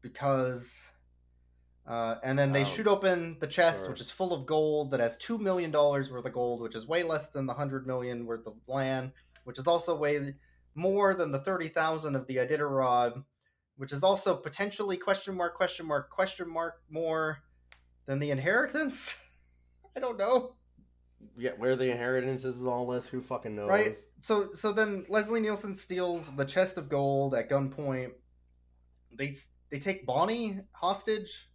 Because. 0.00 0.86
Uh, 1.86 2.16
and 2.22 2.38
then 2.38 2.52
they 2.52 2.60
Oh, 2.62 2.64
shoot 2.64 2.86
open 2.86 3.36
the 3.40 3.46
chest, 3.46 3.80
sure. 3.80 3.90
which 3.90 4.00
is 4.00 4.08
full 4.08 4.32
of 4.32 4.46
gold 4.46 4.92
that 4.92 5.00
has 5.00 5.16
$2 5.18 5.40
million 5.40 5.72
worth 5.72 6.08
of 6.24 6.32
gold, 6.32 6.60
which 6.60 6.76
is 6.76 6.86
way 6.86 7.02
less 7.02 7.28
than 7.28 7.44
the 7.44 7.52
100 7.52 7.88
million 7.88 8.24
worth 8.24 8.46
of 8.46 8.54
land, 8.68 9.10
which 9.44 9.58
is 9.58 9.66
also 9.66 9.96
way 9.96 10.32
more 10.76 11.12
than 11.14 11.32
the 11.32 11.40
30,000 11.40 12.14
of 12.14 12.24
the 12.28 12.36
Iditarod, 12.36 13.24
which 13.78 13.92
is 13.92 14.04
also 14.04 14.36
potentially 14.36 14.96
question 14.96 15.34
mark, 15.34 15.56
question 15.56 15.84
mark, 15.84 16.08
question 16.08 16.48
mark 16.48 16.82
more 16.88 17.42
than 18.06 18.18
the 18.18 18.30
inheritance. 18.30 19.16
I 19.96 20.00
don't 20.00 20.18
know. 20.18 20.54
Yeah, 21.36 21.52
where 21.56 21.76
the 21.76 21.90
inheritance 21.90 22.44
is 22.44 22.58
and 22.60 22.68
all 22.68 22.86
this, 22.86 23.06
who 23.06 23.20
fucking 23.20 23.54
knows? 23.54 23.68
Right? 23.68 23.94
So 24.20 24.52
so 24.52 24.72
then 24.72 25.06
Leslie 25.08 25.40
Nielsen 25.40 25.74
steals 25.74 26.30
the 26.36 26.44
chest 26.44 26.78
of 26.78 26.88
gold 26.88 27.34
at 27.34 27.48
gunpoint. 27.48 28.10
They 29.16 29.34
they 29.70 29.78
take 29.78 30.04
Bonnie 30.06 30.60
hostage. 30.72 31.48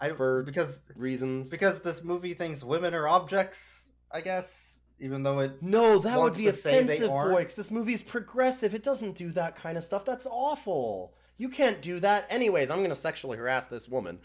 I 0.00 0.10
For- 0.12 0.44
because 0.44 0.80
Reasons. 0.94 1.50
because 1.50 1.80
this 1.80 2.02
movie 2.04 2.32
thinks 2.34 2.62
women 2.64 2.94
are 2.94 3.08
objects, 3.08 3.90
I 4.12 4.20
guess, 4.20 4.78
even 5.00 5.22
though 5.24 5.40
it 5.40 5.60
no, 5.62 5.98
that 5.98 6.18
would 6.20 6.36
be 6.36 6.44
to 6.44 6.50
offensive, 6.50 7.10
aren't. 7.10 7.32
boy. 7.32 7.44
'cause 7.44 7.54
this 7.56 7.70
movie's 7.70 8.02
progressive. 8.02 8.74
It 8.74 8.82
doesn't 8.84 9.16
do 9.16 9.30
that 9.32 9.56
kind 9.56 9.76
of 9.76 9.84
stuff. 9.84 10.04
That's 10.04 10.26
awful. 10.30 11.14
You 11.36 11.48
can't 11.48 11.82
do 11.82 12.00
that. 12.00 12.26
Anyways, 12.30 12.70
I'm 12.70 12.80
gonna 12.82 12.94
sexually 12.94 13.36
harass 13.36 13.66
this 13.66 13.88
woman. 13.88 14.20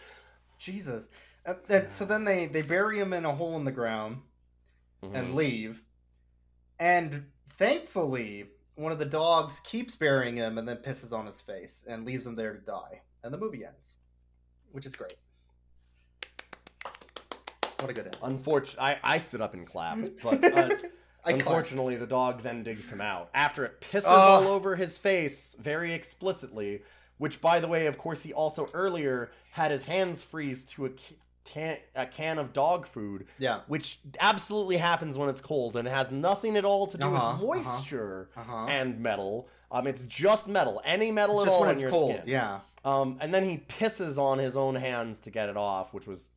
Jesus. 0.57 1.07
And, 1.45 1.57
and 1.69 1.91
so 1.91 2.05
then 2.05 2.23
they 2.23 2.45
they 2.45 2.61
bury 2.61 2.99
him 2.99 3.13
in 3.13 3.25
a 3.25 3.33
hole 3.35 3.55
in 3.57 3.65
the 3.65 3.71
ground 3.71 4.17
and 5.01 5.33
Mhm. 5.33 5.35
leave. 5.35 5.83
And 6.79 7.29
thankfully, 7.57 8.45
one 8.75 8.91
of 8.91 8.99
the 8.99 9.05
dogs 9.05 9.59
keeps 9.61 9.95
burying 9.95 10.37
him 10.37 10.57
and 10.57 10.67
then 10.67 10.77
pisses 10.77 11.11
on 11.11 11.25
his 11.25 11.39
face 11.41 11.83
and 11.87 12.05
leaves 12.05 12.25
him 12.25 12.35
there 12.35 12.53
to 12.53 12.59
die. 12.61 13.01
And 13.23 13.33
the 13.33 13.37
movie 13.37 13.63
ends, 13.65 13.97
which 14.71 14.85
is 14.85 14.95
great. 14.95 15.15
What 17.79 17.89
a 17.89 17.93
good 17.93 18.05
end. 18.07 18.17
Unfortunately, 18.23 18.79
I, 18.81 18.97
I 19.03 19.17
stood 19.17 19.41
up 19.41 19.53
and 19.53 19.67
clapped, 19.67 20.09
but 20.23 20.43
uh, 20.43 20.47
I 20.47 20.67
clapped. 20.69 20.79
unfortunately, 21.25 21.97
the 21.97 22.07
dog 22.07 22.41
then 22.41 22.63
digs 22.63 22.89
him 22.89 23.01
out 23.01 23.29
after 23.33 23.65
it 23.65 23.81
pisses 23.81 24.05
Ugh. 24.05 24.43
all 24.45 24.47
over 24.47 24.75
his 24.77 24.97
face 24.97 25.55
very 25.59 25.93
explicitly. 25.93 26.81
Which, 27.17 27.39
by 27.41 27.59
the 27.59 27.67
way, 27.67 27.85
of 27.87 27.97
course, 27.97 28.23
he 28.23 28.33
also 28.33 28.69
earlier 28.73 29.31
had 29.51 29.71
his 29.71 29.83
hands 29.83 30.23
freeze 30.23 30.65
to 30.65 30.85
a, 30.87 30.89
can, 31.45 31.77
a 31.95 32.05
can 32.05 32.37
of 32.39 32.53
dog 32.53 32.85
food, 32.87 33.27
Yeah. 33.37 33.61
which 33.67 33.99
absolutely 34.19 34.77
happens 34.77 35.17
when 35.17 35.29
it's 35.29 35.41
cold, 35.41 35.75
and 35.75 35.87
it 35.87 35.91
has 35.91 36.11
nothing 36.11 36.57
at 36.57 36.65
all 36.65 36.87
to 36.87 36.97
do 36.97 37.05
Uh-huh, 37.05 37.15
uh-huh, 37.15 37.45
with 37.45 37.65
moisture 37.65 38.29
uh-huh. 38.35 38.65
and 38.67 38.99
metal. 38.99 39.47
Um, 39.71 39.87
it's 39.87 40.03
just 40.03 40.47
metal, 40.47 40.81
any 40.85 41.11
metal 41.11 41.39
at 41.41 41.45
Just 41.45 41.53
all 41.55 41.61
when 41.61 41.69
it's 41.71 41.81
your 41.81 41.91
cold, 41.91 42.11
skin. 42.15 42.23
yeah. 42.27 42.59
Um, 42.85 43.17
and 43.21 43.33
then 43.33 43.43
he 43.43 43.59
pisses 43.69 44.17
on 44.17 44.39
his 44.39 44.57
own 44.57 44.75
hands 44.75 45.19
to 45.21 45.29
get 45.31 45.49
it 45.49 45.55
off, 45.57 45.93
which 45.93 46.05
was 46.07 46.29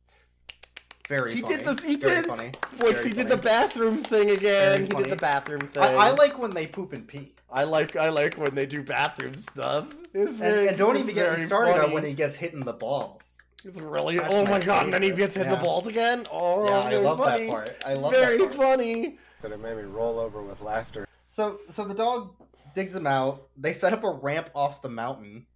Very 1.07 1.33
he 1.35 1.41
funny. 1.41 1.55
did 1.57 1.65
the 1.65 1.81
he 1.87 1.95
Very 1.95 2.15
did 2.17 2.25
funny. 2.25 2.51
Boys, 2.79 2.93
Very 2.95 3.09
he 3.09 3.13
did 3.15 3.29
the 3.29 3.37
bathroom 3.37 3.97
thing 4.03 4.31
again. 4.31 4.73
Very 4.73 4.85
he 4.85 4.91
funny. 4.91 5.03
did 5.05 5.11
the 5.13 5.15
bathroom 5.21 5.61
thing. 5.61 5.83
I, 5.83 5.93
I 5.93 6.09
like 6.11 6.37
when 6.37 6.51
they 6.51 6.67
poop 6.67 6.93
and 6.93 7.07
pee. 7.07 7.33
I 7.49 7.63
like 7.63 7.95
I 7.95 8.09
like 8.09 8.35
when 8.35 8.53
they 8.55 8.65
do 8.65 8.83
bathroom 8.83 9.37
stuff. 9.37 9.87
It's 10.13 10.31
And, 10.31 10.37
very, 10.39 10.67
and 10.67 10.77
don't 10.77 10.97
even 10.97 11.15
get 11.15 11.29
me 11.29 11.35
very 11.35 11.45
started 11.47 11.81
on 11.83 11.91
when 11.93 12.03
he 12.03 12.13
gets 12.13 12.35
hit 12.35 12.53
in 12.53 12.59
the 12.59 12.73
balls. 12.73 13.37
It's 13.63 13.79
really 13.79 14.17
That's 14.17 14.33
oh 14.33 14.43
my 14.45 14.51
my 14.51 14.59
god! 14.59 14.83
And 14.85 14.93
then 14.93 15.03
he 15.03 15.11
gets 15.11 15.35
hit 15.35 15.45
in 15.45 15.51
the 15.51 15.57
balls 15.57 15.87
again. 15.87 16.25
Oh, 16.31 16.65
Yeah, 16.67 16.77
I 16.79 16.89
very 16.91 17.03
love 17.03 17.17
that 17.19 17.49
part. 17.49 17.83
I 17.85 17.93
love 17.93 18.11
very 18.11 18.37
that 18.37 18.45
part. 18.47 18.55
funny. 18.55 19.17
That 19.41 19.51
it 19.51 19.59
made 19.61 19.77
me 19.77 19.83
roll 19.83 20.19
over 20.19 20.41
with 20.41 20.61
laughter. 20.61 21.07
So 21.29 21.59
so 21.69 21.85
the 21.85 21.93
dog 21.95 22.33
digs 22.75 22.95
him 22.95 23.07
out. 23.07 23.47
They 23.57 23.73
set 23.73 23.93
up 23.93 24.03
a 24.03 24.11
ramp 24.11 24.49
off 24.53 24.81
the 24.81 24.89
mountain. 24.89 25.47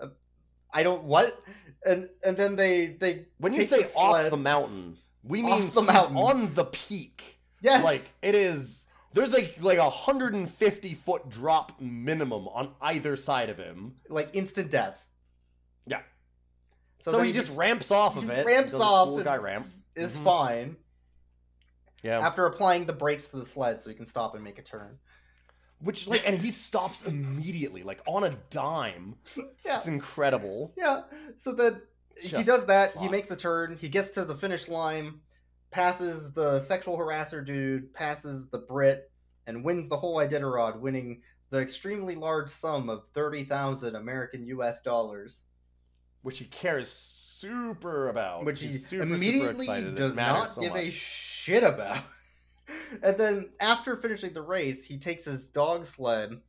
Uh, 0.00 0.08
I 0.72 0.82
don't 0.82 1.04
what, 1.04 1.32
and 1.86 2.08
and 2.24 2.36
then 2.36 2.56
they 2.56 2.86
they 3.00 3.26
When 3.38 3.52
you 3.52 3.64
say 3.64 3.82
the 3.82 3.88
off 3.94 4.30
the 4.30 4.36
mountain, 4.36 4.96
we 5.22 5.42
Off 5.42 5.60
mean 5.60 5.70
the 5.72 5.82
mountain. 5.82 6.16
on 6.16 6.54
the 6.54 6.64
peak. 6.64 7.38
Yes. 7.60 7.82
Like 7.84 8.02
it 8.22 8.34
is. 8.34 8.86
There's 9.14 9.32
like 9.32 9.56
like 9.60 9.78
a 9.78 9.88
hundred 9.90 10.34
and 10.34 10.48
fifty 10.50 10.94
foot 10.94 11.28
drop 11.28 11.80
minimum 11.80 12.46
on 12.48 12.72
either 12.80 13.16
side 13.16 13.48
of 13.50 13.56
him. 13.58 13.96
like 14.08 14.30
instant 14.34 14.70
death. 14.70 15.04
Yeah. 15.86 16.00
So, 17.00 17.12
So, 17.12 17.16
then 17.18 17.26
he 17.26 17.32
just 17.32 17.54
ramps 17.56 17.90
off 17.90 18.16
of 18.16 18.28
it. 18.28 18.44
ramps 18.46 18.74
off 18.74 19.08
Cool 19.08 19.22
guy 19.22 19.36
ramp. 19.36 19.68
is 19.94 20.16
Mhm. 20.16 20.24
fine 20.24 20.76
Yeah. 22.02 22.20
after 22.20 22.46
applying 22.46 22.86
the 22.86 22.92
brakes 22.92 23.24
to 23.28 23.36
the 23.38 23.44
sled 23.46 23.80
so 23.80 23.88
he 23.90 23.96
can 23.96 24.06
stop 24.06 24.34
and 24.34 24.44
make 24.44 24.58
a 24.58 24.62
turn. 24.62 24.98
Which 25.80 26.06
like, 26.08 26.26
and 26.28 26.36
he 26.38 26.50
stops 26.50 27.04
immediately, 27.04 27.82
like 27.84 28.00
on 28.06 28.24
a 28.24 28.30
dime. 28.50 29.14
Yeah. 29.64 29.78
It's 29.78 29.86
incredible. 29.86 30.72
Yeah. 30.76 31.02
So 31.36 31.52
then 31.52 31.80
he 32.20 32.28
Just 32.30 32.46
does 32.46 32.66
that. 32.66 32.92
He 32.94 33.00
fuck. 33.00 33.10
makes 33.10 33.30
a 33.30 33.36
turn. 33.36 33.76
He 33.76 33.88
gets 33.88 34.10
to 34.10 34.24
the 34.24 34.34
finish 34.34 34.66
line, 34.68 35.20
passes 35.70 36.32
the 36.32 36.58
sexual 36.58 36.98
harasser 36.98 37.44
dude, 37.46 37.94
passes 37.94 38.48
the 38.48 38.58
Brit, 38.58 39.10
and 39.46 39.64
wins 39.64 39.88
the 39.88 39.96
whole 39.96 40.16
Iditarod, 40.16 40.80
winning 40.80 41.22
the 41.50 41.60
extremely 41.60 42.14
large 42.16 42.50
sum 42.50 42.90
of 42.90 43.04
thirty 43.14 43.44
thousand 43.44 43.94
American 43.94 44.44
U.S. 44.46 44.80
dollars, 44.82 45.42
Which 46.22 46.38
he 46.38 46.46
cares 46.46 46.90
super 46.90 48.08
about. 48.08 48.44
which 48.44 48.60
he 48.60 48.66
He's 48.66 48.84
super, 48.86 49.04
super 49.04 49.14
immediately 49.14 49.66
excited. 49.66 49.88
It 49.94 49.96
does 49.96 50.14
matters 50.16 50.38
not 50.40 50.48
so 50.48 50.60
give 50.60 50.74
a 50.74 50.90
shit 50.90 51.62
about. 51.62 52.02
And 53.02 53.16
then 53.16 53.50
after 53.60 53.96
finishing 53.96 54.32
the 54.32 54.42
race, 54.42 54.84
he 54.84 54.98
takes 54.98 55.24
his 55.24 55.50
dog 55.50 55.84
sled 55.84 56.40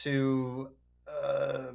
to. 0.00 0.70
Uh, 1.08 1.72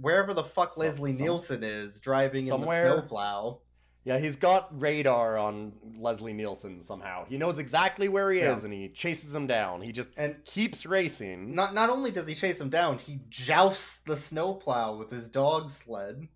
wherever 0.00 0.34
the 0.34 0.42
fuck 0.44 0.74
Some- 0.74 0.84
Leslie 0.84 1.12
some- 1.14 1.24
Nielsen 1.24 1.62
is 1.64 2.00
driving 2.00 2.46
somewhere. 2.46 2.86
in 2.86 2.90
the 2.90 2.98
snowplow. 3.02 3.60
Yeah, 4.04 4.18
he's 4.18 4.36
got 4.36 4.68
radar 4.80 5.36
on 5.36 5.72
Leslie 5.98 6.32
Nielsen 6.32 6.82
somehow. 6.82 7.24
He 7.26 7.38
knows 7.38 7.58
exactly 7.58 8.08
where 8.08 8.30
he 8.30 8.38
Yeah. 8.40 8.52
is 8.52 8.64
and 8.64 8.72
he 8.72 8.88
chases 8.90 9.34
him 9.34 9.46
down. 9.46 9.82
He 9.82 9.92
just 9.92 10.10
And 10.16 10.44
keeps 10.44 10.86
racing. 10.86 11.54
not 11.54 11.74
not 11.74 11.90
only 11.90 12.10
does 12.10 12.26
he 12.26 12.34
chase 12.34 12.60
him 12.60 12.68
down, 12.70 12.98
he 12.98 13.20
jousts 13.28 13.98
the 13.98 14.16
snowplow 14.16 14.96
with 14.96 15.10
his 15.10 15.28
dog 15.28 15.70
sled 15.70 16.28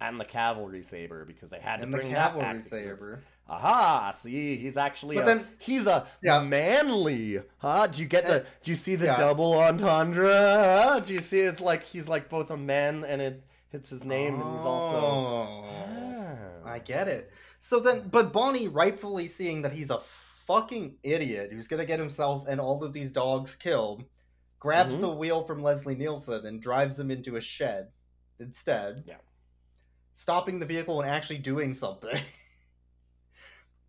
and 0.00 0.20
the 0.20 0.24
cavalry 0.26 0.82
saber 0.82 1.24
because 1.24 1.50
they 1.50 1.60
had 1.60 1.80
and 1.80 1.90
to 1.92 1.96
the 1.96 2.02
bring 2.02 2.12
that 2.12 2.32
cavalry 2.32 2.44
back 2.44 2.54
because 2.56 2.70
saber. 2.70 3.22
Aha! 3.48 4.10
See, 4.14 4.56
he's 4.58 4.76
actually 4.76 5.16
But 5.16 5.22
a, 5.22 5.26
then- 5.26 5.46
he's 5.58 5.86
a 5.86 6.06
Yeah. 6.22 6.40
manly. 6.42 7.40
Huh? 7.58 7.86
Do 7.86 8.02
you 8.02 8.06
get 8.08 8.26
the? 8.26 8.44
Do 8.62 8.70
you 8.70 8.74
see 8.74 8.94
the 8.94 9.06
yeah. 9.06 9.16
double 9.16 9.54
entendre? 9.54 11.00
Do 11.04 11.14
you 11.14 11.20
see? 11.20 11.40
It's 11.40 11.60
like 11.60 11.82
he's 11.82 12.08
like 12.08 12.28
both 12.28 12.50
a 12.50 12.56
man 12.56 13.04
and 13.04 13.22
it 13.22 13.42
hits 13.70 13.88
his 13.90 14.04
name, 14.04 14.40
and 14.40 14.56
he's 14.56 14.66
also. 14.66 14.96
Oh, 14.96 15.64
Ah. 16.64 16.70
I 16.70 16.78
get 16.78 17.08
it. 17.08 17.30
So 17.60 17.80
then, 17.80 18.08
but 18.08 18.32
Bonnie, 18.32 18.68
rightfully 18.68 19.28
seeing 19.28 19.62
that 19.62 19.72
he's 19.72 19.90
a 19.90 19.98
fucking 20.00 20.96
idiot 21.02 21.50
who's 21.52 21.66
gonna 21.68 21.86
get 21.86 21.98
himself 21.98 22.44
and 22.46 22.60
all 22.60 22.84
of 22.84 22.92
these 22.92 23.10
dogs 23.10 23.56
killed, 23.56 24.04
grabs 24.60 24.96
Mhm. 24.96 25.00
the 25.00 25.10
wheel 25.14 25.42
from 25.44 25.62
Leslie 25.62 25.94
Nielsen 25.96 26.44
and 26.46 26.60
drives 26.62 27.00
him 27.00 27.10
into 27.10 27.36
a 27.36 27.40
shed 27.40 27.88
instead. 28.38 29.04
Yeah. 29.06 29.16
Stopping 30.12 30.58
the 30.58 30.66
vehicle 30.66 31.00
and 31.00 31.08
actually 31.10 31.38
doing 31.38 31.72
something. 31.74 32.20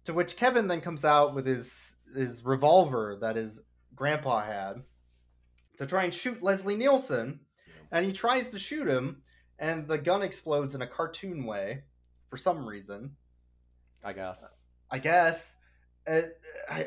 to 0.05 0.13
which 0.13 0.37
Kevin 0.37 0.67
then 0.67 0.81
comes 0.81 1.05
out 1.05 1.35
with 1.35 1.45
his 1.45 1.95
his 2.15 2.43
revolver 2.43 3.17
that 3.21 3.35
his 3.35 3.61
grandpa 3.95 4.41
had 4.41 4.83
to 5.77 5.85
try 5.85 6.03
and 6.03 6.13
shoot 6.13 6.41
Leslie 6.41 6.75
Nielsen, 6.75 7.39
and 7.91 8.05
he 8.05 8.11
tries 8.11 8.49
to 8.49 8.59
shoot 8.59 8.87
him, 8.87 9.21
and 9.59 9.87
the 9.87 9.97
gun 9.97 10.21
explodes 10.21 10.75
in 10.75 10.81
a 10.81 10.87
cartoon 10.87 11.45
way 11.45 11.83
for 12.29 12.37
some 12.37 12.65
reason. 12.65 13.15
I 14.03 14.13
guess. 14.13 14.57
I 14.89 14.99
guess. 14.99 15.55
Uh, 16.07 16.21
I, 16.69 16.85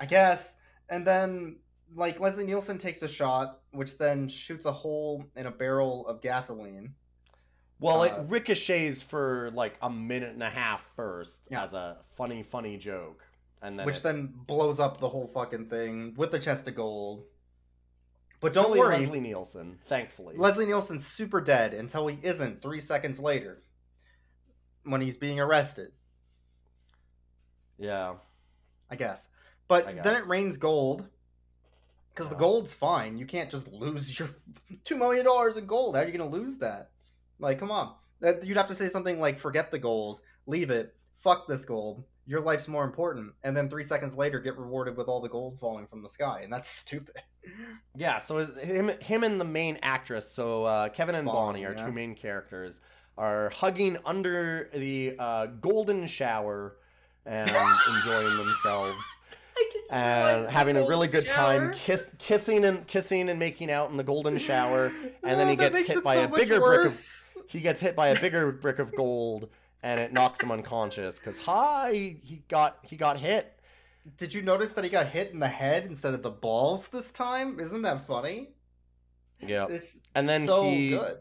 I 0.00 0.06
guess. 0.06 0.54
And 0.88 1.06
then, 1.06 1.60
like, 1.94 2.20
Leslie 2.20 2.44
Nielsen 2.44 2.78
takes 2.78 3.02
a 3.02 3.08
shot, 3.08 3.60
which 3.70 3.96
then 3.98 4.28
shoots 4.28 4.64
a 4.64 4.72
hole 4.72 5.24
in 5.36 5.46
a 5.46 5.50
barrel 5.50 6.06
of 6.06 6.20
gasoline. 6.20 6.94
Well, 7.80 8.02
Uh, 8.02 8.04
it 8.06 8.28
ricochets 8.28 9.02
for 9.02 9.50
like 9.52 9.76
a 9.82 9.88
minute 9.90 10.32
and 10.34 10.42
a 10.42 10.50
half 10.50 10.82
first 10.94 11.42
Yeah. 11.50 11.64
as 11.64 11.72
a 11.74 11.98
funny, 12.16 12.42
funny 12.42 12.76
joke, 12.76 13.24
and 13.62 13.78
then 13.78 13.86
which 13.86 13.98
it- 13.98 14.02
then 14.02 14.26
blows 14.28 14.78
up 14.78 14.98
the 15.00 15.08
whole 15.08 15.26
fucking 15.28 15.68
thing 15.68 16.14
with 16.14 16.30
the 16.30 16.38
chest 16.38 16.68
of 16.68 16.74
gold. 16.74 17.24
But 18.40 18.52
don't 18.54 18.70
worry, 18.70 18.96
Leslie 18.96 19.06
Leslie... 19.06 19.20
Nielsen, 19.20 19.78
thankfully. 19.86 20.36
Leslie 20.36 20.64
Nielsen's 20.66 21.06
super 21.06 21.40
dead 21.42 21.74
until 21.74 22.06
he 22.06 22.18
isn't 22.26 22.62
three 22.62 22.80
seconds 22.80 23.18
later 23.20 23.62
when 24.84 25.00
he's 25.02 25.16
being 25.18 25.38
arrested, 25.40 25.92
yeah. 27.78 28.14
I 28.90 28.96
guess. 28.96 29.28
But 29.68 29.86
I 29.86 29.92
then 29.94 30.16
it 30.16 30.26
rains 30.26 30.56
gold 30.56 31.06
because 32.12 32.28
the 32.28 32.34
gold's 32.34 32.74
fine. 32.74 33.16
You 33.18 33.26
can't 33.26 33.50
just 33.50 33.68
lose 33.68 34.18
your 34.18 34.28
two 34.84 34.96
million 34.96 35.24
dollars 35.24 35.56
in 35.56 35.66
gold. 35.66 35.94
How 35.94 36.02
are 36.02 36.06
you 36.06 36.12
gonna 36.16 36.28
lose 36.30 36.58
that? 36.58 36.90
Like, 37.40 37.58
come 37.58 37.70
on. 37.70 37.94
That 38.20 38.44
you'd 38.44 38.56
have 38.56 38.68
to 38.68 38.74
say 38.74 38.88
something 38.88 39.18
like, 39.18 39.38
"Forget 39.38 39.70
the 39.70 39.78
gold, 39.78 40.20
leave 40.46 40.70
it, 40.70 40.94
fuck 41.16 41.48
this 41.48 41.64
gold. 41.64 42.04
Your 42.26 42.40
life's 42.40 42.68
more 42.68 42.84
important." 42.84 43.32
And 43.44 43.56
then 43.56 43.70
three 43.70 43.84
seconds 43.84 44.14
later, 44.14 44.38
get 44.40 44.58
rewarded 44.58 44.96
with 44.96 45.08
all 45.08 45.20
the 45.20 45.28
gold 45.28 45.58
falling 45.58 45.86
from 45.86 46.02
the 46.02 46.08
sky, 46.08 46.42
and 46.42 46.52
that's 46.52 46.68
stupid. 46.80 47.16
Yeah, 47.96 48.18
so 48.18 48.44
him, 48.44 48.90
him 49.00 49.24
and 49.24 49.40
the 49.40 49.46
main 49.46 49.78
actress, 49.82 50.30
so 50.30 50.64
uh, 50.64 50.88
Kevin 50.90 51.14
and 51.14 51.26
Bonnie, 51.26 51.62
Bonnie, 51.62 51.64
our 51.64 51.72
yeah. 51.72 51.86
two 51.86 51.92
main 51.92 52.14
characters, 52.14 52.80
are 53.16 53.50
hugging 53.50 53.96
under 54.04 54.68
the 54.74 55.16
uh, 55.18 55.46
golden 55.46 56.06
shower 56.06 56.76
and 57.26 57.50
enjoying 57.94 58.36
themselves 58.36 59.20
and 59.90 60.48
having 60.48 60.76
a 60.76 60.86
really 60.86 61.08
good 61.08 61.26
time, 61.26 61.72
kiss, 61.72 62.14
kissing 62.18 62.64
and 62.64 62.86
kissing 62.86 63.28
and 63.28 63.38
making 63.38 63.70
out 63.70 63.90
in 63.90 63.96
the 63.96 64.04
golden 64.04 64.38
shower. 64.38 64.86
And 65.22 65.38
then 65.38 65.48
Oh, 65.48 65.50
he 65.50 65.56
gets 65.56 65.78
hit 65.78 65.98
it 65.98 66.04
by 66.04 66.16
so 66.16 66.24
a 66.24 66.28
much 66.28 66.40
bigger 66.40 66.60
brick 66.60 66.80
of 66.80 66.84
worse. 66.86 67.19
He 67.48 67.60
gets 67.60 67.80
hit 67.80 67.96
by 67.96 68.08
a 68.08 68.20
bigger 68.20 68.52
brick 68.52 68.78
of 68.78 68.94
gold, 68.94 69.48
and 69.82 70.00
it 70.00 70.12
knocks 70.12 70.40
him 70.42 70.50
unconscious 70.50 71.18
because 71.18 71.38
hi, 71.38 72.16
he 72.22 72.42
got 72.48 72.78
he 72.82 72.96
got 72.96 73.18
hit. 73.18 73.58
Did 74.16 74.32
you 74.32 74.42
notice 74.42 74.72
that 74.72 74.84
he 74.84 74.90
got 74.90 75.06
hit 75.08 75.30
in 75.32 75.40
the 75.40 75.48
head 75.48 75.84
instead 75.84 76.14
of 76.14 76.22
the 76.22 76.30
balls 76.30 76.88
this 76.88 77.10
time? 77.10 77.60
Isn't 77.60 77.82
that 77.82 78.06
funny? 78.06 78.48
Yeah. 79.40 79.66
This 79.66 79.98
And 80.14 80.28
then 80.28 80.46
so 80.46 80.64
he 80.70 80.90
good. 80.90 81.18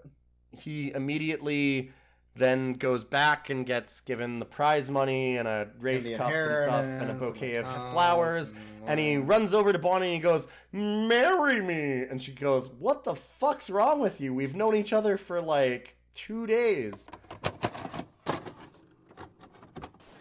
he 0.52 0.92
immediately 0.94 1.92
then 2.36 2.74
goes 2.74 3.04
back 3.04 3.50
and 3.50 3.66
gets 3.66 4.00
given 4.00 4.40
the 4.40 4.46
prize 4.46 4.90
money 4.90 5.38
and 5.38 5.48
a 5.48 5.68
race 5.80 6.06
the 6.06 6.16
cup 6.16 6.32
and 6.32 6.58
stuff 6.58 6.86
and 6.86 7.12
a 7.12 7.14
bouquet 7.14 7.56
of 7.56 7.66
cup 7.66 7.92
flowers. 7.92 8.52
and 8.52 8.60
And 8.88 9.00
he 9.00 9.18
runs 9.18 9.54
over 9.54 9.74
to 9.74 9.80
Bonnie 9.80 10.08
and 10.08 10.16
he 10.16 10.22
goes, 10.22 10.48
"Marry 10.72 11.62
me!" 11.62 12.04
And 12.10 12.22
she 12.22 12.32
goes, 12.32 12.70
"What 12.70 13.04
the 13.04 13.16
fuck's 13.16 13.70
wrong 13.70 14.00
with 14.00 14.22
you? 14.22 14.34
We've 14.34 14.56
known 14.56 14.76
each 14.76 14.94
other 14.94 15.18
for 15.18 15.42
like 15.42 15.98
two 16.26 16.46
days." 16.46 17.08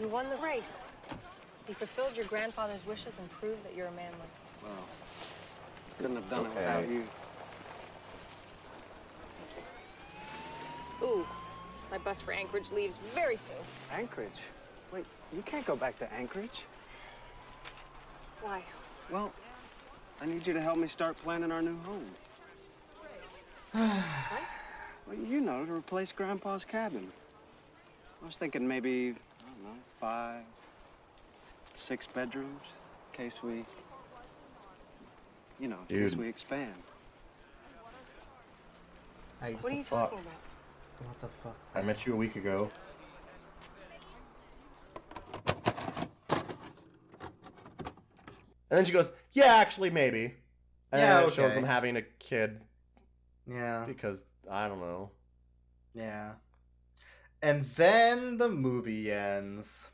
You 0.01 0.07
won 0.09 0.31
the 0.31 0.37
race. 0.37 0.85
You 1.67 1.75
fulfilled 1.75 2.17
your 2.17 2.27
grandfather's 2.27 2.87
wishes 2.87 3.19
and 3.19 3.29
proved 3.33 3.65
that 3.65 3.75
you're 3.77 3.89
a 3.89 3.93
manly. 3.93 4.29
Well, 4.63 4.73
couldn't 5.99 6.17
have 6.17 6.31
done 6.31 6.47
it 6.47 6.55
without 6.55 6.89
you. 6.89 7.05
Ooh, 11.03 11.27
my 11.91 11.99
bus 11.99 12.21
for 12.21 12.33
Anchorage 12.33 12.71
leaves 12.71 12.99
very 13.13 13.37
soon. 13.37 13.57
Anchorage? 13.93 14.43
Wait, 14.93 15.05
you 15.35 15.43
can't 15.43 15.67
go 15.67 15.77
back 15.77 15.99
to 15.99 16.13
Anchorage. 16.13 16.65
Why? 18.41 18.63
Well, 19.11 19.33
I 20.21 20.27
need 20.27 20.47
you 20.47 20.55
to 20.55 20.61
help 20.61 20.79
me 20.79 20.87
start 20.89 21.17
planning 21.19 21.51
our 21.51 21.63
new 21.63 21.77
home. 21.85 22.07
Well, 25.09 25.17
you 25.17 25.41
know, 25.41 25.65
to 25.65 25.73
replace 25.73 26.13
Grandpa's 26.13 26.65
cabin. 26.65 27.09
I 28.23 28.27
was 28.27 28.37
thinking 28.37 28.69
maybe, 28.69 29.15
I 29.41 29.51
don't 29.51 29.65
know, 29.65 29.81
five, 29.99 30.43
six 31.75 32.07
bedrooms, 32.07 32.61
in 33.13 33.17
case 33.17 33.43
we, 33.43 33.65
you 35.59 35.69
know, 35.69 35.79
in 35.89 35.97
case 36.01 36.15
we 36.15 36.29
expand. 36.29 36.75
What 39.41 39.73
are 39.73 39.77
you 39.77 39.83
talking 39.85 40.19
about? 40.19 40.33
What 41.07 41.21
the 41.21 41.29
fuck? 41.43 41.57
I 41.75 41.81
met 41.83 42.05
you 42.05 42.13
a 42.13 42.17
week 42.17 42.37
ago. 42.37 42.69
And 48.71 48.77
then 48.77 48.85
she 48.85 48.93
goes, 48.93 49.13
"Yeah, 49.33 49.55
actually, 49.55 49.91
maybe." 49.91 50.35
And 50.93 51.01
Yeah, 51.01 51.21
then 51.21 51.29
it 51.29 51.33
shows 51.33 51.55
them 51.55 51.65
having 51.65 51.97
a 51.97 52.03
kid 52.03 52.61
Yeah. 53.47 53.85
because 53.87 54.25
I 54.51 54.69
don't 54.69 54.81
know. 54.81 55.11
Yeah. 55.95 56.35
And 57.43 57.65
then 57.77 58.39
the 58.39 58.49
movie 58.49 59.13
ends. 59.13 59.87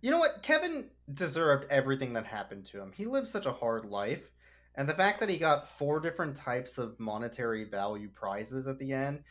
You 0.00 0.10
know 0.10 0.18
what? 0.18 0.42
Kevin 0.42 0.90
deserved 1.12 1.66
everything 1.70 2.12
that 2.14 2.26
happened 2.26 2.66
to 2.66 2.80
him. 2.80 2.92
He 2.94 3.06
lived 3.06 3.28
such 3.28 3.46
a 3.46 3.52
hard 3.52 3.86
life. 3.86 4.30
And 4.74 4.88
the 4.88 4.94
fact 4.94 5.20
that 5.20 5.28
he 5.28 5.38
got 5.38 5.68
four 5.68 6.00
different 6.00 6.36
types 6.36 6.76
of 6.78 7.00
monetary 7.00 7.64
value 7.64 8.08
prizes 8.10 8.68
at 8.68 8.78
the 8.78 8.92
end, 8.92 9.24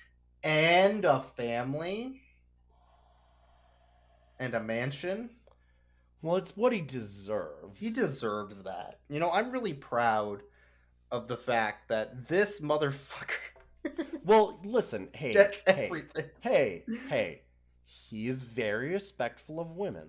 and 0.44 1.06
a 1.06 1.22
family, 1.22 2.22
and 4.40 4.54
a 4.56 4.60
mansion, 4.60 5.30
Well, 6.22 6.38
it's 6.38 6.58
what 6.58 6.74
he 6.74 6.82
deserved. 6.82 7.78
he 7.78 7.92
deserves 7.92 8.64
that. 8.64 9.00
You 9.08 9.20
know, 9.20 9.32
I'm 9.32 9.52
really 9.52 9.74
proud 9.74 10.42
of 11.16 11.28
the 11.28 11.38
fact 11.38 11.88
that 11.90 12.28
this 12.28 12.60
motherfucker 12.60 13.40
Well, 14.24 14.60
listen, 14.64 15.10
hey, 15.14 15.34
gets 15.34 15.62
hey, 15.68 15.86
everything. 15.86 16.26
hey, 16.42 16.84
hey, 17.10 17.42
he 17.86 18.28
is 18.28 18.42
very 18.42 18.90
respectful 18.94 19.60
of 19.60 19.72
women 19.78 20.08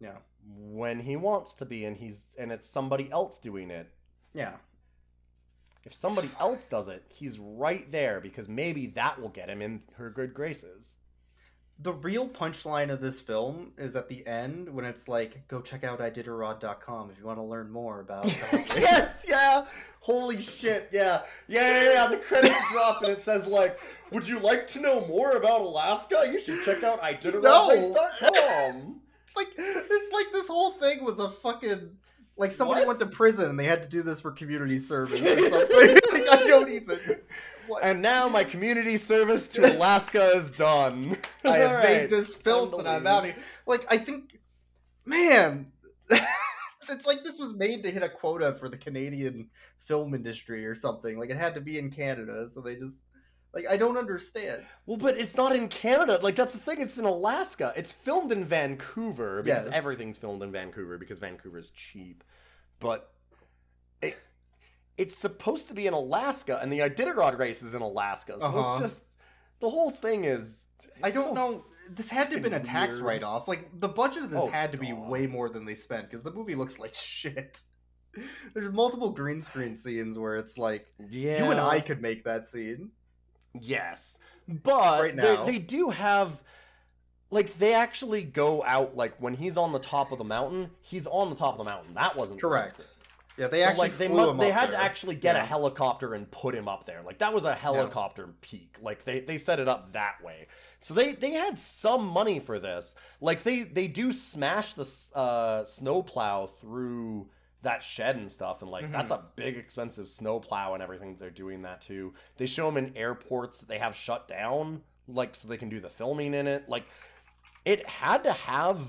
Yeah. 0.00 0.18
when 0.46 1.00
he 1.00 1.16
wants 1.16 1.54
to 1.54 1.64
be, 1.64 1.84
and 1.86 1.96
he's 1.96 2.26
and 2.38 2.52
it's 2.52 2.68
somebody 2.68 3.10
else 3.10 3.38
doing 3.38 3.70
it. 3.70 3.88
Yeah. 4.34 4.56
If 5.84 5.94
somebody 5.94 6.30
else 6.40 6.66
does 6.66 6.88
it, 6.88 7.04
he's 7.08 7.38
right 7.38 7.90
there 7.92 8.20
because 8.20 8.48
maybe 8.48 8.88
that 8.88 9.20
will 9.20 9.28
get 9.30 9.48
him 9.48 9.62
in 9.62 9.82
her 9.94 10.10
good 10.10 10.34
graces. 10.34 10.96
The 11.80 11.92
real 11.92 12.26
punchline 12.26 12.90
of 12.90 13.02
this 13.02 13.20
film 13.20 13.72
is 13.76 13.96
at 13.96 14.08
the 14.08 14.26
end 14.26 14.68
when 14.72 14.86
it's 14.86 15.08
like, 15.08 15.46
go 15.46 15.60
check 15.60 15.84
out 15.84 16.00
iditarod.com 16.00 17.10
if 17.10 17.18
you 17.18 17.26
want 17.26 17.38
to 17.38 17.42
learn 17.44 17.70
more 17.70 18.00
about. 18.00 18.26
yes, 18.52 19.26
yeah. 19.28 19.66
Holy 20.00 20.40
shit, 20.40 20.88
yeah. 20.90 21.22
Yeah, 21.48 21.82
yeah, 21.82 21.92
yeah. 21.92 22.06
The 22.08 22.16
credits 22.16 22.54
drop 22.72 23.02
and 23.02 23.10
it 23.12 23.20
says 23.22 23.46
like, 23.46 23.78
"Would 24.10 24.26
you 24.26 24.38
like 24.38 24.66
to 24.68 24.80
know 24.80 25.06
more 25.06 25.32
about 25.32 25.60
Alaska? 25.60 26.22
You 26.30 26.38
should 26.38 26.62
check 26.64 26.82
out 26.82 27.00
No. 27.02 27.12
iditarod.com." 27.12 29.00
It's 29.24 29.36
like 29.36 29.48
it's 29.58 30.12
like 30.12 30.26
this 30.32 30.46
whole 30.48 30.70
thing 30.72 31.04
was 31.04 31.18
a 31.18 31.28
fucking 31.28 31.90
Like 32.36 32.52
somebody 32.52 32.80
What? 32.80 32.88
went 32.88 32.98
to 33.00 33.06
prison 33.06 33.48
and 33.48 33.58
they 33.58 33.64
had 33.64 33.82
to 33.82 33.88
do 33.88 34.02
this 34.02 34.20
for 34.20 34.30
community 34.30 34.78
service 34.78 35.20
or 35.20 35.24
something. 35.50 35.94
like, 36.12 36.28
I 36.30 36.44
don't 36.46 36.68
even. 36.70 36.98
What? 37.66 37.82
And 37.82 38.00
now 38.00 38.28
my 38.28 38.44
community 38.44 38.96
service 38.96 39.48
to 39.48 39.74
Alaska 39.76 40.30
is 40.36 40.50
done. 40.50 41.16
I 41.44 41.56
have 41.58 41.70
All 41.72 41.82
made 41.82 41.98
right. 42.02 42.08
this 42.10 42.32
filth 42.32 42.74
and 42.78 42.86
I'm 42.86 43.08
out 43.08 43.24
here. 43.24 43.34
Like 43.66 43.84
I 43.90 43.98
think, 43.98 44.38
man, 45.04 45.72
it's 46.08 47.06
like 47.06 47.24
this 47.24 47.40
was 47.40 47.54
made 47.54 47.82
to 47.82 47.90
hit 47.90 48.04
a 48.04 48.08
quota 48.08 48.54
for 48.60 48.68
the 48.68 48.76
Canadian 48.76 49.48
film 49.84 50.14
industry 50.14 50.64
or 50.64 50.76
something. 50.76 51.18
Like 51.18 51.30
it 51.30 51.36
had 51.36 51.54
to 51.54 51.60
be 51.60 51.76
in 51.76 51.90
Canada, 51.90 52.46
so 52.46 52.60
they 52.60 52.76
just 52.76 53.02
like 53.56 53.66
I 53.68 53.76
don't 53.78 53.96
understand. 53.96 54.62
Well, 54.84 54.98
but 54.98 55.16
it's 55.18 55.34
not 55.36 55.56
in 55.56 55.68
Canada. 55.68 56.20
Like 56.22 56.36
that's 56.36 56.52
the 56.54 56.60
thing. 56.60 56.80
It's 56.80 56.98
in 56.98 57.06
Alaska. 57.06 57.72
It's 57.74 57.90
filmed 57.90 58.30
in 58.30 58.44
Vancouver 58.44 59.42
because 59.42 59.64
Yes. 59.64 59.74
everything's 59.74 60.18
filmed 60.18 60.42
in 60.42 60.52
Vancouver 60.52 60.98
because 60.98 61.18
Vancouver's 61.18 61.70
cheap. 61.70 62.22
But 62.80 63.10
it 64.02 64.16
it's 64.98 65.16
supposed 65.18 65.68
to 65.68 65.74
be 65.74 65.86
in 65.86 65.94
Alaska, 65.94 66.58
and 66.62 66.70
the 66.70 66.80
Iditarod 66.80 67.38
race 67.38 67.62
is 67.62 67.74
in 67.74 67.82
Alaska. 67.82 68.38
So 68.38 68.46
Uh-huh. 68.46 68.72
it's 68.72 68.80
just 68.92 69.04
the 69.60 69.70
whole 69.70 69.90
thing 69.90 70.24
is. 70.24 70.66
I 71.02 71.10
don't 71.10 71.28
so 71.28 71.34
know. 71.34 71.64
This 71.88 72.10
had 72.10 72.28
to 72.28 72.34
have 72.34 72.42
been 72.42 72.52
a 72.54 72.60
tax 72.60 72.98
write 72.98 73.22
off. 73.22 73.48
Like 73.48 73.80
the 73.80 73.88
budget 73.88 74.24
of 74.24 74.30
this 74.30 74.40
Oh, 74.40 74.48
had 74.50 74.72
to 74.72 74.78
be 74.78 74.92
way 74.92 75.26
more 75.26 75.48
than 75.48 75.64
they 75.64 75.74
spent 75.76 76.04
because 76.10 76.20
the 76.22 76.32
movie 76.32 76.54
looks 76.54 76.78
like 76.78 76.94
shit. 76.94 77.62
There's 78.54 78.72
multiple 78.72 79.10
green 79.10 79.40
screen 79.40 79.76
scenes 79.76 80.18
where 80.18 80.36
it's 80.36 80.58
like 80.58 80.86
Yeah. 81.08 81.44
you 81.44 81.50
and 81.52 81.60
I 81.60 81.80
could 81.80 82.02
make 82.02 82.24
that 82.24 82.44
scene. 82.44 82.90
Yes, 83.62 84.18
but 84.48 85.02
Right 85.02 85.16
they, 85.16 85.36
they 85.46 85.58
do 85.58 85.90
have 85.90 86.42
like 87.30 87.58
they 87.58 87.74
actually 87.74 88.22
go 88.22 88.62
out 88.64 88.96
like 88.96 89.14
when 89.20 89.34
he's 89.34 89.56
on 89.56 89.72
the 89.72 89.78
top 89.78 90.12
of 90.12 90.18
the 90.18 90.24
mountain, 90.24 90.70
he's 90.80 91.06
on 91.06 91.30
the 91.30 91.36
top 91.36 91.58
of 91.58 91.66
the 91.66 91.70
mountain. 91.72 91.94
That 91.94 92.16
wasn't 92.16 92.40
Correct. 92.40 92.74
Yeah, 93.38 93.48
they 93.48 93.60
So, 93.62 93.68
actually 93.68 93.88
like 93.88 93.98
they 93.98 94.06
flew 94.08 94.16
mu- 94.24 94.30
him 94.30 94.36
they 94.38 94.50
had 94.50 94.70
there. 94.72 94.78
to 94.78 94.84
actually 94.84 95.14
get 95.16 95.36
a 95.36 95.40
helicopter 95.40 96.14
and 96.14 96.30
put 96.30 96.54
him 96.54 96.68
up 96.68 96.86
there. 96.86 97.02
Like 97.04 97.18
that 97.18 97.34
was 97.34 97.44
a 97.44 97.54
helicopter 97.54 98.28
peak. 98.40 98.76
Like 98.80 99.04
they 99.04 99.20
they 99.20 99.36
set 99.38 99.58
it 99.60 99.68
up 99.68 99.92
that 99.92 100.22
way. 100.24 100.46
So 100.80 100.94
they 100.94 101.12
they 101.12 101.32
had 101.32 101.58
some 101.58 102.06
money 102.06 102.38
for 102.40 102.58
this. 102.58 102.94
Like 103.20 103.42
they 103.42 103.64
they 103.64 103.88
do 103.88 104.12
smash 104.12 104.72
the 104.74 104.88
uh 105.14 105.64
snowplow 105.64 106.46
through 106.46 107.28
that 107.62 107.82
shed 107.82 108.16
and 108.16 108.30
stuff 108.30 108.62
and 108.62 108.70
like 108.70 108.90
that's 108.92 109.10
a 109.10 109.24
big 109.34 109.56
expensive 109.56 110.08
snowplow 110.08 110.74
and 110.74 110.82
everything 110.82 111.16
they're 111.18 111.30
doing 111.30 111.62
that 111.62 111.80
too. 111.80 112.14
They 112.36 112.46
show 112.46 112.66
them 112.66 112.76
in 112.76 112.96
airports 112.96 113.58
that 113.58 113.68
they 113.68 113.78
have 113.78 113.94
shut 113.96 114.28
down 114.28 114.82
like 115.08 115.34
so 115.34 115.48
they 115.48 115.56
can 115.56 115.68
do 115.68 115.80
the 115.80 115.88
filming 115.88 116.34
in 116.34 116.46
it. 116.46 116.68
Like 116.68 116.84
it 117.64 117.86
had 117.88 118.24
to 118.24 118.32
have 118.32 118.80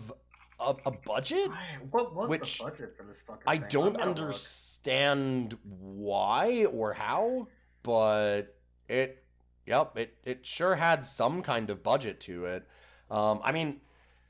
a, 0.60 0.76
a 0.86 0.92
budget 0.92 1.50
What 1.92 2.16
was 2.16 2.28
Which 2.30 2.58
the 2.60 2.64
budget 2.66 2.96
for 2.98 3.04
this 3.04 3.22
fucking 3.22 3.44
I 3.46 3.58
thing? 3.58 3.68
don't 3.70 3.98
I'm 3.98 4.14
look. 4.14 4.18
understand 4.18 5.58
why 5.64 6.66
or 6.66 6.94
how, 6.94 7.48
but 7.84 8.56
it, 8.90 9.24
yep, 9.66 9.98
it 9.98 10.16
it 10.24 10.46
sure 10.46 10.76
had 10.76 11.06
some 11.06 11.42
kind 11.42 11.70
of 11.70 11.84
budget 11.84 12.20
to 12.22 12.46
it. 12.46 12.68
Um, 13.10 13.40
I 13.44 13.52
mean, 13.52 13.82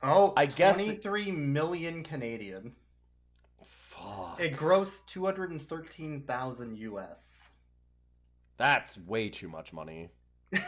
Oh, 0.04 0.34
I 0.38 0.46
guess 0.46 0.76
23 0.78 1.32
million 1.32 2.04
Canadian. 2.04 2.76
Fuck, 4.18 4.40
It 4.42 4.56
grossed 4.56 5.06
213,000 5.08 6.78
US. 6.80 7.50
that's 8.58 8.98
way 8.98 9.30
too 9.30 9.48
much 9.48 9.72
money. 9.74 10.10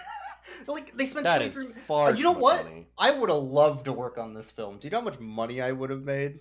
Like 0.67 0.97
they 0.97 1.05
spent 1.05 1.26
That 1.26 1.43
is 1.43 1.53
23 1.53 1.81
far. 1.84 2.07
Uh, 2.07 2.11
you 2.13 2.23
know 2.23 2.31
what? 2.31 2.63
money. 2.65 2.88
I 2.97 3.11
would 3.11 3.30
have 3.30 3.38
loved 3.43 3.85
to 3.85 3.93
work 3.93 4.17
on 4.17 4.34
this 4.34 4.49
film. 4.49 4.80
Do 4.80 4.88
you 4.88 4.89
know 4.91 4.97
how 4.99 5.03
much 5.05 5.19
money 5.19 5.61
I 5.61 5.71
would 5.71 5.91
have 5.91 6.01
made? 6.03 6.39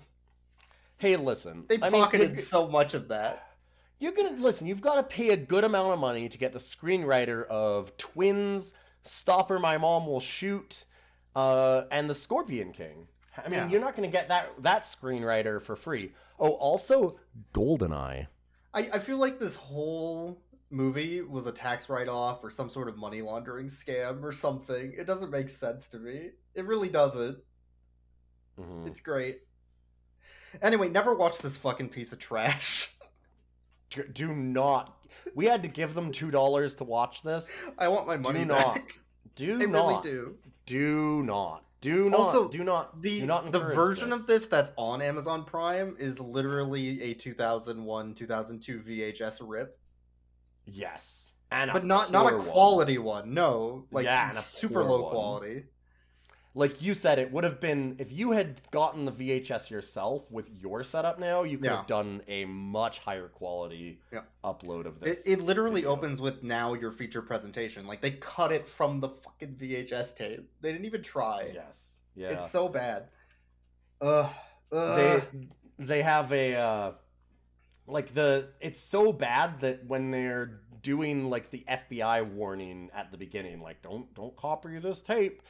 Hey, 0.96 1.16
listen, 1.16 1.64
They 1.68 1.76
I 1.82 1.90
mean, 1.90 2.02
pocketed 2.02 2.30
you're- 2.30 2.42
so 2.42 2.66
much 2.68 2.94
of 2.94 3.08
that. 3.08 3.50
You're 3.98 4.12
gonna 4.12 4.30
listen. 4.40 4.66
You've 4.66 4.80
got 4.80 4.94
to 4.96 5.02
pay 5.02 5.28
a 5.30 5.36
good 5.36 5.62
amount 5.62 5.92
of 5.92 5.98
money 5.98 6.28
to 6.30 6.38
get 6.38 6.52
the 6.52 6.58
screenwriter 6.58 7.46
of 7.48 7.96
Twins, 7.98 8.72
Stop 9.02 9.50
Or, 9.50 9.58
My 9.58 9.76
Mom 9.76 10.06
Will 10.06 10.20
Shoot, 10.20 10.84
uh, 11.36 11.82
and 11.90 12.08
The 12.08 12.14
Scorpion 12.14 12.72
King. 12.72 13.08
I 13.44 13.48
mean, 13.48 13.58
Yeah. 13.60 13.68
you're 13.68 13.80
not 13.80 13.94
gonna 13.96 14.08
get 14.08 14.28
that 14.28 14.50
that 14.62 14.82
screenwriter 14.82 15.60
for 15.62 15.76
free. 15.76 16.12
Oh, 16.38 16.52
also 16.52 17.18
Goldeneye. 17.54 18.26
I, 18.74 18.80
I 18.92 18.98
feel 18.98 19.16
like 19.18 19.38
this 19.38 19.54
whole 19.54 20.40
movie 20.70 21.22
was 21.22 21.46
a 21.46 21.52
tax 21.52 21.88
write 21.88 22.08
off 22.08 22.44
or 22.44 22.50
some 22.50 22.68
sort 22.68 22.88
of 22.88 22.96
money 22.96 23.22
laundering 23.22 23.66
scam 23.68 24.22
or 24.22 24.32
something. 24.32 24.92
It 24.96 25.06
doesn't 25.06 25.30
make 25.30 25.48
sense 25.48 25.86
to 25.88 25.98
me. 25.98 26.30
It 26.54 26.66
really 26.66 26.88
doesn't. 26.88 27.38
Mhm. 28.60 28.86
It's 28.86 29.00
great. 29.00 29.40
Anyway, 30.62 30.88
never 30.88 31.14
watch 31.14 31.38
this 31.38 31.56
fucking 31.56 31.88
piece 31.90 32.12
of 32.12 32.18
trash. 32.18 32.94
Do- 33.90 34.08
Do 34.08 34.34
not. 34.34 34.94
We 35.34 35.46
had 35.46 35.62
to 35.62 35.68
give 35.68 35.94
them 35.94 36.12
two 36.12 36.30
dollars 36.30 36.74
to 36.76 36.84
watch 36.84 37.22
this. 37.22 37.50
I 37.78 37.88
want 37.88 38.06
my 38.06 38.16
money 38.16 38.40
do 38.40 38.46
back. 38.50 38.76
not. 38.76 38.80
Do 39.34 39.54
I 39.62 39.64
not. 39.66 39.88
really 39.88 40.02
do. 40.02 40.36
Do 40.66 41.22
not. 41.22 41.64
Do 41.80 42.10
not. 42.10 42.18
Also, 42.20 42.48
do 42.48 42.64
not. 42.64 43.00
The 43.02 43.20
do 43.20 43.26
not 43.26 43.52
the 43.52 43.60
version 43.60 44.10
this. 44.10 44.20
of 44.20 44.26
this 44.26 44.46
that's 44.46 44.72
on 44.76 45.00
Amazon 45.00 45.44
Prime 45.44 45.94
is 45.98 46.18
literally 46.18 47.00
a 47.02 47.14
2001 47.14 48.14
2002 48.14 48.80
VHS 48.80 49.38
rip, 49.40 49.78
Yes, 50.66 51.32
and 51.50 51.72
but 51.72 51.84
not 51.84 52.10
not 52.10 52.26
a 52.26 52.30
poor 52.30 52.38
one. 52.38 52.46
quality 52.48 52.98
one. 52.98 53.32
No, 53.32 53.86
like 53.92 54.04
Yeah, 54.06 54.32
super 54.32 54.82
low 54.84 55.02
one. 55.02 55.10
quality. 55.12 55.64
Like 56.54 56.82
you 56.82 56.94
said, 56.94 57.18
it 57.18 57.30
would 57.30 57.44
have 57.44 57.60
been 57.60 57.96
if 57.98 58.10
you 58.10 58.32
had 58.32 58.60
gotten 58.70 59.04
the 59.04 59.12
VHS 59.12 59.70
yourself 59.70 60.30
with 60.30 60.50
your 60.60 60.82
setup 60.82 61.18
now, 61.18 61.42
you 61.44 61.58
could 61.58 61.66
Yeah. 61.66 61.76
have 61.78 61.86
done 61.86 62.22
a 62.26 62.44
much 62.46 62.98
higher 63.00 63.28
quality 63.28 64.00
Yeah. 64.12 64.22
upload 64.42 64.86
of 64.86 64.96
It, 64.96 65.04
this. 65.04 65.26
it 65.26 65.40
literally 65.40 65.82
video. 65.82 65.90
opens 65.92 66.20
with 66.20 66.42
now 66.42 66.74
your 66.74 66.90
feature 66.90 67.22
presentation. 67.22 67.86
Like 67.86 68.00
they 68.00 68.12
cut 68.12 68.50
it 68.52 68.68
from 68.68 69.00
the 69.00 69.08
fucking 69.08 69.56
VHS 69.56 70.12
tape. 70.14 70.50
They 70.60 70.72
didn't 70.72 70.86
even 70.86 71.02
try. 71.02 71.50
Yes, 71.54 72.00
yeah. 72.16 72.30
It's 72.30 72.50
so 72.50 72.68
bad. 72.68 73.08
Ugh. 74.00 74.30
Ugh. 74.72 74.96
they 75.28 75.48
they 75.78 76.02
have 76.02 76.32
a 76.32 76.54
uh, 76.54 76.92
like 77.86 78.12
the 78.14 78.50
it's 78.60 78.80
so 78.80 79.12
bad 79.12 79.60
that 79.60 79.86
when 79.86 80.10
they're 80.10 80.60
doing 80.82 81.28
like 81.30 81.50
the 81.50 81.64
FBI 81.68 82.22
warning 82.22 82.90
at 82.94 83.10
the 83.10 83.16
beginning, 83.16 83.60
like 83.60 83.82
don't 83.82 84.12
don't 84.14 84.36
copy 84.36 84.78
this 84.78 85.00
tape, 85.02 85.42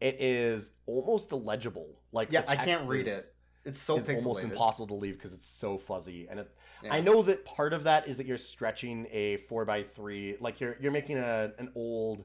it 0.00 0.20
is 0.20 0.70
almost 0.86 1.32
illegible. 1.32 2.00
Like 2.12 2.32
yeah, 2.32 2.44
I 2.46 2.56
can't 2.56 2.88
read 2.88 3.06
is- 3.06 3.18
it. 3.18 3.32
It's 3.64 3.80
so 3.80 3.96
is 3.96 4.08
almost 4.08 4.44
impossible 4.44 4.86
to 4.88 4.94
leave 4.94 5.14
because 5.14 5.32
it's 5.32 5.48
so 5.48 5.76
fuzzy 5.76 6.28
and 6.30 6.38
it 6.38 6.48
Yeah. 6.84 6.94
i 6.94 7.00
know 7.00 7.20
that 7.22 7.44
part 7.44 7.72
of 7.72 7.82
that 7.82 8.06
is 8.06 8.16
that 8.18 8.26
you're 8.26 8.38
stretching 8.38 9.08
a 9.10 9.38
4x3 9.50 10.40
like 10.40 10.60
you're 10.60 10.76
you're 10.80 10.92
making 10.92 11.18
a 11.18 11.50
an 11.58 11.72
old 11.74 12.22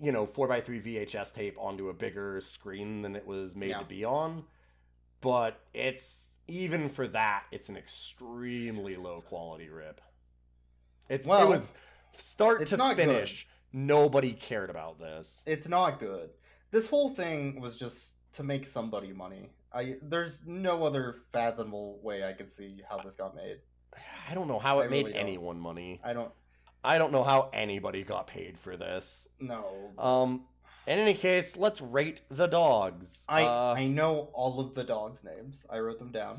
you 0.00 0.12
know 0.12 0.26
4x3 0.26 0.80
vhs 0.80 1.34
tape 1.34 1.56
onto 1.58 1.88
a 1.88 1.92
bigger 1.92 2.40
screen 2.40 3.02
than 3.02 3.16
it 3.16 3.26
was 3.26 3.56
made 3.56 3.70
Yeah. 3.70 3.80
to 3.80 3.84
be 3.84 4.04
on 4.04 4.44
but 5.20 5.58
it's 5.74 6.28
even 6.46 6.88
for 6.88 7.08
that 7.08 7.42
it's 7.50 7.68
an 7.68 7.76
extremely 7.76 8.94
low 8.94 9.22
quality 9.22 9.68
rip 9.68 10.00
it's 11.08 11.26
Well, 11.26 11.48
it 11.48 11.50
was 11.50 11.74
start 12.16 12.64
to 12.68 12.76
not 12.76 12.94
good. 12.94 13.06
finish 13.08 13.48
nobody 13.72 14.34
cared 14.34 14.70
about 14.70 15.00
this 15.00 15.42
It's 15.46 15.66
not 15.66 15.98
good. 15.98 16.30
This 16.70 16.86
whole 16.86 17.10
thing 17.10 17.60
was 17.60 17.78
just 17.78 18.12
to 18.34 18.42
make 18.42 18.66
somebody 18.66 19.12
money. 19.12 19.50
I 19.72 19.96
there's 20.02 20.40
no 20.46 20.84
other 20.84 21.16
fathomable 21.32 21.98
way 22.02 22.24
I 22.24 22.32
could 22.32 22.48
see 22.48 22.82
how 22.88 22.98
this 22.98 23.16
got 23.16 23.34
made. 23.36 23.58
i 24.30 24.34
don't 24.34 24.48
know 24.48 24.58
how 24.58 24.80
I 24.80 24.84
it 24.84 24.90
made 24.90 25.06
really 25.06 25.14
anyone 25.18 25.58
money 25.58 26.00
I 26.04 26.12
don't 26.12 26.32
I 26.84 26.96
don't 26.98 27.12
know 27.12 27.24
how 27.24 27.50
anybody 27.52 28.02
got 28.04 28.28
paid 28.28 28.56
for 28.58 28.76
this. 28.76 29.28
No. 29.40 29.90
Um, 29.98 30.44
in 30.86 30.98
any 31.00 31.12
case, 31.14 31.56
let's 31.56 31.80
rate 31.80 32.20
the 32.30 32.46
dogs. 32.46 33.26
I 33.28 33.42
uh, 33.42 33.74
I 33.76 33.88
know 33.88 34.30
all 34.32 34.60
of 34.60 34.74
the 34.74 34.84
dogs' 34.84 35.24
names. 35.24 35.66
I 35.68 35.80
wrote 35.80 35.98
them 35.98 36.12
down. 36.12 36.36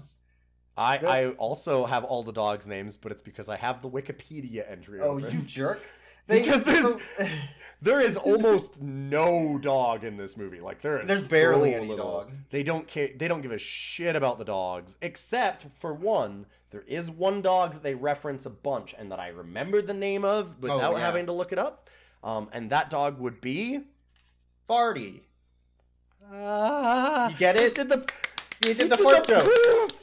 I, 0.77 0.97
the- 0.97 1.09
I 1.09 1.27
also 1.31 1.85
have 1.85 2.05
all 2.05 2.23
the 2.23 2.31
dogs' 2.31 2.65
names, 2.65 2.95
but 2.95 3.11
it's 3.11 3.21
because 3.21 3.49
I 3.49 3.57
have 3.57 3.81
the 3.81 3.89
Wikipedia 3.89 4.63
entry 4.71 5.01
Oh, 5.01 5.17
open. 5.19 5.29
you 5.31 5.41
jerk! 5.43 5.81
Because 6.29 6.63
there's 6.63 6.83
so- 6.83 6.99
there 7.81 7.99
is 7.99 8.15
almost 8.17 8.81
no 8.81 9.57
dog 9.57 10.03
in 10.03 10.15
this 10.17 10.37
movie. 10.37 10.59
Like 10.61 10.81
there 10.81 10.99
is 11.01 11.07
There's 11.07 11.27
barely 11.27 11.71
so 11.71 11.77
any 11.77 11.87
little. 11.87 12.05
dog. 12.19 12.31
They 12.51 12.63
don't 12.63 12.87
care. 12.87 13.09
They 13.15 13.27
don't 13.27 13.41
give 13.41 13.51
a 13.51 13.57
shit 13.57 14.15
about 14.15 14.37
the 14.37 14.45
dogs, 14.45 14.95
except 15.01 15.65
for 15.79 15.93
one. 15.93 16.45
There 16.71 16.83
is 16.87 17.09
one 17.09 17.41
dog 17.41 17.73
that 17.73 17.81
they 17.83 17.95
reference 17.95 18.45
a 18.45 18.49
bunch, 18.51 18.93
and 18.97 19.11
that 19.11 19.19
I 19.19 19.29
remembered 19.29 19.87
the 19.87 19.93
name 19.93 20.23
of 20.23 20.61
without 20.61 20.83
Oh, 20.93 20.97
yeah. 20.97 21.03
having 21.05 21.25
to 21.25 21.31
look 21.31 21.51
it 21.51 21.57
up. 21.57 21.89
Um, 22.23 22.47
and 22.51 22.69
that 22.69 22.89
dog 22.91 23.19
would 23.19 23.41
be. 23.41 23.79
Farty. 24.69 25.21
Ah, 26.31 27.29
You 27.29 27.37
get 27.37 27.55
it? 27.57 27.75
Did 27.75 27.89
the 27.89 28.05
You 28.65 28.73
did 28.73 28.89
the 28.91 28.97
fart 28.97 29.27
joke. 29.27 29.43
poop. 29.45 29.93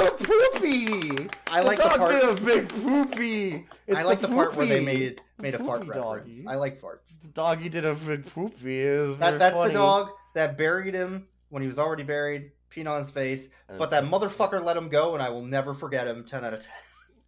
A 0.00 0.10
poopy. 0.12 1.28
I 1.50 1.60
like 1.60 1.78
the 1.78 1.84
part- 1.88 2.10
did 2.10 2.24
a 2.24 2.34
big 2.42 2.68
poopy. 2.68 3.66
It's 3.86 3.98
I 3.98 4.02
like 4.02 4.20
the, 4.20 4.28
part 4.28 4.54
where 4.56 4.66
they 4.66 4.80
made 4.84 5.20
made 5.40 5.54
a 5.54 5.58
fart 5.58 5.80
Poopy 5.80 5.90
reference. 5.98 6.36
doggy. 6.38 6.48
I 6.48 6.56
like 6.56 6.80
farts. 6.80 7.20
The 7.22 7.28
doggy 7.28 7.68
did 7.68 7.84
a 7.84 7.94
big 7.94 8.26
poopy. 8.26 8.80
Is 8.80 9.16
That, 9.18 9.38
that's 9.38 9.68
the 9.68 9.72
dog 9.72 10.10
that 10.34 10.58
buried 10.58 10.94
him 10.94 11.28
when 11.48 11.62
he 11.62 11.68
was 11.68 11.78
already 11.78 12.02
buried, 12.02 12.52
peed 12.74 12.88
on 12.88 12.98
his 12.98 13.10
face. 13.10 13.48
And 13.68 13.78
but 13.78 13.90
that 13.90 14.04
motherfucker 14.04 14.62
let 14.62 14.76
him 14.76 14.88
go, 14.88 15.14
and 15.14 15.22
I 15.22 15.30
will 15.30 15.44
never 15.44 15.74
forget 15.74 16.06
him. 16.06 16.24
Ten 16.24 16.44
out 16.44 16.54
of 16.54 16.60
ten. 16.60 16.72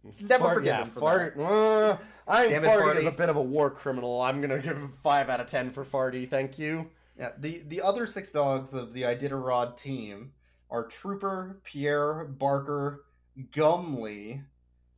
Never 0.19 0.45
Fart- 0.45 0.55
forget 0.55 0.79
yeah, 0.79 0.83
him 0.83 0.89
for 0.89 0.99
Fart, 0.99 1.39
uh, 1.39 1.97
I 2.27 2.47
think 2.47 2.63
Damn 2.63 2.79
Farty 2.79 2.95
is 2.95 3.05
a 3.05 3.11
bit 3.11 3.29
of 3.29 3.35
a 3.35 3.41
war 3.41 3.69
criminal. 3.69 4.19
I'm 4.19 4.41
gonna 4.41 4.57
give 4.57 4.75
him 4.75 4.91
five 5.03 5.29
out 5.29 5.39
of 5.39 5.47
ten 5.47 5.69
for 5.69 5.85
Farty. 5.85 6.27
Thank 6.27 6.57
you. 6.57 6.89
Yeah, 7.19 7.33
the 7.37 7.61
the 7.67 7.81
other 7.81 8.07
six 8.07 8.31
dogs 8.31 8.73
of 8.73 8.93
the 8.93 9.03
Iditarod 9.03 9.77
team 9.77 10.31
are 10.71 10.87
Trooper, 10.87 11.61
Pierre, 11.63 12.25
Barker, 12.25 13.03
Gumley, 13.51 14.41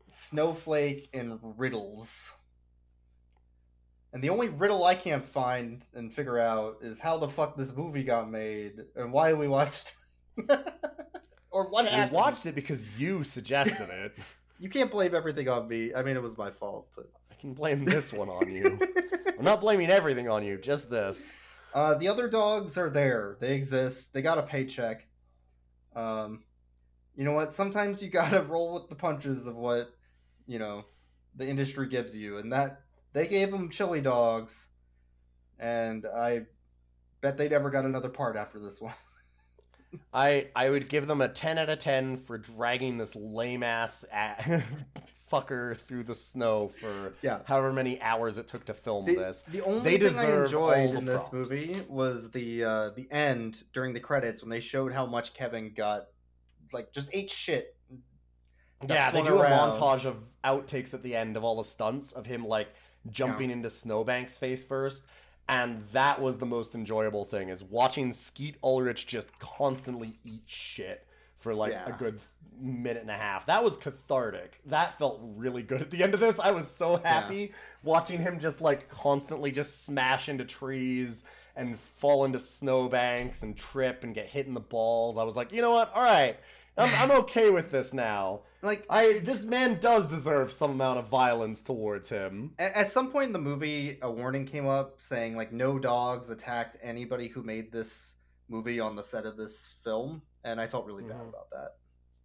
Snowflake, 0.09 1.09
and 1.13 1.37
Riddles. 1.57 2.31
And 4.13 4.23
the 4.23 4.29
only 4.29 4.49
riddle 4.49 4.83
I 4.83 4.93
can't 4.95 5.25
find 5.25 5.81
and 5.95 6.13
figure 6.13 6.37
out 6.37 6.77
is 6.81 6.99
how 6.99 7.17
the 7.17 7.27
fuck 7.27 7.57
this 7.57 7.75
movie 7.75 8.03
got 8.03 8.29
made 8.29 8.83
and 8.95 9.11
why 9.11 9.33
we 9.33 9.47
watched 9.47 9.95
or 11.49 11.69
what 11.69 11.85
We 11.85 11.91
happened. 11.91 12.11
watched 12.15 12.45
it 12.45 12.53
because 12.55 12.87
you 12.99 13.23
suggested 13.23 13.89
it. 13.89 14.13
You 14.59 14.69
can't 14.69 14.89
blame 14.91 15.13
everything 15.13 15.49
on 15.49 15.67
me. 15.67 15.93
I 15.93 16.03
mean, 16.03 16.15
it 16.15 16.21
was 16.21 16.37
my 16.37 16.49
fault, 16.49 16.87
but 16.95 17.09
I 17.29 17.33
can 17.35 17.53
blame 17.53 17.83
this 17.83 18.13
one 18.13 18.29
on 18.29 18.49
you. 18.49 18.79
I'm 19.37 19.43
not 19.43 19.59
blaming 19.59 19.89
everything 19.89 20.29
on 20.29 20.45
you, 20.45 20.57
just 20.57 20.89
this. 20.89 21.33
Uh, 21.73 21.95
the 21.95 22.07
other 22.07 22.29
dogs 22.29 22.77
are 22.77 22.89
there. 22.89 23.35
They 23.41 23.55
exist. 23.55 24.13
They 24.13 24.21
got 24.21 24.37
a 24.37 24.43
paycheck. 24.43 25.05
Um, 25.97 26.43
you 27.17 27.25
know 27.25 27.33
what? 27.33 27.53
Sometimes 27.53 28.01
you 28.01 28.09
gotta 28.09 28.41
roll 28.43 28.73
with 28.75 28.87
the 28.87 28.95
punches 28.95 29.47
of 29.47 29.55
what 29.57 29.89
you 30.47 30.59
know 30.59 30.85
the 31.35 31.45
industry 31.49 31.89
gives 31.89 32.15
you, 32.15 32.37
and 32.37 32.53
that 32.53 32.83
they 33.13 33.27
gave 33.27 33.51
them 33.51 33.69
chili 33.69 34.01
dogs, 34.01 34.67
and 35.59 36.05
I 36.05 36.41
bet 37.21 37.37
they 37.37 37.47
never 37.49 37.69
got 37.69 37.85
another 37.85 38.09
part 38.09 38.35
after 38.35 38.59
this 38.59 38.81
one. 38.81 38.93
I 40.13 40.47
I 40.55 40.69
would 40.71 40.89
give 40.89 41.05
them 41.05 41.21
a 41.21 41.29
10 41.29 41.59
out 41.59 41.69
of 41.69 41.77
10 41.77 42.17
for 42.17 42.39
dragging 42.39 42.97
this 42.97 43.15
lame 43.15 43.61
ass 43.61 44.03
fucker 45.31 45.77
through 45.77 46.03
the 46.03 46.15
snow 46.15 46.69
for 46.79 47.13
Yeah. 47.21 47.39
however 47.45 47.71
many 47.71 48.01
hours 48.01 48.39
it 48.39 48.47
took 48.47 48.65
to 48.65 48.73
film 48.73 49.05
The, 49.05 49.15
this. 49.15 49.43
the 49.43 49.61
only 49.61 49.81
They 49.97 50.09
thing 50.09 50.17
I 50.17 50.41
enjoyed 50.41 50.95
in 50.95 51.05
this 51.05 51.21
props. 51.29 51.33
movie 51.33 51.75
was 51.87 52.31
the 52.31 52.63
uh, 52.63 52.89
the 52.95 53.07
end 53.11 53.63
during 53.71 53.93
the 53.93 53.99
credits 53.99 54.41
when 54.41 54.49
they 54.49 54.59
showed 54.59 54.91
how 54.93 55.05
much 55.05 55.35
Kevin 55.35 55.73
got, 55.75 56.07
like 56.71 56.91
just 56.91 57.11
ate 57.13 57.29
shit. 57.29 57.75
Yeah, 58.89 59.11
they 59.11 59.21
do 59.21 59.39
around. 59.39 59.69
a 59.69 59.73
montage 59.79 60.05
of 60.05 60.23
outtakes 60.43 60.93
at 60.95 61.03
the 61.03 61.15
end 61.15 61.37
of 61.37 61.43
all 61.43 61.57
the 61.57 61.63
stunts 61.69 62.11
of 62.13 62.25
him 62.25 62.45
like 62.45 62.73
jumping 63.11 63.49
into 63.51 63.69
Snowbank's 63.69 64.37
face 64.37 64.63
first. 64.63 65.05
And 65.49 65.83
that 65.91 66.21
was 66.21 66.37
the 66.37 66.45
most 66.45 66.73
enjoyable 66.73 67.25
thing 67.25 67.49
is 67.49 67.63
watching 67.63 68.11
Skeet 68.11 68.55
Ulrich 68.63 69.05
just 69.05 69.27
constantly 69.39 70.17
eat 70.23 70.43
shit 70.45 71.05
for 71.39 71.53
like 71.53 71.73
a 71.73 71.93
good 71.97 72.19
minute 72.57 73.01
and 73.01 73.11
a 73.11 73.17
half. 73.17 73.45
That 73.47 73.63
was 73.63 73.75
cathartic. 73.75 74.61
That 74.67 74.97
felt 74.97 75.19
really 75.35 75.61
good 75.61 75.81
at 75.81 75.91
the 75.91 76.01
end 76.01 76.13
of 76.13 76.21
this. 76.21 76.39
I 76.39 76.51
was 76.51 76.69
so 76.69 76.97
happy 77.03 77.51
watching 77.83 78.19
him 78.19 78.39
just 78.39 78.61
like 78.61 78.87
constantly 78.87 79.51
just 79.51 79.83
smash 79.85 80.29
into 80.29 80.45
trees 80.45 81.25
and 81.55 81.77
fall 81.77 82.23
into 82.23 82.39
snowbanks 82.39 83.43
and 83.43 83.57
trip 83.57 84.03
and 84.03 84.15
get 84.15 84.27
hit 84.27 84.47
in 84.47 84.53
the 84.53 84.59
balls. 84.59 85.17
I 85.17 85.23
was 85.23 85.35
like, 85.35 85.51
you 85.51 85.61
know 85.61 85.71
what? 85.71 85.91
All 85.93 86.01
right. 86.01 86.37
I'm, 86.77 86.89
I'm 86.95 87.11
okay 87.19 87.49
with 87.49 87.69
this 87.71 87.93
now. 87.93 88.41
Like 88.61 88.85
I 88.89 89.19
this 89.23 89.43
man 89.45 89.79
does 89.79 90.07
deserve 90.07 90.51
some 90.51 90.71
amount 90.71 90.99
of 90.99 91.07
violence 91.07 91.61
towards 91.61 92.09
him. 92.09 92.53
At, 92.57 92.73
at 92.75 92.89
some 92.91 93.11
point 93.11 93.27
in 93.27 93.33
the 93.33 93.39
movie, 93.39 93.97
a 94.01 94.09
warning 94.09 94.45
came 94.45 94.65
up 94.67 94.95
saying 95.01 95.35
like 95.35 95.51
no 95.51 95.77
dogs 95.77 96.29
attacked 96.29 96.77
anybody 96.81 97.27
who 97.27 97.43
made 97.43 97.71
this 97.71 98.15
movie 98.49 98.79
on 98.79 98.95
the 98.95 99.03
set 99.03 99.25
of 99.25 99.37
this 99.37 99.67
film, 99.83 100.21
and 100.43 100.59
I 100.59 100.67
felt 100.67 100.85
really 100.85 101.03
bad 101.03 101.17
Mhm. 101.17 101.29
about 101.29 101.49
that. 101.51 101.75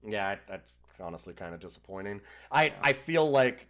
Yeah, 0.07 0.37
that's 0.49 0.73
honestly 1.01 1.35
kind 1.35 1.55
of 1.55 1.61
disappointing. 1.61 2.21
I 2.51 2.73
I 2.81 2.93
feel 2.93 3.29
like 3.31 3.67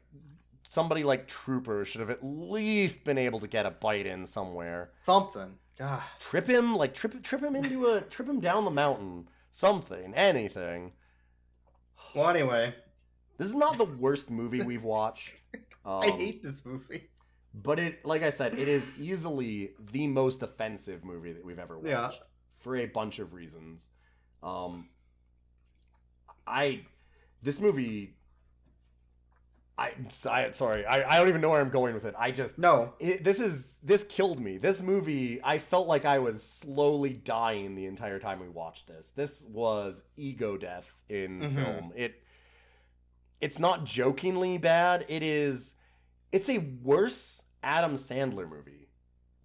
somebody 0.69 1.03
like 1.03 1.27
Trooper 1.27 1.85
should 1.87 2.01
have 2.01 2.11
at 2.11 2.19
least 2.23 3.03
been 3.05 3.19
able 3.19 3.41
to 3.41 3.47
get 3.47 3.65
a 3.67 3.71
bite 3.71 4.07
in 4.07 4.27
somewhere. 4.27 4.91
Something. 5.01 5.59
God. 5.79 6.03
Trip 6.21 6.47
him, 6.47 6.77
like 6.77 6.93
trip 6.93 7.23
trip 7.23 7.43
him 7.43 7.57
into 7.57 7.87
a 7.87 8.01
trip 8.03 8.29
him 8.29 8.41
down 8.41 8.65
the 8.65 8.71
mountain. 8.71 9.29
Something, 9.51 10.15
anything. 10.15 10.93
Well, 12.15 12.29
anyway, 12.29 12.75
This 13.39 13.49
is 13.49 13.55
not 13.55 13.77
the 13.79 13.85
worst 13.85 14.31
movie 14.31 14.63
we've 14.63 14.85
watched. 14.85 15.31
Um, 15.85 16.03
I 16.03 16.09
hate 16.11 16.43
this 16.43 16.67
movie. 16.67 17.09
But 17.55 17.79
it, 17.79 18.05
like 18.05 18.23
I 18.23 18.29
said, 18.29 18.59
it 18.59 18.69
is 18.69 18.91
easily 18.99 19.71
the 19.93 20.07
most 20.07 20.43
offensive 20.43 21.03
movie 21.03 21.33
that 21.33 21.43
we've 21.43 21.59
ever 21.59 21.79
watched 21.79 21.89
Yeah. 21.89 22.11
for 22.57 22.77
a 22.77 22.85
bunch 22.85 23.21
of 23.21 23.33
reasons. 23.33 23.89
Um, 24.43 24.91
I, 26.47 26.83
this 27.43 27.59
movie, 27.59 28.18
I, 29.79 29.93
I 30.29 30.51
sorry, 30.51 30.85
I, 30.85 31.09
I 31.15 31.19
don't 31.19 31.29
even 31.29 31.41
know 31.41 31.51
where 31.51 31.61
I'm 31.61 31.71
going 31.71 31.95
with 31.95 32.05
it. 32.05 32.15
I 32.19 32.33
just 32.33 32.59
No. 32.59 32.95
it, 32.99 33.23
this 33.23 33.39
is 33.39 33.79
this 33.83 34.03
killed 34.05 34.41
me. 34.41 34.59
This 34.59 34.83
movie, 34.83 35.41
I 35.45 35.59
felt 35.59 35.87
like 35.87 36.05
I 36.05 36.19
was 36.19 36.43
slowly 36.43 37.13
dying 37.13 37.77
the 37.77 37.87
entire 37.87 38.19
time 38.19 38.41
we 38.41 38.49
watched 38.49 38.89
this. 38.89 39.11
This 39.15 39.45
was 39.49 40.03
ego 40.17 40.57
death 40.57 40.93
in 41.09 41.41
Mhm. 41.41 41.55
film. 41.55 41.93
It 41.95 42.21
it's 43.41 43.59
not 43.59 43.85
jokingly 43.85 44.59
bad. 44.59 45.05
It 45.09 45.23
is 45.23 45.75
it's 46.33 46.49
a 46.49 46.59
worse 46.59 47.43
Adam 47.63 47.95
Sandler 47.95 48.49
movie. 48.49 48.89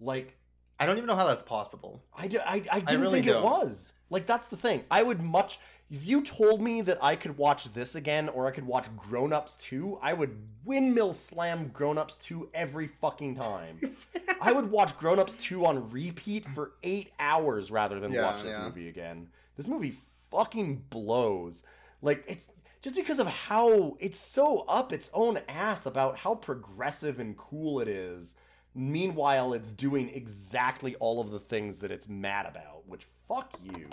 Like 0.00 0.36
I 0.80 0.86
don't 0.86 0.96
even 0.96 1.06
know 1.06 1.14
how 1.16 1.26
that's 1.26 1.42
possible. 1.44 2.02
I 2.16 2.24
I 2.44 2.62
I 2.72 2.80
didn't 2.80 3.00
really 3.02 3.20
think 3.20 3.28
it 3.28 3.34
don't. 3.34 3.44
was. 3.44 3.92
Like 4.10 4.26
that's 4.26 4.48
the 4.48 4.56
thing. 4.56 4.82
I 4.90 5.02
would 5.04 5.22
much 5.22 5.60
if 5.90 6.06
you 6.06 6.22
told 6.22 6.60
me 6.60 6.80
that 6.82 6.98
I 7.02 7.14
could 7.14 7.36
watch 7.36 7.72
this 7.72 7.94
again 7.94 8.28
or 8.28 8.46
I 8.46 8.50
could 8.50 8.66
watch 8.66 8.86
Grown 8.96 9.32
Ups 9.32 9.56
2, 9.58 9.98
I 10.02 10.12
would 10.12 10.36
windmill 10.64 11.12
slam 11.12 11.68
Grown 11.68 11.98
Ups 11.98 12.16
2 12.18 12.50
every 12.54 12.86
fucking 12.88 13.36
time. 13.36 13.96
I 14.40 14.52
would 14.52 14.70
watch 14.70 14.96
Grown 14.96 15.18
Ups 15.18 15.36
2 15.36 15.64
on 15.66 15.90
repeat 15.90 16.44
for 16.44 16.72
8 16.82 17.12
hours 17.20 17.70
rather 17.70 18.00
than 18.00 18.12
Yeah, 18.12 18.22
watch 18.22 18.42
this 18.42 18.56
yeah. 18.56 18.64
movie 18.64 18.88
again. 18.88 19.28
This 19.56 19.68
movie 19.68 19.94
fucking 20.30 20.84
blows. 20.90 21.62
Like 22.02 22.24
it's 22.26 22.48
just 22.82 22.96
because 22.96 23.18
of 23.18 23.26
how 23.26 23.96
it's 24.00 24.18
so 24.18 24.60
up 24.68 24.92
its 24.92 25.10
own 25.14 25.38
ass 25.48 25.86
about 25.86 26.18
how 26.18 26.34
progressive 26.34 27.20
and 27.20 27.36
cool 27.36 27.80
it 27.80 27.88
is. 27.88 28.34
Meanwhile, 28.74 29.52
it's 29.52 29.70
doing 29.70 30.08
exactly 30.10 30.96
all 30.96 31.20
of 31.20 31.30
the 31.30 31.38
things 31.38 31.78
that 31.78 31.92
it's 31.92 32.08
mad 32.08 32.46
about, 32.46 32.82
which 32.88 33.04
fuck 33.28 33.52
you. 33.62 33.88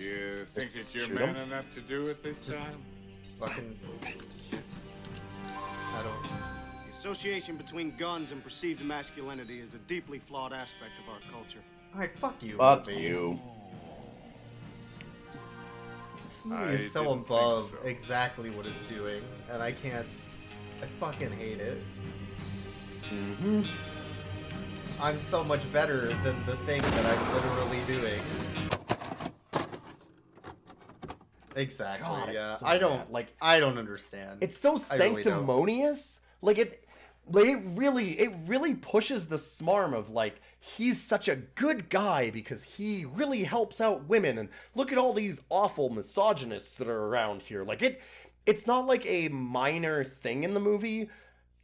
You 0.00 0.46
think 0.46 0.72
that 0.72 0.94
you're 0.94 1.04
Shoot 1.04 1.14
man 1.14 1.36
'em. 1.36 1.52
enough 1.52 1.70
to 1.74 1.82
do 1.82 2.08
it 2.08 2.22
this 2.22 2.40
time? 2.40 2.82
Fucking. 3.38 3.78
I 4.54 6.02
don't. 6.02 6.22
The 6.86 6.92
association 6.92 7.56
between 7.56 7.94
guns 7.98 8.32
and 8.32 8.42
perceived 8.42 8.82
masculinity 8.82 9.60
is 9.60 9.74
a 9.74 9.78
deeply 9.78 10.18
flawed 10.18 10.54
aspect 10.54 10.92
of 11.04 11.12
our 11.12 11.20
culture. 11.30 11.58
All 11.92 12.00
right, 12.00 12.16
fuck 12.16 12.42
you. 12.42 12.56
Fuck 12.56 12.86
movie. 12.86 13.00
you. 13.02 13.38
This 16.30 16.44
movie 16.46 16.62
I 16.62 16.68
is 16.76 16.92
so 16.92 17.10
above 17.12 17.68
so. 17.68 17.86
exactly 17.86 18.48
what 18.48 18.64
it's 18.66 18.84
doing, 18.84 19.22
and 19.50 19.62
I 19.62 19.72
can't. 19.72 20.06
I 20.82 20.86
fucking 20.98 21.32
hate 21.32 21.60
it. 21.60 21.82
Mm-hmm. 23.12 23.62
I'm 24.98 25.20
so 25.20 25.44
much 25.44 25.70
better 25.74 26.08
than 26.24 26.42
the 26.46 26.56
thing 26.64 26.80
that 26.80 27.06
I'm 27.06 27.34
literally 27.34 27.80
doing. 27.86 28.79
Exactly. 31.60 32.06
God, 32.06 32.32
yeah. 32.32 32.56
so 32.56 32.66
I 32.66 32.78
don't 32.78 32.98
bad. 32.98 33.10
Like 33.10 33.28
I 33.40 33.60
don't 33.60 33.78
understand. 33.78 34.38
It's 34.40 34.56
so 34.56 34.78
I 34.90 34.96
really 34.96 35.22
sanctimonious. 35.22 36.20
like 36.42 36.58
it 36.58 36.88
like 37.30 37.46
it 37.46 37.60
really 37.64 38.18
it 38.18 38.32
really 38.46 38.74
pushes 38.74 39.26
the 39.26 39.36
smarm 39.36 39.94
of 39.94 40.10
like 40.10 40.40
he's 40.58 41.00
such 41.00 41.28
a 41.28 41.36
good 41.36 41.88
guy 41.88 42.30
because 42.30 42.62
he 42.62 43.04
really 43.04 43.44
helps 43.44 43.80
out 43.80 44.08
women 44.08 44.38
and 44.38 44.48
look 44.74 44.90
at 44.92 44.98
all 44.98 45.12
these 45.12 45.42
awful 45.48 45.90
misogynists 45.90 46.76
that 46.76 46.88
are 46.88 47.06
around 47.06 47.42
here. 47.42 47.64
Like 47.64 47.82
it 47.82 48.00
it's 48.46 48.66
not 48.66 48.86
like 48.86 49.04
a 49.06 49.28
minor 49.28 50.02
thing 50.02 50.42
in 50.42 50.54
the 50.54 50.60
movie. 50.60 51.08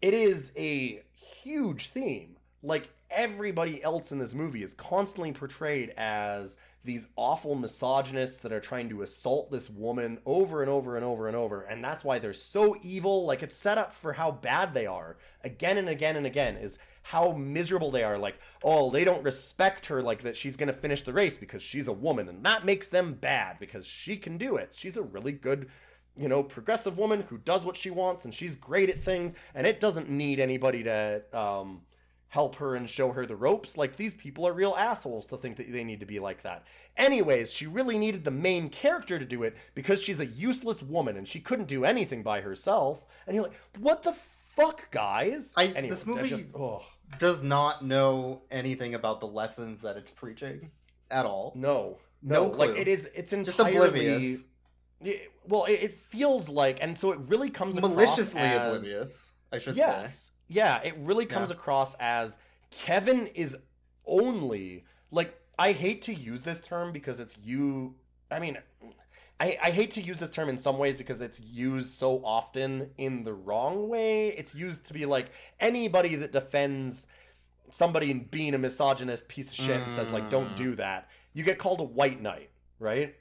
It 0.03 0.15
is 0.15 0.53
a 0.57 1.03
huge 1.43 1.89
theme. 1.89 2.37
Like 2.63 2.91
everybody 3.11 3.83
else 3.83 4.13
in 4.13 4.19
this 4.19 4.35
movie 4.35 4.63
is 4.63 4.75
constantly 4.75 5.33
portrayed 5.33 5.91
as 5.97 6.57
these 6.87 7.09
awful 7.17 7.55
misogynists 7.55 8.41
that 8.41 8.53
are 8.53 8.61
trying 8.61 8.89
to 8.89 9.03
assault 9.03 9.51
this 9.51 9.69
woman 9.69 10.19
over 10.25 10.63
and 10.63 10.71
over 10.71 10.97
and 10.97 11.05
over 11.05 11.27
and 11.27 11.37
over 11.37 11.63
and 11.63 11.85
that's 11.85 12.05
why 12.05 12.19
they're 12.19 12.33
so 12.33 12.77
evil. 12.83 13.27
Like 13.27 13.43
it's 13.43 13.57
set 13.57 13.77
up 13.77 13.93
for 13.93 14.15
how 14.15 14.31
bad 14.31 14.73
they 14.73 14.87
are 14.87 15.17
again 15.45 15.77
and 15.77 15.89
again 15.89 16.17
and 16.17 16.27
again 16.27 16.57
is 16.57 16.79
how 17.03 17.33
miserable 17.33 17.91
they 17.91 18.05
are. 18.05 18.17
Like 18.17 18.39
oh 18.63 18.91
they 18.91 19.05
don't 19.05 19.23
respect 19.23 19.87
her 19.87 20.03
like 20.03 20.23
that 20.23 20.37
she's 20.37 20.57
going 20.57 20.69
to 20.69 20.73
finish 20.73 21.03
the 21.03 21.13
race 21.13 21.37
because 21.37 21.63
she's 21.63 21.89
a 21.89 21.93
woman 21.93 22.29
and 22.29 22.45
that 22.45 22.65
makes 22.65 22.89
them 22.89 23.15
bad 23.15 23.59
because 23.59 23.87
she 23.87 24.17
can 24.17 24.39
do 24.39 24.57
it. 24.57 24.73
She's 24.75 24.97
a 24.97 25.03
really 25.03 25.33
good 25.33 25.69
you 26.17 26.29
know 26.29 26.43
progressive 26.43 26.99
woman 26.99 27.23
who 27.29 27.39
does 27.39 27.65
what 27.65 27.77
she 27.77 27.91
wants 27.91 28.25
and 28.25 28.35
she's 28.35 28.57
great 28.57 28.89
at 28.89 28.99
things 28.99 29.35
and 29.55 29.67
it 29.67 29.81
doesn't 29.81 30.09
need 30.09 30.41
anybody 30.41 30.83
to 30.83 31.23
um 31.33 31.83
help 32.29 32.57
her 32.57 32.75
and 32.75 32.89
show 32.91 33.13
her 33.13 33.25
the 33.27 33.37
ropes. 33.37 33.77
Like 33.77 33.97
these 33.97 34.15
people 34.15 34.47
are 34.47 34.53
real 34.53 34.75
assholes 34.77 35.27
to 35.29 35.37
think 35.37 35.57
that 35.57 35.71
they 35.73 35.85
need 35.85 36.01
to 36.01 36.07
be 36.07 36.19
like 36.19 36.43
that. 36.43 36.65
Anyways, 36.97 37.53
she 37.53 37.67
really 37.67 37.99
needed 37.99 38.25
the 38.25 38.31
main 38.31 38.69
character 38.69 39.19
to 39.19 39.25
do 39.25 39.43
it 39.43 39.57
because 39.75 40.03
she's 40.03 40.21
a 40.21 40.27
useless 40.27 40.83
woman 40.83 41.17
and 41.17 41.27
she 41.29 41.41
couldn't 41.41 41.69
do 41.69 41.85
anything 41.85 42.23
by 42.23 42.41
herself. 42.41 43.05
And 43.27 43.35
you're 43.35 43.45
like, 43.45 43.57
what 43.79 44.03
the 44.03 44.13
fuck, 44.57 44.91
guys? 44.91 45.53
I, 45.57 45.67
Anyway, 45.67 45.89
this 45.91 46.05
movie 46.07 46.29
just- 46.29 46.49
oh. 46.55 46.83
does 47.19 47.43
not 47.43 47.85
know 47.85 48.43
anything 48.51 48.95
about 48.95 49.21
the 49.21 49.29
lessons 49.29 49.81
that 49.83 49.97
it's 49.97 50.11
preaching 50.11 50.71
at 51.11 51.27
all. 51.27 51.53
No, 51.55 51.99
No 52.23 52.49
no, 52.49 52.57
like 52.57 52.71
it 52.77 52.89
is. 52.89 53.09
It's 53.15 53.31
Just 53.31 53.59
entirely. 53.59 53.77
oblivious. 53.89 54.43
Well, 55.47 55.67
it, 55.67 55.93
feels 55.93 56.49
like, 56.49 56.79
and 56.81 56.97
so 56.97 57.13
it 57.13 57.21
really 57.29 57.51
comes 57.51 57.79
Maliciously 57.81 58.41
as- 58.41 58.57
oblivious, 58.57 59.27
I 59.53 59.59
should 59.59 59.77
yes, 59.77 60.33
yeah, 60.49 60.81
it 60.83 60.95
really 60.99 61.27
comes 61.27 61.51
Yeah. 61.51 61.57
across 61.57 61.95
as 61.97 62.39
Kevin 62.71 63.27
is 63.29 63.57
only 64.05 64.85
like 65.11 65.35
I 65.59 65.73
hate 65.73 66.03
to 66.03 66.15
use 66.15 66.43
this 66.43 66.61
term 66.61 66.93
because 66.93 67.19
it's 67.21 67.37
you. 67.39 67.95
I 68.31 68.39
mean, 68.41 68.59
I, 69.41 69.57
I 69.63 69.71
hate 69.71 69.91
to 69.93 70.03
use 70.03 70.19
this 70.19 70.31
term 70.31 70.49
in 70.49 70.59
some 70.59 70.79
ways 70.79 70.97
because 70.99 71.21
it's 71.21 71.41
used 71.41 71.97
so 71.99 72.23
often 72.25 72.91
in 72.99 73.25
the 73.25 73.33
wrong 73.33 73.89
way. 73.89 74.29
It's 74.29 74.55
used 74.55 74.87
to 74.87 74.93
be 74.95 75.07
like 75.07 75.31
anybody 75.61 76.15
that 76.17 76.33
defends 76.33 77.07
somebody 77.71 78.11
in 78.11 78.25
being 78.25 78.55
a 78.55 78.59
misogynist 78.59 79.29
piece 79.29 79.51
of 79.51 79.57
shit 79.65 79.81
and 79.81 79.91
says 79.91 80.11
like 80.11 80.29
don't 80.31 80.51
Mm. 80.51 80.57
do 80.57 80.75
that. 80.77 81.09
You 81.33 81.43
get 81.45 81.59
called 81.59 81.81
a 81.81 81.85
white 81.85 82.21
knight, 82.23 82.51
right? 82.79 83.15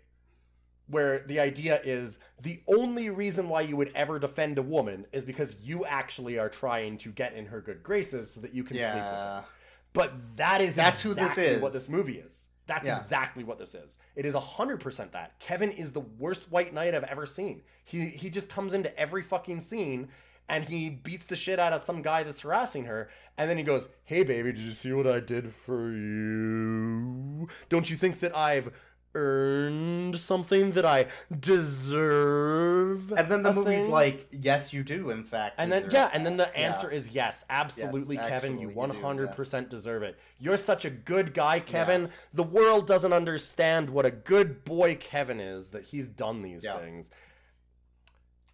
Where 0.87 1.19
the 1.25 1.39
idea 1.39 1.81
is 1.83 2.19
the 2.41 2.61
only 2.67 3.09
reason 3.09 3.49
why 3.49 3.61
you 3.61 3.75
would 3.75 3.91
ever 3.95 4.19
defend 4.19 4.57
a 4.59 4.61
woman 4.61 5.07
is 5.11 5.25
because 5.25 5.55
you 5.61 5.83
actually 5.85 6.37
are 6.37 6.49
trying 6.49 6.97
to 6.99 7.09
get 7.11 7.33
in 7.33 7.47
her 7.47 7.59
good 7.59 7.81
graces 7.81 8.31
so 8.31 8.41
that 8.41 8.53
you 8.53 8.63
can 8.63 8.77
sleep 8.77 8.93
with 8.93 9.01
her. 9.01 9.45
But 9.93 10.13
that 10.37 10.61
is 10.61 10.75
That's 10.75 11.01
who 11.01 11.13
this 11.13 11.37
is. 11.37 11.61
What 11.61 11.73
this 11.73 11.89
movie 11.89 12.17
is. 12.19 12.47
That's 12.67 12.87
Yeah. 12.87 12.97
exactly 12.99 13.43
what 13.43 13.57
this 13.59 13.73
is. 13.75 13.97
It 14.15 14.25
is 14.25 14.35
100% 14.35 15.11
that. 15.13 15.39
Kevin 15.39 15.71
is 15.71 15.91
the 15.91 16.01
worst 16.01 16.51
white 16.51 16.73
knight 16.73 16.93
I've 16.93 17.03
ever 17.03 17.25
seen. 17.25 17.61
He 17.83 18.09
he 18.09 18.29
just 18.29 18.49
comes 18.49 18.73
into 18.73 18.95
every 18.99 19.21
fucking 19.21 19.61
scene 19.61 20.09
and 20.47 20.63
he 20.65 20.89
beats 20.89 21.25
the 21.25 21.35
shit 21.35 21.59
out 21.59 21.73
of 21.73 21.81
some 21.81 22.01
guy 22.03 22.21
that's 22.23 22.41
harassing 22.41 22.85
her 22.85 23.09
and 23.37 23.49
then 23.49 23.57
he 23.57 23.63
goes, 23.63 23.87
"Hey 24.03 24.23
baby, 24.23 24.51
did 24.51 24.61
you 24.61 24.73
see 24.73 24.91
what 24.93 25.07
I 25.07 25.19
did 25.19 25.53
for 25.53 25.91
you? 25.91 27.47
Don't 27.69 27.89
you 27.89 27.97
think 27.97 28.19
that 28.19 28.35
I've 28.35 28.71
earned 29.15 30.19
something 30.19 30.71
that 30.73 30.85
I 30.85 31.07
deserve?" 31.39 33.11
And 33.13 33.31
then 33.31 33.41
the 33.41 33.51
movie's 33.53 33.81
thing?" 33.81 33.89
like, 33.91 34.27
yes, 34.31 34.71
you 34.73 34.83
do, 34.83 35.09
in 35.09 35.23
fact. 35.23 35.55
And 35.57 35.71
then 35.71 35.87
yeah, 35.89 36.09
and 36.13 36.25
then 36.25 36.37
the 36.37 36.45
that." 36.45 36.57
Yeah. 36.57 36.67
answer 36.67 36.91
is 36.91 37.09
yes, 37.09 37.45
absolutely, 37.49 38.17
Yes, 38.17 38.29
Kevin. 38.29 38.59
You 38.59 38.67
you 38.67 38.69
do, 38.69 38.75
one 38.75 38.89
hundred 38.91 39.31
percent 39.31 39.69
deserve 39.69 40.03
it. 40.03 40.19
You're 40.39 40.57
such 40.57 40.85
a 40.85 40.89
good 40.89 41.33
guy, 41.33 41.59
Kevin. 41.59 42.09
The 42.33 42.43
world 42.43 42.85
doesn't 42.85 43.13
understand 43.13 43.89
what 43.89 44.05
a 44.05 44.11
good 44.11 44.63
boy 44.65 44.95
Kevin 44.95 45.39
is. 45.39 45.71
That 45.71 45.85
he's 45.85 46.07
done 46.07 46.41
these 46.41 46.63
Yeah. 46.63 46.77
things. 46.77 47.09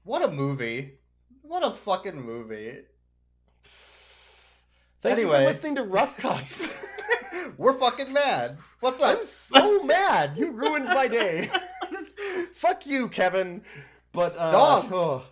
What 0.04 0.22
a 0.24 0.32
movie. 0.32 0.98
What 1.42 1.64
a 1.64 1.72
fucking 1.72 2.22
movie. 2.22 2.80
Thank 5.02 5.18
you 5.18 5.24
Anyway. 5.26 5.40
for 5.44 5.46
listening 5.48 5.76
to 5.76 5.84
Rough 5.84 6.18
Cuts. 6.18 6.70
We're 7.58 7.74
fucking 7.74 8.14
mad. 8.14 8.58
What's 8.80 9.02
up? 9.04 9.18
I'm 9.20 9.24
so 9.26 9.84
mad. 9.84 10.34
You 10.38 10.52
ruined 10.52 10.86
my 10.86 11.08
day. 11.08 11.50
This- 11.92 12.12
fuck 12.54 12.86
you, 12.86 13.08
Kevin. 13.10 13.62
But 14.12 14.36
uh, 14.38 14.52
Dogs. 14.52 14.92
oh. 14.94 15.24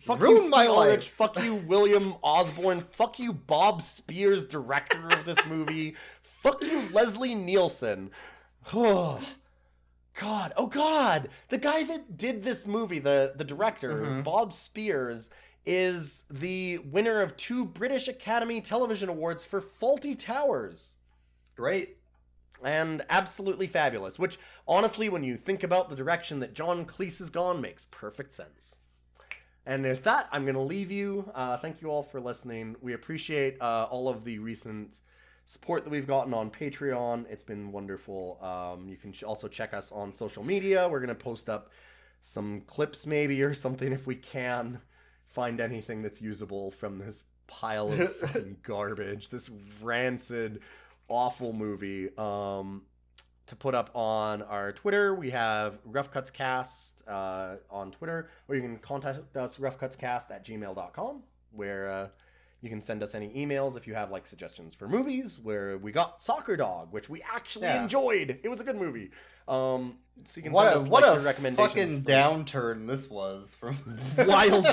Fuck 0.00 0.20
Ruined 0.20 0.44
you, 0.44 0.50
my 0.50 0.66
life. 0.66 1.06
Fuck 1.06 1.40
you, 1.42 1.54
William 1.54 2.14
Osborne. 2.22 2.84
Fuck 2.92 3.18
you, 3.18 3.32
Bob 3.32 3.80
Spiers, 3.82 4.44
director 4.44 5.08
of 5.08 5.24
this 5.24 5.44
movie. 5.46 5.94
Fuck 6.22 6.62
you, 6.62 6.88
Leslie 6.92 7.34
Nielsen. 7.34 8.10
Oh, 8.74 9.20
God. 10.14 10.52
Oh, 10.56 10.66
God. 10.66 11.28
The 11.48 11.58
guy 11.58 11.84
that 11.84 12.16
did 12.16 12.42
this 12.42 12.66
movie, 12.66 12.98
the, 12.98 13.32
the 13.36 13.44
director, 13.44 13.90
Mhm. 14.02 14.24
Bob 14.24 14.52
Spiers, 14.52 15.30
is 15.66 16.24
the 16.30 16.78
winner 16.78 17.20
of 17.20 17.36
two 17.36 17.64
British 17.64 18.06
Academy 18.06 18.60
Television 18.60 19.08
Awards 19.08 19.44
for 19.44 19.60
Fawlty 19.60 20.16
Towers 20.18 20.94
Great. 21.56 21.96
and 22.62 23.04
absolutely 23.10 23.66
fabulous. 23.66 24.18
Which, 24.18 24.38
honestly, 24.68 25.08
when 25.08 25.24
you 25.24 25.36
think 25.36 25.64
about 25.64 25.90
the 25.90 25.96
direction 25.96 26.40
that 26.40 26.54
John 26.54 26.84
Cleese 26.86 27.18
has 27.18 27.30
gone, 27.30 27.60
makes 27.60 27.86
perfect 27.90 28.32
sense. 28.32 28.78
And 29.64 29.82
with 29.82 30.04
that, 30.04 30.28
I'm 30.30 30.44
going 30.44 30.54
to 30.54 30.60
leave 30.60 30.92
you. 30.92 31.30
Uh, 31.34 31.56
thank 31.56 31.82
you 31.82 31.90
all 31.90 32.04
for 32.04 32.20
listening. 32.20 32.76
We 32.80 32.92
appreciate 32.92 33.60
uh, 33.60 33.88
all 33.90 34.08
of 34.08 34.22
the 34.22 34.38
recent 34.38 35.00
support 35.44 35.82
that 35.82 35.90
we've 35.90 36.06
gotten 36.06 36.32
on 36.32 36.50
Patreon. 36.50 37.28
It's 37.28 37.42
been 37.42 37.72
wonderful. 37.72 38.38
Um, 38.40 38.88
you 38.88 38.96
can 38.96 39.12
also 39.26 39.48
check 39.48 39.74
us 39.74 39.90
on 39.90 40.12
social 40.12 40.44
media. 40.44 40.88
We're 40.88 41.00
going 41.00 41.08
to 41.08 41.16
post 41.16 41.48
up 41.48 41.70
some 42.20 42.60
clips, 42.62 43.06
maybe, 43.06 43.42
or 43.42 43.54
something 43.54 43.92
if 43.92 44.06
we 44.06 44.14
can 44.14 44.80
find 45.26 45.60
anything 45.60 46.02
that's 46.02 46.20
usable 46.22 46.70
from 46.70 46.98
this 46.98 47.24
pile 47.46 47.92
of 47.92 48.16
fucking 48.20 48.56
garbage, 48.62 49.28
this 49.28 49.50
rancid, 49.82 50.60
awful 51.08 51.52
movie. 51.52 52.10
Um, 52.16 52.82
to 53.46 53.54
put 53.54 53.76
up 53.76 53.90
on 53.94 54.42
our 54.42 54.72
Twitter, 54.72 55.14
we 55.14 55.30
have 55.30 55.78
Rough 55.84 56.10
Cuts 56.10 56.30
Cast 56.32 57.06
uh, 57.06 57.56
on 57.70 57.92
Twitter, 57.92 58.28
or 58.48 58.56
you 58.56 58.60
can 58.62 58.76
contact 58.78 59.36
us 59.36 59.58
roughcutscast 59.58 60.32
at 60.32 60.44
gmail.com, 60.44 61.22
where 61.52 61.88
uh, 61.90 62.08
you 62.60 62.68
can 62.68 62.80
send 62.80 63.04
us 63.04 63.14
any 63.14 63.28
emails 63.30 63.76
if 63.76 63.86
you 63.86 63.94
have 63.94 64.10
like 64.10 64.26
suggestions 64.26 64.74
for 64.74 64.88
movies. 64.88 65.38
Where 65.40 65.78
we 65.78 65.92
got 65.92 66.22
Soccer 66.24 66.56
Dog, 66.56 66.92
which 66.92 67.08
we 67.08 67.22
actually 67.22 67.66
Yeah. 67.66 67.82
enjoyed. 67.82 68.40
It 68.42 68.48
was 68.48 68.60
a 68.60 68.64
good 68.64 68.76
movie. 68.76 69.12
Um, 69.48 69.98
so 70.26 70.38
you 70.38 70.42
can 70.42 70.52
what 70.52 70.76
a, 70.76 70.80
what 70.80 71.24
like, 71.24 71.38
a 71.38 71.52
fucking 71.52 72.02
downturn 72.02 72.86
this 72.86 73.08
was 73.08 73.54
from 73.54 73.78
Wild 74.18 74.66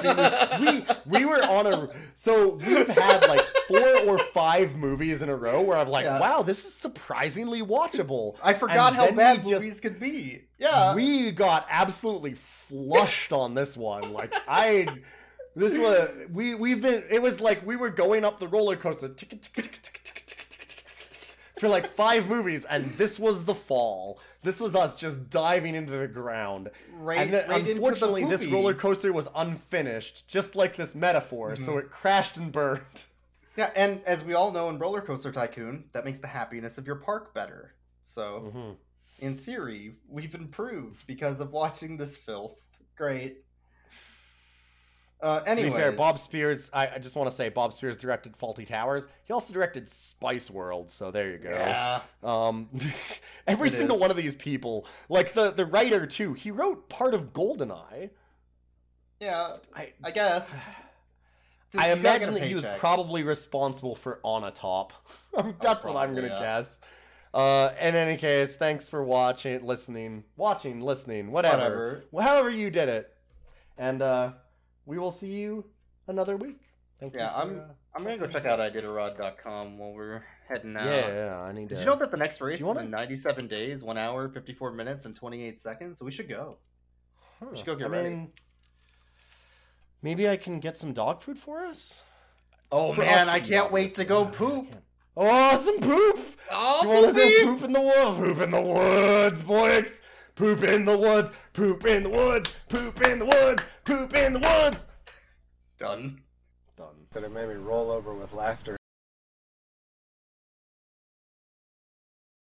We 0.60 0.86
we 1.06 1.26
were 1.26 1.44
on 1.44 1.68
a 1.68 1.90
so 2.16 2.56
we've 2.56 2.88
had 2.88 3.28
like 3.28 3.46
four 3.68 4.00
or 4.08 4.18
five 4.18 4.76
movies 4.76 5.22
in 5.22 5.30
a 5.30 5.36
row 5.36 5.62
where 5.62 5.78
I'm 5.78 5.90
like, 5.90 6.06
yeah. 6.06 6.20
wow, 6.20 6.42
this 6.42 6.66
is 6.66 6.74
surprisingly 6.74 7.62
watchable. 7.62 8.36
I 8.42 8.54
forgot 8.54 8.94
and 8.94 8.96
how 8.96 9.12
bad 9.12 9.44
movies 9.44 9.74
just, 9.74 9.82
could 9.84 10.00
be. 10.00 10.42
Yeah, 10.58 10.96
we 10.96 11.32
got 11.32 11.68
absolutely 11.70 12.34
flushed 12.34 13.32
on 13.32 13.54
this 13.54 13.78
one. 13.78 14.12
Like 14.12 14.34
I. 14.48 14.88
This 15.56 15.78
was 15.78 16.10
we 16.32 16.56
we've 16.56 16.82
been. 16.82 17.04
It 17.12 17.22
was 17.22 17.40
like 17.40 17.64
we 17.64 17.76
were 17.76 17.92
going 17.92 18.26
up 18.26 18.40
the 18.40 18.48
roller 18.48 18.76
coaster 18.76 19.14
for 21.60 21.70
like 21.70 21.86
five 21.86 22.28
movies, 22.28 22.66
and 22.66 22.98
this 22.98 23.20
was 23.20 23.46
the 23.46 23.54
fall. 23.54 24.20
This 24.44 24.60
was 24.60 24.76
us 24.76 24.98
just 24.98 25.30
diving 25.30 25.74
into 25.76 25.94
the 25.98 26.08
ground. 26.08 26.70
Right- 26.94 27.20
and 27.20 27.34
then, 27.34 27.50
right 27.50 27.68
unfortunately, 27.68 28.26
this 28.26 28.46
roller 28.46 28.74
coaster 28.74 29.12
was 29.14 29.28
unfinished, 29.36 30.28
just 30.28 30.56
like 30.56 30.76
this 30.76 30.94
metaphor. 30.96 31.56
So 31.56 31.74
Mhm. 31.74 31.80
it 31.80 31.90
crashed 31.90 32.38
and 32.38 32.52
burned. 32.52 32.82
Yeah, 33.56 33.70
and 33.76 34.02
as 34.06 34.24
we 34.24 34.34
all 34.34 34.52
know 34.52 34.70
in 34.72 34.80
Roller 34.80 35.00
Coaster 35.00 35.32
Tycoon, 35.32 35.88
that 35.94 36.06
makes 36.06 36.18
the 36.18 36.26
happiness 36.26 36.80
of 36.80 36.88
your 36.88 36.96
park 36.96 37.36
better. 37.36 37.76
So, 38.02 38.52
Mm-hmm. 38.52 38.72
in 39.20 39.38
theory, 39.38 39.94
we've 40.10 40.34
improved 40.34 41.06
because 41.06 41.40
of 41.40 41.52
watching 41.52 41.96
this 41.98 42.18
filth. 42.18 42.58
Great. 42.98 43.44
Uh, 45.24 45.40
To 45.40 45.56
be 45.56 45.70
fair, 45.70 45.92
Bob 45.94 46.20
Spiers. 46.20 46.70
I, 46.74 46.88
I 46.96 46.98
just 47.00 47.16
want 47.16 47.30
to 47.30 47.36
say 47.36 47.48
Bob 47.50 47.72
Spiers 47.72 47.96
directed 47.98 48.38
Fawlty 48.38 48.68
Towers. 48.68 49.08
He 49.24 49.32
also 49.32 49.54
directed 49.54 49.88
Spice 49.88 50.52
World. 50.52 50.90
So 50.92 51.12
there 51.12 51.32
you 51.32 51.38
go. 51.38 51.52
Yeah. 51.52 52.02
Um, 52.22 52.70
every 53.48 53.70
It 53.70 53.74
single 53.74 53.96
is. 53.96 54.02
one 54.02 54.12
of 54.12 54.18
these 54.18 54.36
people, 54.36 54.86
like 55.08 55.34
the 55.34 55.52
the 55.52 55.66
writer 55.66 56.06
too, 56.06 56.34
he 56.34 56.52
wrote 56.52 56.90
part 56.90 57.14
of 57.14 57.32
Goldeneye. 57.32 58.10
Yeah, 59.22 59.58
I 59.74 59.94
I 60.04 60.12
guess. 60.12 60.52
I 60.54 60.58
you 61.72 61.80
gotta 61.80 61.88
get 61.90 61.98
imagine 61.98 62.34
that 62.36 62.44
he 62.44 62.54
was 62.54 62.66
probably 62.78 63.24
responsible 63.24 63.96
for 63.96 64.20
On 64.24 64.44
a 64.44 64.52
Top. 64.52 64.94
That's 65.62 65.86
what 65.86 65.96
I'm 65.96 66.14
gonna 66.14 66.28
yeah. 66.28 66.40
guess. 66.40 66.80
Uh, 67.34 67.74
in 67.80 67.96
any 67.96 68.16
case, 68.16 68.58
thanks 68.58 68.88
for 68.88 69.04
watching, 69.04 69.66
listening, 69.66 70.24
watching, 70.38 70.82
listening, 70.82 71.32
whatever, 71.32 72.04
Whatever. 72.12 72.30
However 72.30 72.50
you 72.52 72.70
did 72.70 72.90
it, 72.90 73.12
and 73.76 74.04
uh, 74.04 74.34
we 74.86 74.98
will 75.00 75.12
see 75.12 75.28
you 75.32 75.66
another 76.08 76.38
week. 76.38 76.60
Thank 77.00 77.16
Yeah, 77.16 77.28
you. 77.28 77.30
for, 77.30 77.38
I'm 77.54 77.60
uh, 77.60 77.64
I'm 77.96 78.04
gonna 78.04 78.18
go 78.18 78.28
check 78.28 78.46
out 78.46 78.60
iditarod.com 78.60 79.78
while 79.78 79.94
we're 79.94 80.24
heading 80.48 80.76
out. 80.78 80.86
Yeah, 80.86 81.08
yeah, 81.14 81.42
I 81.42 81.52
need 81.52 81.70
Did 81.70 81.76
to- 81.76 81.82
you 81.82 81.86
know 81.88 81.96
that 81.96 82.12
the 82.12 82.18
next 82.18 82.42
race 82.42 82.60
is 82.60 82.66
wanna- 82.66 82.82
in 82.82 82.90
97 82.92 83.48
days, 83.48 83.84
1 83.84 83.98
hour, 83.98 84.30
54 84.30 84.72
minutes, 84.72 85.06
and 85.06 85.16
28 85.16 85.60
seconds? 85.60 86.00
So 86.00 86.06
we 86.06 86.12
should 86.12 86.30
go. 86.30 86.58
We 87.42 87.58
should 87.58 87.66
go 87.66 87.76
get 87.76 87.88
I 87.88 87.90
ready. 87.90 88.10
mean, 88.10 88.32
maybe 90.02 90.28
I 90.30 90.38
can 90.38 90.60
get 90.60 90.78
some 90.78 90.94
dog 90.94 91.22
food 91.22 91.38
for 91.38 91.66
us. 91.66 92.02
Oh 92.72 92.94
For 92.94 93.02
man, 93.02 93.28
us 93.28 93.28
I 93.28 93.40
can't 93.40 93.72
wait 93.72 93.96
to 93.96 94.06
go 94.06 94.26
poop. 94.26 94.68
Oh, 95.16 95.56
some 95.58 95.80
poop! 95.80 96.20
Oh, 96.50 96.80
Do 96.82 96.88
you 96.88 96.94
want 97.04 97.06
to 97.16 97.22
poopy! 97.22 97.44
go 97.46 97.54
poop 97.54 97.64
in 97.66 97.72
the 97.74 97.82
woods? 97.82 98.18
Poop 98.18 98.38
in 98.42 98.52
the 98.52 98.62
woods, 98.62 99.42
boys! 99.44 100.02
poop 100.36 100.64
in 100.64 100.86
the 100.86 100.98
woods, 100.98 101.32
poop 101.54 101.86
in 101.86 102.04
the 102.04 102.10
woods, 102.10 102.54
poop 102.70 103.02
in 103.02 103.20
the 103.20 103.26
woods, 103.26 103.64
poop 103.86 104.14
in 104.16 104.34
the 104.34 104.40
woods. 104.40 104.88
Done. 105.78 106.22
Done. 106.78 107.08
But 107.12 107.24
it 107.24 107.32
made 107.32 107.50
me 107.50 107.56
roll 107.56 107.92
over 107.92 108.14
with 108.14 108.34
laughter. 108.34 108.78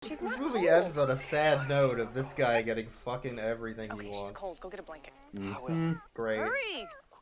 She's 0.07 0.19
this 0.19 0.37
movie 0.37 0.59
cold. 0.59 0.67
ends 0.67 0.97
on 0.99 1.09
a 1.09 1.15
sad 1.15 1.67
note 1.67 1.99
of 1.99 2.13
this 2.13 2.31
guy 2.33 2.61
getting 2.61 2.85
fucking 2.85 3.39
everything 3.39 3.91
okay, 3.91 4.05
he 4.05 4.11
wants. 4.11 4.29
Okay, 4.29 4.35
she's 4.35 4.39
cold. 4.39 4.59
Go 4.61 4.69
get 4.69 4.79
a 4.79 4.83
blanket. 4.83 5.13
Mm-hmm. 5.35 5.93
Great. 6.13 6.37
Hurry! 6.37 6.87